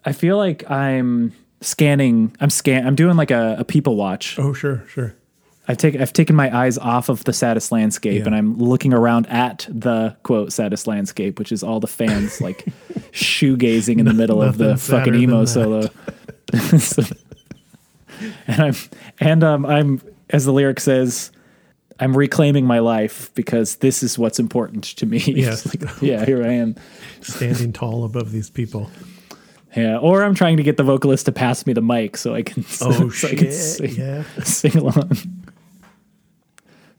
I 0.06 0.12
feel 0.14 0.38
like 0.38 0.70
I'm 0.70 1.34
scanning. 1.62 2.36
I'm 2.40 2.50
scan. 2.52 2.86
I'm 2.86 2.96
doing 2.96 3.18
like 3.18 3.32
a, 3.32 3.56
a 3.60 3.66
people 3.66 3.96
watch. 3.96 4.38
Oh, 4.38 4.54
sure, 4.54 4.84
sure. 4.88 5.16
I've 5.68 5.78
taken 5.78 6.02
I've 6.02 6.12
taken 6.14 6.36
my 6.36 6.56
eyes 6.56 6.78
off 6.78 7.08
of 7.10 7.24
the 7.24 7.32
saddest 7.34 7.72
landscape 7.72 8.20
Yeah. 8.20 8.26
and 8.26 8.36
I'm 8.36 8.58
looking 8.58 8.94
around 8.94 9.28
at 9.28 9.66
the 9.70 10.16
quote 10.24 10.52
saddest 10.52 10.88
landscape, 10.88 11.40
which 11.40 11.52
is 11.54 11.64
all 11.64 11.80
the 11.80 11.88
fans 11.88 12.42
like 12.42 12.66
shoegazing 13.12 13.98
in 14.00 14.06
the 14.06 14.14
middle 14.14 14.42
of 14.42 14.58
the 14.58 14.76
fucking 14.78 15.16
emo 15.16 15.46
solo. 15.46 15.90
So- 16.80 17.04
and 18.48 18.62
I'm 18.62 18.74
and 19.20 19.44
um 19.44 19.66
I'm 19.66 20.02
as 20.30 20.46
the 20.46 20.52
lyric 20.54 20.80
says, 20.80 21.32
I'm 22.00 22.16
reclaiming 22.18 22.66
my 22.66 22.80
life 22.80 23.32
because 23.36 23.78
this 23.78 24.04
is 24.04 24.18
what's 24.18 24.40
important 24.40 24.84
to 24.98 25.06
me. 25.06 25.20
Yes. 25.20 25.66
Like, 25.82 26.02
yeah, 26.02 26.26
here 26.26 26.44
I 26.44 26.50
am. 26.54 26.76
Standing 27.22 27.72
tall 27.74 28.04
above 28.04 28.32
these 28.32 28.50
people. 28.50 28.90
Yeah, 29.76 29.98
or 29.98 30.24
I'm 30.24 30.36
trying 30.36 30.58
to 30.58 30.64
get 30.64 30.78
the 30.78 30.84
vocalist 30.84 31.26
to 31.28 31.32
pass 31.32 31.66
me 31.66 31.74
the 31.74 31.82
mic 31.82 32.18
so 32.18 32.36
I 32.36 32.44
can 32.44 32.64
Oh 32.82 33.10
so 33.10 33.28
I 33.28 33.32
shit! 33.32 33.40
can 33.40 33.52
sing, 33.52 33.96
Yeah. 33.96 34.24
sing 34.44 34.78
along. 34.78 35.12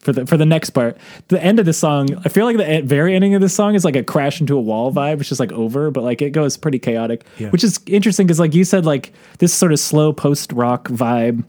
For 0.04 0.12
the 0.12 0.26
for 0.26 0.36
the 0.36 0.46
next 0.46 0.70
part, 0.70 0.96
the 1.28 1.42
end 1.42 1.58
of 1.58 1.66
the 1.66 1.72
song, 1.72 2.08
I 2.24 2.28
feel 2.28 2.44
like 2.44 2.58
the 2.58 2.82
very 2.84 3.14
ending 3.14 3.34
of 3.34 3.40
the 3.40 3.48
song 3.48 3.74
is 3.74 3.84
like 3.84 3.96
a 3.96 4.02
crash 4.04 4.40
into 4.40 4.56
a 4.56 4.60
wall 4.60 4.92
vibe, 4.92 5.18
which 5.18 5.32
is 5.32 5.40
like 5.40 5.50
over, 5.52 5.90
but 5.90 6.04
like 6.04 6.20
it 6.22 6.30
goes 6.30 6.56
pretty 6.56 6.78
chaotic, 6.78 7.24
Yeah. 7.38 7.48
which 7.50 7.64
is 7.64 7.80
interesting 7.86 8.26
because 8.26 8.38
like 8.38 8.54
you 8.54 8.64
said, 8.64 8.84
like 8.84 9.12
this 9.38 9.52
sort 9.54 9.72
of 9.72 9.80
slow 9.80 10.12
post 10.12 10.52
rock 10.52 10.88
vibe 10.88 11.44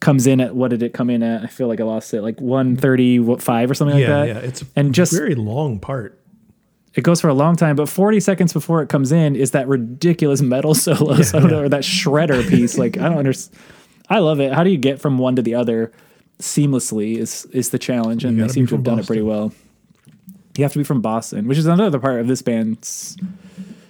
comes 0.00 0.26
in 0.26 0.40
at 0.40 0.56
what 0.56 0.70
did 0.72 0.82
it 0.82 0.92
come 0.92 1.10
in 1.10 1.22
at? 1.22 1.44
I 1.44 1.46
feel 1.46 1.68
like 1.68 1.80
I 1.80 1.84
lost 1.84 2.12
it, 2.12 2.22
like 2.22 2.40
one 2.40 2.76
thirty 2.76 3.18
five 3.38 3.70
or 3.70 3.74
something 3.74 3.96
like 3.96 4.06
that. 4.08 4.26
yeah. 4.26 4.38
It's 4.38 4.62
a 4.62 4.66
and 4.74 4.92
just 4.92 5.12
very 5.12 5.36
long 5.36 5.78
part. 5.78 6.18
it 6.94 7.02
goes 7.04 7.20
for 7.20 7.28
a 7.28 7.34
long 7.34 7.54
time, 7.54 7.76
but 7.76 7.88
40 7.88 8.18
seconds 8.18 8.52
before 8.52 8.82
it 8.82 8.88
comes 8.88 9.12
in 9.12 9.36
is 9.36 9.52
that 9.52 9.68
ridiculous 9.68 10.42
metal 10.42 10.74
solo 10.86 11.14
Yeah, 11.14 11.22
solo 11.22 11.48
yeah. 11.48 11.56
or 11.64 11.68
that 11.68 11.82
shredder 11.84 12.46
piece. 12.48 12.76
Like 12.76 12.98
I 12.98 13.08
don't 13.08 13.18
understand. 13.18 13.56
I 14.10 14.18
love 14.18 14.40
it. 14.40 14.52
How 14.52 14.64
do 14.64 14.70
you 14.70 14.76
get 14.76 15.00
from 15.00 15.18
one 15.18 15.36
to 15.36 15.42
the 15.42 15.54
other 15.54 15.92
seamlessly 16.42 17.16
is 17.16 17.46
is 17.52 17.70
the 17.70 17.78
challenge, 17.78 18.24
and 18.24 18.38
they 18.38 18.48
seem 18.48 18.66
to 18.66 18.74
have 18.74 18.84
done 18.84 18.98
it 18.98 19.06
pretty 19.06 19.22
well. 19.22 19.52
You 20.58 20.64
have 20.64 20.72
to 20.74 20.78
be 20.78 20.84
from 20.84 21.00
Boston, 21.00 21.48
which 21.48 21.56
is 21.56 21.64
another 21.66 21.98
part 21.98 22.20
of 22.20 22.26
this 22.26 22.42
band's 22.42 23.16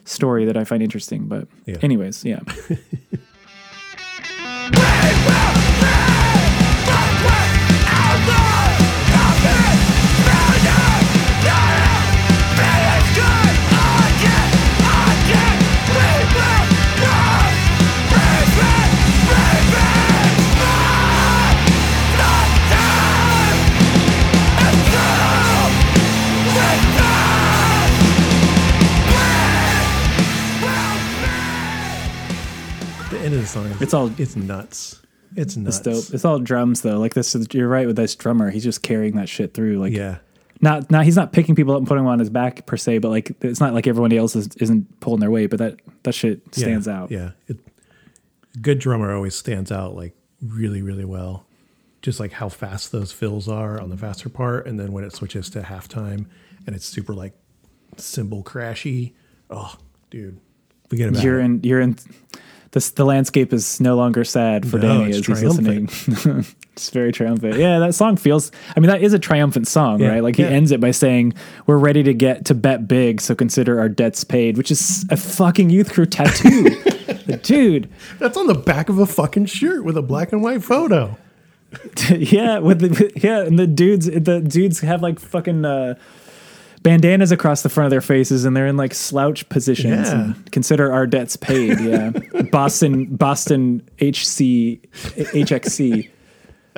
story 0.05 0.45
that 0.45 0.57
I 0.57 0.63
find 0.65 0.81
interesting. 0.83 1.25
But 1.27 1.49
Yeah. 1.67 1.79
anyways, 1.83 2.25
yeah. 2.25 2.41
The 33.33 33.39
end 33.39 33.45
of 33.47 33.53
the 33.53 33.53
song. 33.53 33.67
Is, 33.67 33.83
It's 33.83 33.95
all- 33.95 34.11
It's 34.19 34.37
nuts. 34.37 35.01
It's 35.35 35.57
nuts. 35.57 35.79
It's 35.79 36.09
dope. 36.09 36.15
It's 36.15 36.25
all 36.25 36.39
drums 36.39 36.83
though. 36.83 36.99
Like 36.99 37.15
this, 37.15 37.35
is, 37.35 37.47
you're 37.53 37.69
right 37.69 37.87
with 37.87 37.97
this 37.97 38.15
drummer. 38.15 38.51
He's 38.51 38.65
just 38.65 38.83
carrying 38.83 39.17
that 39.17 39.29
shit 39.29 39.55
through. 39.55 39.79
Like 39.79 39.93
Yeah. 39.95 40.19
not 40.61 40.91
not 40.91 41.05
he's 41.07 41.17
not 41.17 41.33
picking 41.33 41.55
people 41.55 41.73
up 41.73 41.79
and 41.79 41.87
putting 41.89 42.05
them 42.05 42.13
on 42.13 42.19
his 42.19 42.29
back 42.29 42.67
per 42.67 42.77
se, 42.77 42.99
but 42.99 43.09
like 43.09 43.33
it's 43.41 43.59
not 43.59 43.73
like 43.73 43.87
everyone 43.87 44.13
else 44.13 44.37
is, 44.37 44.49
isn't 44.57 45.01
pulling 45.01 45.21
their 45.21 45.31
weight. 45.31 45.47
But 45.49 45.59
that 45.61 45.81
that 46.03 46.15
shit 46.15 46.55
stands 46.55 46.87
yeah, 46.87 47.01
out. 47.01 47.11
Yeah. 47.11 47.31
It, 47.49 47.57
good 48.61 48.79
drummer 48.79 49.15
always 49.15 49.35
stands 49.35 49.73
out 49.73 49.97
like 49.97 50.15
really, 50.43 50.83
really 50.83 51.07
well. 51.07 51.47
Just 52.03 52.21
like 52.21 52.33
how 52.33 52.51
fast 52.51 52.93
those 52.93 53.13
fills 53.13 53.49
are 53.49 53.81
on 53.81 53.89
the 53.89 53.97
faster 53.97 54.29
part, 54.29 54.67
and 54.67 54.79
then 54.79 54.93
when 54.93 55.05
it 55.05 55.15
switches 55.15 55.49
to 55.51 55.63
halftime 55.63 56.27
and 56.67 56.77
it's 56.77 56.85
super 56.85 57.15
like 57.15 57.33
cymbal 57.97 58.43
crashy. 58.45 59.15
Oh, 59.49 59.77
dude, 60.11 60.39
forget 60.91 61.09
about 61.09 61.23
You're 61.25 61.41
it. 61.41 61.45
in 61.45 61.61
you're 61.65 61.81
in 61.81 61.97
this 62.73 62.91
the 62.91 63.05
landscape 63.05 63.53
is 63.53 63.81
no 63.81 63.97
longer 63.97 64.25
sad 64.25 64.67
for 64.69 64.79
No, 64.79 64.99
Danny 64.99 65.11
it's 65.11 65.29
as 65.29 65.41
he's 65.41 65.43
listening. 65.45 66.45
it's 66.73 66.91
very 66.91 67.13
triumphant. 67.13 67.57
Yeah, 67.57 67.79
that 67.79 67.95
song 67.95 68.17
feels 68.17 68.51
I 68.77 68.81
mean 68.81 68.89
that 68.89 69.03
is 69.03 69.13
a 69.13 69.19
triumphant 69.19 69.69
song, 69.69 70.01
Yeah, 70.01 70.09
right? 70.09 70.23
Like 70.23 70.37
he 70.37 70.43
yeah. 70.43 70.49
ends 70.49 70.73
it 70.73 70.81
by 70.81 70.91
saying, 70.91 71.35
We're 71.67 71.79
ready 71.79 72.03
to 72.03 72.15
get 72.15 72.45
to 72.47 72.55
bet 72.55 72.89
big, 72.89 73.21
so 73.21 73.35
consider 73.35 73.79
our 73.79 73.89
debts 73.89 74.25
paid, 74.25 74.57
which 74.57 74.71
is 74.71 75.05
a 75.11 75.17
fucking 75.17 75.71
youth 75.71 75.93
crew 75.93 76.07
tattoo. 76.07 76.71
Dude, 77.43 77.89
That's 78.19 78.37
on 78.37 78.47
the 78.47 78.55
back 78.55 78.89
of 78.89 78.99
a 78.99 79.07
fucking 79.07 79.47
shirt 79.47 79.85
with 79.85 79.97
a 79.97 80.03
black 80.03 80.33
and 80.33 80.43
white 80.43 80.63
photo. 80.65 81.17
yeah, 82.11 82.59
with 82.59 82.81
the 82.81 83.13
yeah, 83.17 83.41
and 83.45 83.59
the 83.59 83.67
dudes 83.67 84.05
the 84.07 84.41
dudes 84.41 84.81
have 84.81 85.03
like 85.03 85.19
fucking 85.19 85.65
uh 85.65 85.95
bandanas 86.83 87.33
across 87.33 87.63
the 87.63 87.69
front 87.69 87.87
of 87.87 87.91
their 87.91 88.01
faces 88.01 88.45
and 88.45 88.57
they're 88.57 88.67
in 88.67 88.77
like 88.77 88.93
slouch 88.95 89.49
positions 89.49 90.09
Yeah. 90.09 90.21
and 90.25 90.53
consider 90.53 90.93
our 90.93 91.07
debts 91.07 91.37
paid. 91.37 91.79
Yeah. 91.81 92.11
Boston 92.53 93.07
Boston 93.17 93.89
HC 94.01 94.81
HXC. 94.93 96.11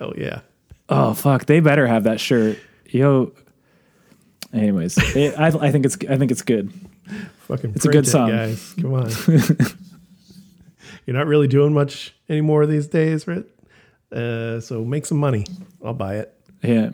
oh 0.00 0.12
yeah. 0.16 0.40
Oh 0.88 1.14
fuck, 1.14 1.46
they 1.46 1.60
better 1.60 1.86
have 1.86 2.04
that 2.04 2.20
shirt. 2.20 2.58
Yo 2.90 3.32
Anyways, 4.52 4.96
it, 5.16 5.34
I, 5.38 5.46
I 5.48 5.72
think 5.72 5.84
it's 5.84 5.96
I 6.08 6.16
think 6.16 6.30
it's 6.30 6.42
good. 6.42 6.72
Fucking 7.48 7.72
It's 7.74 7.84
a 7.84 7.88
good 7.88 8.06
it, 8.06 8.10
song. 8.10 8.30
guys. 8.30 8.74
Come 8.80 8.94
on. 8.94 9.10
You're 11.06 11.16
not 11.16 11.26
really 11.26 11.48
doing 11.48 11.74
much 11.74 12.14
anymore 12.28 12.64
these 12.66 12.86
days, 12.86 13.26
right? 13.26 13.44
Uh, 14.12 14.60
so 14.60 14.84
make 14.84 15.06
some 15.06 15.18
money. 15.18 15.44
I'll 15.84 15.92
buy 15.92 16.16
it. 16.16 16.32
Yeah. 16.62 16.90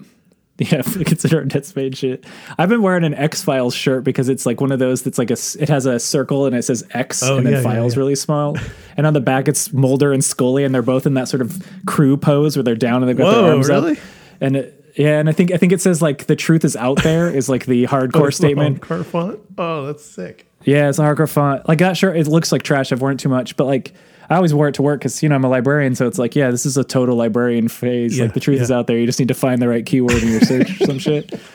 Yeah, 0.71 0.83
consider 0.83 1.43
Dead 1.47 1.67
paid 1.75 1.97
shit. 1.97 2.27
I've 2.59 2.69
been 2.69 2.83
wearing 2.83 3.03
an 3.03 3.15
X 3.15 3.43
Files 3.43 3.75
shirt 3.75 4.05
because 4.05 4.29
it's 4.29 4.45
like 4.45 4.61
one 4.61 4.73
of 4.73 4.79
those 4.79 5.03
that's 5.03 5.17
like 5.17 5.31
a 5.31 5.37
it 5.59 5.71
has 5.71 5.87
a 5.87 5.99
circle 5.99 6.45
and 6.45 6.55
it 6.55 6.65
says 6.65 6.87
X 6.91 7.23
Oh, 7.23 7.39
and 7.39 7.47
then 7.47 7.55
yeah, 7.55 7.59
yeah, 7.61 7.65
files 7.65 7.95
yeah. 7.95 7.99
really 7.99 8.15
small. 8.15 8.59
and 8.99 9.07
on 9.07 9.15
the 9.15 9.23
back 9.23 9.49
it's 9.49 9.73
Mulder 9.73 10.13
and 10.13 10.23
Scully 10.23 10.65
and 10.65 10.75
they're 10.75 10.83
both 10.83 11.07
in 11.07 11.15
that 11.15 11.29
sort 11.29 11.41
of 11.41 11.67
crew 11.87 12.19
pose 12.19 12.59
where 12.59 12.63
they're 12.63 12.77
down 12.77 13.03
and 13.03 13.09
they've 13.09 13.17
got 13.17 13.33
Whoa, 13.33 13.43
their 13.43 13.53
arms 13.53 13.69
really? 13.71 13.93
up. 13.93 13.99
And 14.43 14.57
it, 14.57 14.93
yeah, 14.97 15.19
and 15.19 15.31
I 15.31 15.33
think 15.33 15.51
I 15.51 15.57
think 15.57 15.73
it 15.73 15.81
says 15.81 16.03
like 16.03 16.27
the 16.27 16.37
truth 16.37 16.63
is 16.63 16.77
out 16.77 17.03
there 17.03 17.35
is 17.35 17.49
like 17.49 17.65
the 17.65 17.85
hardcore 17.87 18.27
the 18.27 18.33
statement. 18.33 18.83
Car 18.83 19.03
font. 19.03 19.41
Oh, 19.57 19.87
that's 19.87 20.05
sick. 20.05 20.47
Yeah, 20.65 20.91
it's 20.91 20.99
a 20.99 21.03
hardcore 21.03 21.29
font. 21.29 21.67
Like 21.67 21.79
that 21.79 21.97
shirt, 21.97 22.19
it 22.19 22.27
looks 22.27 22.53
like 22.53 22.63
trash. 22.63 22.93
I've 22.93 23.01
worn 23.01 23.15
it 23.15 23.21
too 23.21 23.31
much, 23.31 23.57
but 23.57 23.65
like 23.65 23.95
I 24.31 24.37
always 24.37 24.55
wore 24.55 24.69
it 24.69 24.75
to 24.77 24.83
work 24.83 25.01
because 25.01 25.23
you 25.23 25.29
know 25.29 25.35
I'm 25.35 25.45
a 25.45 25.49
librarian, 25.49 25.95
so 25.97 26.07
it's 26.07 26.19
like 26.19 26.37
yeah, 26.37 26.51
this 26.53 26.65
is 26.65 26.77
a 26.77 26.85
total 26.85 27.17
librarian 27.17 27.69
phase. 27.69 28.17
Yeah, 28.17 28.25
like 28.25 28.35
the 28.35 28.41
truth 28.41 28.61
is 28.61 28.71
out 28.71 28.87
there. 28.87 28.97
You 28.97 29.05
just 29.05 29.19
need 29.19 29.29
to 29.29 29.35
find 29.35 29.61
the 29.61 29.69
right 29.69 29.85
keyword 29.85 30.23
in 30.23 30.29
your 30.29 30.41
search 30.41 30.81
or 30.81 30.87
some 30.87 30.99
shit. 30.99 31.39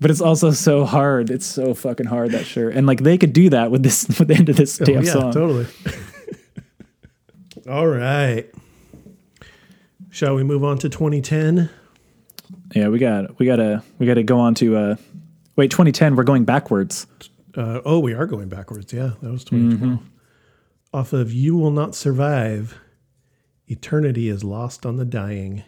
But 0.00 0.12
it's 0.12 0.20
also 0.20 0.52
so 0.52 0.84
hard. 0.84 1.28
It's 1.30 1.46
so 1.46 1.74
fucking 1.74 2.06
hard 2.06 2.30
that 2.32 2.46
shirt, 2.46 2.74
and 2.74 2.86
like 2.86 3.00
they 3.02 3.18
could 3.18 3.32
do 3.32 3.50
that 3.50 3.70
with 3.72 3.82
this 3.82 4.06
with 4.18 4.28
the 4.28 4.34
end 4.34 4.48
of 4.48 4.56
this 4.56 4.80
Oh, 4.80 4.84
damn 4.84 5.02
yeah, 5.04 5.12
song. 5.12 5.32
totally. 5.32 5.66
All 7.68 7.86
right. 7.86 8.46
Shall 10.10 10.34
we 10.34 10.42
move 10.42 10.64
on 10.64 10.78
to 10.78 10.88
2010? 10.88 11.68
Yeah, 12.74 12.88
we 12.88 12.98
got 12.98 13.38
we 13.38 13.46
gotta 13.46 13.82
we 13.98 14.06
gotta 14.06 14.22
go 14.22 14.38
on 14.38 14.54
to 14.56 14.76
uh 14.76 14.96
wait 15.56 15.70
2010. 15.70 16.16
We're 16.16 16.24
going 16.24 16.44
backwards. 16.44 17.06
Uh, 17.56 17.80
oh, 17.84 17.98
we 17.98 18.14
are 18.14 18.26
going 18.26 18.48
backwards. 18.48 18.92
Yeah, 18.92 19.12
that 19.22 19.30
was 19.30 19.44
2012. 19.44 20.00
Off 20.90 21.12
of 21.12 21.30
You 21.30 21.54
Will 21.54 21.70
Not 21.70 21.94
Survive, 21.94 22.78
Eternity 23.66 24.30
is 24.30 24.42
Lost 24.42 24.86
on 24.86 24.96
the 24.96 25.04
Dying. 25.04 25.62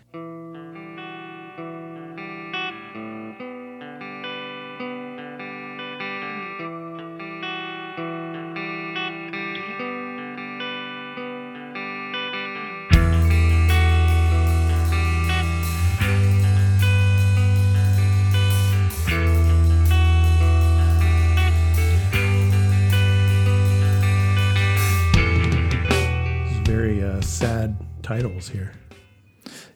Titles 28.40 28.48
here. 28.50 28.72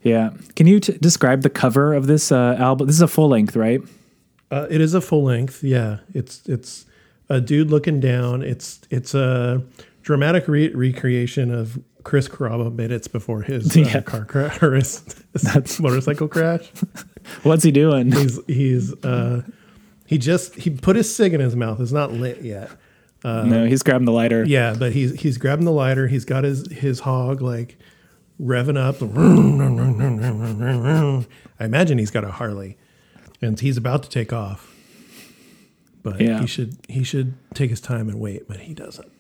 Yeah, 0.03 0.31
can 0.55 0.67
you 0.67 0.81
t- 0.81 0.99
describe 1.01 1.43
the 1.43 1.51
cover 1.51 1.95
of 1.95 2.07
this 2.07 2.31
uh, 2.31 2.57
album? 2.59 2.87
This 2.87 2.97
is 2.97 3.03
a 3.03 3.09
full 3.09 3.29
length, 3.29 3.57
right? 3.57 3.81
Uh, 4.51 4.67
it 4.71 4.81
is 4.81 4.93
a 4.95 5.01
full 5.01 5.25
length. 5.25 5.65
Yeah, 5.65 5.99
it's 6.13 6.43
it's 6.47 6.85
a 7.31 7.41
dude 7.41 7.71
looking 7.71 8.01
down. 8.01 8.43
It's 8.43 8.81
it's 8.91 9.15
a 9.15 9.63
dramatic 10.03 10.47
re- 10.47 10.69
recreation 10.75 11.51
of 11.53 11.79
Chris 12.03 12.29
Carrabba 12.29 12.75
minutes 12.75 13.09
before 13.09 13.43
his 13.43 13.75
uh, 13.75 13.81
Yeah. 13.95 14.01
car 14.03 14.27
crash 14.27 14.63
or 14.63 14.75
his, 14.75 15.03
his 15.33 15.81
motorcycle 15.81 16.29
crash. 16.29 16.71
What's 17.43 17.65
he 17.65 17.71
doing? 17.71 18.13
He's 18.13 18.39
he's 18.47 18.93
uh, 19.05 19.43
he 20.07 20.19
just 20.19 20.55
he 20.57 20.69
put 20.69 20.97
his 20.97 21.15
cig 21.15 21.33
in 21.33 21.41
his 21.41 21.57
mouth. 21.57 21.81
It's 21.81 21.93
not 21.93 22.13
lit 22.13 22.43
yet. 22.43 22.71
no, 23.25 23.65
he's 23.65 23.83
grabbing 23.83 24.05
the 24.05 24.13
lighter. 24.13 24.45
Yeah, 24.45 24.77
but 24.79 24.93
he's 24.93 25.19
he's 25.19 25.39
grabbing 25.39 25.65
the 25.65 25.73
lighter. 25.73 26.09
He's 26.09 26.27
got 26.27 26.45
his 26.45 26.71
his 26.71 27.01
hog 27.01 27.41
like 27.41 27.79
revving 28.41 28.77
up. 28.77 29.01
I 31.61 31.65
imagine 31.65 31.99
he's 31.99 32.11
got 32.11 32.25
a 32.25 32.31
Harley, 32.33 32.77
and 33.41 33.59
he's 33.59 33.77
about 33.77 34.03
to 34.05 34.11
take 34.11 34.33
off. 34.33 34.71
But 36.03 36.21
Yeah. 36.21 36.41
he 36.41 36.47
should 36.47 36.77
he 36.89 37.05
should 37.05 37.35
take 37.55 37.71
his 37.71 37.81
time 37.81 38.09
and 38.09 38.21
wait, 38.21 38.47
but 38.49 38.59
he 38.61 38.75
doesn't. 38.75 39.11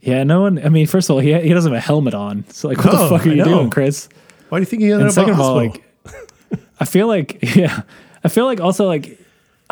Yeah, 0.00 0.24
no 0.24 0.40
one. 0.42 0.64
I 0.64 0.68
mean, 0.68 0.86
first 0.86 1.08
of 1.10 1.14
all, 1.14 1.20
he 1.20 1.32
he 1.40 1.52
doesn't 1.52 1.72
have 1.72 1.78
a 1.78 1.84
helmet 1.84 2.14
on. 2.14 2.44
So 2.50 2.68
like, 2.68 2.78
what 2.78 2.92
No, 2.92 3.02
the 3.04 3.08
fuck 3.08 3.26
are 3.26 3.30
I 3.30 3.32
you 3.32 3.38
know. 3.38 3.44
doing, 3.44 3.70
Chris? 3.70 4.08
Why 4.48 4.58
do 4.58 4.62
you 4.62 4.66
think 4.66 4.82
he 4.82 4.88
ended 4.92 5.00
And 5.00 5.08
up 5.08 5.14
second 5.14 5.32
of 5.34 5.40
all, 5.40 5.56
like, 5.56 5.82
I 6.80 6.84
feel 6.84 7.06
like 7.08 7.38
yeah, 7.56 7.82
I 8.22 8.28
feel 8.28 8.44
like 8.46 8.60
also 8.60 8.86
like 8.86 9.18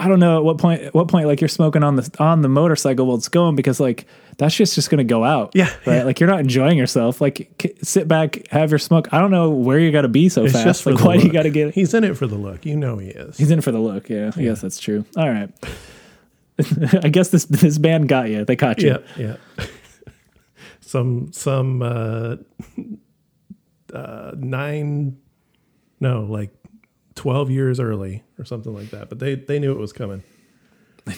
I 0.01 0.09
don't 0.09 0.19
know 0.19 0.39
at 0.39 0.45
what 0.45 0.59
point 0.59 0.83
at 0.83 0.95
what 0.95 1.09
point 1.09 1.27
like 1.27 1.41
you're 1.41 1.49
smoking 1.49 1.83
on 1.83 1.97
the 1.97 2.11
on 2.19 2.41
the 2.43 2.49
motorcycle 2.49 3.07
while 3.07 3.17
it's 3.17 3.29
going 3.29 3.55
because 3.55 3.79
like 3.81 4.07
that 4.39 4.51
shit's 4.51 4.75
just 4.75 4.89
gonna 4.89 5.05
go 5.05 5.23
out. 5.25 5.53
Yeah, 5.55 5.65
right. 5.87 5.97
yeah. 5.97 6.03
Like 6.05 6.19
you're 6.21 6.29
not 6.31 6.41
enjoying 6.41 6.79
yourself. 6.79 7.21
Like 7.21 7.51
k- 7.59 7.75
sit 7.83 8.09
back, 8.09 8.47
have 8.49 8.71
your 8.71 8.79
smoke. 8.79 9.13
I 9.13 9.21
don't 9.21 9.31
know 9.31 9.51
where 9.51 9.79
you 9.79 9.93
got 9.93 10.03
to 10.03 10.09
be 10.09 10.29
so 10.31 10.45
It's 10.45 10.55
fast. 10.55 10.65
just 10.65 10.83
for 10.83 10.93
like 10.95 11.05
why 11.05 11.17
do 11.19 11.25
you 11.27 11.33
got 11.33 11.43
to 11.43 11.51
get? 11.51 11.75
He's 11.75 11.93
in 11.93 12.05
it 12.05 12.17
for 12.17 12.27
the 12.27 12.37
look. 12.37 12.65
You 12.65 12.77
know 12.77 12.97
he 12.99 13.09
is. 13.09 13.37
He's 13.37 13.51
in 13.51 13.61
for 13.61 13.73
the 13.73 13.79
look. 13.79 14.09
Yeah, 14.09 14.31
I 14.35 14.41
guess 14.43 14.61
that's 14.63 14.79
true. 14.81 15.05
All 15.17 15.29
right. 15.29 15.51
I 17.05 17.09
guess 17.09 17.29
this 17.29 17.45
this 17.45 17.79
band 17.79 18.09
got 18.09 18.29
you. 18.31 18.45
They 18.45 18.57
caught 18.57 18.81
you. 18.83 18.99
yeah, 19.17 19.37
yeah. 19.59 19.67
some 20.81 21.33
some 21.33 21.83
uh, 21.83 22.37
uh, 23.95 24.33
nine, 24.37 25.19
no, 26.01 26.23
like 26.23 26.51
twelve 27.21 27.51
years 27.51 27.79
early 27.79 28.23
or 28.39 28.45
something 28.47 28.73
like 28.75 28.89
that. 28.91 29.09
But 29.11 29.19
they 29.19 29.35
they 29.35 29.59
knew 29.59 29.73
it 29.73 29.79
was 29.79 29.93
coming. 29.93 30.23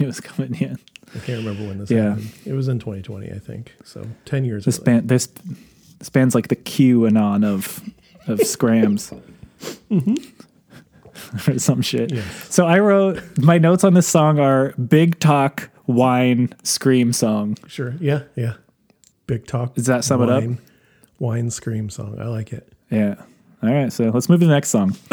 It 0.00 0.06
was 0.06 0.20
coming 0.20 0.54
in. 0.60 0.78
I 1.14 1.18
can't 1.18 1.44
remember 1.44 1.66
when 1.68 1.78
this 1.78 1.90
Yeah. 1.90 2.10
happened. 2.10 2.30
It 2.46 2.52
was 2.54 2.68
in 2.68 2.78
2020, 2.78 3.30
I 3.32 3.38
think. 3.38 3.74
So 3.84 4.06
10 4.24 4.44
years 4.44 4.64
This 4.64 4.78
early. 4.78 4.84
band 4.84 5.08
this 5.08 5.26
this 5.98 6.08
band's 6.08 6.34
like 6.34 6.48
the 6.48 6.56
QAnon 6.56 7.44
of 7.44 7.80
of 8.26 8.38
skramz. 8.54 9.12
Mm-hmm. 9.90 10.14
or 11.50 11.58
some 11.58 11.82
shit. 11.82 12.12
Yes. 12.12 12.24
So 12.54 12.66
I 12.66 12.78
wrote 12.78 13.20
my 13.38 13.58
notes 13.58 13.84
on 13.84 13.94
this 13.94 14.06
song 14.06 14.38
are 14.38 14.72
big 14.74 15.18
talk, 15.20 15.68
wine, 15.86 16.48
scream 16.62 17.12
song. 17.12 17.56
Sure. 17.66 17.94
Yeah. 18.00 18.22
Yeah. 18.36 18.54
Big 19.26 19.46
talk. 19.46 19.74
Does 19.74 19.86
that 19.86 20.04
sum 20.04 20.22
it 20.22 20.30
up? 20.30 20.42
wine, 20.42 20.58
Wine 21.18 21.50
scream 21.50 21.90
song. 21.90 22.18
I 22.20 22.26
like 22.26 22.52
it. 22.52 22.72
Yeah. 22.90 23.16
All 23.62 23.70
right, 23.72 23.92
so 23.92 24.04
let's 24.10 24.28
move 24.28 24.40
to 24.40 24.46
the 24.46 24.52
next 24.52 24.70
song. 24.70 24.96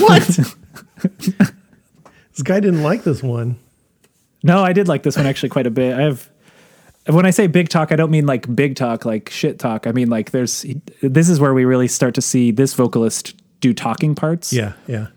What? 0.00 0.26
this 1.22 2.42
guy 2.42 2.60
didn't 2.60 2.82
like 2.82 3.02
this 3.02 3.22
one. 3.22 3.56
No, 4.42 4.62
I 4.62 4.72
did 4.72 4.88
like 4.88 5.02
this 5.02 5.16
one 5.16 5.26
actually 5.26 5.48
quite 5.48 5.66
a 5.66 5.70
bit. 5.70 5.94
I 5.94 6.02
have 6.02 6.28
when 7.06 7.26
I 7.26 7.30
say 7.30 7.46
big 7.48 7.68
talk, 7.68 7.90
I 7.90 7.96
don't 7.96 8.10
mean 8.10 8.26
like 8.26 8.52
big 8.54 8.76
talk, 8.76 9.04
like 9.04 9.30
shit 9.30 9.58
talk. 9.58 9.86
I 9.86 9.92
mean 9.92 10.08
like 10.10 10.30
there's 10.30 10.64
this 11.00 11.28
is 11.28 11.40
where 11.40 11.54
we 11.54 11.64
really 11.64 11.88
start 11.88 12.14
to 12.14 12.22
see 12.22 12.50
this 12.50 12.74
vocalist 12.74 13.34
do 13.60 13.72
talking 13.74 14.14
parts. 14.14 14.52
Yeah. 14.52 14.74
Yeah. 14.86 15.08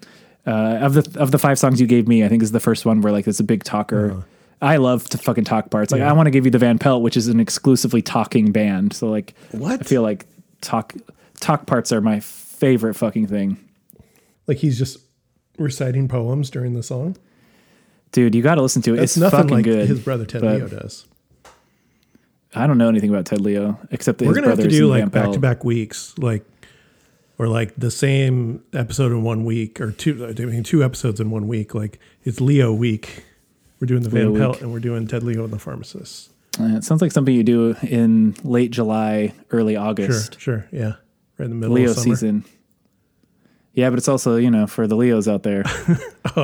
Uh, 0.47 0.77
of 0.81 0.93
the 0.93 1.19
of 1.19 1.31
the 1.31 1.37
five 1.39 1.59
songs 1.59 1.81
you 1.81 1.87
gave 1.87 2.07
me, 2.07 2.23
I 2.23 2.27
think 2.29 2.41
is 2.41 2.51
the 2.51 2.59
first 2.59 2.85
one 2.85 3.01
where 3.01 3.11
like 3.11 3.27
it's 3.27 3.39
a 3.39 3.43
big 3.43 3.63
talker. 3.63 4.23
I 4.61 4.77
love 4.77 5.07
to 5.09 5.17
fucking 5.17 5.43
talk 5.43 5.69
parts. 5.69 5.91
Like 5.91 5.99
Uh-huh. 6.01 6.07
Yeah. 6.07 6.11
I 6.13 6.15
want 6.15 6.27
to 6.27 6.31
give 6.31 6.45
you 6.45 6.51
the 6.51 6.59
Van 6.59 6.79
Pelt, 6.79 7.01
which 7.03 7.17
is 7.17 7.27
an 7.27 7.39
exclusively 7.39 8.01
talking 8.01 8.51
band. 8.51 8.93
So 8.93 9.09
like 9.09 9.33
What? 9.51 9.81
I 9.81 9.83
feel 9.83 10.01
like 10.01 10.25
talk 10.61 10.93
talk 11.39 11.65
parts 11.67 11.91
are 11.91 12.01
my 12.01 12.19
favorite 12.65 12.95
fucking 12.95 13.27
thing. 13.27 13.57
Like 14.47 14.57
he's 14.57 14.77
just 14.77 14.97
reciting 15.59 16.07
poems 16.07 16.49
during 16.49 16.73
the 16.73 16.83
song. 16.83 17.15
Dude, 18.11 18.33
you 18.33 18.41
got 18.41 18.55
to 18.55 18.61
listen 18.61 18.81
to 18.83 18.93
it. 18.93 18.97
That's 18.97 19.13
it's 19.13 19.17
nothing 19.21 19.39
fucking 19.41 19.55
like 19.55 19.63
good. 19.65 19.87
his 19.87 19.99
brother 19.99 20.25
Ted 20.25 20.41
Leo 20.41 20.67
does. 20.67 21.05
I 22.53 22.67
don't 22.67 22.77
know 22.77 22.87
anything 22.89 23.09
about 23.09 23.25
Ted 23.25 23.41
Leo 23.41 23.77
except 23.91 24.19
that 24.19 24.27
We're 24.27 24.33
gonna 24.33 24.47
have 24.49 24.59
to 24.59 24.67
do 24.69 24.87
like 24.87 25.11
back 25.11 25.31
to 25.33 25.39
back 25.39 25.63
weeks, 25.63 26.17
like 26.17 26.45
or 27.37 27.47
like 27.49 27.75
the 27.75 27.91
same 27.91 28.63
episode 28.73 29.11
in 29.11 29.23
one 29.23 29.43
week, 29.45 29.81
or 29.81 29.91
two. 29.91 30.25
I 30.25 30.31
mean, 30.45 30.63
two 30.63 30.83
episodes 30.83 31.19
in 31.19 31.29
one 31.31 31.47
week. 31.47 31.75
Like 31.75 31.99
it's 32.23 32.39
Leo 32.39 32.71
week. 32.73 33.25
We're 33.79 33.87
doing 33.87 34.03
the 34.03 34.09
Leo 34.09 34.31
Van 34.31 34.39
Pelt, 34.39 34.55
week. 34.55 34.61
and 34.63 34.71
we're 34.71 34.79
doing 34.79 35.05
Ted 35.07 35.21
Leo 35.23 35.43
and 35.43 35.51
the 35.51 35.59
Pharmacist. 35.59 36.31
Uh, 36.57 36.77
it 36.77 36.85
sounds 36.85 37.01
like 37.01 37.11
something 37.11 37.35
you 37.35 37.43
do 37.43 37.75
in 37.81 38.33
late 38.45 38.71
July, 38.71 39.33
early 39.51 39.73
Sure, 39.73 39.83
August. 39.83 40.39
sure, 40.39 40.65
yeah, 40.71 40.93
right 41.37 41.45
in 41.45 41.49
the 41.49 41.55
middle 41.55 41.75
Leo 41.75 41.89
of 41.89 41.97
summer. 41.97 42.15
season. 42.15 42.45
Yeah, 43.75 43.89
but 43.89 43.99
it's 43.99 44.07
also, 44.07 44.37
you 44.37 44.49
know, 44.49 44.67
for 44.67 44.87
the 44.87 44.95
Leos 44.95 45.27
out 45.27 45.43
there. 45.43 45.63
Oh, 46.37 46.41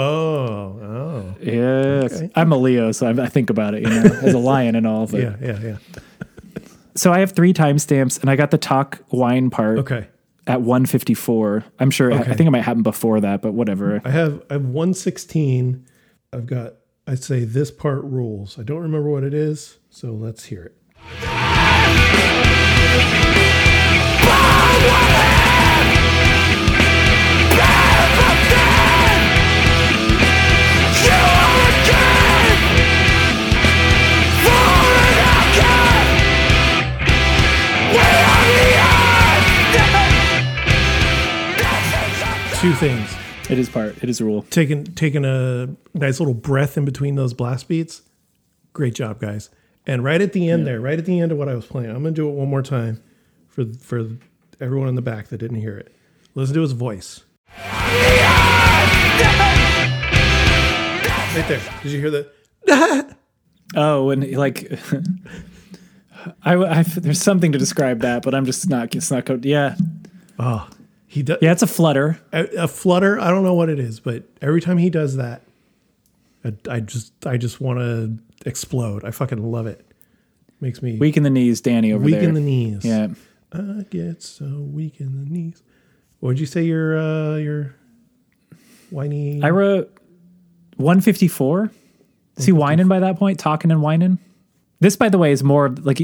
oh, 0.81 1.35
Yeah, 1.41 2.03
Okay. 2.05 2.29
I'm 2.35 2.51
a 2.53 2.57
Leo, 2.57 2.91
so 2.93 3.07
I, 3.07 3.23
I 3.23 3.27
think 3.27 3.49
about 3.49 3.73
it, 3.73 3.81
you 3.83 3.89
know, 3.89 4.03
as 4.21 4.33
a 4.33 4.37
lion 4.37 4.75
and 4.75 4.85
all. 4.87 5.05
But. 5.07 5.19
yeah, 5.21 5.35
yeah, 5.41 5.59
yeah. 5.59 5.77
So 6.95 7.11
I 7.11 7.19
have 7.19 7.31
three 7.33 7.51
timestamps, 7.53 8.21
and 8.21 8.29
I 8.29 8.35
got 8.37 8.51
the 8.51 8.57
talk 8.57 8.99
wine 9.09 9.49
part 9.49 9.79
Okay, 9.79 10.07
at 10.47 10.61
154. 10.61 11.65
I'm 11.79 11.91
sure. 11.91 12.13
I 12.13 12.19
Okay. 12.21 12.35
think 12.35 12.47
it 12.47 12.51
might 12.51 12.61
happen 12.63 12.83
before 12.83 13.19
that, 13.21 13.41
but 13.41 13.53
whatever. 13.53 14.01
I 14.05 14.09
have 14.11 14.43
I 14.49 14.53
have 14.53 14.65
one 14.65 14.93
sixteen. 14.93 15.85
I've 16.31 16.45
got. 16.45 16.73
I'd 17.07 17.23
say 17.23 17.43
this 17.43 17.71
part 17.71 18.03
rules. 18.03 18.57
I 18.59 18.63
don't 18.63 18.81
remember 18.81 19.09
what 19.09 19.23
it 19.23 19.33
is, 19.33 19.77
so 19.89 20.11
let's 20.13 20.45
hear 20.45 20.63
it. 20.63 20.77
Two 42.61 42.73
things. 42.73 43.11
It 43.49 43.57
is 43.57 43.69
part. 43.69 43.97
It 44.03 44.09
is 44.09 44.21
a 44.21 44.25
rule. 44.25 44.43
taking 44.51 44.83
taking 44.83 45.25
a 45.25 45.75
nice 45.95 46.19
little 46.19 46.35
breath 46.35 46.77
in 46.77 46.85
between 46.85 47.15
those 47.15 47.33
blast 47.33 47.67
beats. 47.67 48.03
Great 48.73 48.93
job, 48.93 49.19
guys. 49.19 49.49
And 49.87 50.03
right 50.03 50.21
at 50.21 50.33
the 50.33 50.47
end 50.47 50.67
there, 50.67 50.79
right 50.79 50.99
at 50.99 51.05
the 51.05 51.19
end 51.19 51.31
of 51.31 51.39
what 51.39 51.49
I 51.49 51.55
was 51.55 51.65
playing, 51.65 51.89
I'm 51.89 52.03
gonna 52.03 52.11
do 52.11 52.29
it 52.29 52.33
one 52.33 52.49
more 52.49 52.61
time 52.61 53.01
for 53.47 53.65
for 53.65 54.07
everyone 54.59 54.89
in 54.89 54.95
the 54.95 55.01
back 55.01 55.29
that 55.29 55.39
didn't 55.39 55.59
hear 55.59 55.75
it. 55.75 55.91
Listen 56.35 56.53
to 56.53 56.61
his 56.61 56.73
voice. 56.73 57.21
Right 61.33 61.45
there. 61.47 61.61
Did 61.81 61.91
you 61.91 61.99
hear 61.99 62.11
that? 62.11 63.17
Oh, 63.73 64.09
and 64.09 64.29
like, 64.35 64.69
I, 66.43 66.55
I- 66.55 66.83
there's 66.83 67.21
something 67.21 67.53
to 67.53 67.57
describe 67.57 68.01
that, 68.01 68.21
but 68.21 68.35
I'm 68.35 68.45
just 68.45 68.69
not. 68.69 68.93
It's 68.93 69.09
not. 69.09 69.45
Yeah, 69.45 69.77
Oh, 70.37 70.67
he 71.11 71.23
does. 71.23 71.39
yeah. 71.41 71.51
It's 71.51 71.61
a 71.61 71.67
flutter. 71.67 72.19
A, 72.31 72.45
a 72.63 72.67
flutter. 72.69 73.19
I 73.19 73.29
don't 73.29 73.43
know 73.43 73.53
what 73.53 73.67
it 73.69 73.79
is, 73.79 73.99
but 73.99 74.23
every 74.41 74.61
time 74.61 74.77
he 74.77 74.89
does 74.89 75.17
that, 75.17 75.41
I, 76.45 76.53
I 76.69 76.79
just 76.79 77.11
I 77.27 77.35
just 77.35 77.59
want 77.59 77.79
to 77.79 78.17
explode. 78.45 79.03
I 79.03 79.11
fucking 79.11 79.43
love 79.51 79.67
it. 79.67 79.85
Makes 80.61 80.81
me 80.81 80.97
Weak 80.97 81.17
in 81.17 81.23
the 81.23 81.29
knees, 81.29 81.59
Danny 81.59 81.91
over 81.91 82.03
weak 82.05 82.15
there. 82.15 82.23
in 82.23 82.33
the 82.33 82.39
knees. 82.39 82.85
Yeah. 82.85 83.09
I 83.51 83.85
get 83.89 84.23
so 84.23 84.45
weak 84.45 85.01
in 85.01 85.23
the 85.25 85.29
knees. 85.29 85.61
What'd 86.21 86.39
you 86.39 86.45
say 86.45 86.63
your 86.63 86.97
uh 86.97 87.35
your 87.35 87.75
whiny 88.89 89.41
I 89.43 89.49
wrote 89.49 89.91
154. 90.77 91.71
Is 92.37 92.45
he 92.45 92.51
whining 92.53 92.87
by 92.87 92.99
that 92.99 93.17
point? 93.17 93.37
Talking 93.39 93.69
and 93.71 93.81
whining? 93.81 94.17
This, 94.81 94.95
by 94.95 95.09
the 95.09 95.17
way, 95.19 95.31
is 95.31 95.43
more 95.43 95.69
like 95.69 95.97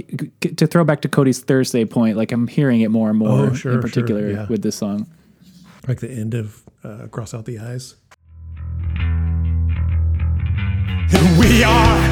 to 0.55 0.67
throw 0.67 0.83
back 0.83 1.01
to 1.01 1.09
Cody's 1.09 1.39
Thursday 1.39 1.83
point. 1.83 2.15
Like 2.15 2.31
I'm 2.31 2.47
hearing 2.47 2.81
it 2.81 2.89
more 2.91 3.09
and 3.09 3.17
more 3.17 3.29
Oh, 3.29 3.53
sure, 3.53 3.71
in 3.73 3.77
sure, 3.77 3.81
particular 3.81 4.29
yeah. 4.29 4.45
with 4.47 4.61
this 4.61 4.75
song. 4.75 5.07
like 5.87 5.99
the 5.99 6.09
end 6.11 6.33
of 6.35 6.61
uh, 6.83 7.07
cross 7.09 7.33
out 7.33 7.45
the 7.45 7.57
eyes? 7.59 7.95
We 11.39 11.63
are 11.63 12.09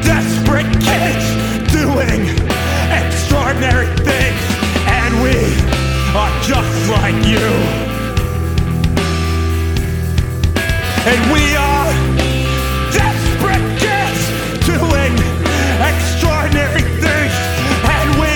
desperate 0.00 0.70
kids 0.80 1.26
doing 1.72 2.22
extraordinary 2.90 3.86
things, 3.96 4.42
and 4.88 5.22
we 5.22 5.36
are 6.16 6.32
just 6.42 6.88
like 6.88 7.18
you. 7.26 7.46
And 11.08 11.32
we 11.32 11.54
are 11.54 11.92
extraordinary 16.46 16.82
things, 17.00 17.34
and 17.84 18.08
we 18.20 18.34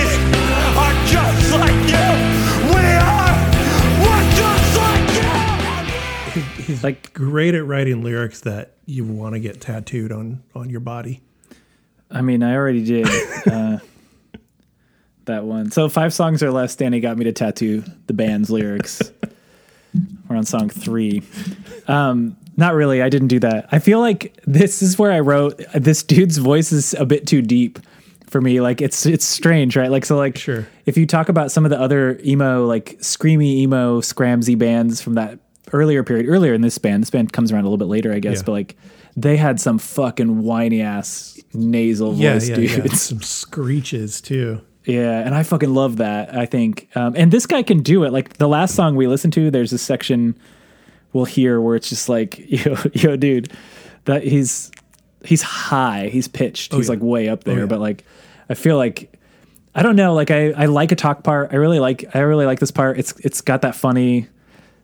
are 0.77 0.95
just 1.07 1.51
like 1.53 1.79
you. 1.87 2.09
We 2.67 2.85
are, 2.99 3.33
we're 4.01 4.27
just 4.35 4.77
like 4.77 6.35
you. 6.57 6.63
He's 6.63 6.83
Like- 6.83 7.13
great 7.13 7.55
at 7.55 7.65
writing 7.65 8.03
lyrics 8.03 8.41
that 8.41 8.75
you 8.85 9.05
want 9.05 9.33
to 9.35 9.39
get 9.39 9.61
tattooed 9.61 10.11
on 10.11 10.43
on 10.55 10.69
your 10.69 10.79
body. 10.81 11.21
I 12.09 12.21
mean, 12.21 12.43
I 12.43 12.55
already 12.55 12.83
did 12.83 13.07
uh, 13.47 13.79
that 15.25 15.45
one. 15.45 15.71
So 15.71 15.87
five 15.87 16.13
songs 16.13 16.43
or 16.43 16.51
less, 16.51 16.75
Danny 16.75 16.99
got 16.99 17.17
me 17.17 17.23
to 17.25 17.31
tattoo 17.31 17.83
the 18.07 18.13
band's 18.13 18.49
lyrics. 18.49 19.01
We're 20.29 20.35
on 20.37 20.43
song 20.45 20.69
three. 20.69 21.23
Um, 21.87 22.35
not 22.57 22.73
really. 22.73 23.01
I 23.01 23.07
didn't 23.09 23.29
do 23.29 23.39
that. 23.39 23.67
I 23.71 23.79
feel 23.79 23.99
like 23.99 24.37
this 24.45 24.81
is 24.81 24.99
where 24.99 25.11
I 25.11 25.21
wrote 25.21 25.61
this 25.73 26.03
dude's 26.03 26.37
voice 26.37 26.71
is 26.73 26.93
a 26.95 27.05
bit 27.05 27.27
too 27.27 27.41
deep 27.41 27.79
for 28.31 28.41
me. 28.41 28.59
Like 28.61 28.81
it's 28.81 29.05
it's 29.05 29.25
strange, 29.25 29.75
right? 29.77 29.91
Like 29.91 30.05
so, 30.05 30.17
like 30.17 30.37
Sure. 30.37 30.67
If 30.85 30.97
you 30.97 31.05
talk 31.05 31.29
about 31.29 31.51
some 31.51 31.65
of 31.65 31.69
the 31.69 31.79
other 31.79 32.19
emo, 32.25 32.65
like 32.65 32.97
screamy 32.99 33.57
emo, 33.57 34.01
scramsy 34.01 34.57
bands 34.57 35.01
from 35.01 35.13
that 35.15 35.37
earlier 35.73 36.03
period, 36.03 36.27
earlier 36.27 36.53
in 36.53 36.61
this 36.61 36.77
band, 36.77 37.03
this 37.03 37.09
band 37.09 37.31
comes 37.33 37.51
around 37.51 37.61
a 37.61 37.67
little 37.67 37.77
bit 37.77 37.87
later, 37.87 38.11
I 38.11 38.19
guess, 38.19 38.37
Yeah. 38.37 38.43
but 38.45 38.51
like 38.53 38.75
they 39.15 39.37
had 39.37 39.59
some 39.59 39.77
fucking 39.77 40.43
whiny 40.43 40.81
ass 40.81 41.39
nasal 41.53 42.15
Yeah, 42.15 42.33
voice 42.33 42.49
yeah, 42.49 42.55
dudes. 42.55 43.01
Some 43.01 43.21
screeches 43.21 44.21
too. 44.21 44.61
Yeah, 44.85 45.19
and 45.19 45.35
I 45.35 45.43
fucking 45.43 45.73
love 45.73 45.97
that. 45.97 46.33
I 46.35 46.45
think, 46.47 46.87
um, 46.95 47.13
and 47.15 47.31
this 47.31 47.45
guy 47.45 47.61
can 47.61 47.83
do 47.83 48.03
it. 48.03 48.11
Like 48.11 48.37
the 48.37 48.47
last 48.47 48.73
song 48.73 48.95
we 48.95 49.05
listened 49.07 49.33
to, 49.33 49.51
there's 49.51 49.71
a 49.73 49.77
section 49.77 50.35
we'll 51.13 51.25
hear 51.25 51.61
where 51.61 51.75
it's 51.75 51.89
just 51.89 52.09
like, 52.09 52.39
yo, 52.65 52.75
yo, 52.93 53.15
dude, 53.17 53.51
that 54.05 54.23
he's 54.23 54.71
he's 55.23 55.41
high, 55.41 56.09
he's 56.09 56.27
pitched, 56.27 56.73
he's 56.73 56.87
yeah. 56.87 56.93
like 56.93 57.01
way 57.01 57.29
up 57.29 57.43
there, 57.43 57.59
yeah. 57.59 57.65
but 57.65 57.79
like 57.79 58.05
I 58.49 58.53
feel 58.53 58.77
like 58.77 59.17
I 59.73 59.83
don't 59.83 59.95
know, 59.95 60.13
like 60.13 60.31
I 60.31 60.51
I 60.51 60.65
like 60.65 60.91
a 60.91 60.95
talk 60.95 61.23
part. 61.23 61.49
I 61.51 61.55
really 61.55 61.79
like 61.79 62.15
I 62.15 62.19
really 62.19 62.45
like 62.45 62.59
this 62.59 62.71
part. 62.71 62.99
It's 62.99 63.13
it's 63.19 63.41
got 63.41 63.61
that 63.61 63.75
funny 63.75 64.27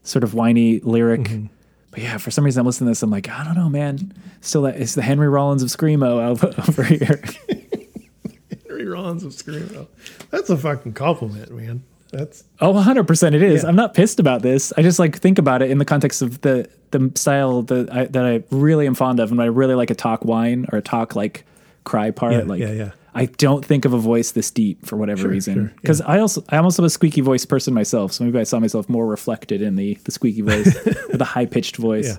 sort 0.03 0.23
of 0.23 0.33
whiny 0.33 0.79
lyric. 0.79 1.21
Mm-hmm. 1.21 1.47
But 1.91 2.01
yeah, 2.01 2.17
for 2.17 2.31
some 2.31 2.43
reason 2.43 2.61
I'm 2.61 2.65
listening 2.65 2.87
to 2.87 2.91
this, 2.91 3.03
I'm 3.03 3.09
like, 3.09 3.29
I 3.29 3.43
don't 3.43 3.55
know, 3.55 3.69
man. 3.69 4.13
Still 4.41 4.63
that 4.63 4.77
it's 4.77 4.95
the 4.95 5.01
Henry 5.01 5.27
Rollins 5.27 5.63
of 5.63 5.69
Screamo 5.69 6.43
over 6.69 6.83
here. 6.83 7.23
Henry 8.67 8.85
Rollins 8.85 9.23
of 9.23 9.33
Screamo. 9.33 9.87
That's 10.29 10.49
a 10.49 10.57
fucking 10.57 10.93
compliment, 10.93 11.51
man. 11.51 11.83
That's 12.11 12.43
Oh, 12.61 12.73
100% 12.73 13.33
it 13.33 13.41
is. 13.41 13.63
Yeah. 13.63 13.69
I'm 13.69 13.75
not 13.75 13.93
pissed 13.93 14.19
about 14.19 14.41
this. 14.41 14.71
I 14.77 14.81
just 14.81 14.97
like 14.99 15.17
think 15.17 15.37
about 15.39 15.61
it 15.61 15.69
in 15.71 15.77
the 15.77 15.85
context 15.85 16.21
of 16.21 16.41
the 16.41 16.69
the 16.91 17.11
style 17.15 17.63
that 17.63 17.91
I, 17.91 18.05
that 18.05 18.25
I 18.25 18.43
really 18.49 18.87
am 18.87 18.95
fond 18.95 19.19
of 19.19 19.31
and 19.31 19.41
I 19.41 19.45
really 19.45 19.75
like 19.75 19.89
a 19.89 19.95
talk 19.95 20.23
whine 20.23 20.65
or 20.71 20.77
a 20.77 20.81
talk 20.81 21.15
like 21.15 21.45
cry 21.83 22.11
part 22.11 22.33
Yeah, 22.33 22.41
like 22.43 22.59
yeah, 22.61 22.71
yeah. 22.71 22.91
I 23.13 23.25
don't 23.25 23.65
think 23.65 23.83
of 23.85 23.93
a 23.93 23.97
voice 23.97 24.31
this 24.31 24.51
deep 24.51 24.85
for 24.85 24.95
whatever 24.95 25.21
Sure, 25.23 25.31
reason. 25.31 25.53
sure, 25.85 25.95
yeah. 25.95 26.05
I 26.05 26.19
also 26.19 26.43
I'm 26.49 26.63
also 26.63 26.83
a 26.85 26.89
squeaky 26.89 27.21
voice 27.21 27.45
person 27.45 27.73
myself, 27.73 28.13
so 28.13 28.23
maybe 28.23 28.39
I 28.39 28.43
saw 28.43 28.59
myself 28.59 28.87
more 28.87 29.05
reflected 29.07 29.61
in 29.61 29.75
the 29.75 29.95
the 30.05 30.11
squeaky 30.11 30.41
voice 30.41 30.73
with 31.11 31.19
a 31.21 31.25
high-pitched 31.25 31.75
voice. 31.77 32.07
Yeah. 32.07 32.17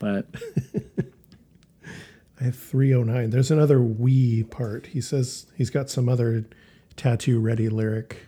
But 0.00 0.26
I 2.40 2.44
have 2.44 2.56
309. 2.56 3.30
There's 3.30 3.50
another 3.50 3.80
we 3.80 4.42
part. 4.44 4.86
He 4.86 5.00
says 5.00 5.46
he's 5.56 5.70
got 5.70 5.88
some 5.88 6.08
other 6.08 6.44
tattoo 6.96 7.38
ready 7.38 7.68
lyric. 7.68 8.23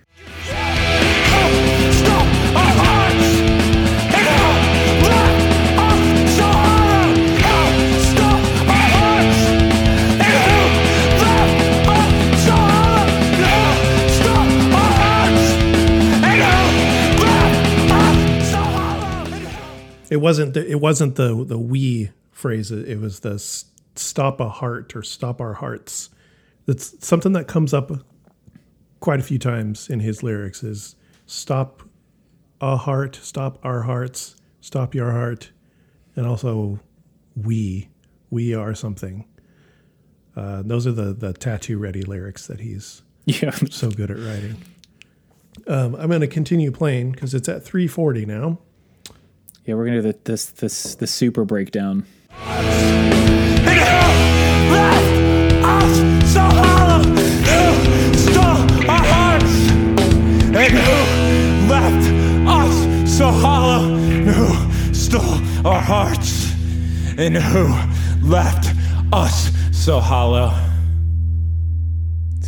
It 20.08 20.20
wasn't 20.20 20.54
the, 20.54 20.66
it 20.66 20.80
wasn't 20.80 21.16
the 21.16 21.44
the 21.44 21.58
we 21.58 22.10
phrase. 22.30 22.70
It 22.70 22.88
it 22.88 23.00
was 23.00 23.20
the 23.20 23.38
stop 23.38 24.40
a 24.40 24.48
heart 24.48 24.96
or 24.96 25.02
stop 25.02 25.42
our 25.42 25.54
hearts. 25.54 26.08
That's 26.64 27.06
something 27.06 27.32
that 27.32 27.48
comes 27.48 27.74
up 27.74 27.92
quite 29.00 29.20
a 29.20 29.22
few 29.22 29.38
times 29.38 29.88
in 29.88 30.00
his 30.00 30.22
lyrics. 30.22 30.62
Is 30.62 30.96
stop 31.26 31.82
a 32.60 32.76
heart, 32.76 33.16
stop 33.16 33.58
our 33.64 33.82
hearts, 33.82 34.36
stop 34.60 34.94
your 34.94 35.12
heart, 35.12 35.50
and 36.14 36.26
also 36.26 36.80
we 37.34 37.88
we 38.30 38.54
are 38.54 38.74
something. 38.74 39.24
Uh, 40.34 40.62
those 40.64 40.86
are 40.86 40.92
the 40.92 41.12
the 41.12 41.32
tattoo 41.32 41.78
ready 41.78 42.02
lyrics 42.02 42.46
that 42.46 42.60
he's 42.60 43.02
yeah. 43.26 43.50
so 43.70 43.90
good 43.90 44.10
at 44.10 44.18
writing. 44.18 44.56
Um, 45.66 45.94
I'm 45.96 46.08
going 46.08 46.20
to 46.20 46.26
continue 46.26 46.70
playing 46.70 47.12
because 47.12 47.34
it's 47.34 47.48
at 47.48 47.64
340 47.64 48.26
now. 48.26 48.58
Yeah, 49.64 49.74
we're 49.74 49.86
going 49.86 50.02
to 50.02 50.02
do 50.02 50.12
the, 50.12 50.18
this 50.24 50.46
this 50.46 50.94
the 50.94 51.06
super 51.06 51.44
breakdown. 51.44 52.06
And 60.66 60.74
who 60.78 61.68
left 61.70 62.08
us 62.48 63.16
so 63.16 63.30
hollow? 63.30 63.96
Who 63.96 64.92
stole 64.92 65.64
our 65.64 65.80
hearts? 65.80 66.52
And 67.16 67.36
who 67.36 67.68
left 68.28 68.74
us 69.12 69.52
so 69.70 70.00
hollow? 70.00 70.52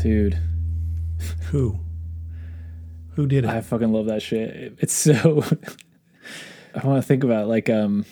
Dude, 0.03 0.37
Who? 1.53 1.79
Who 3.15 3.29
did 3.29 3.45
it? 3.45 3.51
I 3.51 3.61
fucking 3.61 3.93
love 3.93 4.07
that 4.07 4.21
shit. 4.21 4.75
It's 4.81 4.95
so. 4.95 5.45
I 6.75 6.85
want 6.85 7.01
to 7.01 7.07
think 7.07 7.23
about 7.23 7.45
it, 7.45 7.47
like 7.47 7.71
um, 7.71 8.05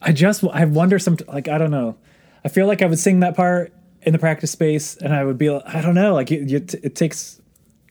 I 0.00 0.12
just 0.12 0.44
I 0.44 0.66
wonder 0.66 1.00
some 1.00 1.16
like 1.26 1.48
I 1.48 1.58
don't 1.58 1.72
know. 1.72 1.96
I 2.44 2.48
feel 2.48 2.68
like 2.68 2.80
I 2.80 2.86
would 2.86 3.00
sing 3.00 3.20
that 3.20 3.34
part 3.34 3.72
in 4.02 4.12
the 4.12 4.20
practice 4.20 4.52
space, 4.52 4.96
and 4.96 5.12
I 5.12 5.24
would 5.24 5.36
be 5.36 5.50
like, 5.50 5.64
I 5.66 5.80
don't 5.80 5.96
know, 5.96 6.14
like 6.14 6.30
it, 6.30 6.52
it, 6.52 6.74
it 6.74 6.94
takes. 6.94 7.40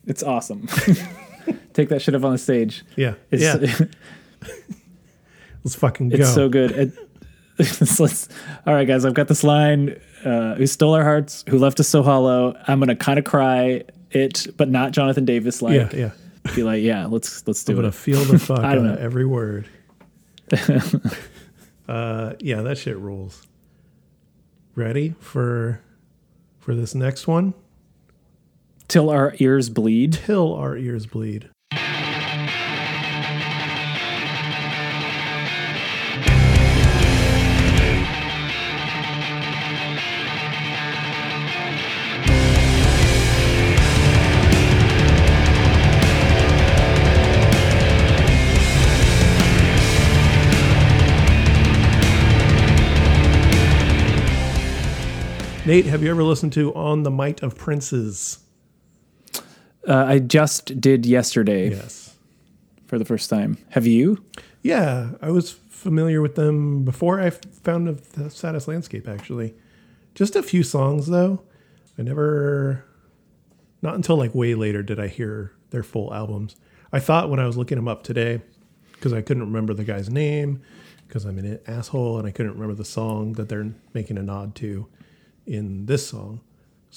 It's 0.06 0.23
awesome. 0.23 0.69
Take 1.73 1.89
that 1.89 2.01
shit 2.01 2.15
up 2.15 2.23
on 2.23 2.31
the 2.31 2.37
stage. 2.37 2.83
yeah. 2.95 3.13
It's, 3.31 3.43
yeah. 3.43 3.57
Let's 5.63 5.75
fucking 5.75 6.09
go. 6.09 6.15
It's 6.17 6.33
so 6.33 6.47
good. 6.49 6.71
It, 6.71 6.91
let's, 7.59 7.99
let's- 7.99 8.29
all 8.65 8.73
right, 8.73 8.87
guys. 8.87 9.03
I've 9.05 9.13
got 9.13 9.27
this 9.27 9.43
line. 9.43 9.99
Uh, 10.23 10.55
who 10.55 10.65
stole 10.67 10.93
our 10.93 11.03
hearts? 11.03 11.43
Who 11.49 11.57
left 11.59 11.79
us 11.79 11.87
so 11.87 12.03
hollow? 12.03 12.55
I'm 12.67 12.79
gonna 12.79 12.95
kind 12.95 13.19
of 13.19 13.25
cry 13.25 13.83
it, 14.11 14.47
but 14.57 14.69
not 14.69 14.91
Jonathan 14.91 15.25
Davis. 15.25 15.61
Like, 15.61 15.91
yeah, 15.93 16.11
yeah. 16.45 16.53
be 16.55 16.63
like, 16.63 16.81
yeah, 16.83 17.05
let's 17.07 17.45
let's 17.47 17.63
do 17.63 17.73
I'm 17.73 17.77
gonna 17.79 17.91
feel 17.91 18.23
the 18.23 18.39
fuck 18.39 18.59
I 18.63 18.75
don't 18.75 18.85
out 18.87 18.93
of 18.93 18.99
know. 18.99 19.05
every 19.05 19.25
word. 19.25 19.67
uh, 21.87 22.33
yeah, 22.39 22.61
that 22.61 22.77
shit 22.77 22.97
rules. 22.97 23.45
Ready 24.75 25.15
for 25.19 25.81
for 26.59 26.75
this 26.75 26.93
next 26.95 27.27
one? 27.27 27.53
Till 28.88 29.09
our 29.09 29.35
ears 29.39 29.69
bleed. 29.69 30.14
Till 30.14 30.53
our 30.53 30.77
ears 30.77 31.05
bleed. 31.05 31.49
Nate, 55.65 55.88
have 55.88 56.01
you 56.01 56.09
ever 56.09 56.23
listened 56.23 56.53
to 56.53 56.73
On 56.73 57.03
the 57.03 57.11
Might 57.11 57.43
of 57.43 57.57
Princes? 57.57 58.46
Uh, 59.88 60.05
I 60.07 60.19
just 60.19 60.80
did 60.81 61.05
yesterday 61.05 61.69
Yes. 61.69 62.18
for 62.88 62.99
the 62.99 63.05
first 63.05 63.30
time. 63.30 63.57
Have 63.69 63.88
you? 63.88 64.23
Yeah, 64.61 65.11
I 65.22 65.31
was 65.31 65.51
familiar 65.51 66.22
with 66.22 66.35
them 66.35 66.84
before 66.84 67.22
I 67.22 67.30
found 67.30 67.88
the- 67.88 68.22
the 68.23 68.30
Saddest 68.30 68.68
Landscape, 68.68 69.07
actually. 69.07 69.55
Just 70.14 70.35
a 70.35 70.43
few 70.43 70.64
songs, 70.64 71.07
though. 71.07 71.41
I 71.97 72.01
never, 72.01 72.84
not 73.81 73.95
until 73.95 74.18
like 74.18 74.35
way 74.35 74.55
later 74.55 74.84
did 74.84 74.99
I 74.99 75.07
hear 75.07 75.53
their 75.69 75.84
full 75.84 76.14
albums. 76.14 76.55
I 76.91 76.99
thought 76.99 77.30
when 77.30 77.39
I 77.39 77.45
was 77.45 77.55
looking 77.57 77.77
them 77.77 77.88
up 77.88 78.03
today, 78.03 78.41
because 78.93 79.14
I 79.14 79.22
couldn't 79.22 79.43
remember 79.43 79.73
the 79.73 79.84
guy's 79.84 80.09
name, 80.09 80.61
because 81.07 81.23
I'm 81.26 81.38
an 81.38 81.59
asshole 81.68 82.18
and 82.18 82.27
I 82.27 82.31
couldn't 82.31 82.53
remember 82.53 82.73
the 82.76 82.84
song 82.85 83.34
that 83.34 83.47
they're 83.47 83.72
making 83.93 84.18
a 84.18 84.23
nod 84.23 84.53
to 84.55 84.88
in 85.45 85.85
this 85.85 86.07
song. 86.07 86.41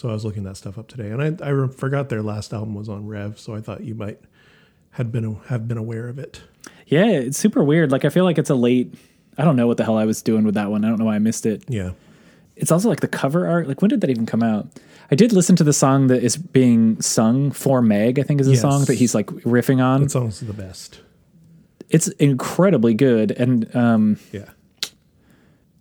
So 0.00 0.08
I 0.08 0.12
was 0.14 0.24
looking 0.24 0.44
that 0.44 0.56
stuff 0.56 0.78
up 0.78 0.88
today, 0.88 1.10
and 1.10 1.20
I, 1.42 1.50
I 1.50 1.68
forgot 1.68 2.08
their 2.08 2.22
last 2.22 2.54
album 2.54 2.74
was 2.74 2.88
on 2.88 3.06
Rev, 3.06 3.38
so 3.38 3.54
I 3.54 3.60
thought 3.60 3.82
you 3.82 3.94
might 3.94 4.18
had 4.92 5.12
been 5.12 5.34
have 5.48 5.68
been 5.68 5.76
aware 5.76 6.08
of 6.08 6.18
it. 6.18 6.40
Yeah, 6.86 7.04
it's 7.08 7.36
super 7.36 7.62
weird. 7.62 7.92
Like 7.92 8.06
I 8.06 8.08
feel 8.08 8.24
like 8.24 8.38
it's 8.38 8.48
a 8.48 8.54
late. 8.54 8.94
I 9.36 9.44
don't 9.44 9.56
know 9.56 9.66
what 9.66 9.76
the 9.76 9.84
hell 9.84 9.98
I 9.98 10.06
was 10.06 10.22
doing 10.22 10.44
with 10.44 10.54
that 10.54 10.70
one. 10.70 10.86
I 10.86 10.88
don't 10.88 10.98
know 10.98 11.04
why 11.04 11.16
I 11.16 11.18
missed 11.18 11.44
it. 11.44 11.64
Yeah. 11.68 11.90
It's 12.56 12.72
also 12.72 12.88
like 12.88 13.00
the 13.00 13.08
cover 13.08 13.46
art. 13.46 13.68
Like 13.68 13.82
when 13.82 13.90
did 13.90 14.00
that 14.00 14.08
even 14.08 14.24
come 14.24 14.42
out? 14.42 14.68
I 15.10 15.16
did 15.16 15.34
listen 15.34 15.54
to 15.56 15.64
the 15.64 15.72
song 15.74 16.06
that 16.06 16.22
is 16.22 16.38
being 16.38 16.98
sung 17.02 17.50
for 17.50 17.82
Meg. 17.82 18.18
I 18.18 18.22
think 18.22 18.40
is 18.40 18.46
the 18.46 18.54
Yes. 18.54 18.62
song 18.62 18.86
that 18.86 18.94
he's 18.94 19.14
like 19.14 19.26
riffing 19.26 19.84
on. 19.84 20.04
That 20.04 20.12
song's 20.12 20.40
the 20.40 20.54
best. 20.54 21.00
It's 21.90 22.08
incredibly 22.08 22.94
good. 22.94 23.32
And 23.32 23.76
um, 23.76 24.18
Yeah. 24.32 24.48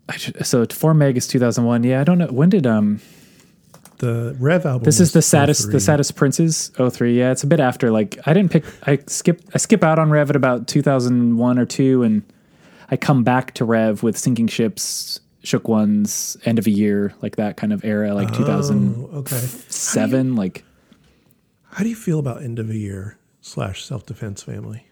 I 0.09 0.17
should, 0.17 0.45
so 0.45 0.65
for 0.65 0.93
Meg 0.93 1.15
is 1.15 1.25
2001. 1.25 1.85
Yeah, 1.85 2.01
I 2.01 2.03
don't 2.03 2.17
know 2.17 2.27
when 2.27 2.49
did 2.49 2.67
um. 2.67 2.99
The 3.99 4.35
Rev 4.39 4.65
album. 4.65 4.83
This 4.83 4.99
is 4.99 5.11
the 5.11 5.21
saddest, 5.21 5.63
03. 5.63 5.71
the 5.73 5.79
saddest 5.79 6.15
princes. 6.15 6.71
03. 6.77 7.17
Yeah, 7.17 7.31
it's 7.31 7.43
a 7.43 7.47
bit 7.47 7.59
after. 7.59 7.91
Like 7.91 8.17
I 8.25 8.33
didn't 8.33 8.51
pick. 8.51 8.65
I 8.87 8.99
skip. 9.07 9.41
I 9.53 9.57
skip 9.57 9.83
out 9.83 9.99
on 9.99 10.09
Rev 10.09 10.29
at 10.29 10.35
about 10.35 10.67
2001 10.67 11.59
or 11.59 11.65
two, 11.65 12.03
and 12.03 12.23
I 12.89 12.97
come 12.97 13.23
back 13.23 13.53
to 13.55 13.65
Rev 13.65 14.01
with 14.01 14.17
sinking 14.17 14.47
ships, 14.47 15.19
shook 15.43 15.67
ones, 15.67 16.37
end 16.45 16.59
of 16.59 16.67
a 16.67 16.71
year, 16.71 17.13
like 17.21 17.35
that 17.35 17.57
kind 17.57 17.71
of 17.73 17.83
era, 17.85 18.13
like 18.13 18.33
2007. 18.33 19.09
Oh, 19.11 19.17
okay. 19.19 20.39
Like 20.39 20.63
How 21.71 21.83
do 21.83 21.89
you 21.89 21.95
feel 21.95 22.19
about 22.19 22.41
end 22.41 22.57
of 22.59 22.69
a 22.69 22.77
year 22.77 23.17
slash 23.41 23.83
self 23.83 24.05
defense 24.05 24.41
family? 24.43 24.85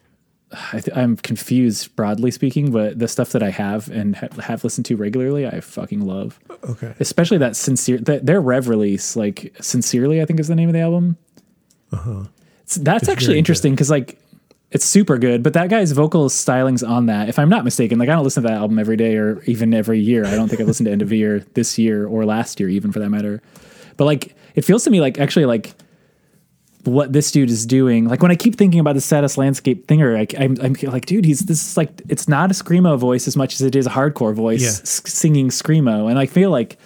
I 0.51 0.79
th- 0.79 0.95
I'm 0.97 1.17
confused, 1.17 1.93
broadly 1.97 2.31
speaking, 2.31 2.71
but 2.71 2.97
the 2.99 3.07
stuff 3.09 3.31
that 3.33 3.43
I 3.43 3.49
have 3.49 3.89
and 3.89 4.15
ha- 4.15 4.29
have 4.43 4.63
listened 4.63 4.85
to 4.85 4.95
regularly, 4.95 5.45
I 5.45 5.59
fucking 5.59 6.01
love. 6.01 6.39
Okay. 6.69 6.93
Especially 7.01 7.37
that 7.39 7.55
sincere, 7.57 7.97
their 7.97 8.39
Rev 8.39 8.69
release, 8.69 9.15
like 9.17 9.53
sincerely, 9.59 10.21
I 10.21 10.25
think 10.25 10.39
is 10.39 10.47
the 10.47 10.55
name 10.55 10.69
of 10.69 10.73
the 10.73 10.79
album. 10.79 11.17
Uh 11.91 11.97
huh. 11.97 12.23
That's 12.77 13.03
Uh-huh. 13.03 13.11
actually 13.11 13.37
interesting 13.39 13.73
because 13.73 13.89
like 13.89 14.19
it's 14.71 14.85
super 14.85 15.17
good. 15.17 15.43
But 15.43 15.53
that 15.53 15.69
guy's 15.69 15.91
vocal 15.91 16.29
stylings 16.29 16.87
on 16.87 17.05
that, 17.07 17.27
if 17.29 17.39
I'm 17.39 17.49
not 17.49 17.63
mistaken, 17.65 17.99
like 17.99 18.07
I 18.09 18.13
don't 18.13 18.23
listen 18.23 18.43
to 18.43 18.49
that 18.49 18.57
album 18.57 18.79
every 18.79 18.97
day 18.97 19.15
or 19.17 19.41
even 19.43 19.73
every 19.73 19.99
year. 19.99 20.25
I 20.25 20.35
don't 20.35 20.47
think 20.49 20.61
I've 20.61 20.67
listened 20.67 20.85
to 20.87 20.91
End 20.91 21.01
of 21.01 21.11
Year 21.11 21.39
this 21.55 21.77
year 21.77 22.05
or 22.07 22.25
last 22.25 22.59
year, 22.59 22.69
even 22.69 22.91
for 22.93 22.99
that 22.99 23.09
matter. 23.09 23.41
But 23.97 24.05
like, 24.05 24.35
it 24.55 24.63
feels 24.65 24.83
to 24.85 24.89
me 24.89 25.01
like 25.01 25.19
actually 25.19 25.45
like 25.45 25.73
what 26.87 27.13
this 27.13 27.31
dude 27.31 27.49
is 27.49 27.65
doing. 27.65 28.07
Like 28.07 28.21
when 28.21 28.31
I 28.31 28.35
keep 28.35 28.55
thinking 28.55 28.79
about 28.79 28.93
the 28.95 29.01
saddest 29.01 29.37
landscape 29.37 29.85
thinger, 29.87 30.17
like 30.17 30.33
I'm, 30.39 30.57
I'm 30.61 30.73
like, 30.91 31.05
dude, 31.05 31.25
he's 31.25 31.41
this 31.41 31.65
is 31.71 31.77
like 31.77 32.01
it's 32.09 32.27
not 32.27 32.49
a 32.49 32.53
screamo 32.53 32.97
voice 32.97 33.27
as 33.27 33.35
much 33.37 33.53
as 33.55 33.61
it 33.61 33.75
is 33.75 33.85
a 33.85 33.89
hardcore 33.91 34.33
voice 34.33 34.61
Yeah. 34.61 34.69
s- 34.69 35.01
singing 35.05 35.49
screamo, 35.49 36.09
and 36.09 36.17
I 36.17 36.25
feel 36.25 36.49
like 36.49 36.77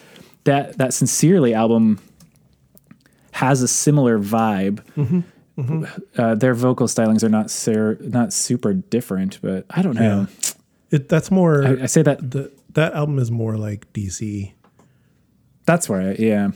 that 0.44 0.78
that 0.80 0.94
sincerely 0.94 1.54
album 1.54 2.00
has 3.32 3.62
a 3.62 3.68
similar 3.68 4.20
vibe. 4.20 4.82
Uh, 6.18 6.34
their 6.36 6.54
vocal 6.56 6.88
stylings 6.88 7.24
are 7.24 7.30
not 7.30 7.52
ser- 7.52 7.98
not 8.02 8.34
super 8.34 8.74
different, 8.74 9.40
but 9.42 9.66
I 9.70 9.82
don't 9.84 9.96
know. 9.96 10.28
It, 10.90 11.08
that's 11.08 11.30
more. 11.30 11.64
I, 11.66 11.84
I 11.84 11.86
say 11.86 12.02
that 12.02 12.32
the, 12.32 12.52
that 12.74 12.94
album 12.94 13.20
is 13.20 13.30
more 13.30 13.58
like 13.58 13.92
DC, 13.94 14.54
that's 15.66 15.88
right. 15.90 16.20
Yeah. 16.20 16.52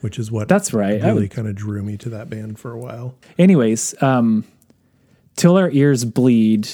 Which 0.00 0.18
is 0.18 0.30
what 0.30 0.48
That's 0.48 0.72
right. 0.72 1.02
Really 1.02 1.28
kind 1.28 1.48
of 1.48 1.54
drew 1.54 1.82
me 1.82 1.96
to 1.98 2.08
that 2.10 2.28
band 2.30 2.58
for 2.58 2.72
a 2.72 2.78
while. 2.78 3.14
Anyways, 3.38 4.00
um, 4.02 4.44
Till 5.36 5.56
Our 5.56 5.70
Ears 5.70 6.04
Bleed 6.04 6.68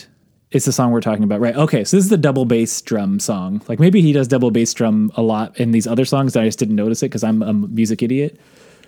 is 0.51 0.65
the 0.65 0.73
song 0.73 0.91
we're 0.91 1.01
talking 1.01 1.25
about, 1.25 1.41
right? 1.41 1.55
Okay, 1.57 1.85
so 1.85 1.97
this 1.97 2.05
is 2.05 2.11
the 2.11 2.17
double 2.17 2.45
bass 2.45 2.81
drum 2.83 3.19
song. 3.21 3.63
Like 3.69 3.79
maybe 3.81 4.01
he 4.01 4.13
does 4.13 4.29
double 4.29 4.51
bass 4.51 4.73
drum 4.75 5.13
a 5.17 5.23
lot 5.23 5.59
in 5.59 5.73
these 5.73 5.87
other 5.87 6.05
songs, 6.05 6.35
and 6.37 6.43
I 6.43 6.49
just 6.49 6.59
didn't 6.59 6.77
notice 6.77 7.03
it 7.03 7.07
because 7.07 7.25
I'm 7.25 7.43
a 7.43 7.53
music 7.53 8.03
idiot. 8.03 8.41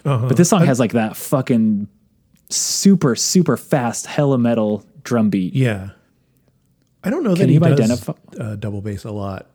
Uh-huh. 0.04 0.28
But 0.28 0.36
this 0.36 0.48
song 0.48 0.64
has 0.64 0.78
like 0.80 0.92
that 0.92 1.16
fucking 1.16 1.88
super, 2.48 3.14
super 3.16 3.56
fast, 3.56 4.06
hella 4.06 4.38
metal 4.38 4.84
drum 5.02 5.30
beat. 5.30 5.54
Yeah, 5.54 5.90
I 7.04 7.10
don't 7.10 7.22
know 7.22 7.30
that 7.34 7.40
Can 7.40 7.48
he 7.48 7.54
you 7.54 7.60
does 7.60 7.72
identify- 7.80 8.12
uh, 8.38 8.56
double 8.56 8.80
bass 8.80 9.04
a 9.04 9.10
lot 9.12 9.50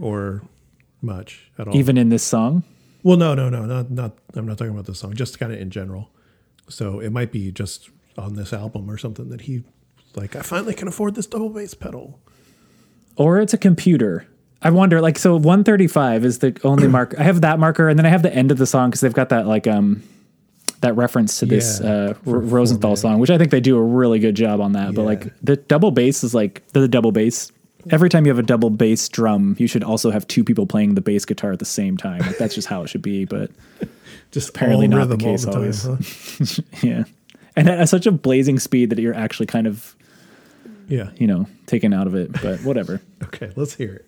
or 0.00 0.42
much 1.02 1.50
at 1.58 1.68
all. 1.68 1.76
Even 1.76 1.98
in 1.98 2.08
this 2.08 2.22
song, 2.22 2.62
well, 3.02 3.16
no, 3.16 3.34
no, 3.34 3.48
no, 3.48 3.64
not 3.64 3.90
not. 3.90 4.18
I'm 4.34 4.46
not 4.46 4.58
talking 4.58 4.72
about 4.72 4.86
this 4.86 4.98
song. 4.98 5.14
Just 5.14 5.38
kind 5.38 5.52
of 5.52 5.60
in 5.60 5.70
general. 5.70 6.10
So 6.68 7.00
it 7.00 7.10
might 7.10 7.32
be 7.32 7.50
just 7.52 7.90
on 8.16 8.34
this 8.34 8.52
album 8.52 8.90
or 8.90 8.98
something 8.98 9.28
that 9.30 9.42
he 9.42 9.64
like. 10.14 10.36
I 10.36 10.42
finally 10.42 10.74
can 10.74 10.88
afford 10.88 11.14
this 11.14 11.26
double 11.26 11.50
bass 11.50 11.74
pedal. 11.74 12.20
or 13.16 13.40
it's 13.40 13.54
a 13.54 13.58
computer. 13.58 14.26
I 14.60 14.70
wonder, 14.70 15.00
like, 15.00 15.18
so 15.18 15.34
135 15.36 16.24
is 16.24 16.40
the 16.40 16.58
only 16.64 16.88
mark. 16.96 17.14
I 17.18 17.22
have 17.22 17.42
that 17.42 17.58
marker, 17.60 17.88
and 17.88 17.96
then 17.98 18.06
I 18.06 18.08
have 18.08 18.22
the 18.22 18.34
end 18.34 18.50
of 18.50 18.58
the 18.58 18.66
song 18.66 18.90
because 18.90 19.00
they've 19.00 19.12
got 19.12 19.28
that 19.28 19.46
like 19.46 19.66
um 19.66 20.02
that 20.80 20.94
reference 20.96 21.38
to 21.40 21.46
this 21.46 21.80
Yeah, 21.82 21.90
uh, 21.90 22.14
R- 22.26 22.38
Rosenthal 22.38 22.94
song, 22.96 23.18
which 23.18 23.30
I 23.30 23.38
think 23.38 23.50
they 23.50 23.60
do 23.60 23.76
a 23.76 23.82
really 23.82 24.18
good 24.18 24.34
job 24.36 24.60
on 24.60 24.72
that. 24.72 24.94
But 24.94 25.02
like 25.04 25.32
the 25.42 25.56
double 25.56 25.90
bass 25.90 26.22
is 26.24 26.34
like 26.34 26.66
the 26.68 26.86
double 26.88 27.12
bass. 27.12 27.50
Every 27.90 28.08
time 28.10 28.26
you 28.26 28.30
have 28.30 28.38
a 28.38 28.42
double 28.42 28.70
bass 28.70 29.08
drum, 29.08 29.56
you 29.58 29.66
should 29.66 29.82
also 29.84 30.10
have 30.10 30.26
two 30.26 30.44
people 30.44 30.66
playing 30.66 30.94
the 30.94 31.00
bass 31.00 31.24
guitar 31.24 31.52
at 31.52 31.58
the 31.58 31.64
same 31.64 31.96
time. 31.96 32.20
Like 32.20 32.36
that's 32.38 32.54
just 32.54 32.68
how 32.68 32.82
it 32.82 32.88
should 32.88 33.02
be. 33.02 33.24
But 33.24 33.50
Just 34.30 34.50
Apparently 34.50 34.88
not 34.88 35.08
the 35.08 35.16
case 35.16 35.44
the 35.46 35.52
time, 35.52 35.60
always. 35.60 35.84
huh? 35.84 36.62
yeah, 36.86 37.04
and 37.56 37.68
at 37.68 37.88
such 37.88 38.06
a 38.06 38.12
blazing 38.12 38.58
speed 38.58 38.90
that 38.90 38.98
you're 38.98 39.14
actually 39.14 39.46
kind 39.46 39.66
of 39.66 39.96
Yeah. 40.86 41.10
you 41.16 41.26
know 41.26 41.46
taken 41.66 41.94
out 41.94 42.06
of 42.06 42.14
it. 42.14 42.30
But 42.42 42.60
whatever. 42.62 43.00
Okay, 43.24 43.50
let's 43.56 43.74
hear 43.74 43.94
it. 43.94 44.04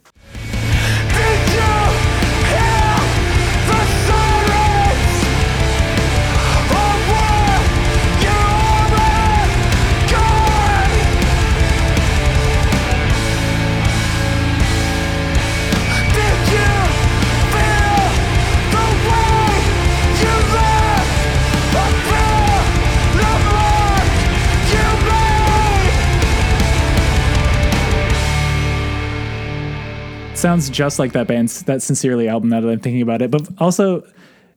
Sounds 30.40 30.68
just 30.70 30.98
like 30.98 31.12
that 31.12 31.26
band's 31.26 31.62
that 31.64 31.82
sincerely 31.82 32.28
album 32.28 32.48
now 32.50 32.60
that 32.60 32.68
I'm 32.68 32.80
thinking 32.80 33.02
about 33.02 33.22
it. 33.22 33.30
But 33.30 33.48
also 33.58 34.02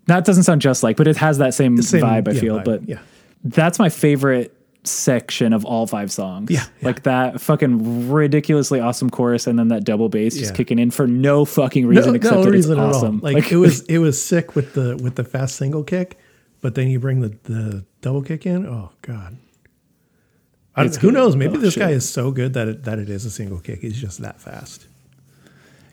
that 0.07 0.25
doesn't 0.25 0.43
sound 0.43 0.61
just 0.61 0.83
like, 0.83 0.97
but 0.97 1.07
it 1.07 1.17
has 1.17 1.37
that 1.37 1.53
same, 1.53 1.81
Same- 1.81 2.03
vibe, 2.03 2.27
I 2.27 2.31
yeah, 2.31 2.39
feel. 2.39 2.59
vibe, 2.59 2.65
But 2.65 2.89
yeah. 2.89 2.99
that's 3.43 3.79
my 3.79 3.89
favorite 3.89 4.55
section 4.85 5.53
of 5.53 5.63
all 5.63 5.87
five 5.87 6.11
songs. 6.11 6.51
Yeah, 6.51 6.65
yeah. 6.81 6.85
Like 6.85 7.03
that 7.03 7.39
fucking 7.39 8.09
ridiculously 8.11 8.81
awesome 8.81 9.09
chorus 9.09 9.47
and 9.47 9.57
then 9.57 9.69
that 9.69 9.85
double 9.85 10.09
bass 10.09 10.35
just 10.35 10.51
Yeah. 10.51 10.57
kicking 10.57 10.77
in 10.79 10.91
for 10.91 11.07
no 11.07 11.45
fucking 11.45 11.85
reason 11.87 12.15
except 12.15 12.43
that 12.43 12.53
it's 12.53 12.67
awesome. 12.69 13.19
Like, 13.21 13.49
it 13.51 13.55
was 13.55 13.81
it 13.87 13.99
was 13.99 14.21
sick 14.21 14.55
with 14.55 14.73
the 14.73 14.97
with 15.01 15.15
the 15.15 15.23
fast 15.23 15.55
single 15.55 15.83
kick, 15.85 16.17
but 16.59 16.75
then 16.75 16.89
you 16.89 16.99
bring 16.99 17.21
the 17.21 17.29
the 17.43 17.85
double 18.01 18.21
kick 18.23 18.45
in. 18.45 18.65
Oh 18.65 18.91
god. 19.01 19.37
I, 20.75 20.87
who 20.87 21.11
knows? 21.11 21.35
Maybe 21.35 21.55
Oh, 21.57 21.59
this 21.59 21.77
guy 21.77 21.91
is 21.91 22.09
so 22.09 22.31
good 22.31 22.53
that 22.55 22.67
it, 22.67 22.83
that 22.85 22.97
it 22.99 23.07
is 23.07 23.25
a 23.25 23.29
single 23.29 23.59
kick. 23.59 23.81
He's 23.81 23.95
just 24.01 24.19
that 24.21 24.41
fast. 24.41 24.87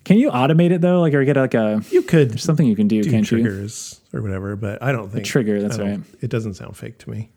Can 0.05 0.19
you 0.19 0.31
automate 0.31 0.71
it 0.71 0.81
though? 0.81 1.01
Like 1.01 1.15
or 1.15 1.25
get 1.25 1.37
like 1.37 1.55
a 1.55 1.83
You 1.91 2.03
could 2.03 2.31
there's 2.31 2.43
something 2.43 2.67
you 2.67 2.77
can 2.77 2.89
do, 2.89 3.03
do 3.03 3.11
can't 3.11 3.31
you? 3.31 3.43
triggers 3.43 4.01
or 4.13 4.23
whatever, 4.23 4.57
but 4.57 4.83
I 4.83 4.93
don't 4.93 5.11
think 5.11 5.25
trigger, 5.25 5.61
that's 5.61 5.79
right. 5.79 6.01
It 6.21 6.31
doesn't 6.31 6.55
sound 6.55 6.77
fake 6.77 6.99
to 6.99 7.11
me. 7.11 7.31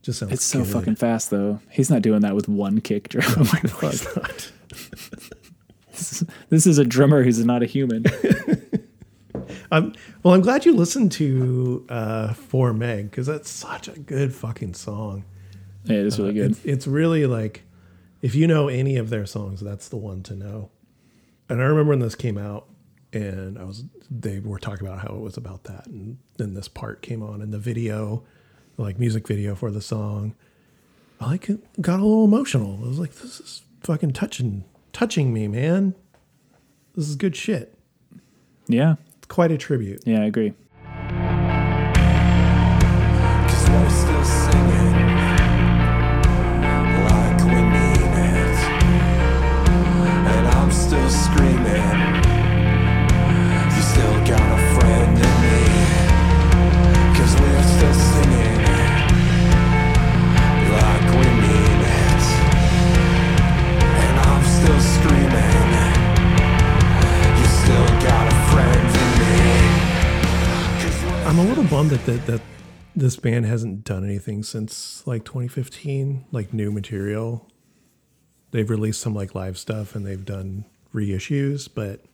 It 0.00 0.02
just 0.02 0.18
sounds. 0.20 0.32
It's 0.32 0.44
so 0.44 0.60
good. 0.60 0.72
fucking 0.72 0.96
fast 0.96 1.30
though. 1.30 1.60
He's 1.70 1.90
not 1.90 2.02
doing 2.02 2.20
that 2.20 2.34
with 2.34 2.48
one 2.48 2.80
kick 2.80 3.08
drum. 3.08 3.22
Fuck. 3.44 3.92
It's 3.92 4.16
not. 4.16 4.50
This 6.48 6.66
is 6.66 6.78
a 6.78 6.84
drummer 6.84 7.22
who's 7.22 7.44
not 7.44 7.62
a 7.62 7.66
human. 7.66 8.04
I'm, 9.72 9.94
well, 10.22 10.34
I'm 10.34 10.40
glad 10.40 10.64
you 10.66 10.74
listened 10.74 11.12
to 11.12 11.86
uh, 11.88 12.32
For 12.32 12.72
Meg 12.72 13.10
because 13.10 13.26
that's 13.26 13.48
such 13.48 13.88
a 13.88 13.92
good 13.92 14.34
fucking 14.34 14.74
song. 14.74 15.24
Yeah, 15.84 15.98
it 15.98 16.06
is 16.06 16.18
really 16.18 16.32
good. 16.32 16.50
It's, 16.52 16.64
it's 16.64 16.86
really 16.86 17.26
like 17.26 17.62
if 18.22 18.34
you 18.34 18.46
know 18.46 18.68
any 18.68 18.96
of 18.96 19.10
their 19.10 19.26
songs, 19.26 19.60
that's 19.60 19.88
the 19.88 19.96
one 19.96 20.22
to 20.24 20.34
know. 20.34 20.70
And 21.50 21.60
I 21.60 21.64
remember 21.64 21.90
when 21.90 21.98
this 21.98 22.14
came 22.14 22.38
out, 22.38 22.68
and 23.12 23.58
I 23.58 23.64
was 23.64 23.84
they 24.08 24.38
were 24.38 24.60
talking 24.60 24.86
about 24.86 25.00
how 25.00 25.14
it 25.14 25.20
was 25.20 25.36
about 25.36 25.64
that, 25.64 25.86
and 25.86 26.16
then 26.36 26.54
this 26.54 26.68
part 26.68 27.02
came 27.02 27.22
on 27.22 27.42
in 27.42 27.50
the 27.50 27.58
video, 27.58 28.22
like 28.76 29.00
music 29.00 29.26
video 29.26 29.56
for 29.56 29.72
the 29.72 29.80
song. 29.82 30.34
I 31.20 31.26
like 31.26 31.50
got 31.80 31.98
a 31.98 32.04
little 32.04 32.24
emotional. 32.24 32.78
I 32.82 32.86
was 32.86 33.00
like, 33.00 33.14
this 33.16 33.40
is 33.40 33.62
fucking 33.82 34.12
touching, 34.12 34.64
touching 34.92 35.32
me, 35.32 35.48
man. 35.48 35.96
This 36.94 37.08
is 37.08 37.16
good 37.16 37.34
shit. 37.34 37.76
Yeah. 38.68 38.94
It's 39.18 39.26
quite 39.26 39.50
a 39.50 39.58
tribute. 39.58 40.02
Yeah, 40.06 40.22
I 40.22 40.26
agree. 40.26 40.54
This 73.10 73.18
band 73.18 73.44
hasn't 73.44 73.82
done 73.82 74.04
anything 74.04 74.44
since 74.44 75.04
like 75.04 75.24
2015, 75.24 76.26
like 76.30 76.54
new 76.54 76.70
material. 76.70 77.44
They've 78.52 78.70
released 78.70 79.00
some 79.00 79.16
like 79.16 79.34
live 79.34 79.58
stuff 79.58 79.96
and 79.96 80.06
they've 80.06 80.24
done 80.24 80.64
reissues, 80.94 81.68
but 81.72 82.04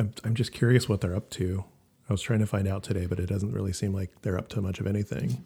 I'm 0.00 0.12
I'm 0.24 0.34
just 0.34 0.50
curious 0.50 0.88
what 0.88 1.00
they're 1.00 1.14
up 1.14 1.30
to. 1.30 1.62
I 2.08 2.12
was 2.12 2.22
trying 2.22 2.40
to 2.40 2.46
find 2.46 2.66
out 2.66 2.82
today, 2.82 3.06
but 3.06 3.20
it 3.20 3.26
doesn't 3.26 3.52
really 3.52 3.72
seem 3.72 3.94
like 3.94 4.10
they're 4.22 4.36
up 4.36 4.48
to 4.48 4.60
much 4.60 4.80
of 4.80 4.88
anything. 4.88 5.44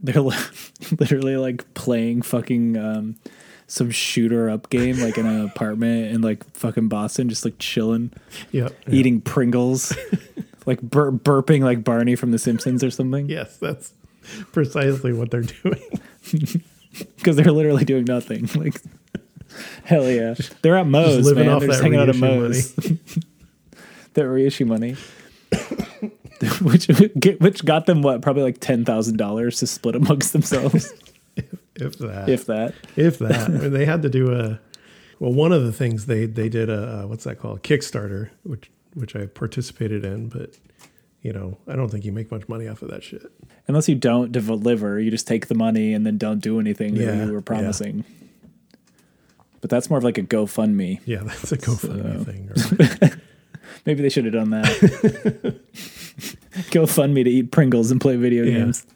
They're 0.00 0.20
literally 0.98 1.36
like 1.36 1.72
playing 1.74 2.22
fucking 2.22 2.76
um, 2.76 3.20
some 3.68 3.92
shooter 3.92 4.50
up 4.50 4.68
game, 4.68 4.98
like 4.98 5.16
in 5.16 5.26
an 5.26 5.44
apartment 5.44 6.12
in 6.12 6.22
like 6.22 6.42
fucking 6.54 6.88
Boston, 6.88 7.28
just 7.28 7.44
like 7.44 7.60
chilling, 7.60 8.10
Yeah, 8.50 8.70
eating 8.90 9.20
Pringles, 9.20 9.96
like 10.66 10.80
bur- 10.82 11.12
burping 11.12 11.62
like 11.62 11.84
Barney 11.84 12.16
from 12.16 12.30
The 12.30 12.38
Simpsons 12.38 12.82
or 12.82 12.90
something. 12.90 13.28
Yes, 13.28 13.56
that's 13.56 13.92
precisely 14.52 15.12
what 15.12 15.30
they're 15.30 15.42
doing. 15.42 15.82
Because 17.16 17.36
they're 17.36 17.50
literally 17.50 17.84
doing 17.84 18.04
nothing. 18.04 18.48
Like, 18.54 18.80
hell 19.84 20.10
yeah. 20.10 20.34
They're 20.60 20.76
at 20.76 20.86
Moe's, 20.86 21.24
living 21.24 21.46
man. 21.46 21.54
off 21.54 21.60
they're 21.60 21.68
just 21.70 21.80
that 21.80 21.84
hanging 21.84 22.00
out 22.00 22.08
at 22.08 22.16
reissue 22.16 22.40
Moe's. 22.40 22.74
that 24.14 24.28
reissue 24.28 24.66
money. 24.66 24.96
which 26.60 26.88
which 27.40 27.64
got 27.64 27.86
them 27.86 28.02
what 28.02 28.20
probably 28.22 28.42
like 28.42 28.58
ten 28.60 28.84
thousand 28.84 29.16
dollars 29.16 29.58
to 29.58 29.66
split 29.66 29.96
amongst 29.96 30.32
themselves. 30.32 30.92
if 31.76 31.98
that. 31.98 32.28
If, 32.28 32.46
that, 32.46 32.74
if 32.96 33.18
that. 33.18 33.28
that. 33.28 33.48
I 33.48 33.48
mean, 33.48 33.72
they 33.72 33.86
had 33.86 34.02
to 34.02 34.08
do 34.08 34.32
a. 34.34 34.60
Well, 35.18 35.32
one 35.32 35.52
of 35.52 35.64
the 35.64 35.72
things 35.72 36.06
they 36.06 36.26
they 36.26 36.48
did 36.48 36.68
a 36.68 37.06
what's 37.06 37.24
that 37.24 37.38
called 37.38 37.62
Kickstarter, 37.62 38.30
which 38.42 38.70
which 38.94 39.14
I 39.16 39.26
participated 39.26 40.04
in, 40.04 40.28
but 40.28 40.58
you 41.22 41.32
know 41.32 41.58
I 41.68 41.76
don't 41.76 41.88
think 41.90 42.04
you 42.04 42.12
make 42.12 42.30
much 42.30 42.48
money 42.48 42.68
off 42.68 42.82
of 42.82 42.90
that 42.90 43.02
shit. 43.02 43.22
Unless 43.68 43.88
you 43.88 43.94
don't 43.94 44.32
deliver, 44.32 44.98
you 45.00 45.10
just 45.10 45.26
take 45.26 45.46
the 45.46 45.54
money 45.54 45.94
and 45.94 46.04
then 46.06 46.18
don't 46.18 46.40
do 46.40 46.58
anything 46.60 46.96
Yeah, 46.96 47.12
that 47.12 47.26
you 47.26 47.32
were 47.32 47.40
promising. 47.42 48.04
But 49.60 49.70
that's 49.70 49.88
more 49.88 49.98
of 49.98 50.02
like 50.04 50.18
a 50.18 50.22
GoFundMe. 50.24 51.00
Yeah, 51.04 51.20
that's 51.22 51.52
a 51.52 51.56
GoFundMe 51.58 52.18
So- 52.18 52.24
thing. 52.24 52.50
Right? 53.00 53.14
Maybe 53.86 54.02
they 54.02 54.08
should 54.10 54.24
have 54.24 54.34
done 54.34 54.50
that. 54.50 54.66
GoFundMe 56.70 57.24
to 57.24 57.30
eat 57.30 57.50
Pringles 57.52 57.90
and 57.90 58.00
play 58.00 58.16
video 58.16 58.44
Yeah. 58.44 58.52
games. 58.58 58.86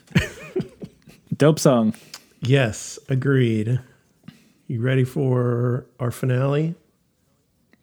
Dope 1.37 1.59
song. 1.59 1.95
yes, 2.41 2.99
agreed. 3.09 3.81
You 4.69 4.81
ready 4.81 5.05
for 5.05 5.87
our 6.01 6.11
finale? 6.11 6.75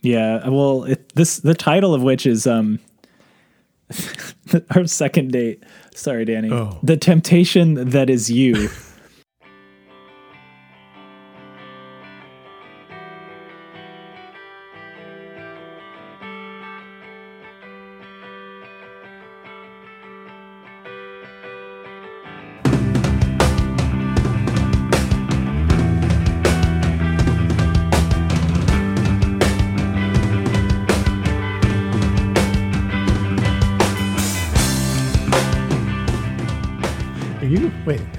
Yeah, 0.03 0.49
well, 0.49 0.83
it, 0.83 1.15
this 1.15 1.37
the 1.37 1.55
title 1.55 1.93
of 1.95 2.03
which 2.03 2.25
is 2.25 2.45
um 2.45 2.79
our 4.75 4.85
second 4.85 5.31
date. 5.31 5.63
Sorry, 5.95 6.25
Danny. 6.25 6.51
Oh. 6.51 6.77
The 6.83 6.97
temptation 6.97 7.89
that 7.89 8.09
is 8.09 8.29
you. 8.29 8.69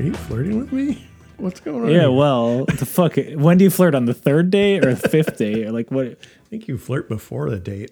you 0.04 0.14
flirting 0.14 0.58
with 0.58 0.72
me? 0.72 1.06
What's 1.36 1.60
going 1.60 1.82
on? 1.82 1.90
yeah, 1.90 2.02
here? 2.02 2.10
well, 2.10 2.64
the 2.66 2.86
fuck. 2.86 3.16
When 3.16 3.58
do 3.58 3.64
you 3.64 3.70
flirt 3.70 3.94
on 3.94 4.04
the 4.04 4.14
third 4.14 4.50
day 4.50 4.78
or 4.78 4.94
the 4.94 5.08
fifth 5.08 5.36
day 5.38 5.64
or 5.64 5.72
like 5.72 5.90
what? 5.90 6.06
I 6.06 6.48
think 6.48 6.68
you 6.68 6.78
flirt 6.78 7.08
before 7.08 7.50
the 7.50 7.58
date. 7.58 7.90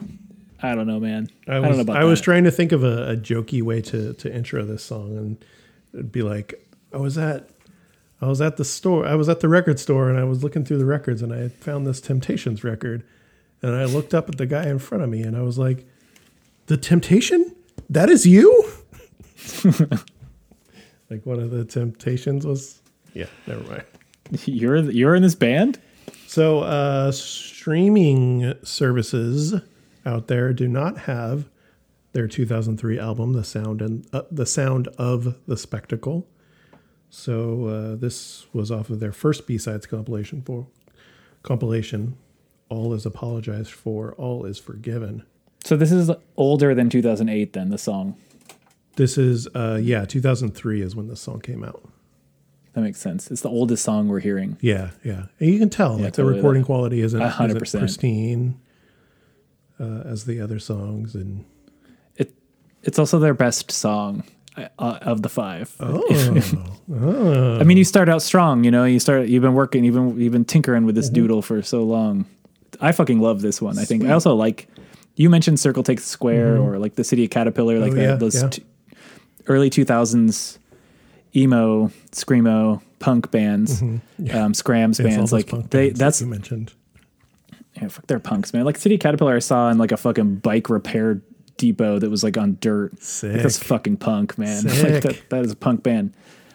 I 0.63 0.75
don't 0.77 0.87
know, 0.87 1.01
man. 1.01 1.29
I, 1.49 1.55
I 1.55 1.59
was 1.59 1.69
don't 1.69 1.77
know 1.79 1.83
about 1.83 1.97
I 1.97 2.05
was 2.05 2.21
trying 2.21 2.45
to 2.45 2.53
think 2.53 2.71
of 2.71 2.85
a, 2.85 3.11
a 3.11 3.17
jokey 3.17 3.63
way 3.63 3.81
to 3.83 4.13
to 4.15 4.33
intro 4.33 4.65
this 4.65 4.85
song, 4.85 5.17
and 5.17 5.45
it'd 5.93 6.13
be 6.13 6.23
like, 6.23 6.55
I 6.93 6.99
was 6.99 7.19
at 7.19 7.49
I 8.21 8.27
was 8.27 8.41
at 8.41 8.57
the 8.57 8.65
store, 8.65 9.05
I 9.07 9.17
was 9.17 9.29
at 9.29 9.41
the 9.41 9.49
record 9.49 9.81
store, 9.81 10.09
and 10.09 10.19
I 10.19 10.25
was 10.25 10.45
looking 10.45 10.65
through 10.65 10.79
the 10.79 10.87
records, 10.87 11.23
and 11.23 11.33
I 11.33 11.49
found 11.49 11.85
this 11.85 12.01
Temptations 12.01 12.63
record, 12.63 13.03
and 13.61 13.75
I 13.75 13.85
looked 13.87 14.15
up 14.15 14.29
at 14.29 14.39
the 14.39 14.47
guy 14.47 14.69
in 14.69 14.79
front 14.79 15.03
of 15.03 15.11
me, 15.11 15.23
and 15.23 15.37
I 15.37 15.43
was 15.43 15.59
like, 15.59 15.85
"The 16.67 16.77
Temptation? 16.77 17.57
That 17.91 18.09
is 18.09 18.25
you?" 18.25 18.71
like 21.13 21.27
one 21.27 21.39
of 21.39 21.51
the 21.51 21.65
Temptations 21.65 22.47
was. 22.47 22.81
Yeah, 23.15 23.27
never 23.47 23.63
mind. 23.65 23.85
You're 24.47 24.79
you're 24.91 25.15
in 25.15 25.23
this 25.23 25.35
band. 25.35 25.79
So, 26.27 26.61
uh, 26.61 27.13
streaming 27.13 28.55
services 28.63 29.55
out 30.07 30.29
there 30.29 30.55
do 30.55 30.67
not 30.67 31.01
have 31.01 31.51
their 32.13 32.27
2003 32.27 32.99
album, 32.99 33.35
"The 33.35 33.45
Sound 33.45 33.83
and 33.83 34.07
uh, 34.13 34.23
the 34.31 34.47
Sound 34.47 34.89
of 34.97 35.37
the 35.47 35.57
Spectacle." 35.59 36.27
So, 37.11 37.67
uh, 37.67 37.97
this 37.97 38.47
was 38.55 38.71
off 38.71 38.89
of 38.89 39.01
their 39.01 39.13
first 39.13 39.47
B-sides 39.47 39.85
compilation 39.85 40.41
for 40.41 40.67
compilation. 41.43 42.17
All 42.71 42.95
is 42.95 43.05
apologized 43.05 43.73
for, 43.73 44.15
all 44.15 44.47
is 44.47 44.59
forgiven. 44.59 45.25
So 45.65 45.77
this 45.77 45.93
is 45.93 46.11
older 46.39 46.75
than 46.75 46.89
2008. 46.89 47.53
Then 47.53 47.69
the 47.69 47.77
song 47.77 48.17
This 48.97 49.17
is, 49.19 49.49
uh, 49.55 49.79
yeah, 49.83 50.05
2003 50.05 50.83
is 50.83 50.95
when 50.95 51.09
this 51.09 51.21
song 51.21 51.41
came 51.41 51.65
out. 51.65 51.83
that 52.75 52.83
makes 52.83 52.99
sense. 53.01 53.31
It's 53.31 53.41
the 53.43 53.49
oldest 53.49 53.83
song 53.85 54.09
we're 54.09 54.21
hearing. 54.21 54.57
Yeah, 54.61 54.91
yeah, 55.05 55.27
and 55.41 55.51
you 55.51 55.59
can 55.59 55.71
tell 55.71 55.93
like 55.97 56.13
totally. 56.15 56.31
the 56.33 56.37
recording 56.37 56.65
quality 56.65 57.01
isn't, 57.01 57.21
A 57.21 57.29
hundred 57.31 57.63
isn't 57.63 57.81
pristine 57.81 58.61
uh, 59.81 60.03
as 60.05 60.25
the 60.27 60.41
other 60.41 60.59
songs, 60.59 61.15
and 61.15 61.45
It 62.17 62.35
it's 62.83 62.99
also 62.99 63.19
their 63.19 63.35
best 63.35 63.71
song 63.71 64.25
uh, 64.57 64.69
of 64.79 65.23
the 65.23 65.29
five. 65.31 65.75
oh, 65.81 67.59
I 67.61 67.65
mean, 67.65 67.77
you 67.79 67.85
start 67.85 68.09
out 68.09 68.23
strong. 68.23 68.65
You 68.65 68.71
know, 68.71 68.85
you 68.85 69.01
start. 69.01 69.29
You've 69.29 69.43
been 69.43 69.55
working. 69.55 69.85
You've 69.85 69.95
been 69.95 70.21
you've 70.21 70.33
been 70.33 70.45
tinkering 70.45 70.85
with 70.85 70.95
this 70.95 71.07
Mm-hmm. 71.07 71.15
doodle 71.15 71.43
for 71.43 71.63
so 71.63 71.83
long. 71.83 72.27
I 72.81 72.93
fucking 72.93 73.21
love 73.21 73.41
this 73.43 73.61
one. 73.63 73.79
I 73.79 73.85
think 73.85 74.05
I 74.05 74.13
also 74.13 74.35
like. 74.35 74.69
You 75.15 75.29
mentioned 75.29 75.61
Circle 75.61 75.83
Takes 75.83 76.05
Square 76.05 76.57
or 76.57 76.79
like 76.79 76.95
the 76.95 77.05
City 77.05 77.25
of 77.25 77.31
Caterpillar, 77.31 77.79
like 77.79 77.93
Mm-hmm. 77.93 77.99
Oh, 77.99 78.03
the, 78.03 78.09
yeah, 78.09 78.15
those 78.17 78.43
yeah. 78.43 78.49
t- 78.49 78.65
early 79.47 79.71
two 79.71 79.85
thousands 79.85 80.59
emo, 81.35 81.91
screamo, 82.11 82.83
punk 82.99 83.31
bands, 83.31 83.81
um, 83.83 84.01
skramz 84.21 84.99
Mm-hmm. 84.99 85.07
It's 85.07 85.17
bands. 85.17 85.33
Like 85.33 85.47
they 85.71 85.87
bands 85.89 85.99
that 85.99 86.05
that's 86.05 86.21
you 86.21 86.27
mentioned. 86.27 86.73
yeah, 87.75 87.89
fuck, 87.89 88.07
they're 88.07 88.19
punks, 88.19 88.53
man. 88.53 88.65
Like 88.65 88.77
City 88.77 88.99
Caterpillar, 88.99 89.37
I 89.37 89.41
saw 89.41 89.71
in 89.71 89.79
like 89.79 89.93
a 89.93 89.97
fucking 89.97 90.37
bike 90.37 90.69
repair 90.69 91.21
depot 91.57 91.99
that 91.99 92.11
was 92.11 92.23
like 92.25 92.37
on 92.37 92.59
dirt. 92.61 92.93
Like, 93.23 93.43
that's 93.43 93.59
fucking 93.59 93.97
punk, 93.99 94.37
man. 94.39 94.63
Like 94.67 95.03
that, 95.03 95.23
that 95.31 95.45
is 95.45 95.53
a 95.53 95.57
punk 95.57 95.83
band. 95.83 96.13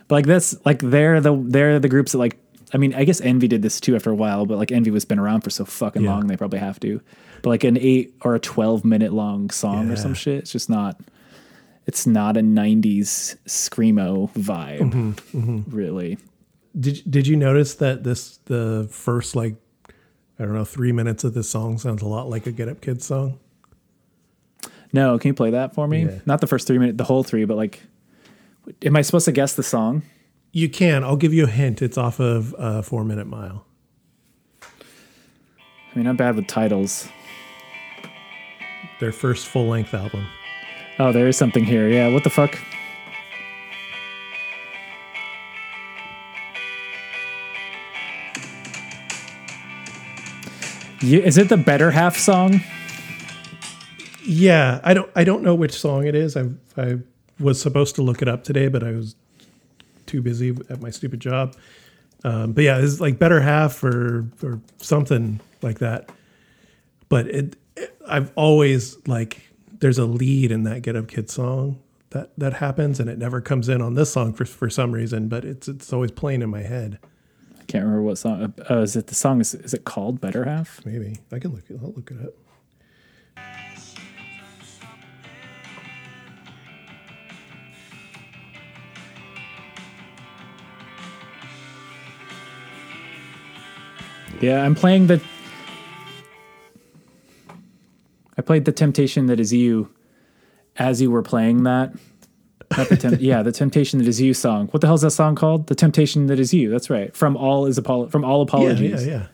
But 0.08 0.16
like 0.16 0.26
that's 0.26 0.56
like 0.66 0.80
they're 0.80 1.20
the 1.22 1.36
they're 1.36 1.80
the 1.80 1.90
groups 1.90 2.12
that 2.14 2.18
like. 2.20 2.38
I 2.74 2.78
mean, 2.78 2.94
I 2.96 3.06
guess 3.06 3.22
Envy 3.22 3.48
did 3.48 3.62
this 3.62 3.80
too 3.80 3.96
after 3.96 4.10
a 4.12 4.16
while, 4.16 4.46
but 4.46 4.58
like 4.58 4.74
Envy 4.74 4.92
was 4.92 5.06
been 5.06 5.20
around 5.20 5.40
for 5.42 5.50
so 5.50 5.64
fucking 5.64 6.04
Yeah. 6.04 6.10
long, 6.12 6.28
they 6.28 6.36
probably 6.36 6.60
have 6.60 6.78
to. 6.82 7.00
But 7.42 7.50
like 7.52 7.64
an 7.64 7.78
eight 7.78 8.14
or 8.24 8.36
a 8.36 8.40
twelve 8.42 8.84
minute 8.84 9.14
long 9.14 9.50
song 9.52 9.90
or 9.90 9.96
some 9.96 10.14
shit, 10.14 10.40
it's 10.40 10.52
just 10.52 10.70
not. 10.70 11.00
It's 11.88 12.06
not 12.06 12.38
a 12.38 12.42
'90s 12.42 13.38
screamo 13.48 14.30
vibe, 14.34 14.92
Mm-hmm, 14.92 15.76
really. 15.76 16.18
Did 16.78 17.02
Did 17.10 17.26
you 17.28 17.36
notice 17.36 17.76
that 17.76 18.04
this 18.04 18.38
the 18.46 18.88
first 18.92 19.36
like 19.36 19.56
I 20.38 20.44
don't 20.44 20.54
know 20.54 20.66
three 20.66 20.92
minutes 20.92 21.24
of 21.24 21.34
this 21.34 21.50
song 21.50 21.78
sounds 21.80 22.02
a 22.04 22.08
lot 22.08 22.30
like 22.30 22.46
a 22.46 22.52
Get 22.52 22.68
Up 22.70 22.82
Kids 22.82 23.06
song? 23.06 23.40
No, 24.94 25.18
can 25.18 25.30
you 25.30 25.34
play 25.34 25.52
that 25.52 25.74
for 25.74 25.88
me? 25.88 26.04
Yeah. 26.06 26.20
Not 26.26 26.42
the 26.42 26.48
first 26.48 26.68
three 26.68 26.78
minutes, 26.78 26.98
the 26.98 27.04
whole 27.04 27.24
three, 27.24 27.46
but 27.46 27.58
like, 27.58 27.82
am 28.84 28.96
I 28.96 29.02
supposed 29.02 29.26
to 29.26 29.32
guess 29.32 29.54
the 29.56 29.64
song? 29.64 30.04
You 30.54 30.70
can. 30.70 31.04
I'll 31.04 31.18
give 31.18 31.34
you 31.34 31.44
a 31.46 31.50
hint. 31.50 31.82
It's 31.82 31.98
off 31.98 32.20
of 32.20 32.54
uh, 32.58 32.82
Four 32.82 33.04
Minute 33.04 33.28
Mile. 33.28 33.66
I 34.62 34.66
mean, 35.98 36.08
I'm 36.08 36.16
bad 36.16 36.36
with 36.36 36.48
titles. 36.48 37.08
Their 39.00 39.12
first 39.12 39.48
full 39.48 39.68
length 39.68 39.94
album. 39.94 40.26
Oh, 41.00 41.12
there 41.12 41.28
is 41.28 41.38
something 41.38 41.64
here. 41.64 41.88
Yeah, 41.88 42.08
what 42.08 42.24
the 42.24 42.30
fuck? 42.30 42.58
You, 51.02 51.22
is 51.22 51.38
it 51.38 51.50
the 51.50 51.58
Better 51.58 51.92
Half 51.92 52.18
song? 52.18 52.62
Yeah, 54.24 54.82
I 54.84 54.94
don't 54.96 55.10
I 55.16 55.24
don't 55.24 55.44
know 55.44 55.54
which 55.54 55.72
song 55.72 56.06
it 56.08 56.16
is. 56.16 56.36
I 56.36 56.50
I 56.76 56.98
was 57.40 57.62
supposed 57.62 57.96
to 57.96 58.02
look 58.02 58.22
it 58.22 58.28
up 58.28 58.44
today, 58.44 58.68
but 58.68 58.84
I 58.84 58.92
was 58.92 59.16
too 60.08 60.22
busy 60.22 60.58
at 60.70 60.82
my 60.82 60.90
stupid 60.90 61.20
job. 61.20 61.56
Um, 62.24 62.54
but 62.54 62.64
yeah, 62.64 62.80
it's 62.80 63.00
like 63.00 63.20
better 63.20 63.40
half 63.40 63.84
or 63.84 64.26
or 64.42 64.60
something 64.80 65.40
like 65.62 65.80
that. 65.80 66.12
But 67.10 67.28
it, 67.28 67.56
it 67.76 67.96
I've 68.08 68.32
always 68.36 68.98
like 69.08 69.47
there's 69.80 69.98
a 69.98 70.06
lead 70.06 70.52
in 70.52 70.64
that 70.64 70.82
Get 70.82 70.96
Up 70.96 71.08
Kid 71.08 71.30
song 71.30 71.80
that 72.12 72.32
that 72.38 72.54
happens, 72.54 73.00
and 73.00 73.10
it 73.10 73.18
never 73.18 73.42
comes 73.42 73.70
in 73.70 73.82
on 73.82 73.96
this 73.96 74.12
song 74.12 74.34
for 74.34 74.46
for 74.46 74.70
some 74.70 74.92
reason. 74.92 75.28
But 75.28 75.46
it's 75.46 75.68
it's 75.68 75.92
always 75.94 76.12
playing 76.12 76.42
in 76.42 76.50
my 76.50 76.62
head. 76.62 77.00
I 77.60 77.64
can't 77.64 77.84
remember 77.84 78.04
what 78.04 78.18
song. 78.18 78.54
Uh, 78.70 78.78
is 78.80 78.96
it 78.96 79.08
the 79.08 79.16
song? 79.16 79.42
Is, 79.42 79.54
is 79.54 79.74
it 79.74 79.84
called 79.84 80.22
Better 80.22 80.46
Half? 80.46 80.86
Maybe 80.86 81.20
I 81.32 81.40
can 81.40 81.52
look 81.52 81.70
it. 81.70 81.80
I'll 81.82 81.92
look 81.92 82.12
it 82.12 82.18
up. 82.26 82.34
Yeah, 94.40 94.64
I'm 94.64 94.76
playing 94.76 95.08
the. 95.08 95.22
I 98.38 98.42
played 98.42 98.66
the 98.66 98.72
Temptation 98.72 99.26
That 99.28 99.40
Is 99.40 99.52
You 99.54 99.90
as 100.78 101.02
you 101.02 101.10
were 101.12 101.24
playing 101.24 101.64
that. 101.64 101.94
The 102.70 102.98
temp- 102.98 103.22
yeah, 103.22 103.42
the 103.44 103.52
Temptation 103.52 104.00
That 104.00 104.08
Is 104.08 104.20
You 104.22 104.34
song. 104.34 104.68
What 104.68 104.82
the 104.82 104.88
hell's 104.88 105.02
that 105.02 105.12
song 105.12 105.36
called? 105.36 105.68
The 105.68 105.76
Temptation 105.76 106.28
That 106.28 106.40
Is 106.40 106.54
You. 106.54 106.70
That's 106.70 106.90
right. 106.90 107.16
From 107.16 107.38
all 107.38 107.66
is 107.66 107.80
apolo- 107.80 108.12
from 108.12 108.24
all 108.26 108.42
apologies. 108.42 109.06
yeah, 109.08 109.12
yeah. 109.14 109.26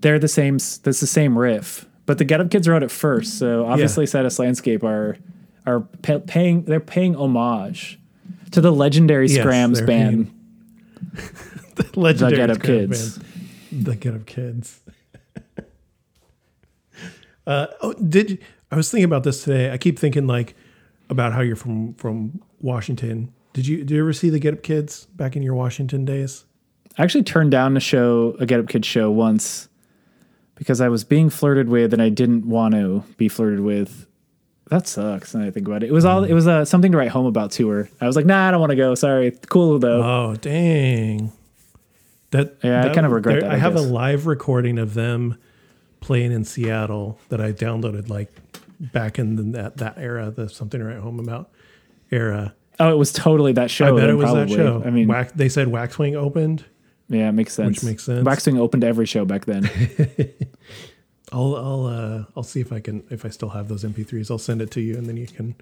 They're 0.00 0.18
the 0.18 0.28
same. 0.28 0.54
That's 0.54 1.00
the 1.00 1.06
same 1.06 1.38
riff. 1.38 1.86
But 2.06 2.18
the 2.18 2.24
Get 2.24 2.40
Up 2.40 2.50
Kids 2.50 2.66
wrote 2.68 2.82
it 2.82 2.90
first, 2.90 3.38
so 3.38 3.64
obviously 3.66 4.04
Saddest 4.06 4.38
Landscape 4.40 4.82
are 4.82 5.16
are 5.64 5.80
pa- 6.02 6.18
paying. 6.26 6.64
They're 6.64 6.80
paying 6.80 7.14
homage 7.14 8.00
to 8.50 8.60
the 8.60 8.72
legendary 8.72 9.28
Yes, 9.28 9.46
Skramz 9.46 9.86
band. 9.86 10.30
the 11.76 11.88
legendary 11.94 12.36
Get 12.36 12.50
Up 12.50 12.60
Kids. 12.62 13.18
band. 13.18 13.84
The 13.86 13.94
Get 13.96 14.14
Up 14.14 14.26
Kids. 14.26 14.80
Uh, 17.46 17.66
oh, 17.80 17.92
did 17.94 18.38
I 18.70 18.76
was 18.76 18.90
thinking 18.90 19.04
about 19.04 19.24
this 19.24 19.44
today? 19.44 19.70
I 19.72 19.78
keep 19.78 19.98
thinking 19.98 20.26
like 20.26 20.54
about 21.10 21.32
how 21.32 21.40
you're 21.40 21.56
from 21.56 21.94
from 21.94 22.42
Washington. 22.60 23.32
Did 23.52 23.66
you 23.66 23.78
did 23.78 23.90
you 23.90 24.00
ever 24.00 24.12
see 24.12 24.30
the 24.30 24.38
Get 24.38 24.54
Up 24.54 24.62
Kids 24.62 25.06
back 25.16 25.36
in 25.36 25.42
your 25.42 25.54
Washington 25.54 26.04
days? 26.04 26.44
I 26.98 27.02
actually 27.02 27.24
turned 27.24 27.50
down 27.50 27.76
a 27.76 27.80
show, 27.80 28.36
a 28.38 28.46
Get 28.46 28.60
Up 28.60 28.68
Kids 28.68 28.86
show 28.86 29.10
once 29.10 29.68
because 30.54 30.80
I 30.80 30.88
was 30.88 31.04
being 31.04 31.30
flirted 31.30 31.68
with 31.68 31.92
and 31.92 32.02
I 32.02 32.08
didn't 32.08 32.46
want 32.46 32.74
to 32.74 33.02
be 33.16 33.28
flirted 33.28 33.60
with. 33.60 34.06
That 34.68 34.86
sucks. 34.86 35.32
That 35.32 35.42
I 35.42 35.50
think 35.50 35.66
about 35.66 35.82
it. 35.82 35.90
It 35.90 35.92
was 35.92 36.04
all. 36.06 36.24
It 36.24 36.32
was 36.32 36.46
uh, 36.46 36.64
something 36.64 36.92
to 36.92 36.98
write 36.98 37.10
home 37.10 37.26
about 37.26 37.50
tour. 37.50 37.90
I 38.00 38.06
was 38.06 38.16
like, 38.16 38.24
nah, 38.24 38.48
I 38.48 38.50
don't 38.50 38.60
want 38.60 38.70
to 38.70 38.76
go. 38.76 38.94
Sorry. 38.94 39.32
Cool 39.50 39.78
though. 39.78 40.02
Oh 40.02 40.36
dang! 40.36 41.30
That 42.30 42.56
Yeah, 42.62 42.86
I 42.86 42.94
kinda 42.94 43.10
regret 43.10 43.40
there- 43.40 43.40
that, 43.42 43.50
I 43.50 43.56
I 43.56 43.58
have 43.58 43.76
a 43.76 43.82
live 43.82 44.26
recording 44.26 44.78
of 44.78 44.94
them 44.94 45.36
playing 46.02 46.32
in 46.32 46.44
Seattle 46.44 47.18
that 47.30 47.40
I 47.40 47.52
downloaded 47.52 48.08
like 48.10 48.30
back 48.80 49.18
in 49.18 49.36
the, 49.36 49.42
that 49.58 49.76
that 49.78 49.98
era, 49.98 50.30
the 50.30 50.48
something 50.48 50.78
to 50.80 50.86
write 50.86 50.98
home 50.98 51.18
about 51.18 51.50
era. 52.10 52.54
oh, 52.78 52.90
it 52.92 52.98
was 52.98 53.12
totally 53.12 53.52
that 53.52 53.70
show. 53.70 53.96
I 53.96 54.00
bet 54.00 54.10
it 54.10 54.14
was 54.14 54.32
that 54.34 54.50
show. 54.50 54.82
I 54.84 54.90
mean, 54.90 55.08
Wax, 55.08 55.32
they 55.32 55.48
said 55.48 55.68
Waxwing 55.68 56.16
opened. 56.16 56.64
yeah, 57.08 57.28
it 57.28 57.32
makes 57.32 57.54
sense. 57.54 57.78
Which 57.78 57.84
makes 57.84 58.04
sense. 58.04 58.24
Waxwing 58.24 58.58
opened 58.58 58.84
every 58.84 59.06
show 59.06 59.24
back 59.24 59.46
then. 59.46 59.70
I'll 61.32 61.56
I'll 61.56 61.86
uh, 61.86 62.24
I'll 62.36 62.42
see 62.42 62.60
if 62.60 62.72
I 62.72 62.80
can 62.80 63.02
if 63.10 63.24
I 63.24 63.28
still 63.30 63.48
have 63.50 63.68
those 63.68 63.84
MP3s. 63.84 64.30
I'll 64.30 64.38
send 64.38 64.60
it 64.60 64.70
to 64.72 64.80
you, 64.80 64.96
and 64.96 65.06
then 65.06 65.16
you 65.16 65.26
can 65.26 65.54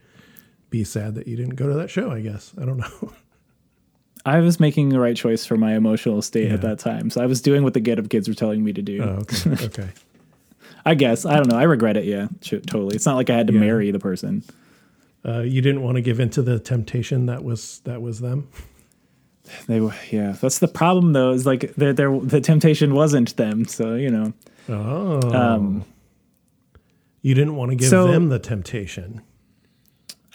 be 0.70 0.84
sad 0.84 1.14
that 1.14 1.28
you 1.28 1.36
didn't 1.36 1.54
go 1.54 1.68
to 1.68 1.74
that 1.74 1.90
show. 1.90 2.10
I 2.10 2.20
guess 2.20 2.52
I 2.60 2.64
don't 2.64 2.78
know. 2.78 3.12
I 4.26 4.40
was 4.40 4.60
making 4.60 4.90
the 4.90 5.00
right 5.00 5.16
choice 5.16 5.46
for 5.46 5.56
my 5.56 5.74
emotional 5.74 6.20
state 6.20 6.52
at 6.52 6.60
that 6.60 6.78
time, 6.78 7.08
so 7.08 7.22
I 7.22 7.26
was 7.26 7.40
doing 7.40 7.62
what 7.62 7.72
the 7.72 7.80
Get 7.80 7.98
Up 7.98 8.10
Kids 8.10 8.28
were 8.28 8.34
telling 8.34 8.62
me 8.62 8.72
to 8.74 8.82
do. 8.82 9.02
oh, 9.02 9.22
okay, 9.22 9.64
okay. 9.66 9.88
I 10.84 10.94
guess 10.94 11.24
I 11.26 11.36
don't 11.36 11.48
know. 11.50 11.58
I 11.58 11.64
regret 11.64 11.96
it. 11.96 12.04
Yeah, 12.04 12.28
totally. 12.42 12.96
It's 12.96 13.06
not 13.06 13.16
like 13.16 13.30
I 13.30 13.36
had 13.36 13.46
to 13.48 13.52
Yeah. 13.52 13.60
marry 13.60 13.90
the 13.90 13.98
person. 13.98 14.42
Uh, 15.24 15.40
you 15.40 15.60
didn't 15.60 15.82
want 15.82 15.96
to 15.96 16.00
give 16.00 16.18
into 16.20 16.40
the 16.42 16.58
temptation 16.58 17.26
that 17.26 17.44
was 17.44 17.80
that 17.84 18.00
was 18.00 18.20
them. 18.20 18.48
They 19.66 19.80
were, 19.80 19.92
yeah. 20.10 20.32
That's 20.40 20.60
the 20.60 20.68
problem, 20.68 21.12
though. 21.12 21.32
Is 21.32 21.44
like 21.44 21.74
the 21.74 21.92
their 21.92 22.18
the 22.18 22.40
temptation 22.40 22.94
wasn't 22.94 23.36
them. 23.36 23.64
So 23.66 23.94
you 23.96 24.10
know, 24.10 24.32
Oh, 24.68 25.20
um, 25.36 25.84
you 27.22 27.34
didn't 27.34 27.56
want 27.56 27.70
to 27.70 27.76
give 27.76 27.88
so- 27.88 28.10
them 28.10 28.28
the 28.28 28.38
temptation. 28.38 29.20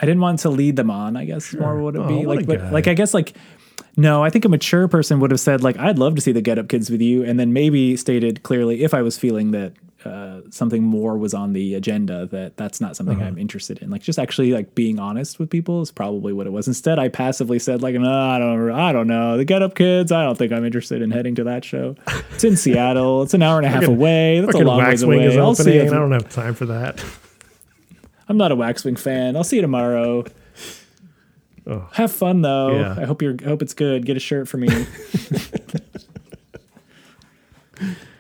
I 0.02 0.06
didn't 0.06 0.20
want 0.22 0.40
to 0.40 0.50
lead 0.50 0.76
them 0.76 0.92
on. 0.92 1.16
I 1.16 1.24
guess 1.24 1.54
more 1.54 1.82
would 1.82 1.96
it 1.96 2.00
Oh, 2.00 2.08
be 2.10 2.26
like, 2.26 2.46
but 2.46 2.72
like 2.72 2.88
I 2.88 2.94
guess 2.94 3.14
like. 3.14 3.36
No, 3.98 4.22
I 4.22 4.30
think 4.30 4.44
a 4.44 4.50
mature 4.50 4.90
person 4.90 5.22
would 5.22 5.32
have 5.32 5.40
said 5.40 5.64
like, 5.64 5.78
"I'd 5.78 5.98
love 5.98 6.16
to 6.16 6.22
see 6.22 6.34
the 6.34 6.42
Get 6.42 6.60
Up 6.60 6.68
Kids 6.68 6.90
with 6.90 7.02
you," 7.02 7.24
and 7.24 7.40
then 7.40 7.54
maybe 7.54 7.96
stated 7.96 8.44
clearly 8.44 8.84
if 8.84 8.94
I 8.94 9.02
was 9.02 9.18
feeling 9.18 9.52
that 9.52 9.72
uh, 10.06 10.42
something 10.52 10.84
more 10.84 11.18
was 11.18 11.34
on 11.34 11.54
the 11.54 11.74
agenda, 11.76 12.28
that 12.28 12.58
that's 12.58 12.80
not 12.80 12.96
something 12.96 13.18
Uh-huh. 13.18 13.26
I'm 13.28 13.38
interested 13.40 13.80
in. 13.80 13.90
Like 13.90 14.02
just 14.04 14.20
actually 14.20 14.52
like 14.52 14.76
being 14.76 15.00
honest 15.00 15.40
with 15.40 15.50
people 15.50 15.82
is 15.82 15.92
probably 15.92 16.32
what 16.32 16.46
it 16.48 16.52
was. 16.52 16.68
Instead, 16.68 17.00
I 17.00 17.10
passively 17.10 17.58
said 17.60 17.82
like, 17.82 17.96
"No, 17.96 18.12
I 18.12 18.38
don't, 18.38 18.72
I 18.72 18.92
don't 18.94 19.08
know 19.08 19.38
the 19.38 19.46
Get 19.46 19.62
Up 19.64 19.74
Kids. 19.76 20.12
I 20.12 20.24
don't 20.24 20.38
think 20.38 20.52
I'm 20.54 20.64
interested 20.64 21.02
in 21.02 21.10
heading 21.12 21.36
to 21.36 21.44
that 21.46 21.66
show. 21.66 21.96
It's 22.34 22.44
in 22.44 22.56
Seattle. 22.56 23.24
It's 23.24 23.34
an 23.34 23.42
hour 23.42 23.58
and 23.58 23.66
a 23.66 23.70
half 23.70 23.82
Fucking- 23.82 23.96
away. 23.96 24.42
That's 24.42 24.56
a 24.56 24.60
long 24.60 24.84
ways 24.84 25.02
away. 25.02 25.26
is 25.26 25.38
I'll 25.38 25.56
see 25.56 25.76
it. 25.78 25.88
I 25.92 25.96
don't 25.96 26.12
have 26.12 26.30
time 26.30 26.54
for 26.54 26.68
that. 26.68 27.04
I'm 28.30 28.38
not 28.38 28.52
a 28.52 28.56
Waxwing 28.56 28.98
fan. 28.98 29.36
I'll 29.36 29.44
see 29.44 29.56
you 29.58 29.62
tomorrow. 29.62 30.24
Have 31.94 32.12
fun 32.12 32.42
though. 32.44 32.68
Oh. 32.70 32.76
Yeah. 32.80 32.96
I 33.00 33.06
hope 33.06 33.22
you're. 33.24 33.36
I 33.44 33.46
hope 33.48 33.62
it's 33.64 33.74
good. 33.74 34.06
Get 34.06 34.18
a 34.18 34.20
shirt 34.20 34.48
for 34.48 34.58
me. 34.58 34.68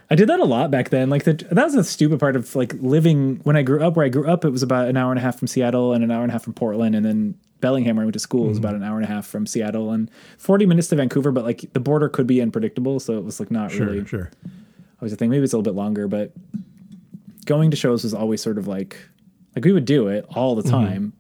I 0.10 0.16
did 0.16 0.30
that 0.30 0.40
a 0.40 0.46
lot 0.46 0.70
back 0.70 0.90
then. 0.90 1.10
Like 1.10 1.24
the, 1.24 1.34
that 1.34 1.64
was 1.66 1.74
the 1.74 1.84
stupid 1.84 2.20
part 2.20 2.36
of 2.36 2.56
like 2.56 2.74
living 2.80 3.38
when 3.44 3.56
I 3.56 3.64
grew 3.64 3.84
up. 3.84 3.96
Where 3.96 4.06
I 4.06 4.10
grew 4.10 4.28
up, 4.30 4.46
it 4.46 4.50
was 4.52 4.62
about 4.64 4.88
an 4.88 4.98
hour 4.98 5.12
and 5.12 5.18
a 5.18 5.22
half 5.22 5.40
from 5.40 5.48
Seattle 5.48 5.94
and 5.94 6.04
an 6.04 6.12
hour 6.12 6.22
and 6.22 6.32
a 6.32 6.34
half 6.34 6.44
from 6.44 6.54
Portland, 6.54 6.94
and 6.96 7.04
then 7.06 7.36
Bellingham, 7.62 7.96
where 7.96 8.04
I 8.04 8.06
went 8.06 8.14
to 8.14 8.20
school, 8.20 8.42
Mm-hmm. 8.42 8.50
was 8.50 8.58
about 8.60 8.76
an 8.76 8.84
hour 8.84 8.98
and 8.98 9.06
a 9.06 9.08
half 9.08 9.26
from 9.26 9.48
Seattle 9.48 9.92
and 9.92 10.12
forty 10.38 10.66
minutes 10.68 10.90
to 10.90 10.96
Vancouver. 10.96 11.32
But 11.32 11.44
like 11.44 11.74
the 11.74 11.80
border 11.80 12.08
could 12.10 12.28
be 12.28 12.40
unpredictable, 12.42 13.00
so 13.00 13.18
it 13.18 13.24
was 13.24 13.40
like 13.40 13.50
not 13.50 13.72
Sure, 13.72 13.88
really 13.88 14.06
sure. 14.06 14.30
always 15.02 15.12
a 15.14 15.16
thing. 15.16 15.30
Maybe 15.32 15.44
it's 15.44 15.54
a 15.54 15.58
little 15.58 15.72
bit 15.74 15.78
longer, 15.78 16.08
but 16.08 16.32
going 17.46 17.72
to 17.72 17.78
shows 17.78 18.04
was 18.04 18.14
always 18.14 18.42
sort 18.42 18.58
of 18.58 18.68
like 18.68 18.98
like 19.56 19.66
we 19.66 19.72
would 19.72 19.86
do 19.86 20.08
it 20.08 20.26
all 20.36 20.56
the 20.56 20.62
Mm-hmm. 20.64 20.72
time. 20.72 21.14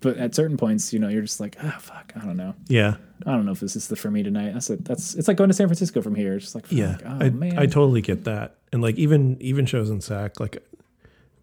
But 0.00 0.16
at 0.18 0.34
certain 0.34 0.56
points, 0.56 0.92
you 0.92 0.98
know, 1.00 1.08
you're 1.08 1.22
just 1.22 1.40
like, 1.40 1.56
ah, 1.62 1.76
fuck, 1.80 2.12
I 2.14 2.20
don't 2.24 2.36
know. 2.36 2.54
Yeah, 2.68 2.96
I 3.26 3.32
don't 3.32 3.44
know 3.44 3.52
if 3.52 3.60
this 3.60 3.76
is 3.76 3.88
the 3.88 3.96
for 3.96 4.10
me 4.10 4.22
tonight. 4.22 4.52
That's 4.52 4.70
a, 4.70 4.76
that's 4.76 5.14
it's 5.14 5.28
like 5.28 5.36
going 5.36 5.48
to 5.48 5.54
San 5.54 5.66
Francisco 5.66 6.02
from 6.02 6.14
here. 6.14 6.34
It's 6.34 6.44
just 6.44 6.54
like, 6.54 6.66
yeah. 6.70 6.98
oh 7.04 7.18
I 7.20 7.30
man. 7.30 7.58
I 7.58 7.66
totally 7.66 8.00
get 8.00 8.24
that. 8.24 8.56
And 8.72 8.82
like 8.82 8.96
even 8.96 9.36
even 9.40 9.66
shows 9.66 9.90
in 9.90 10.00
SAC, 10.00 10.40
like 10.40 10.62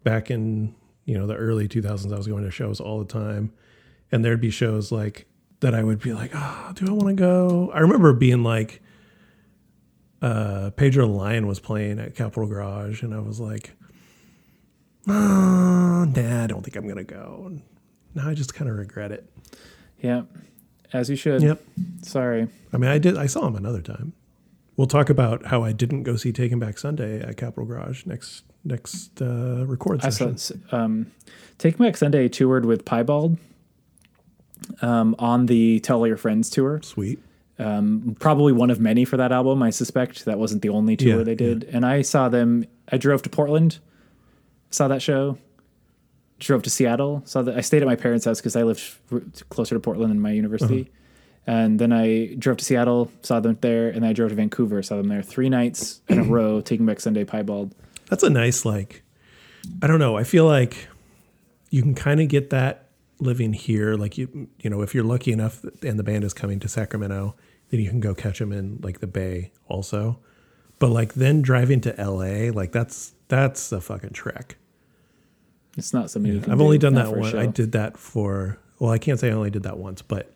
back 0.04 0.30
in 0.30 0.74
you 1.04 1.18
know 1.18 1.26
the 1.26 1.36
early 1.36 1.68
2000s, 1.68 2.12
I 2.12 2.16
was 2.16 2.26
going 2.26 2.44
to 2.44 2.50
shows 2.50 2.80
all 2.80 2.98
the 2.98 3.12
time, 3.12 3.52
and 4.10 4.24
there'd 4.24 4.40
be 4.40 4.50
shows 4.50 4.90
like 4.90 5.26
that 5.60 5.74
I 5.74 5.82
would 5.82 6.00
be 6.00 6.12
like, 6.12 6.32
oh, 6.34 6.72
do 6.74 6.86
I 6.86 6.92
want 6.92 7.08
to 7.08 7.14
go? 7.14 7.70
I 7.72 7.80
remember 7.80 8.12
being 8.12 8.42
like, 8.42 8.82
uh, 10.22 10.70
Pedro 10.70 11.06
Lion 11.06 11.46
was 11.46 11.60
playing 11.60 11.98
at 11.98 12.14
Capitol 12.14 12.46
Garage, 12.46 13.02
and 13.02 13.14
I 13.14 13.20
was 13.20 13.40
like, 13.40 13.72
oh, 15.08 16.04
nah, 16.14 16.44
I 16.44 16.46
don't 16.46 16.62
think 16.62 16.76
I'm 16.76 16.88
gonna 16.88 17.04
go. 17.04 17.44
And 17.46 17.62
now 18.14 18.28
I 18.28 18.34
just 18.34 18.54
kind 18.54 18.70
of 18.70 18.76
regret 18.76 19.12
it. 19.12 19.28
yeah, 20.00 20.22
as 20.92 21.10
you 21.10 21.16
should. 21.16 21.42
Yep. 21.42 21.62
Sorry. 22.02 22.48
I 22.72 22.76
mean, 22.76 22.90
I 22.90 22.98
did. 22.98 23.16
I 23.16 23.26
saw 23.26 23.46
him 23.46 23.56
another 23.56 23.82
time. 23.82 24.12
We'll 24.76 24.86
talk 24.86 25.08
about 25.08 25.46
how 25.46 25.62
I 25.64 25.72
didn't 25.72 26.02
go 26.02 26.16
see 26.16 26.32
Taking 26.32 26.58
Back 26.58 26.76
Sunday 26.78 27.20
at 27.20 27.36
Capitol 27.36 27.64
Garage 27.64 28.04
next 28.06 28.44
next 28.64 29.22
uh, 29.22 29.64
record 29.66 30.04
I 30.04 30.10
saw 30.10 30.34
session. 30.34 30.62
um, 30.72 31.12
Take 31.58 31.78
Back 31.78 31.96
Sunday 31.96 32.28
toured 32.28 32.66
with 32.66 32.84
Piebald 32.84 33.38
um, 34.82 35.14
on 35.18 35.46
the 35.46 35.80
Tell 35.80 35.98
All 36.00 36.06
Your 36.06 36.16
Friends 36.16 36.50
tour. 36.50 36.80
Sweet. 36.82 37.18
probably 38.18 38.52
one 38.52 38.70
of 38.70 38.80
many 38.80 39.04
for 39.06 39.16
that 39.16 39.32
album. 39.32 39.62
I 39.62 39.70
suspect 39.70 40.26
that 40.26 40.38
wasn't 40.38 40.60
the 40.62 40.68
only 40.68 40.96
tour 40.96 41.18
Yeah, 41.18 41.22
they 41.24 41.34
did. 41.34 41.64
Yeah. 41.64 41.70
And 41.76 41.86
I 41.86 42.02
saw 42.02 42.28
them. 42.28 42.66
I 42.90 42.98
drove 42.98 43.22
to 43.22 43.30
Portland, 43.30 43.78
saw 44.70 44.88
that 44.88 45.00
show. 45.00 45.38
Drove 46.38 46.62
to 46.62 46.70
Seattle. 46.70 47.22
Saw 47.24 47.42
that. 47.42 47.56
I 47.56 47.60
stayed 47.60 47.82
at 47.82 47.88
my 47.88 47.96
parents' 47.96 48.24
house 48.24 48.40
because 48.40 48.56
I 48.56 48.62
lived 48.62 48.98
closer 49.48 49.74
to 49.74 49.80
Portland 49.80 50.10
than 50.10 50.20
my 50.20 50.32
university. 50.32 50.82
Uh-huh. 50.82 50.90
And 51.46 51.78
then 51.78 51.92
I 51.92 52.34
drove 52.38 52.56
to 52.56 52.64
Seattle, 52.64 53.10
saw 53.22 53.38
them 53.38 53.56
there, 53.60 53.86
and 53.88 54.02
then 54.02 54.10
I 54.10 54.12
drove 54.12 54.30
to 54.30 54.34
Vancouver, 54.34 54.82
saw 54.82 54.96
them 54.96 55.08
there 55.08 55.22
three 55.22 55.48
nights 55.48 56.00
in 56.08 56.18
a 56.18 56.22
row, 56.24 56.60
taking 56.60 56.86
back 56.86 57.00
Sunday 57.00 57.24
Piebald. 57.24 57.74
That's 58.10 58.22
a 58.22 58.30
nice 58.30 58.64
like. 58.64 59.02
I 59.82 59.86
don't 59.86 59.98
know. 59.98 60.16
I 60.16 60.24
feel 60.24 60.44
like 60.44 60.88
you 61.70 61.82
can 61.82 61.94
kind 61.94 62.20
of 62.20 62.28
get 62.28 62.50
that 62.50 62.88
living 63.20 63.52
here. 63.52 63.94
Like 63.94 64.18
you, 64.18 64.48
you 64.60 64.70
know, 64.70 64.82
if 64.82 64.94
you're 64.94 65.04
lucky 65.04 65.32
enough 65.32 65.64
and 65.82 65.98
the 65.98 66.04
band 66.04 66.24
is 66.24 66.34
coming 66.34 66.60
to 66.60 66.68
Sacramento, 66.68 67.34
then 67.70 67.80
you 67.80 67.90
can 67.90 68.00
go 68.00 68.14
catch 68.14 68.38
them 68.38 68.52
in 68.52 68.80
like 68.82 69.00
the 69.00 69.06
Bay 69.06 69.52
also. 69.68 70.18
But 70.78 70.90
like 70.90 71.14
then 71.14 71.42
driving 71.42 71.80
to 71.82 71.94
LA, 71.98 72.52
like 72.52 72.72
that's 72.72 73.12
that's 73.28 73.72
a 73.72 73.80
fucking 73.80 74.10
trek. 74.10 74.56
It's 75.76 75.92
not 75.92 76.10
something 76.10 76.32
you 76.32 76.40
can. 76.40 76.52
I've 76.52 76.58
do, 76.58 76.64
only 76.64 76.78
done 76.78 76.94
that 76.94 77.14
one. 77.14 77.36
I 77.36 77.46
did 77.46 77.72
that 77.72 77.96
for 77.98 78.58
well, 78.78 78.90
I 78.90 78.98
can't 78.98 79.18
say 79.20 79.28
I 79.28 79.32
only 79.32 79.50
did 79.50 79.62
that 79.64 79.78
once, 79.78 80.02
but 80.02 80.32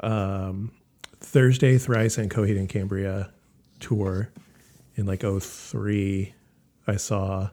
um, 0.00 0.72
Thursday 1.20 1.78
Thrice 1.78 2.18
and 2.18 2.30
Coheed 2.30 2.58
and 2.58 2.68
Cambria 2.68 3.30
tour 3.80 4.30
in 4.96 5.06
like 5.06 5.22
03 5.22 6.34
I 6.86 6.96
saw 6.96 7.50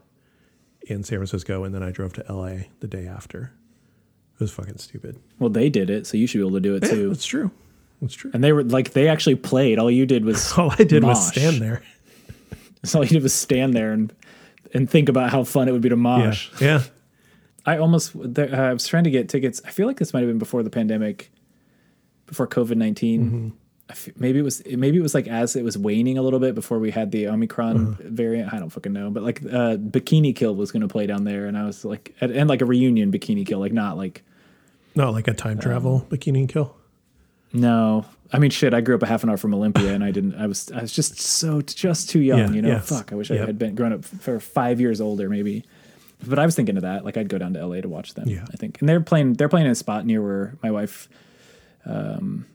in 0.82 1.02
San 1.02 1.18
Francisco 1.18 1.64
and 1.64 1.74
then 1.74 1.82
I 1.82 1.90
drove 1.90 2.12
to 2.14 2.24
LA 2.32 2.64
the 2.80 2.86
day 2.88 3.06
after. 3.06 3.52
It 4.34 4.40
was 4.40 4.52
fucking 4.52 4.78
stupid. 4.78 5.18
Well, 5.38 5.50
they 5.50 5.68
did 5.70 5.90
it, 5.90 6.06
so 6.06 6.16
you 6.16 6.26
should 6.26 6.38
be 6.38 6.42
able 6.42 6.52
to 6.56 6.60
do 6.60 6.74
it 6.74 6.82
Yeah, 6.84 6.90
too. 6.90 7.08
that's 7.08 7.24
true. 7.24 7.50
That's 8.00 8.14
true. 8.14 8.30
And 8.34 8.42
they 8.42 8.52
were 8.52 8.64
like, 8.64 8.92
they 8.92 9.08
actually 9.08 9.36
played. 9.36 9.78
All 9.78 9.90
you 9.90 10.06
did 10.06 10.24
was 10.24 10.52
All 10.58 10.72
I 10.78 10.84
did 10.84 11.02
was 11.04 11.26
stand 11.28 11.60
there. 11.62 11.82
So 12.84 12.98
all 12.98 13.04
you 13.06 13.12
did 13.12 13.22
was 13.22 13.32
stand 13.32 13.72
there 13.72 13.92
and 13.92 14.12
and 14.74 14.90
think 14.90 15.08
about 15.08 15.30
how 15.30 15.42
fun 15.44 15.68
it 15.68 15.72
would 15.72 15.80
be 15.80 15.88
to 15.88 15.94
Yeah. 15.94 16.00
mosh. 16.02 16.50
Yeah. 16.60 16.82
I 17.66 17.78
almost 17.78 18.12
there, 18.14 18.54
uh, 18.54 18.70
I 18.70 18.72
was 18.72 18.86
trying 18.86 19.04
to 19.04 19.10
get 19.10 19.28
tickets. 19.28 19.62
I 19.64 19.70
feel 19.70 19.86
like 19.86 19.96
this 19.98 20.12
might 20.12 20.20
have 20.20 20.28
been 20.28 20.38
before 20.38 20.62
the 20.62 20.70
pandemic, 20.70 21.30
before 22.26 22.46
COVID 22.46 22.76
19 22.76 23.20
Mm-hmm. 23.22 23.48
Maybe 24.16 24.38
it 24.38 24.42
was 24.42 24.62
maybe 24.66 24.96
it 24.96 25.02
was 25.02 25.12
like 25.14 25.28
as 25.28 25.56
it 25.56 25.62
was 25.62 25.76
waning 25.76 26.16
a 26.16 26.22
little 26.22 26.40
bit 26.40 26.54
before 26.54 26.78
we 26.78 26.90
had 26.90 27.10
the 27.12 27.28
Omicron 27.28 27.76
Uh-huh. 27.76 28.02
variant. 28.06 28.52
I 28.54 28.58
don't 28.58 28.70
fucking 28.70 28.94
know, 28.94 29.10
but 29.10 29.22
like 29.22 29.42
uh, 29.44 29.76
Bikini 29.76 30.34
Kill 30.34 30.54
was 30.56 30.72
going 30.72 30.80
to 30.80 30.88
play 30.88 31.06
down 31.06 31.24
there, 31.24 31.44
and 31.46 31.56
I 31.58 31.66
was 31.66 31.84
like, 31.84 32.14
and, 32.22 32.32
and 32.32 32.48
like 32.48 32.62
a 32.62 32.64
reunion 32.64 33.12
Bikini 33.12 33.44
Kill, 33.46 33.58
like 33.58 33.74
not 33.74 33.98
like 33.98 34.22
Not 34.94 35.12
like 35.12 35.28
a 35.28 35.34
time 35.34 35.58
travel 35.58 35.96
Um, 35.96 36.06
bikini 36.18 36.48
kill. 36.48 36.74
no. 37.52 38.06
I 38.32 38.38
mean, 38.38 38.50
shit. 38.50 38.72
I 38.74 38.80
grew 38.80 38.94
up 38.96 39.02
a 39.02 39.06
half 39.06 39.22
an 39.22 39.28
hour 39.30 39.36
from 39.36 39.54
Olympia, 39.54 39.92
and 39.92 40.02
I 40.02 40.10
didn't. 40.10 40.34
I 40.36 40.46
was 40.46 40.72
I 40.72 40.80
was 40.80 40.90
just 40.92 41.20
so 41.20 41.60
just 41.60 42.08
too 42.08 42.20
young, 42.20 42.38
Yeah, 42.38 42.50
you 42.52 42.62
know. 42.62 42.68
yes. 42.70 42.88
Fuck. 42.88 43.12
I 43.12 43.16
wish 43.16 43.30
I 43.30 43.36
had 43.36 43.58
been 43.58 43.74
grown 43.74 43.92
up 43.92 44.04
for 44.04 44.40
five 44.40 44.80
years 44.80 45.00
older, 45.00 45.28
maybe. 45.28 45.62
But 46.28 46.38
I 46.38 46.46
was 46.46 46.54
thinking 46.56 46.76
of 46.76 46.82
that. 46.82 47.04
Like 47.04 47.16
I'd 47.16 47.28
go 47.28 47.38
down 47.38 47.52
to 47.54 47.66
LA 47.66 47.80
to 47.80 47.88
watch 47.88 48.14
them. 48.14 48.28
Yeah. 48.28 48.44
I 48.52 48.56
think, 48.56 48.80
and 48.80 48.88
they're 48.88 49.00
playing. 49.00 49.34
They're 49.34 49.48
playing 49.48 49.66
in 49.66 49.72
a 49.72 49.76
spot 49.76 50.06
near 50.06 50.22
where 50.22 50.56
my 50.62 50.70
wife 50.70 51.08
um, 51.84 52.46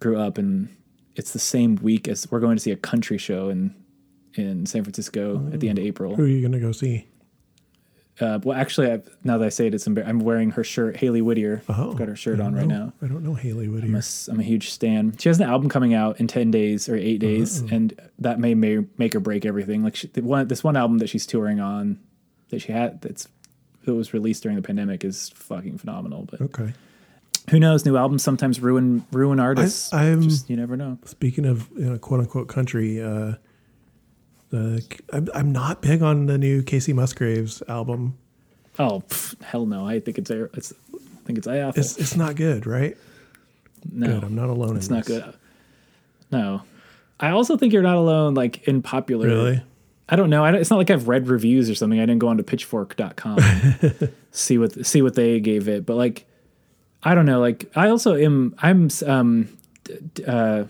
grew 0.00 0.18
up, 0.18 0.38
and 0.38 0.68
it's 1.16 1.32
the 1.32 1.38
same 1.38 1.76
week 1.76 2.08
as 2.08 2.30
we're 2.30 2.40
going 2.40 2.56
to 2.56 2.60
see 2.62 2.70
a 2.70 2.76
country 2.76 3.18
show 3.18 3.48
in 3.48 3.74
in 4.34 4.64
San 4.66 4.82
Francisco 4.82 5.50
at 5.52 5.60
the 5.60 5.68
end 5.68 5.78
of 5.78 5.84
April. 5.84 6.14
Who 6.16 6.24
are 6.24 6.26
you 6.26 6.40
going 6.40 6.52
to 6.52 6.60
go 6.60 6.72
see? 6.72 7.06
Uh, 8.20 8.38
well, 8.44 8.56
actually, 8.56 8.90
i 8.92 9.00
now 9.24 9.38
that 9.38 9.46
I 9.46 9.48
say 9.48 9.66
it, 9.66 9.74
it's 9.74 9.88
embar- 9.88 10.06
I'm 10.06 10.20
wearing 10.20 10.50
her 10.52 10.62
shirt. 10.62 10.96
Hailey 10.98 11.22
Whitters. 11.22 11.62
Oh, 11.68 11.90
I've 11.92 11.96
got 11.96 12.08
her 12.08 12.14
shirt 12.16 12.40
on 12.40 12.52
don't 12.52 12.54
right 12.54 12.66
know- 12.68 12.84
now. 12.86 12.92
I 13.02 13.06
don't 13.08 13.22
know 13.24 13.34
Hailey 13.34 13.66
I'm 13.66 13.74
a, 13.74 13.80
Whitters. 13.80 14.28
I'm 14.30 14.38
a 14.38 14.42
huge 14.42 14.70
stan. 14.70 15.16
She 15.18 15.28
has 15.30 15.40
an 15.40 15.48
album 15.48 15.68
coming 15.70 15.94
out 15.94 16.20
in 16.20 16.26
ten 16.26 16.50
days 16.50 16.88
or 16.90 16.94
eight 16.94 17.18
days, 17.18 17.62
Oh. 17.62 17.68
and 17.74 17.98
that 18.18 18.38
may, 18.38 18.54
may 18.54 18.84
make 18.98 19.14
or 19.16 19.20
break 19.20 19.46
everything. 19.46 19.82
Like 19.82 19.96
she, 19.96 20.08
the 20.08 20.20
one, 20.20 20.46
this 20.46 20.62
one 20.62 20.76
album 20.76 20.98
that 20.98 21.08
she's 21.08 21.26
touring 21.26 21.58
on, 21.58 21.98
that 22.52 22.60
she 22.62 22.70
had 22.70 23.00
that's 23.00 23.26
that 23.84 23.94
was 23.94 24.14
released 24.14 24.44
during 24.44 24.54
the 24.54 24.62
pandemic 24.62 25.02
is 25.04 25.30
fucking 25.30 25.78
phenomenal. 25.78 26.28
But 26.30 26.40
Okay. 26.40 26.72
who 27.50 27.58
knows? 27.58 27.84
New 27.84 27.96
albums 27.96 28.22
sometimes 28.22 28.60
ruin 28.60 29.04
ruin 29.10 29.40
artists. 29.40 29.92
I'm- 29.92 30.22
Just 30.22 30.48
you 30.48 30.56
never 30.56 30.76
know. 30.76 30.98
Speaking 31.04 31.44
of 31.46 31.68
you 31.76 31.86
know, 31.90 31.98
quote 31.98 32.20
unquote 32.20 32.46
country, 32.48 33.02
uh, 33.02 33.34
the 34.50 34.84
I'm, 35.12 35.28
I'm 35.34 35.52
not 35.52 35.82
big 35.82 36.02
on 36.02 36.26
the 36.26 36.38
new 36.38 36.62
Kacey 36.62 36.94
Musgraves 36.94 37.62
album. 37.68 38.16
Oh 38.78 39.02
pff, 39.08 39.40
hell 39.42 39.66
no! 39.66 39.86
I 39.86 40.00
think 40.00 40.18
it's 40.18 40.30
it's 40.30 40.72
I 40.94 40.98
think 41.24 41.38
it's 41.38 41.46
awful. 41.48 41.78
It's 41.80 41.98
it's 41.98 42.16
not 42.16 42.36
good, 42.36 42.66
right? 42.66 42.96
no, 43.92 44.06
Good. 44.06 44.24
I'm 44.24 44.34
not 44.36 44.48
alone. 44.48 44.76
it's 44.76 44.88
not 44.90 45.04
this. 45.06 45.22
good. 45.24 45.34
No, 46.30 46.62
I 47.18 47.30
also 47.30 47.56
think 47.56 47.72
you're 47.72 47.82
not 47.82 47.96
alone. 47.96 48.34
Like 48.34 48.66
in 48.68 48.80
popular, 48.82 49.26
Really? 49.26 49.62
I 50.08 50.16
don't 50.16 50.30
know. 50.30 50.44
I 50.44 50.50
don't, 50.50 50.60
it's 50.60 50.70
not 50.70 50.76
like 50.76 50.90
I've 50.90 51.08
read 51.08 51.28
reviews 51.28 51.70
or 51.70 51.74
something. 51.74 51.98
I 51.98 52.02
didn't 52.02 52.18
go 52.18 52.28
onto 52.28 52.42
Pitchfork.com 52.42 53.38
and 53.38 54.12
see 54.32 54.58
what 54.58 54.84
see 54.84 55.00
what 55.02 55.14
they 55.14 55.40
gave 55.40 55.68
it. 55.68 55.86
But 55.86 55.94
like, 55.96 56.26
I 57.02 57.14
don't 57.14 57.26
know. 57.26 57.40
Like, 57.40 57.70
I 57.76 57.88
also 57.88 58.14
am. 58.16 58.54
I'm 58.58 58.88
um, 59.06 59.48
d- 59.84 59.94
d- 60.14 60.24
uh, 60.24 60.64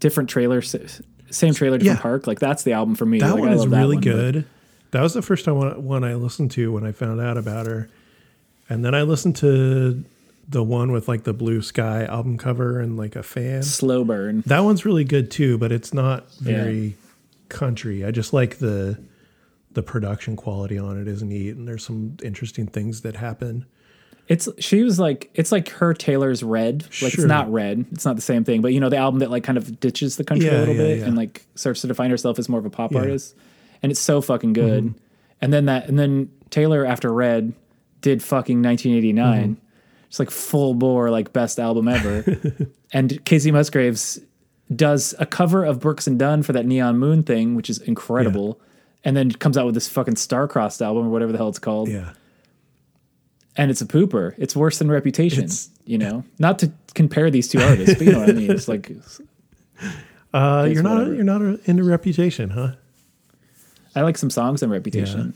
different 0.00 0.28
trailer, 0.30 0.60
same 0.62 1.54
trailer, 1.54 1.78
different 1.78 1.98
Yeah. 1.98 2.02
park. 2.02 2.26
Like 2.26 2.38
that's 2.40 2.62
the 2.62 2.72
album 2.72 2.94
for 2.94 3.06
me. 3.06 3.18
That 3.20 3.32
like, 3.32 3.40
one 3.40 3.52
is 3.52 3.66
really 3.66 3.96
one, 3.96 4.04
but- 4.04 4.10
good. 4.10 4.46
That 4.92 5.02
was 5.02 5.12
the 5.12 5.22
first 5.22 5.44
time 5.44 5.56
one, 5.56 5.82
one 5.82 6.04
I 6.04 6.14
listened 6.14 6.52
to 6.52 6.70
when 6.70 6.84
I 6.86 6.92
found 6.92 7.20
out 7.20 7.36
about 7.36 7.66
her, 7.66 7.88
and 8.68 8.84
then 8.84 8.94
I 8.94 9.02
listened 9.02 9.34
to 9.36 10.04
the 10.48 10.62
one 10.62 10.92
with 10.92 11.08
like 11.08 11.24
the 11.24 11.32
blue 11.32 11.62
sky 11.62 12.04
album 12.04 12.38
cover 12.38 12.78
and 12.78 12.96
like 12.96 13.16
a 13.16 13.22
fan. 13.24 13.64
Slow 13.64 14.04
burn. 14.04 14.42
That 14.46 14.60
one's 14.60 14.84
really 14.84 15.02
good 15.02 15.32
too, 15.32 15.58
but 15.58 15.72
it's 15.72 15.92
not 15.92 16.26
Yeah. 16.40 16.90
Country. 17.54 18.04
I 18.04 18.10
just 18.10 18.32
like 18.32 18.58
the 18.58 18.98
the 19.72 19.82
production 19.82 20.36
quality 20.36 20.78
on 20.78 21.00
it 21.00 21.08
is 21.08 21.22
neat, 21.22 21.56
and 21.56 21.66
there's 21.66 21.84
some 21.84 22.16
interesting 22.22 22.66
things 22.66 23.00
that 23.02 23.16
happen. 23.16 23.66
It's 24.26 24.48
she 24.58 24.82
was 24.82 24.98
like 24.98 25.30
it's 25.34 25.52
like 25.52 25.68
her 25.70 25.92
Taylor's 25.92 26.42
Red. 26.42 26.82
Like 26.82 26.92
Sure. 26.92 27.08
it's 27.08 27.24
not 27.24 27.52
Red. 27.52 27.84
It's 27.92 28.06
not 28.06 28.16
the 28.16 28.22
same 28.22 28.42
thing. 28.44 28.62
But 28.62 28.72
you 28.72 28.80
know 28.80 28.88
the 28.88 28.96
album 28.96 29.20
that 29.20 29.30
like 29.30 29.44
kind 29.44 29.58
of 29.58 29.80
ditches 29.80 30.16
the 30.16 30.24
country 30.24 30.46
Yeah, 30.46 30.58
a 30.58 30.60
little 30.60 30.74
yeah, 30.76 30.82
bit 30.82 30.98
yeah. 31.00 31.04
and 31.06 31.16
like 31.16 31.46
starts 31.56 31.82
to 31.82 31.86
define 31.88 32.10
herself 32.10 32.38
as 32.38 32.48
more 32.48 32.58
of 32.58 32.64
a 32.64 32.70
pop. 32.70 32.90
Mm-hmm. 32.90 33.00
artist. 33.00 33.36
And 33.82 33.92
it's 33.92 34.00
so 34.00 34.22
fucking 34.22 34.54
good. 34.54 34.94
And 35.42 35.52
then 35.52 35.66
that 35.66 35.88
and 35.88 35.98
then 35.98 36.30
Taylor 36.48 36.86
after 36.86 37.12
Red 37.12 37.52
did 38.00 38.22
fucking 38.22 38.62
1989. 38.62 39.42
Mm-hmm. 39.56 39.66
It's 40.08 40.18
like 40.18 40.30
full 40.30 40.72
bore 40.74 41.10
like 41.10 41.32
best 41.34 41.58
album 41.58 41.88
ever. 41.88 42.18
and 42.94 43.10
Kacey 43.26 43.52
Musgraves 43.52 44.20
does 44.74 45.14
a 45.18 45.26
cover 45.26 45.64
of 45.64 45.80
Brooks 45.80 46.06
and 46.06 46.18
Dunn 46.18 46.42
for 46.42 46.52
that 46.52 46.66
Neon 46.66 46.98
Moon 46.98 47.22
thing, 47.22 47.54
which 47.54 47.68
is 47.68 47.78
incredible. 47.78 48.60
And 49.04 49.16
then 49.16 49.30
comes 49.32 49.58
out 49.58 49.66
with 49.66 49.74
this 49.74 49.88
fucking 49.88 50.16
star-crossed 50.16 50.80
album 50.80 51.06
or 51.06 51.10
whatever 51.10 51.30
the 51.32 51.38
hell 51.38 51.48
it's 51.48 51.58
called 51.58 51.88
Yeah, 51.90 52.12
and 53.56 53.70
it's 53.70 53.82
a 53.82 53.86
pooper. 53.86 54.34
It's 54.38 54.56
worse 54.56 54.78
than 54.78 54.90
Reputation. 54.90 55.44
It's- 55.44 55.68
you 55.86 55.98
know, 55.98 56.24
not 56.38 56.58
to 56.60 56.72
compare 56.94 57.30
these 57.30 57.46
two 57.46 57.60
artists, 57.60 57.96
but 57.96 58.06
you 58.06 58.12
know 58.12 58.20
what 58.20 58.30
I 58.30 58.32
mean. 58.32 58.50
It's 58.50 58.68
like 58.68 58.90
uh, 60.32 60.64
It's 60.66 60.74
you're 60.74 60.82
not 60.82 61.08
you're 61.08 61.24
not 61.24 61.42
into 61.66 61.84
Reputation, 61.84 62.48
huh? 62.48 62.72
I 63.94 64.00
like 64.00 64.16
some 64.16 64.30
songs 64.30 64.62
on 64.62 64.70
Reputation, 64.70 65.34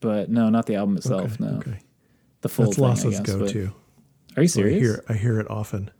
but 0.00 0.30
no, 0.30 0.48
not 0.48 0.64
the 0.64 0.76
album 0.76 0.96
itself. 0.96 1.34
Okay, 1.34 1.44
no, 1.44 1.58
okay. 1.58 1.78
the 2.40 2.48
full 2.48 2.72
That's 2.72 3.02
thing. 3.02 3.12
I 3.14 3.18
guess, 3.18 3.20
go 3.20 3.46
to. 3.46 3.72
Are 4.36 4.42
you 4.42 4.44
I 4.44 4.46
serious? 4.46 4.80
hear 4.80 5.04
I 5.10 5.12
hear 5.12 5.38
it 5.38 5.50
often. 5.50 5.90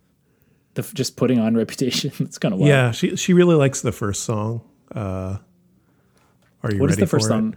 The, 0.75 0.81
just 0.93 1.15
putting 1.17 1.39
on 1.39 1.55
Reputation. 1.55 2.11
it's 2.19 2.37
kind 2.37 2.53
of 2.53 2.59
wild. 2.59 2.69
Yeah, 2.69 2.91
she 2.91 3.15
she 3.15 3.33
really 3.33 3.55
likes 3.55 3.81
the 3.81 3.91
first 3.91 4.23
song. 4.23 4.61
Uh, 4.93 5.37
are 6.63 6.71
you 6.71 6.79
What 6.79 6.89
is 6.89 6.97
the 6.97 7.07
first 7.07 7.27
song? 7.27 7.55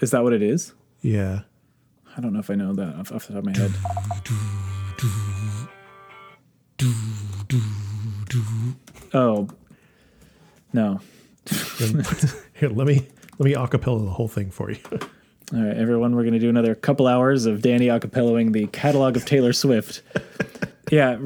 Is 0.00 0.10
that 0.10 0.22
what 0.22 0.32
it 0.32 0.42
is? 0.42 0.72
Yeah. 1.00 1.42
I 2.16 2.20
don't 2.20 2.32
know 2.32 2.40
if 2.40 2.50
I 2.50 2.54
know 2.54 2.74
that 2.74 2.94
off, 2.96 3.12
off 3.12 3.26
the 3.26 3.34
top 3.34 3.38
of 3.38 3.46
my 3.46 3.56
head. 3.56 3.72
Oh, 9.14 9.48
no. 10.72 11.00
Here, 12.54 12.68
let 12.68 12.86
me 12.86 13.06
let 13.38 13.46
me 13.46 13.54
acapella 13.54 14.04
the 14.04 14.10
whole 14.10 14.28
thing 14.28 14.50
for 14.50 14.70
you. 14.70 14.78
All 15.54 15.60
right, 15.60 15.76
everyone, 15.76 16.14
we're 16.16 16.22
going 16.22 16.34
to 16.34 16.38
do 16.38 16.48
another 16.48 16.74
couple 16.74 17.06
hours 17.06 17.44
of 17.46 17.60
Danny 17.60 17.86
acapellaing 17.86 18.52
the 18.52 18.66
catalog 18.68 19.16
of 19.16 19.24
Taylor 19.24 19.52
Swift. 19.52 20.02
Yeah, 20.92 21.16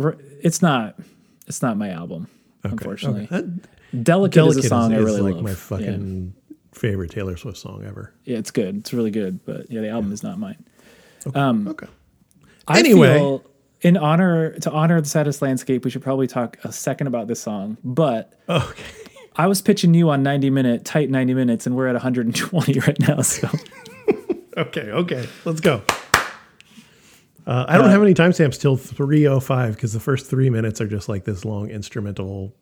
it's 0.43 0.63
not 0.63 0.99
it's 1.47 1.61
not 1.61 1.77
my 1.77 1.91
album, 1.91 2.29
unfortunately. 2.65 3.25
Okay. 3.25 3.37
That- 3.37 3.69
Delicate, 4.03 4.35
Delicate 4.35 4.59
is 4.59 4.65
a 4.67 4.69
song 4.69 4.93
is, 4.93 4.99
I 4.99 5.03
really 5.03 5.21
like 5.23 5.35
love. 5.37 5.45
my 5.45 5.51
Yeah. 5.51 5.57
fucking 5.57 6.35
favorite 6.73 7.11
Taylor 7.13 7.37
Swift 7.37 7.57
song 7.57 7.85
ever. 7.87 8.13
Yeah. 8.25 8.37
it's 8.39 8.51
good. 8.51 8.77
It's 8.79 8.93
really 8.93 9.11
good, 9.13 9.45
but 9.47 9.71
yeah, 9.71 9.81
the 9.81 9.89
album 9.89 10.13
is 10.13 10.23
not 10.23 10.39
mine. 10.39 10.65
Um, 11.35 11.69
okay. 11.69 11.87
I 12.69 12.79
Anyway. 12.81 13.15
feel 13.15 13.45
in 13.83 13.97
honor 13.97 14.59
to 14.59 14.71
honor 14.73 15.01
the 15.01 15.09
saddest 15.09 15.41
landscape, 15.41 15.85
we 15.85 15.91
should 15.91 16.03
probably 16.03 16.27
talk 16.27 16.59
a 16.65 16.73
second 16.73 17.07
about 17.07 17.27
this 17.29 17.41
song. 17.41 17.77
But 17.85 18.33
Okay. 18.49 18.83
I 19.37 19.47
was 19.47 19.63
pitching 19.63 19.95
you 19.95 20.11
on 20.11 20.23
90 20.23 20.51
minute, 20.51 20.85
tight 20.85 21.09
90 21.11 21.33
minutes, 21.35 21.67
and 21.67 21.77
we're 21.77 21.87
at 21.89 21.95
120 21.95 22.79
right 22.87 22.99
now. 23.01 23.21
So 23.23 23.49
Okay. 24.57 24.91
Okay. 24.91 25.29
Let's 25.45 25.61
go. 25.61 25.83
Uh, 27.47 27.65
I 27.69 27.79
don't 27.79 27.91
have 27.91 28.03
any 28.03 28.15
timestamps 28.15 28.61
till 28.61 28.77
305 28.77 29.75
because 29.75 29.93
the 29.93 30.01
first 30.01 30.27
three 30.27 30.51
minutes 30.51 30.81
are 30.81 30.89
just 30.89 31.09
like 31.09 31.25
this 31.25 31.45
long 31.45 31.71
instrumental 31.71 32.53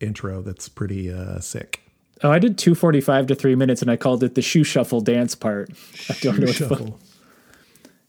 intro 0.00 0.42
that's 0.42 0.68
pretty 0.68 1.12
uh, 1.12 1.40
sick. 1.40 1.80
Oh, 2.22 2.30
I 2.30 2.38
did 2.38 2.56
245 2.56 3.26
to 3.28 3.34
three 3.34 3.56
minutes 3.56 3.82
and 3.82 3.90
I 3.90 3.96
called 3.96 4.22
it 4.22 4.36
the 4.36 4.42
shoe 4.42 4.62
shuffle 4.62 5.00
dance 5.00 5.34
part. 5.34 5.70
I 6.08 6.14
don't 6.20 6.38
know 6.38 6.46
what. 6.46 6.54
Shuffle. 6.54 7.00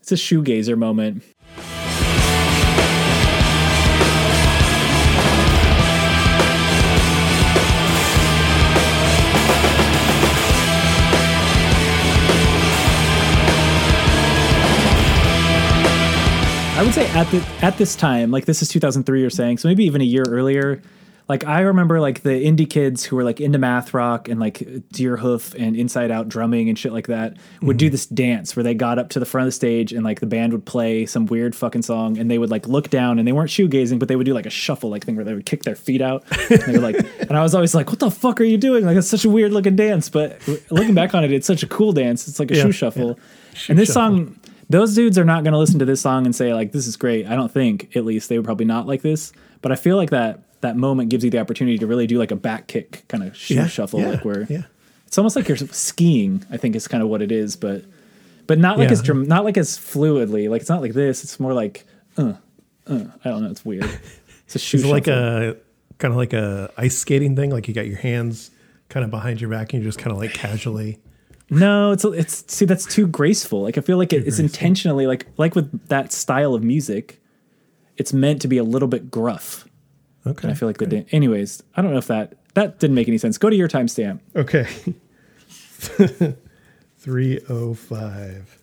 It's 0.01 0.11
a 0.11 0.15
shoegazer 0.15 0.77
moment. 0.77 1.23
I 16.83 16.85
would 16.85 16.95
say 16.95 17.09
at 17.11 17.31
the 17.31 17.41
at 17.61 17.77
this 17.77 17.95
time, 17.95 18.29
like 18.29 18.43
this 18.43 18.61
is 18.61 18.67
2003, 18.67 19.21
you're 19.21 19.29
saying, 19.29 19.57
so 19.57 19.69
maybe 19.69 19.85
even 19.85 20.01
a 20.01 20.03
year 20.03 20.25
earlier. 20.27 20.81
Like 21.29 21.45
I 21.45 21.61
remember, 21.61 22.01
like 22.01 22.23
the 22.23 22.31
indie 22.31 22.69
kids 22.69 23.05
who 23.05 23.15
were 23.15 23.23
like 23.23 23.39
into 23.39 23.57
math 23.57 23.93
rock 23.93 24.27
and 24.27 24.37
like 24.37 24.55
Deerhoof 24.93 25.55
and 25.57 25.77
Inside 25.77 26.11
Out 26.11 26.27
drumming 26.27 26.67
and 26.67 26.77
shit 26.77 26.91
like 26.91 27.07
that 27.07 27.37
would 27.61 27.77
do 27.77 27.85
mm-hmm. 27.85 27.93
this 27.93 28.05
dance 28.07 28.57
where 28.57 28.63
they 28.63 28.73
got 28.73 28.99
up 28.99 29.07
to 29.11 29.21
the 29.21 29.25
front 29.25 29.43
of 29.43 29.47
the 29.47 29.53
stage 29.53 29.93
and 29.93 30.03
like 30.03 30.19
the 30.19 30.25
band 30.25 30.51
would 30.51 30.65
play 30.65 31.05
some 31.05 31.25
weird 31.25 31.55
fucking 31.55 31.83
song 31.83 32.17
and 32.17 32.29
they 32.29 32.37
would 32.37 32.51
like 32.51 32.67
look 32.67 32.89
down 32.89 33.17
and 33.17 33.25
they 33.25 33.31
weren't 33.31 33.49
shoegazing, 33.49 33.97
but 33.97 34.09
they 34.09 34.17
would 34.17 34.25
do 34.25 34.33
like 34.33 34.45
a 34.45 34.49
shuffle 34.49 34.89
like 34.89 35.05
thing 35.05 35.15
where 35.15 35.23
they 35.23 35.33
would 35.33 35.45
kick 35.45 35.63
their 35.63 35.77
feet 35.77 36.01
out. 36.01 36.25
and 36.49 36.59
they 36.63 36.73
were 36.73 36.79
like, 36.79 36.97
and 37.21 37.31
I 37.31 37.43
was 37.43 37.55
always 37.55 37.73
like, 37.73 37.87
"What 37.91 37.99
the 37.99 38.11
fuck 38.11 38.41
are 38.41 38.43
you 38.43 38.57
doing?" 38.57 38.85
Like 38.85 38.97
it's 38.97 39.07
such 39.07 39.23
a 39.23 39.29
weird 39.29 39.53
looking 39.53 39.77
dance, 39.77 40.09
but 40.09 40.37
looking 40.69 40.95
back 40.95 41.15
on 41.15 41.23
it, 41.23 41.31
it's 41.31 41.47
such 41.47 41.63
a 41.63 41.67
cool 41.67 41.93
dance. 41.93 42.27
It's 42.27 42.39
like 42.39 42.51
a 42.51 42.57
Yeah, 42.57 42.63
shoe 42.63 42.71
shuffle. 42.73 43.17
Shoe 43.53 43.71
and 43.71 43.79
this 43.79 43.93
shuffle. 43.93 44.17
song 44.17 44.39
those 44.73 44.95
dudes 44.95 45.17
are 45.17 45.23
not 45.25 45.43
going 45.43 45.53
to 45.53 45.57
listen 45.59 45.79
to 45.79 45.85
this 45.85 46.01
song 46.01 46.25
and 46.25 46.35
say 46.35 46.53
like 46.53 46.71
this 46.71 46.87
is 46.87 46.97
great 46.97 47.25
i 47.27 47.35
don't 47.35 47.51
think 47.51 47.95
at 47.95 48.03
least 48.03 48.27
they 48.29 48.37
would 48.37 48.45
probably 48.45 48.65
not 48.65 48.87
like 48.87 49.01
this 49.01 49.31
but 49.61 49.71
i 49.71 49.75
feel 49.75 49.95
like 49.97 50.09
that 50.09 50.39
that 50.61 50.75
moment 50.75 51.09
gives 51.09 51.23
you 51.23 51.29
the 51.29 51.39
opportunity 51.39 51.77
to 51.77 51.87
really 51.87 52.07
do 52.07 52.17
like 52.17 52.31
a 52.31 52.35
back 52.35 52.67
kick 52.67 53.03
kind 53.07 53.23
of 53.23 53.35
shoe 53.35 53.55
Yeah, 53.55 53.67
shuffle 53.67 53.99
yeah, 53.99 54.09
like 54.09 54.25
where 54.25 54.43
yeah. 54.49 54.63
it's 55.07 55.17
almost 55.17 55.35
like 55.35 55.47
you're 55.47 55.57
skiing 55.57 56.45
i 56.51 56.57
think 56.57 56.75
is 56.75 56.87
kind 56.87 57.03
of 57.03 57.09
what 57.09 57.21
it 57.21 57.31
is 57.31 57.55
but 57.55 57.85
but 58.47 58.59
not 58.59 58.77
like 58.77 58.91
as 58.91 59.01
dram- 59.01 59.27
not 59.27 59.43
like 59.45 59.57
as 59.57 59.77
fluidly 59.77 60.49
like 60.49 60.61
it's 60.61 60.69
not 60.69 60.81
like 60.81 60.93
this 60.93 61.23
it's 61.23 61.39
more 61.39 61.53
like 61.53 61.85
uh 62.17 62.33
uh 62.87 63.05
i 63.23 63.29
don't 63.29 63.43
know 63.43 63.49
it's 63.51 63.63
weird 63.63 63.89
it's 64.45 64.55
a 64.55 64.59
shoe 64.59 64.77
Is 64.79 64.83
it 64.83 64.87
like 64.87 65.07
a 65.07 65.55
kind 65.99 66.11
of 66.11 66.17
like 66.17 66.33
a 66.33 66.69
ice 66.77 66.97
skating 66.97 67.35
thing? 67.35 67.49
Like 67.51 67.67
you 67.69 67.73
got 67.73 67.87
your 67.87 67.97
hands 67.97 68.51
kind 68.89 69.05
of 69.05 69.09
behind 69.11 69.39
your 69.39 69.49
back 69.49 69.71
and 69.73 69.81
you're 69.81 69.89
just 69.89 69.99
kind 69.99 70.11
of 70.11 70.17
like 70.17 70.33
casually. 70.33 70.99
No, 71.59 71.91
it's 71.91 72.03
it's 72.05 72.53
see 72.53 72.65
that's 72.65 72.85
too 72.85 73.07
graceful. 73.07 73.61
Like 73.61 73.77
I 73.77 73.81
feel 73.81 73.97
like 73.97 74.13
it, 74.13 74.27
it's 74.27 74.39
intentionally 74.39 75.07
like 75.07 75.27
like 75.37 75.55
with 75.55 75.87
that 75.89 76.11
style 76.11 76.53
of 76.53 76.63
music, 76.63 77.21
it's 77.97 78.13
meant 78.13 78.41
to 78.41 78.47
be 78.47 78.57
a 78.57 78.63
little 78.63 78.87
bit 78.87 79.11
gruff. 79.11 79.67
Okay. 80.25 80.43
And 80.43 80.51
I 80.51 80.55
feel 80.55 80.69
like 80.69 80.77
the 80.77 80.87
dan- 80.87 81.05
anyways, 81.11 81.61
I 81.75 81.81
don't 81.81 81.91
know 81.91 81.97
if 81.97 82.07
that 82.07 82.35
that 82.53 82.79
didn't 82.79 82.95
make 82.95 83.07
any 83.07 83.17
sense. 83.17 83.37
Go 83.37 83.49
to 83.49 83.55
your 83.55 83.67
timestamp. 83.67 84.19
Okay. 84.35 84.63
305. 86.97 88.59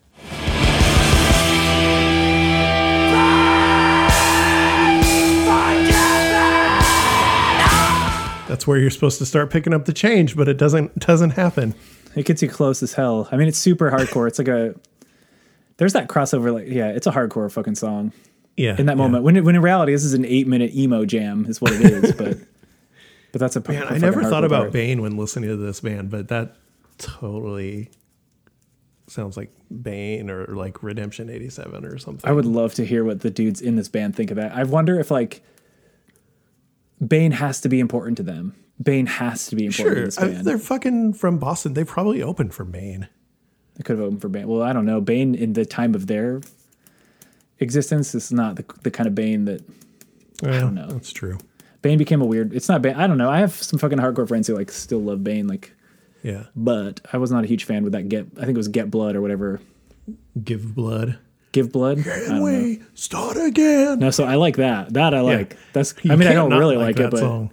That's 8.48 8.66
where 8.66 8.78
you're 8.78 8.90
supposed 8.90 9.18
to 9.18 9.26
start 9.26 9.50
picking 9.50 9.72
up 9.72 9.84
the 9.84 9.92
change, 9.92 10.36
but 10.36 10.48
it 10.48 10.56
doesn't 10.56 10.98
doesn't 10.98 11.30
happen. 11.30 11.74
It 12.16 12.26
gets 12.26 12.42
you 12.42 12.48
close 12.48 12.82
as 12.82 12.92
hell. 12.94 13.28
I 13.30 13.36
mean, 13.36 13.48
it's 13.48 13.58
super 13.58 13.90
hardcore. 13.90 14.26
It's 14.28 14.38
like 14.38 14.48
a 14.48 14.74
there's 15.76 15.92
that 15.94 16.08
crossover. 16.08 16.52
Like, 16.52 16.66
yeah, 16.68 16.88
it's 16.88 17.06
a 17.06 17.10
hardcore 17.12 17.50
fucking 17.50 17.76
song 17.76 18.12
Yeah. 18.56 18.76
in 18.78 18.86
that 18.86 18.92
yeah. 18.92 19.02
moment. 19.02 19.24
When 19.24 19.42
when 19.44 19.54
in 19.54 19.62
reality, 19.62 19.92
this 19.92 20.04
is 20.04 20.14
an 20.14 20.24
eight 20.24 20.46
minute 20.46 20.74
emo 20.74 21.04
jam, 21.04 21.46
is 21.46 21.60
what 21.60 21.72
it 21.72 21.80
is. 21.82 22.12
but 22.12 22.38
but 23.32 23.40
that's 23.40 23.56
a 23.56 23.62
Man, 23.68 23.86
I 23.88 23.98
never 23.98 24.24
thought 24.24 24.44
about 24.44 24.62
part. 24.64 24.72
Bane 24.72 25.00
when 25.02 25.16
listening 25.16 25.50
to 25.50 25.56
this 25.56 25.80
band, 25.80 26.10
but 26.10 26.28
that 26.28 26.56
totally 26.98 27.90
sounds 29.06 29.36
like 29.36 29.50
Bane 29.82 30.30
or 30.30 30.46
like 30.54 30.82
Redemption 30.82 31.30
87 31.30 31.84
or 31.84 31.98
something. 31.98 32.28
I 32.28 32.32
would 32.32 32.44
love 32.44 32.74
to 32.74 32.84
hear 32.86 33.04
what 33.04 33.20
the 33.20 33.30
dudes 33.30 33.60
in 33.60 33.76
this 33.76 33.88
band 33.88 34.14
think 34.14 34.30
of 34.30 34.36
that. 34.36 34.52
I 34.52 34.64
wonder 34.64 34.98
if 35.00 35.10
like 35.10 35.42
Bane 37.06 37.32
has 37.32 37.60
to 37.62 37.68
be 37.68 37.80
important 37.80 38.16
to 38.18 38.22
them. 38.22 38.54
Bane 38.82 39.06
has 39.06 39.46
to 39.48 39.56
be 39.56 39.66
important 39.66 39.94
to 39.96 40.00
Sure. 40.00 40.04
this 40.06 40.18
uh, 40.18 40.38
I- 40.38 40.42
they're 40.42 40.58
fucking 40.58 41.14
from 41.14 41.38
Boston. 41.38 41.74
They 41.74 41.84
probably 41.84 42.22
opened 42.22 42.54
for 42.54 42.64
Bane. 42.64 43.08
They 43.76 43.82
could 43.82 43.96
have 43.98 44.06
opened 44.06 44.20
for 44.20 44.28
Bane. 44.28 44.46
Well, 44.48 44.62
I 44.62 44.72
don't 44.72 44.84
know. 44.86 45.00
Bane 45.00 45.34
in 45.34 45.52
the 45.54 45.64
time 45.64 45.94
of 45.94 46.06
their 46.06 46.40
existence 47.58 48.14
is 48.14 48.32
not 48.32 48.56
the, 48.56 48.64
the 48.82 48.90
kind 48.90 49.06
of 49.06 49.14
Bane 49.14 49.44
that 49.46 49.62
I 50.42 50.58
don't 50.60 50.74
know. 50.74 50.86
That's 50.88 51.12
true. 51.12 51.38
Bane 51.82 51.98
became 51.98 52.20
a 52.20 52.26
weird. 52.26 52.52
It's 52.54 52.68
not 52.68 52.82
Bane. 52.82 52.94
I 52.94 53.06
don't 53.06 53.18
know. 53.18 53.30
I 53.30 53.38
have 53.38 53.52
some 53.54 53.78
fucking 53.78 53.98
hardcore 53.98 54.28
friends 54.28 54.46
who 54.46 54.54
like 54.54 54.70
still 54.70 55.00
love 55.00 55.22
Bane, 55.24 55.46
like, 55.46 55.72
Yeah. 56.22 56.44
but 56.56 57.00
I 57.12 57.16
was 57.18 57.30
not 57.30 57.44
a 57.44 57.46
huge 57.46 57.64
fan 57.64 57.84
with 57.84 57.92
that 57.92 58.08
Get. 58.08 58.26
I 58.36 58.40
think 58.40 58.50
it 58.50 58.56
was 58.56 58.68
Get 58.68 58.90
Blood 58.90 59.16
or 59.16 59.20
whatever. 59.22 59.60
Give 60.42 60.74
blood. 60.74 61.18
Give 61.52 61.70
Blood. 61.72 61.98
And 61.98 62.04
don't 62.04 62.28
know. 62.38 62.42
we 62.44 62.82
start 62.94 63.36
again. 63.36 63.98
No, 63.98 64.10
so 64.10 64.24
I 64.24 64.36
like 64.36 64.56
that. 64.56 64.92
That 64.94 65.14
I 65.14 65.20
like. 65.20 65.56
That's. 65.72 65.94
You 66.02 66.12
I 66.12 66.16
mean, 66.16 66.28
I 66.28 66.32
don't 66.32 66.56
really 66.56 66.76
like, 66.76 66.98
it, 66.98 67.10
but 67.10 67.20
song. 67.20 67.50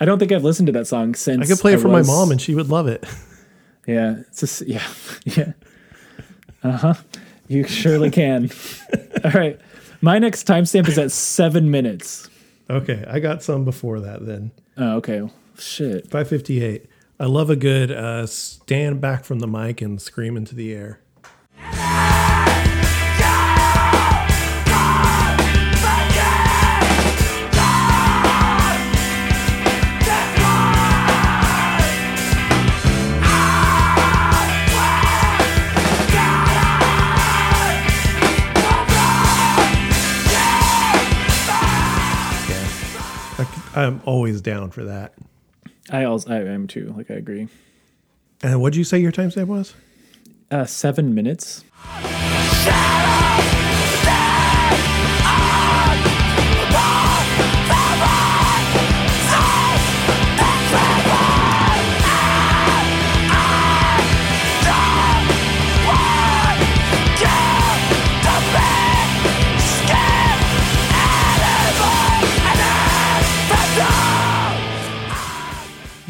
I 0.00 0.04
don't 0.04 0.18
think 0.18 0.32
I've 0.32 0.44
listened 0.44 0.66
to 0.66 0.72
that 0.72 0.86
song 0.86 1.14
since. 1.14 1.42
I 1.42 1.46
could 1.46 1.60
play 1.60 1.74
it 1.74 1.80
for 1.80 1.88
my 1.88 2.02
mom 2.02 2.30
and 2.30 2.40
she 2.40 2.54
would 2.54 2.68
love 2.68 2.86
it. 2.86 3.04
Yeah, 3.86 4.16
it's 4.18 4.40
just 4.40 4.62
yeah, 4.66 4.82
yeah. 5.24 5.52
Uh 6.64 6.72
huh. 6.76 6.94
You 7.46 7.68
surely 7.68 8.10
can. 8.10 8.50
All 9.24 9.30
right, 9.30 9.60
my 10.00 10.18
next 10.18 10.44
timestamp 10.46 10.88
is 10.88 10.98
at 10.98 11.12
seven 11.12 11.70
minutes. 11.70 12.28
Okay, 12.68 13.04
I 13.06 13.20
got 13.20 13.44
some 13.44 13.64
before 13.64 14.00
that 14.00 14.26
then. 14.26 14.50
Oh, 14.76 14.96
okay. 14.96 15.30
Shit. 15.56 16.10
558. 16.10 16.86
I 17.18 17.24
love 17.26 17.48
a 17.48 17.56
good 17.56 17.92
uh, 17.92 18.26
stand 18.26 19.00
back 19.00 19.24
from 19.24 19.38
the 19.38 19.46
mic 19.46 19.80
and 19.80 20.02
scream 20.02 20.36
into 20.36 20.54
the 20.54 20.74
air. 20.74 20.98
I'm 43.76 44.00
always 44.04 44.40
down 44.40 44.70
for 44.70 44.84
that. 44.84 45.14
I 45.90 46.04
also 46.04 46.32
I 46.32 46.38
am 46.38 46.66
too. 46.66 46.92
Like 46.96 47.10
I 47.10 47.14
agree. 47.14 47.48
And 48.42 48.60
what 48.60 48.72
did 48.72 48.78
you 48.78 48.84
say 48.84 48.98
your 48.98 49.12
timestamp 49.12 49.46
was? 49.46 49.74
Uh, 50.50 50.64
seven 50.64 51.14
minutes. 51.14 51.64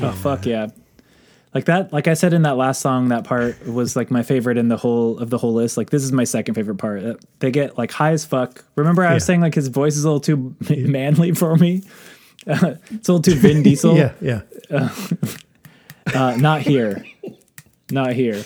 Oh 0.02 0.12
fuck 0.12 0.46
yeah. 0.46 0.68
Like 1.54 1.64
that, 1.66 1.90
like 1.90 2.06
I 2.06 2.12
said 2.14 2.34
in 2.34 2.42
that 2.42 2.58
last 2.58 2.82
song, 2.82 3.08
that 3.08 3.24
part 3.24 3.66
was 3.66 3.96
like 3.96 4.10
my 4.10 4.22
favorite 4.22 4.58
in 4.58 4.68
the 4.68 4.76
whole 4.76 5.18
of 5.18 5.30
the 5.30 5.38
whole 5.38 5.54
list. 5.54 5.78
Like 5.78 5.88
this 5.88 6.02
is 6.02 6.12
my 6.12 6.24
second 6.24 6.54
favorite 6.54 6.76
part. 6.76 7.02
Uh, 7.02 7.14
They 7.38 7.50
get 7.50 7.78
like 7.78 7.90
high 7.92 8.10
as 8.12 8.26
fuck. 8.26 8.62
Remember 8.74 9.04
I 9.04 9.14
was 9.14 9.22
Yeah. 9.22 9.26
saying 9.26 9.40
like 9.40 9.54
his 9.54 9.68
voice 9.68 9.96
is 9.96 10.04
a 10.04 10.08
little 10.10 10.20
too 10.20 10.54
manly 10.86 11.32
for 11.32 11.56
me. 11.56 11.82
Uh, 12.46 12.74
it's 12.90 13.08
a 13.08 13.12
little 13.12 13.22
too 13.22 13.34
Vin 13.36 13.62
Diesel. 13.62 13.96
Yeah, 13.96 14.12
yeah, 14.20 14.42
Uh, 16.14 16.36
not 16.38 16.60
here. 16.62 17.04
Not 17.90 18.12
here. 18.12 18.44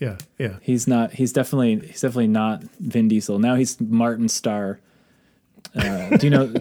yeah, 0.00 0.16
yeah. 0.38 0.56
He's 0.62 0.88
not. 0.88 1.12
He's 1.12 1.32
definitely. 1.34 1.86
He's 1.86 2.00
definitely 2.00 2.28
not 2.28 2.62
Vin 2.80 3.08
Diesel. 3.08 3.38
Now 3.38 3.56
he's 3.56 3.78
Martin 3.80 4.28
Starr. 4.28 4.80
Uh, 5.76 6.16
do 6.16 6.26
you 6.26 6.30
know? 6.30 6.52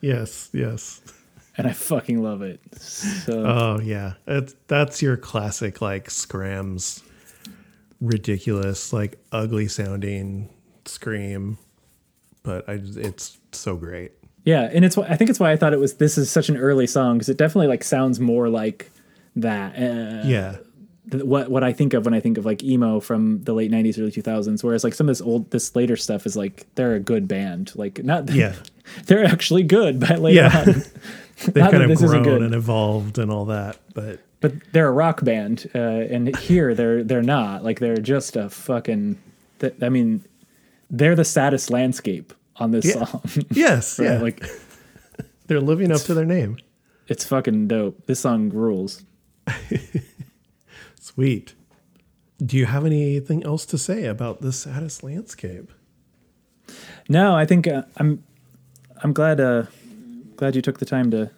Yes, 0.00 0.50
yes. 0.52 1.00
And 1.56 1.66
I 1.68 1.72
fucking 1.72 2.20
love 2.22 2.42
it. 2.42 2.60
So 2.80 3.44
Oh 3.46 3.80
yeah, 3.80 4.14
it's, 4.26 4.54
that's 4.66 5.00
your 5.02 5.16
classic 5.16 5.80
like 5.80 6.08
Skramz, 6.08 7.02
ridiculous 8.00 8.92
like 8.92 9.18
ugly 9.32 9.68
sounding 9.68 10.48
scream, 10.84 11.58
but 12.42 12.68
I 12.68 12.80
it's 12.82 13.38
so 13.52 13.76
great. 13.76 14.12
yeah, 14.44 14.68
and 14.72 14.84
it's. 14.84 14.98
I 14.98 15.16
think 15.16 15.30
it's 15.30 15.40
why 15.40 15.52
I 15.52 15.56
thought 15.56 15.72
it 15.72 15.78
was. 15.78 15.94
This 15.94 16.18
is 16.18 16.30
such 16.30 16.48
an 16.48 16.56
early 16.56 16.86
song 16.86 17.16
because 17.18 17.28
it 17.28 17.38
definitely 17.38 17.68
like 17.68 17.84
sounds 17.84 18.20
more 18.20 18.48
like 18.48 18.90
that. 19.36 19.74
Uh, 19.76 20.26
Yeah, 20.26 20.56
th- 21.10 21.24
what 21.24 21.50
what 21.50 21.62
I 21.64 21.72
think 21.72 21.94
of 21.94 22.04
when 22.04 22.14
I 22.14 22.20
think 22.20 22.36
of 22.36 22.44
like 22.44 22.62
emo 22.62 23.00
from 23.00 23.42
the 23.44 23.54
late 23.54 23.70
'90s, 23.70 23.98
early 23.98 24.10
2000s. 24.10 24.62
Whereas 24.62 24.84
like 24.84 24.94
some 24.94 25.08
of 25.08 25.12
this 25.16 25.22
old, 25.22 25.50
this 25.50 25.74
later 25.76 25.96
stuff 25.96 26.26
is 26.26 26.36
like 26.36 26.66
they're 26.74 26.94
a 26.94 27.00
good 27.00 27.26
band. 27.28 27.72
Like 27.74 28.02
not. 28.04 28.28
yeah, 28.30 28.54
they're 29.06 29.24
actually 29.24 29.62
good. 29.62 30.00
But 30.00 30.18
later 30.20 30.40
Yeah. 30.42 30.64
on, 30.66 30.82
they've 31.46 31.70
kind 31.70 31.90
of 31.90 31.98
grown 31.98 32.42
and 32.42 32.54
evolved 32.54 33.18
and 33.18 33.30
all 33.30 33.44
that, 33.46 33.78
but 33.94 34.20
but 34.40 34.52
they're 34.72 34.88
a 34.88 34.92
rock 34.92 35.24
band, 35.24 35.70
uh, 35.74 35.78
and 35.78 36.36
here 36.36 36.74
they're 36.74 37.02
they're 37.02 37.22
not. 37.22 37.64
Like 37.64 37.80
they're 37.80 37.96
just 37.96 38.36
a 38.36 38.50
fucking. 38.50 39.18
Th- 39.60 39.74
I 39.82 39.88
mean, 39.88 40.24
they're 40.90 41.14
the 41.16 41.24
saddest 41.24 41.70
landscape 41.70 42.32
on 42.56 42.70
this 42.70 42.84
Yeah. 42.86 43.04
song. 43.04 43.22
yes, 43.50 43.98
Right? 43.98 44.06
yeah, 44.06 44.18
Like 44.18 44.44
they're 45.46 45.60
living 45.60 45.90
up 45.92 46.00
to 46.02 46.14
their 46.14 46.24
name. 46.26 46.58
it's 47.08 47.24
fucking 47.24 47.68
dope. 47.68 48.06
This 48.06 48.20
song 48.20 48.50
rules. 48.50 49.02
Sweet. 51.00 51.54
Do 52.44 52.56
you 52.56 52.66
have 52.66 52.84
anything 52.84 53.44
else 53.44 53.64
to 53.66 53.78
say 53.78 54.04
about 54.06 54.40
the 54.40 54.52
saddest 54.52 55.02
landscape? 55.02 55.70
No, 57.08 57.34
I 57.36 57.46
think 57.46 57.66
uh, 57.68 57.82
I'm. 57.96 58.24
I'm 59.02 59.12
glad. 59.12 59.40
Uh, 59.40 59.64
glad 60.36 60.54
you 60.56 60.62
took 60.62 60.78
the 60.78 60.84
time 60.86 61.10
to 61.10 61.30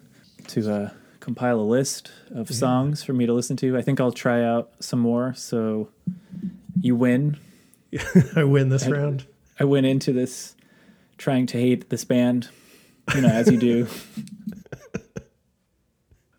to 0.47 0.73
uh, 0.73 0.89
compile 1.19 1.59
a 1.59 1.61
list 1.61 2.11
of 2.33 2.49
songs 2.53 3.03
for 3.03 3.13
me 3.13 3.25
to 3.25 3.33
listen 3.33 3.57
to. 3.57 3.77
I 3.77 3.81
think 3.81 3.99
I'll 3.99 4.11
try 4.11 4.43
out 4.43 4.71
some 4.79 4.99
more. 4.99 5.33
So 5.35 5.89
you 6.81 6.95
win. 6.95 7.37
I 8.35 8.43
win 8.43 8.69
this 8.69 8.87
round. 8.87 9.25
I 9.59 9.63
went 9.63 9.85
into 9.85 10.13
this 10.13 10.55
trying 11.17 11.47
to 11.47 11.57
hate 11.57 11.89
this 11.89 12.05
band, 12.05 12.49
you 13.15 13.21
know, 13.21 13.29
as 13.29 13.49
you 13.51 13.57
do. 13.57 13.87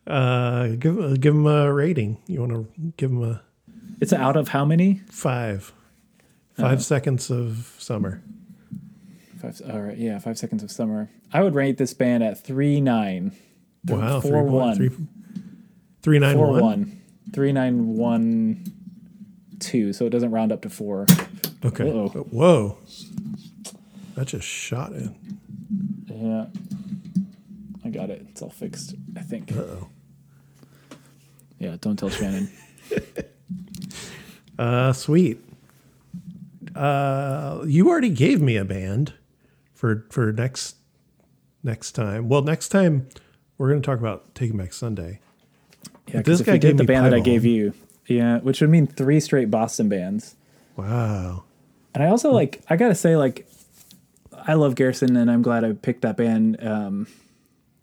Uh, 0.06 0.68
give 0.78 0.98
uh, 0.98 1.14
give 1.16 1.34
them 1.34 1.46
a 1.46 1.70
rating. 1.70 2.16
You 2.26 2.40
want 2.40 2.52
to 2.52 2.66
give 2.96 3.10
them 3.10 3.22
a 3.22 3.42
It's 4.00 4.12
out 4.14 4.36
of 4.36 4.48
how 4.48 4.64
many? 4.64 5.02
five, 5.10 5.70
Uh, 6.56 6.62
five 6.62 6.82
seconds 6.82 7.30
of 7.30 7.74
summer. 7.78 8.22
Five. 9.40 9.60
All 9.70 9.80
right, 9.80 9.96
yeah, 9.96 10.18
five 10.18 10.38
seconds 10.38 10.62
of 10.62 10.70
summer. 10.70 11.10
I 11.32 11.42
would 11.42 11.54
rate 11.54 11.78
this 11.78 11.94
band 11.94 12.22
at 12.24 12.42
three 12.42 12.80
nine. 12.80 13.32
Wow, 13.86 14.20
four 14.20 14.30
three, 14.42 14.50
one. 14.50 14.76
three, 14.76 14.90
three 16.02 16.18
nine 16.18 16.36
Four 16.36 16.50
one. 16.52 16.60
one. 16.62 17.02
Three 17.32 17.52
nine 17.52 17.96
one 17.96 18.64
two. 19.60 19.92
So 19.92 20.06
it 20.06 20.10
doesn't 20.10 20.30
round 20.30 20.52
up 20.52 20.62
to 20.62 20.70
four. 20.70 21.06
Okay. 21.64 21.88
Uh-oh. 21.90 22.08
Whoa, 22.30 22.78
that 24.14 24.26
just 24.28 24.46
shot 24.46 24.92
in. 24.92 25.14
Yeah. 26.08 26.46
I 27.84 27.90
got 27.90 28.10
it. 28.10 28.26
It's 28.30 28.42
all 28.42 28.50
fixed, 28.50 28.94
I 29.16 29.20
think. 29.20 29.50
Uh-oh. 29.52 29.88
Yeah, 31.58 31.76
don't 31.80 31.96
tell 31.98 32.10
Shannon. 32.10 32.50
Uh, 34.58 34.92
sweet. 34.92 35.38
Uh, 36.74 37.62
you 37.64 37.88
already 37.88 38.08
gave 38.10 38.42
me 38.42 38.56
a 38.56 38.64
band 38.64 39.12
for 39.78 40.04
for 40.10 40.32
next 40.32 40.76
next 41.62 41.92
time. 41.92 42.28
Well, 42.28 42.42
next 42.42 42.70
time 42.70 43.08
we're 43.56 43.68
going 43.68 43.80
to 43.80 43.86
talk 43.86 44.00
about 44.00 44.34
Taking 44.34 44.56
Back 44.56 44.72
Sunday. 44.72 45.20
Yeah, 46.08 46.22
This 46.22 46.42
guy 46.42 46.56
gave 46.56 46.76
the 46.76 46.84
band 46.84 47.06
that 47.06 47.14
I 47.14 47.20
gave 47.20 47.44
you, 47.44 47.74
yeah, 48.06 48.38
which 48.38 48.60
would 48.60 48.70
mean 48.70 48.86
three 48.86 49.20
straight 49.20 49.50
Boston 49.50 49.88
bands. 49.88 50.34
Wow. 50.76 51.44
And 51.94 52.02
I 52.02 52.08
also 52.08 52.32
like, 52.32 52.60
I 52.68 52.76
gotta 52.76 52.94
say, 52.94 53.16
like, 53.16 53.46
I 54.32 54.54
love 54.54 54.74
Garrison, 54.74 55.16
and 55.16 55.30
I'm 55.30 55.42
glad 55.42 55.64
I 55.64 55.72
picked 55.72 56.02
that 56.02 56.16
band. 56.16 56.62
Um, 56.64 57.06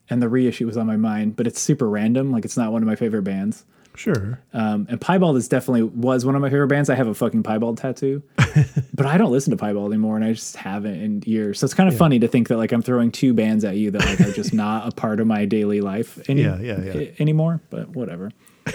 and 0.09 0.22
the 0.22 0.30
reissue 0.30 0.65
was 0.65 0.77
on 0.77 0.88
my 0.88 0.97
mind, 0.97 1.35
but 1.35 1.47
it's 1.47 1.59
super 1.59 1.89
random. 1.89 2.31
Like 2.31 2.45
it's 2.45 2.57
not 2.57 2.72
one 2.72 2.81
of 2.84 2.88
my 2.88 2.95
favorite 2.95 3.23
bands. 3.23 3.63
Sure. 3.97 4.39
Um, 4.53 4.88
and 4.89 4.99
Piebald 4.99 5.38
is 5.38 5.47
definitely 5.47 5.84
was 5.84 6.26
one 6.26 6.35
of 6.35 6.41
my 6.41 6.49
favorite 6.49 6.67
bands. 6.67 6.89
I 6.89 6.95
have 6.95 7.07
a 7.07 7.13
fucking 7.13 7.43
Piebald 7.43 7.77
tattoo, 7.77 8.22
but 8.93 9.05
I 9.05 9.17
don't 9.17 9.31
listen 9.31 9.51
to 9.51 9.57
Piebald 9.57 9.91
anymore, 9.93 10.15
and 10.15 10.26
I 10.26 10.34
just 10.34 10.55
haven't 10.57 11.01
in 11.01 11.23
years. 11.26 11.59
So 11.59 11.65
it's 11.65 11.73
kind 11.73 11.88
of 11.89 11.97
funny 11.97 12.19
to 12.19 12.27
think 12.27 12.49
that 12.49 12.57
like 12.57 12.72
I'm 12.72 12.81
throwing 12.81 13.11
two 13.11 13.34
bands 13.34 13.63
at 13.63 13.77
you 13.77 13.91
that 13.91 14.01
like 14.05 14.22
are 14.22 14.31
just 14.34 14.53
not 14.53 14.88
a 14.88 14.91
part 14.91 15.19
of 15.19 15.27
my 15.27 15.45
daily 15.45 15.81
life 15.81 16.19
any, 16.30 16.43
Yeah, 16.43 16.59
yeah, 16.59 16.80
yeah. 16.81 16.91
a- 16.93 17.15
anymore. 17.19 17.61
But 17.69 17.89
whatever. 17.89 18.31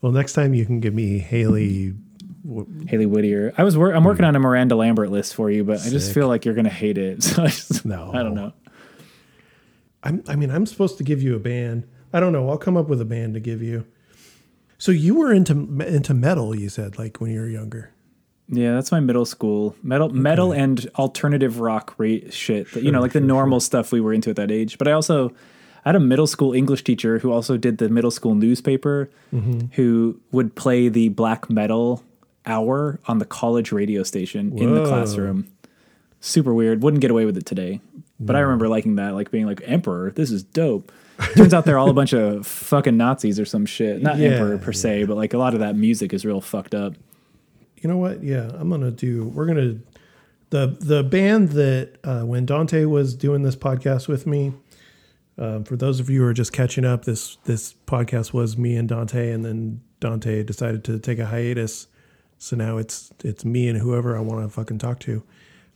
Well, 0.00 0.12
next 0.12 0.34
time 0.34 0.52
you 0.52 0.66
can 0.66 0.80
give 0.80 0.92
me 0.92 1.18
Hailey. 1.18 1.94
Hailey 2.88 3.06
Whitters. 3.06 3.54
I 3.56 3.62
was 3.64 3.74
wor- 3.74 3.92
I'm 3.94 4.04
working 4.04 4.26
on 4.26 4.36
a 4.36 4.38
Miranda 4.38 4.76
Lambert 4.76 5.10
list 5.10 5.34
for 5.34 5.50
you, 5.50 5.64
but 5.64 5.80
I 5.80 5.88
just 5.88 6.12
feel 6.12 6.28
like 6.28 6.44
you're 6.44 6.52
gonna 6.54 6.68
hate 6.68 6.98
it. 6.98 7.22
So 7.22 7.42
I 7.42 7.46
just, 7.46 7.86
No. 7.86 8.10
I 8.12 8.22
don't 8.22 8.34
know. 8.34 8.52
I'm, 10.02 10.22
I 10.28 10.36
mean, 10.36 10.50
I'm 10.50 10.66
supposed 10.66 10.98
to 10.98 11.04
give 11.04 11.22
you 11.22 11.34
a 11.36 11.38
band. 11.38 11.86
I 12.12 12.20
don't 12.20 12.34
know. 12.34 12.50
I'll 12.50 12.58
come 12.58 12.76
up 12.76 12.88
with 12.88 13.00
a 13.00 13.04
band 13.06 13.32
to 13.32 13.40
give 13.40 13.62
you. 13.62 13.86
So 14.78 14.92
you 14.92 15.14
were 15.14 15.32
into 15.32 15.52
into 15.52 16.14
metal, 16.14 16.54
you 16.54 16.68
said, 16.68 16.98
like 16.98 17.20
when 17.20 17.30
you 17.30 17.40
were 17.40 17.48
younger. 17.48 17.90
Yeah, 18.48 18.74
that's 18.74 18.92
my 18.92 19.00
middle 19.00 19.24
school 19.24 19.74
metal, 19.82 20.10
metal 20.10 20.52
and 20.52 20.86
alternative 20.96 21.60
rock 21.60 21.94
rate 21.96 22.32
shit. 22.32 22.70
you 22.76 22.92
know, 22.92 23.00
like 23.00 23.12
the 23.12 23.20
normal 23.20 23.60
stuff 23.60 23.90
we 23.90 24.00
were 24.00 24.12
into 24.12 24.30
at 24.30 24.36
that 24.36 24.50
age. 24.50 24.76
But 24.76 24.88
I 24.88 24.92
also 24.92 25.30
I 25.84 25.90
had 25.90 25.96
a 25.96 26.00
middle 26.00 26.26
school 26.26 26.52
English 26.52 26.84
teacher 26.84 27.18
who 27.18 27.32
also 27.32 27.56
did 27.56 27.78
the 27.78 27.88
middle 27.88 28.10
school 28.10 28.34
newspaper, 28.34 29.10
mm-hmm. 29.32 29.66
who 29.72 30.20
would 30.32 30.54
play 30.54 30.88
the 30.88 31.08
black 31.10 31.48
metal 31.48 32.02
hour 32.46 33.00
on 33.06 33.18
the 33.18 33.24
college 33.24 33.72
radio 33.72 34.02
station 34.02 34.56
in 34.58 34.74
the 34.74 34.86
classroom. 34.86 35.48
Super 36.20 36.54
weird. 36.54 36.82
Wouldn't 36.82 37.00
get 37.00 37.10
away 37.10 37.24
with 37.24 37.36
it 37.36 37.46
today. 37.46 37.80
But 38.20 38.36
I 38.36 38.40
remember 38.40 38.68
liking 38.68 38.96
that, 38.96 39.14
like 39.14 39.30
being 39.30 39.46
like 39.46 39.60
Emperor. 39.64 40.10
This 40.10 40.30
is 40.30 40.42
dope. 40.42 40.92
Turns 41.36 41.54
out 41.54 41.64
they're 41.64 41.78
all 41.78 41.90
a 41.90 41.94
bunch 41.94 42.12
of 42.12 42.46
fucking 42.46 42.96
Nazis 42.96 43.38
or 43.38 43.44
some 43.44 43.66
shit. 43.66 44.02
Not 44.02 44.18
Yeah, 44.18 44.30
Emperor 44.30 44.58
per 44.58 44.72
se, 44.72 45.04
but 45.04 45.16
like 45.16 45.32
a 45.32 45.38
lot 45.38 45.54
of 45.54 45.60
that 45.60 45.76
music 45.76 46.12
is 46.12 46.24
real 46.24 46.40
fucked 46.40 46.74
up. 46.74 46.94
You 47.80 47.88
know 47.88 47.98
what? 47.98 48.22
Yeah, 48.22 48.50
I'm 48.54 48.70
gonna 48.70 48.90
do. 48.90 49.24
We're 49.24 49.46
gonna 49.46 49.76
the 50.50 50.76
the 50.80 51.02
band 51.02 51.50
that 51.50 51.96
uh, 52.04 52.22
when 52.22 52.46
Dante 52.46 52.84
was 52.84 53.14
doing 53.14 53.42
this 53.42 53.56
podcast 53.56 54.08
with 54.08 54.26
me. 54.26 54.52
Um, 55.36 55.64
for 55.64 55.74
those 55.74 55.98
of 55.98 56.08
you 56.08 56.20
who 56.20 56.26
are 56.28 56.32
just 56.32 56.52
catching 56.52 56.84
up, 56.84 57.04
this 57.04 57.36
this 57.44 57.74
podcast 57.86 58.32
was 58.32 58.56
me 58.56 58.76
and 58.76 58.88
Dante, 58.88 59.32
and 59.32 59.44
then 59.44 59.80
Dante 60.00 60.42
decided 60.44 60.84
to 60.84 60.98
take 60.98 61.18
a 61.18 61.26
hiatus. 61.26 61.88
So 62.38 62.56
now 62.56 62.76
it's 62.78 63.12
it's 63.24 63.44
me 63.44 63.68
and 63.68 63.78
whoever 63.78 64.16
I 64.16 64.20
want 64.20 64.44
to 64.44 64.48
fucking 64.48 64.78
talk 64.78 65.00
to. 65.00 65.22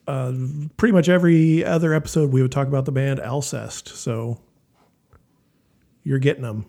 Uh, 0.07 0.33
pretty 0.77 0.93
much 0.93 1.09
every 1.09 1.65
other 1.65 1.93
episode, 1.93 2.33
we 2.33 2.41
would 2.41 2.53
talk 2.53 2.69
about 2.69 2.85
the 2.85 2.93
band 2.93 3.19
Alcest. 3.19 3.89
So 3.89 4.41
you're 6.09 6.19
getting 6.19 6.43
them. 6.43 6.65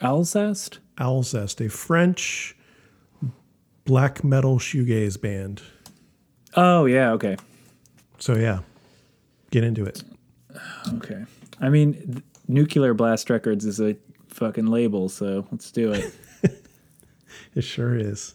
Alcest? 0.00 0.78
Alcest, 0.98 1.60
a 1.64 1.68
French 1.68 2.56
black 3.84 4.22
metal 4.22 4.58
shoegaze 4.58 5.20
band. 5.20 5.62
Oh 6.54 6.84
yeah, 6.84 7.10
okay. 7.12 7.36
So 8.18 8.36
yeah, 8.36 8.60
get 9.50 9.64
into 9.64 9.84
it. 9.84 10.04
Okay. 10.94 11.24
I 11.60 11.68
mean, 11.70 11.94
th- 11.94 12.24
Nuclear 12.46 12.94
Blast 12.94 13.28
Records 13.30 13.64
is 13.64 13.80
a 13.80 13.96
fucking 14.28 14.66
label, 14.66 15.08
so 15.08 15.46
let's 15.50 15.72
do 15.72 15.92
it. 15.92 16.14
It 17.54 17.64
sure 17.64 17.96
is 17.96 18.34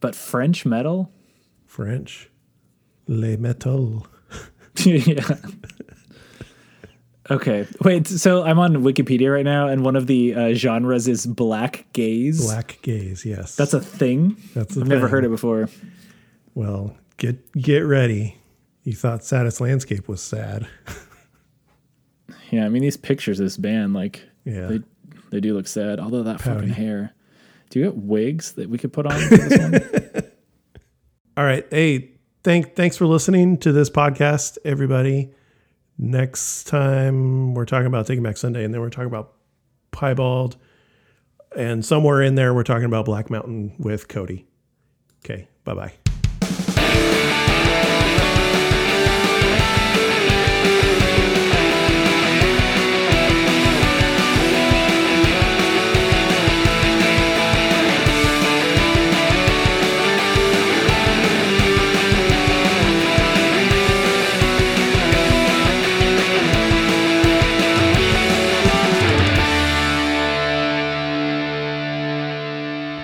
but 0.00 0.14
French 0.14 0.64
metal? 0.64 1.12
French. 1.66 2.30
Le 3.06 3.36
metal. 3.36 4.06
yeah. 4.76 5.36
Okay. 7.30 7.66
Wait, 7.82 8.06
so 8.08 8.42
I'm 8.42 8.58
on 8.58 8.74
Wikipedia 8.78 9.32
right 9.32 9.44
now, 9.44 9.68
and 9.68 9.84
one 9.84 9.94
of 9.96 10.06
the 10.08 10.34
uh, 10.34 10.52
genres 10.54 11.06
is 11.06 11.26
black 11.26 11.86
gaze. 11.92 12.44
Black 12.44 12.78
gaze. 12.82 13.24
Yes, 13.24 13.54
That's 13.54 13.72
a 13.72 13.80
thing? 13.80 14.36
That's 14.54 14.76
a 14.76 14.80
I've 14.80 14.88
never 14.88 15.02
thing. 15.06 15.10
heard 15.10 15.24
it 15.24 15.28
before. 15.30 15.68
well. 16.54 16.96
Get 17.18 17.52
get 17.52 17.80
ready. 17.80 18.38
You 18.82 18.94
thought 18.94 19.22
Saddest 19.24 19.60
Landscape 19.60 20.08
was 20.08 20.22
sad. 20.22 20.66
Yeah, 22.50 22.64
I 22.64 22.68
mean, 22.68 22.82
these 22.82 22.96
pictures 22.96 23.38
of 23.38 23.46
this 23.46 23.56
band, 23.56 23.94
like, 23.94 24.24
Yeah. 24.44 24.66
they, 24.66 24.80
they 25.30 25.40
do 25.40 25.54
look 25.54 25.68
sad. 25.68 26.00
Although 26.00 26.24
that 26.24 26.40
Pouty. 26.40 26.60
fucking 26.68 26.74
hair. 26.74 27.14
Do 27.68 27.78
you 27.78 27.84
get 27.84 27.96
wigs 27.96 28.52
that 28.52 28.68
we 28.68 28.76
could 28.76 28.92
put 28.92 29.06
on 29.06 29.12
for 29.20 29.36
this 29.36 29.58
one? 29.58 30.24
All 31.36 31.44
right. 31.44 31.64
Hey, 31.70 32.10
thank 32.42 32.74
thanks 32.74 32.96
for 32.96 33.06
listening 33.06 33.58
to 33.58 33.70
this 33.70 33.88
podcast, 33.88 34.58
everybody. 34.64 35.30
Next 36.02 36.64
time 36.64 37.52
we're 37.52 37.66
talking 37.66 37.86
about 37.86 38.06
Taking 38.06 38.22
Back 38.22 38.38
Sunday, 38.38 38.64
and 38.64 38.72
then 38.72 38.80
we're 38.80 38.88
talking 38.88 39.08
about 39.08 39.34
Piebald, 39.90 40.56
and 41.54 41.84
somewhere 41.84 42.22
in 42.22 42.36
there 42.36 42.54
we're 42.54 42.62
talking 42.62 42.86
about 42.86 43.04
Black 43.04 43.28
Mountain 43.28 43.74
with 43.78 44.08
Cody. 44.08 44.46
Okay. 45.22 45.46
Bye 45.64 45.74
bye. 45.74 45.92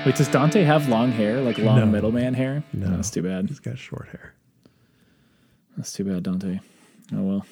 Wait, 0.07 0.15
does 0.15 0.29
Dante 0.29 0.63
have 0.63 0.89
long 0.89 1.11
hair, 1.11 1.41
like 1.41 1.59
long 1.59 1.81
No. 1.81 1.87
middleman 1.87 2.33
hair? 2.35 2.63
No. 2.73 2.89
That's 2.91 3.11
too 3.11 3.23
bad. 3.23 3.49
He's 3.49 3.59
got 3.59 3.77
short 3.77 4.07
hair. 4.13 4.35
That's 5.77 5.93
too 5.93 6.05
bad, 6.05 6.23
Dante. 6.23 6.61
Oh 7.13 7.23
well. 7.23 7.47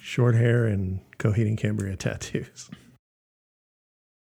Short 0.00 0.36
hair 0.36 0.66
and 0.66 1.00
Coheed 1.18 1.48
and 1.48 1.58
Cambria 1.58 1.96
tattoos. 1.96 2.70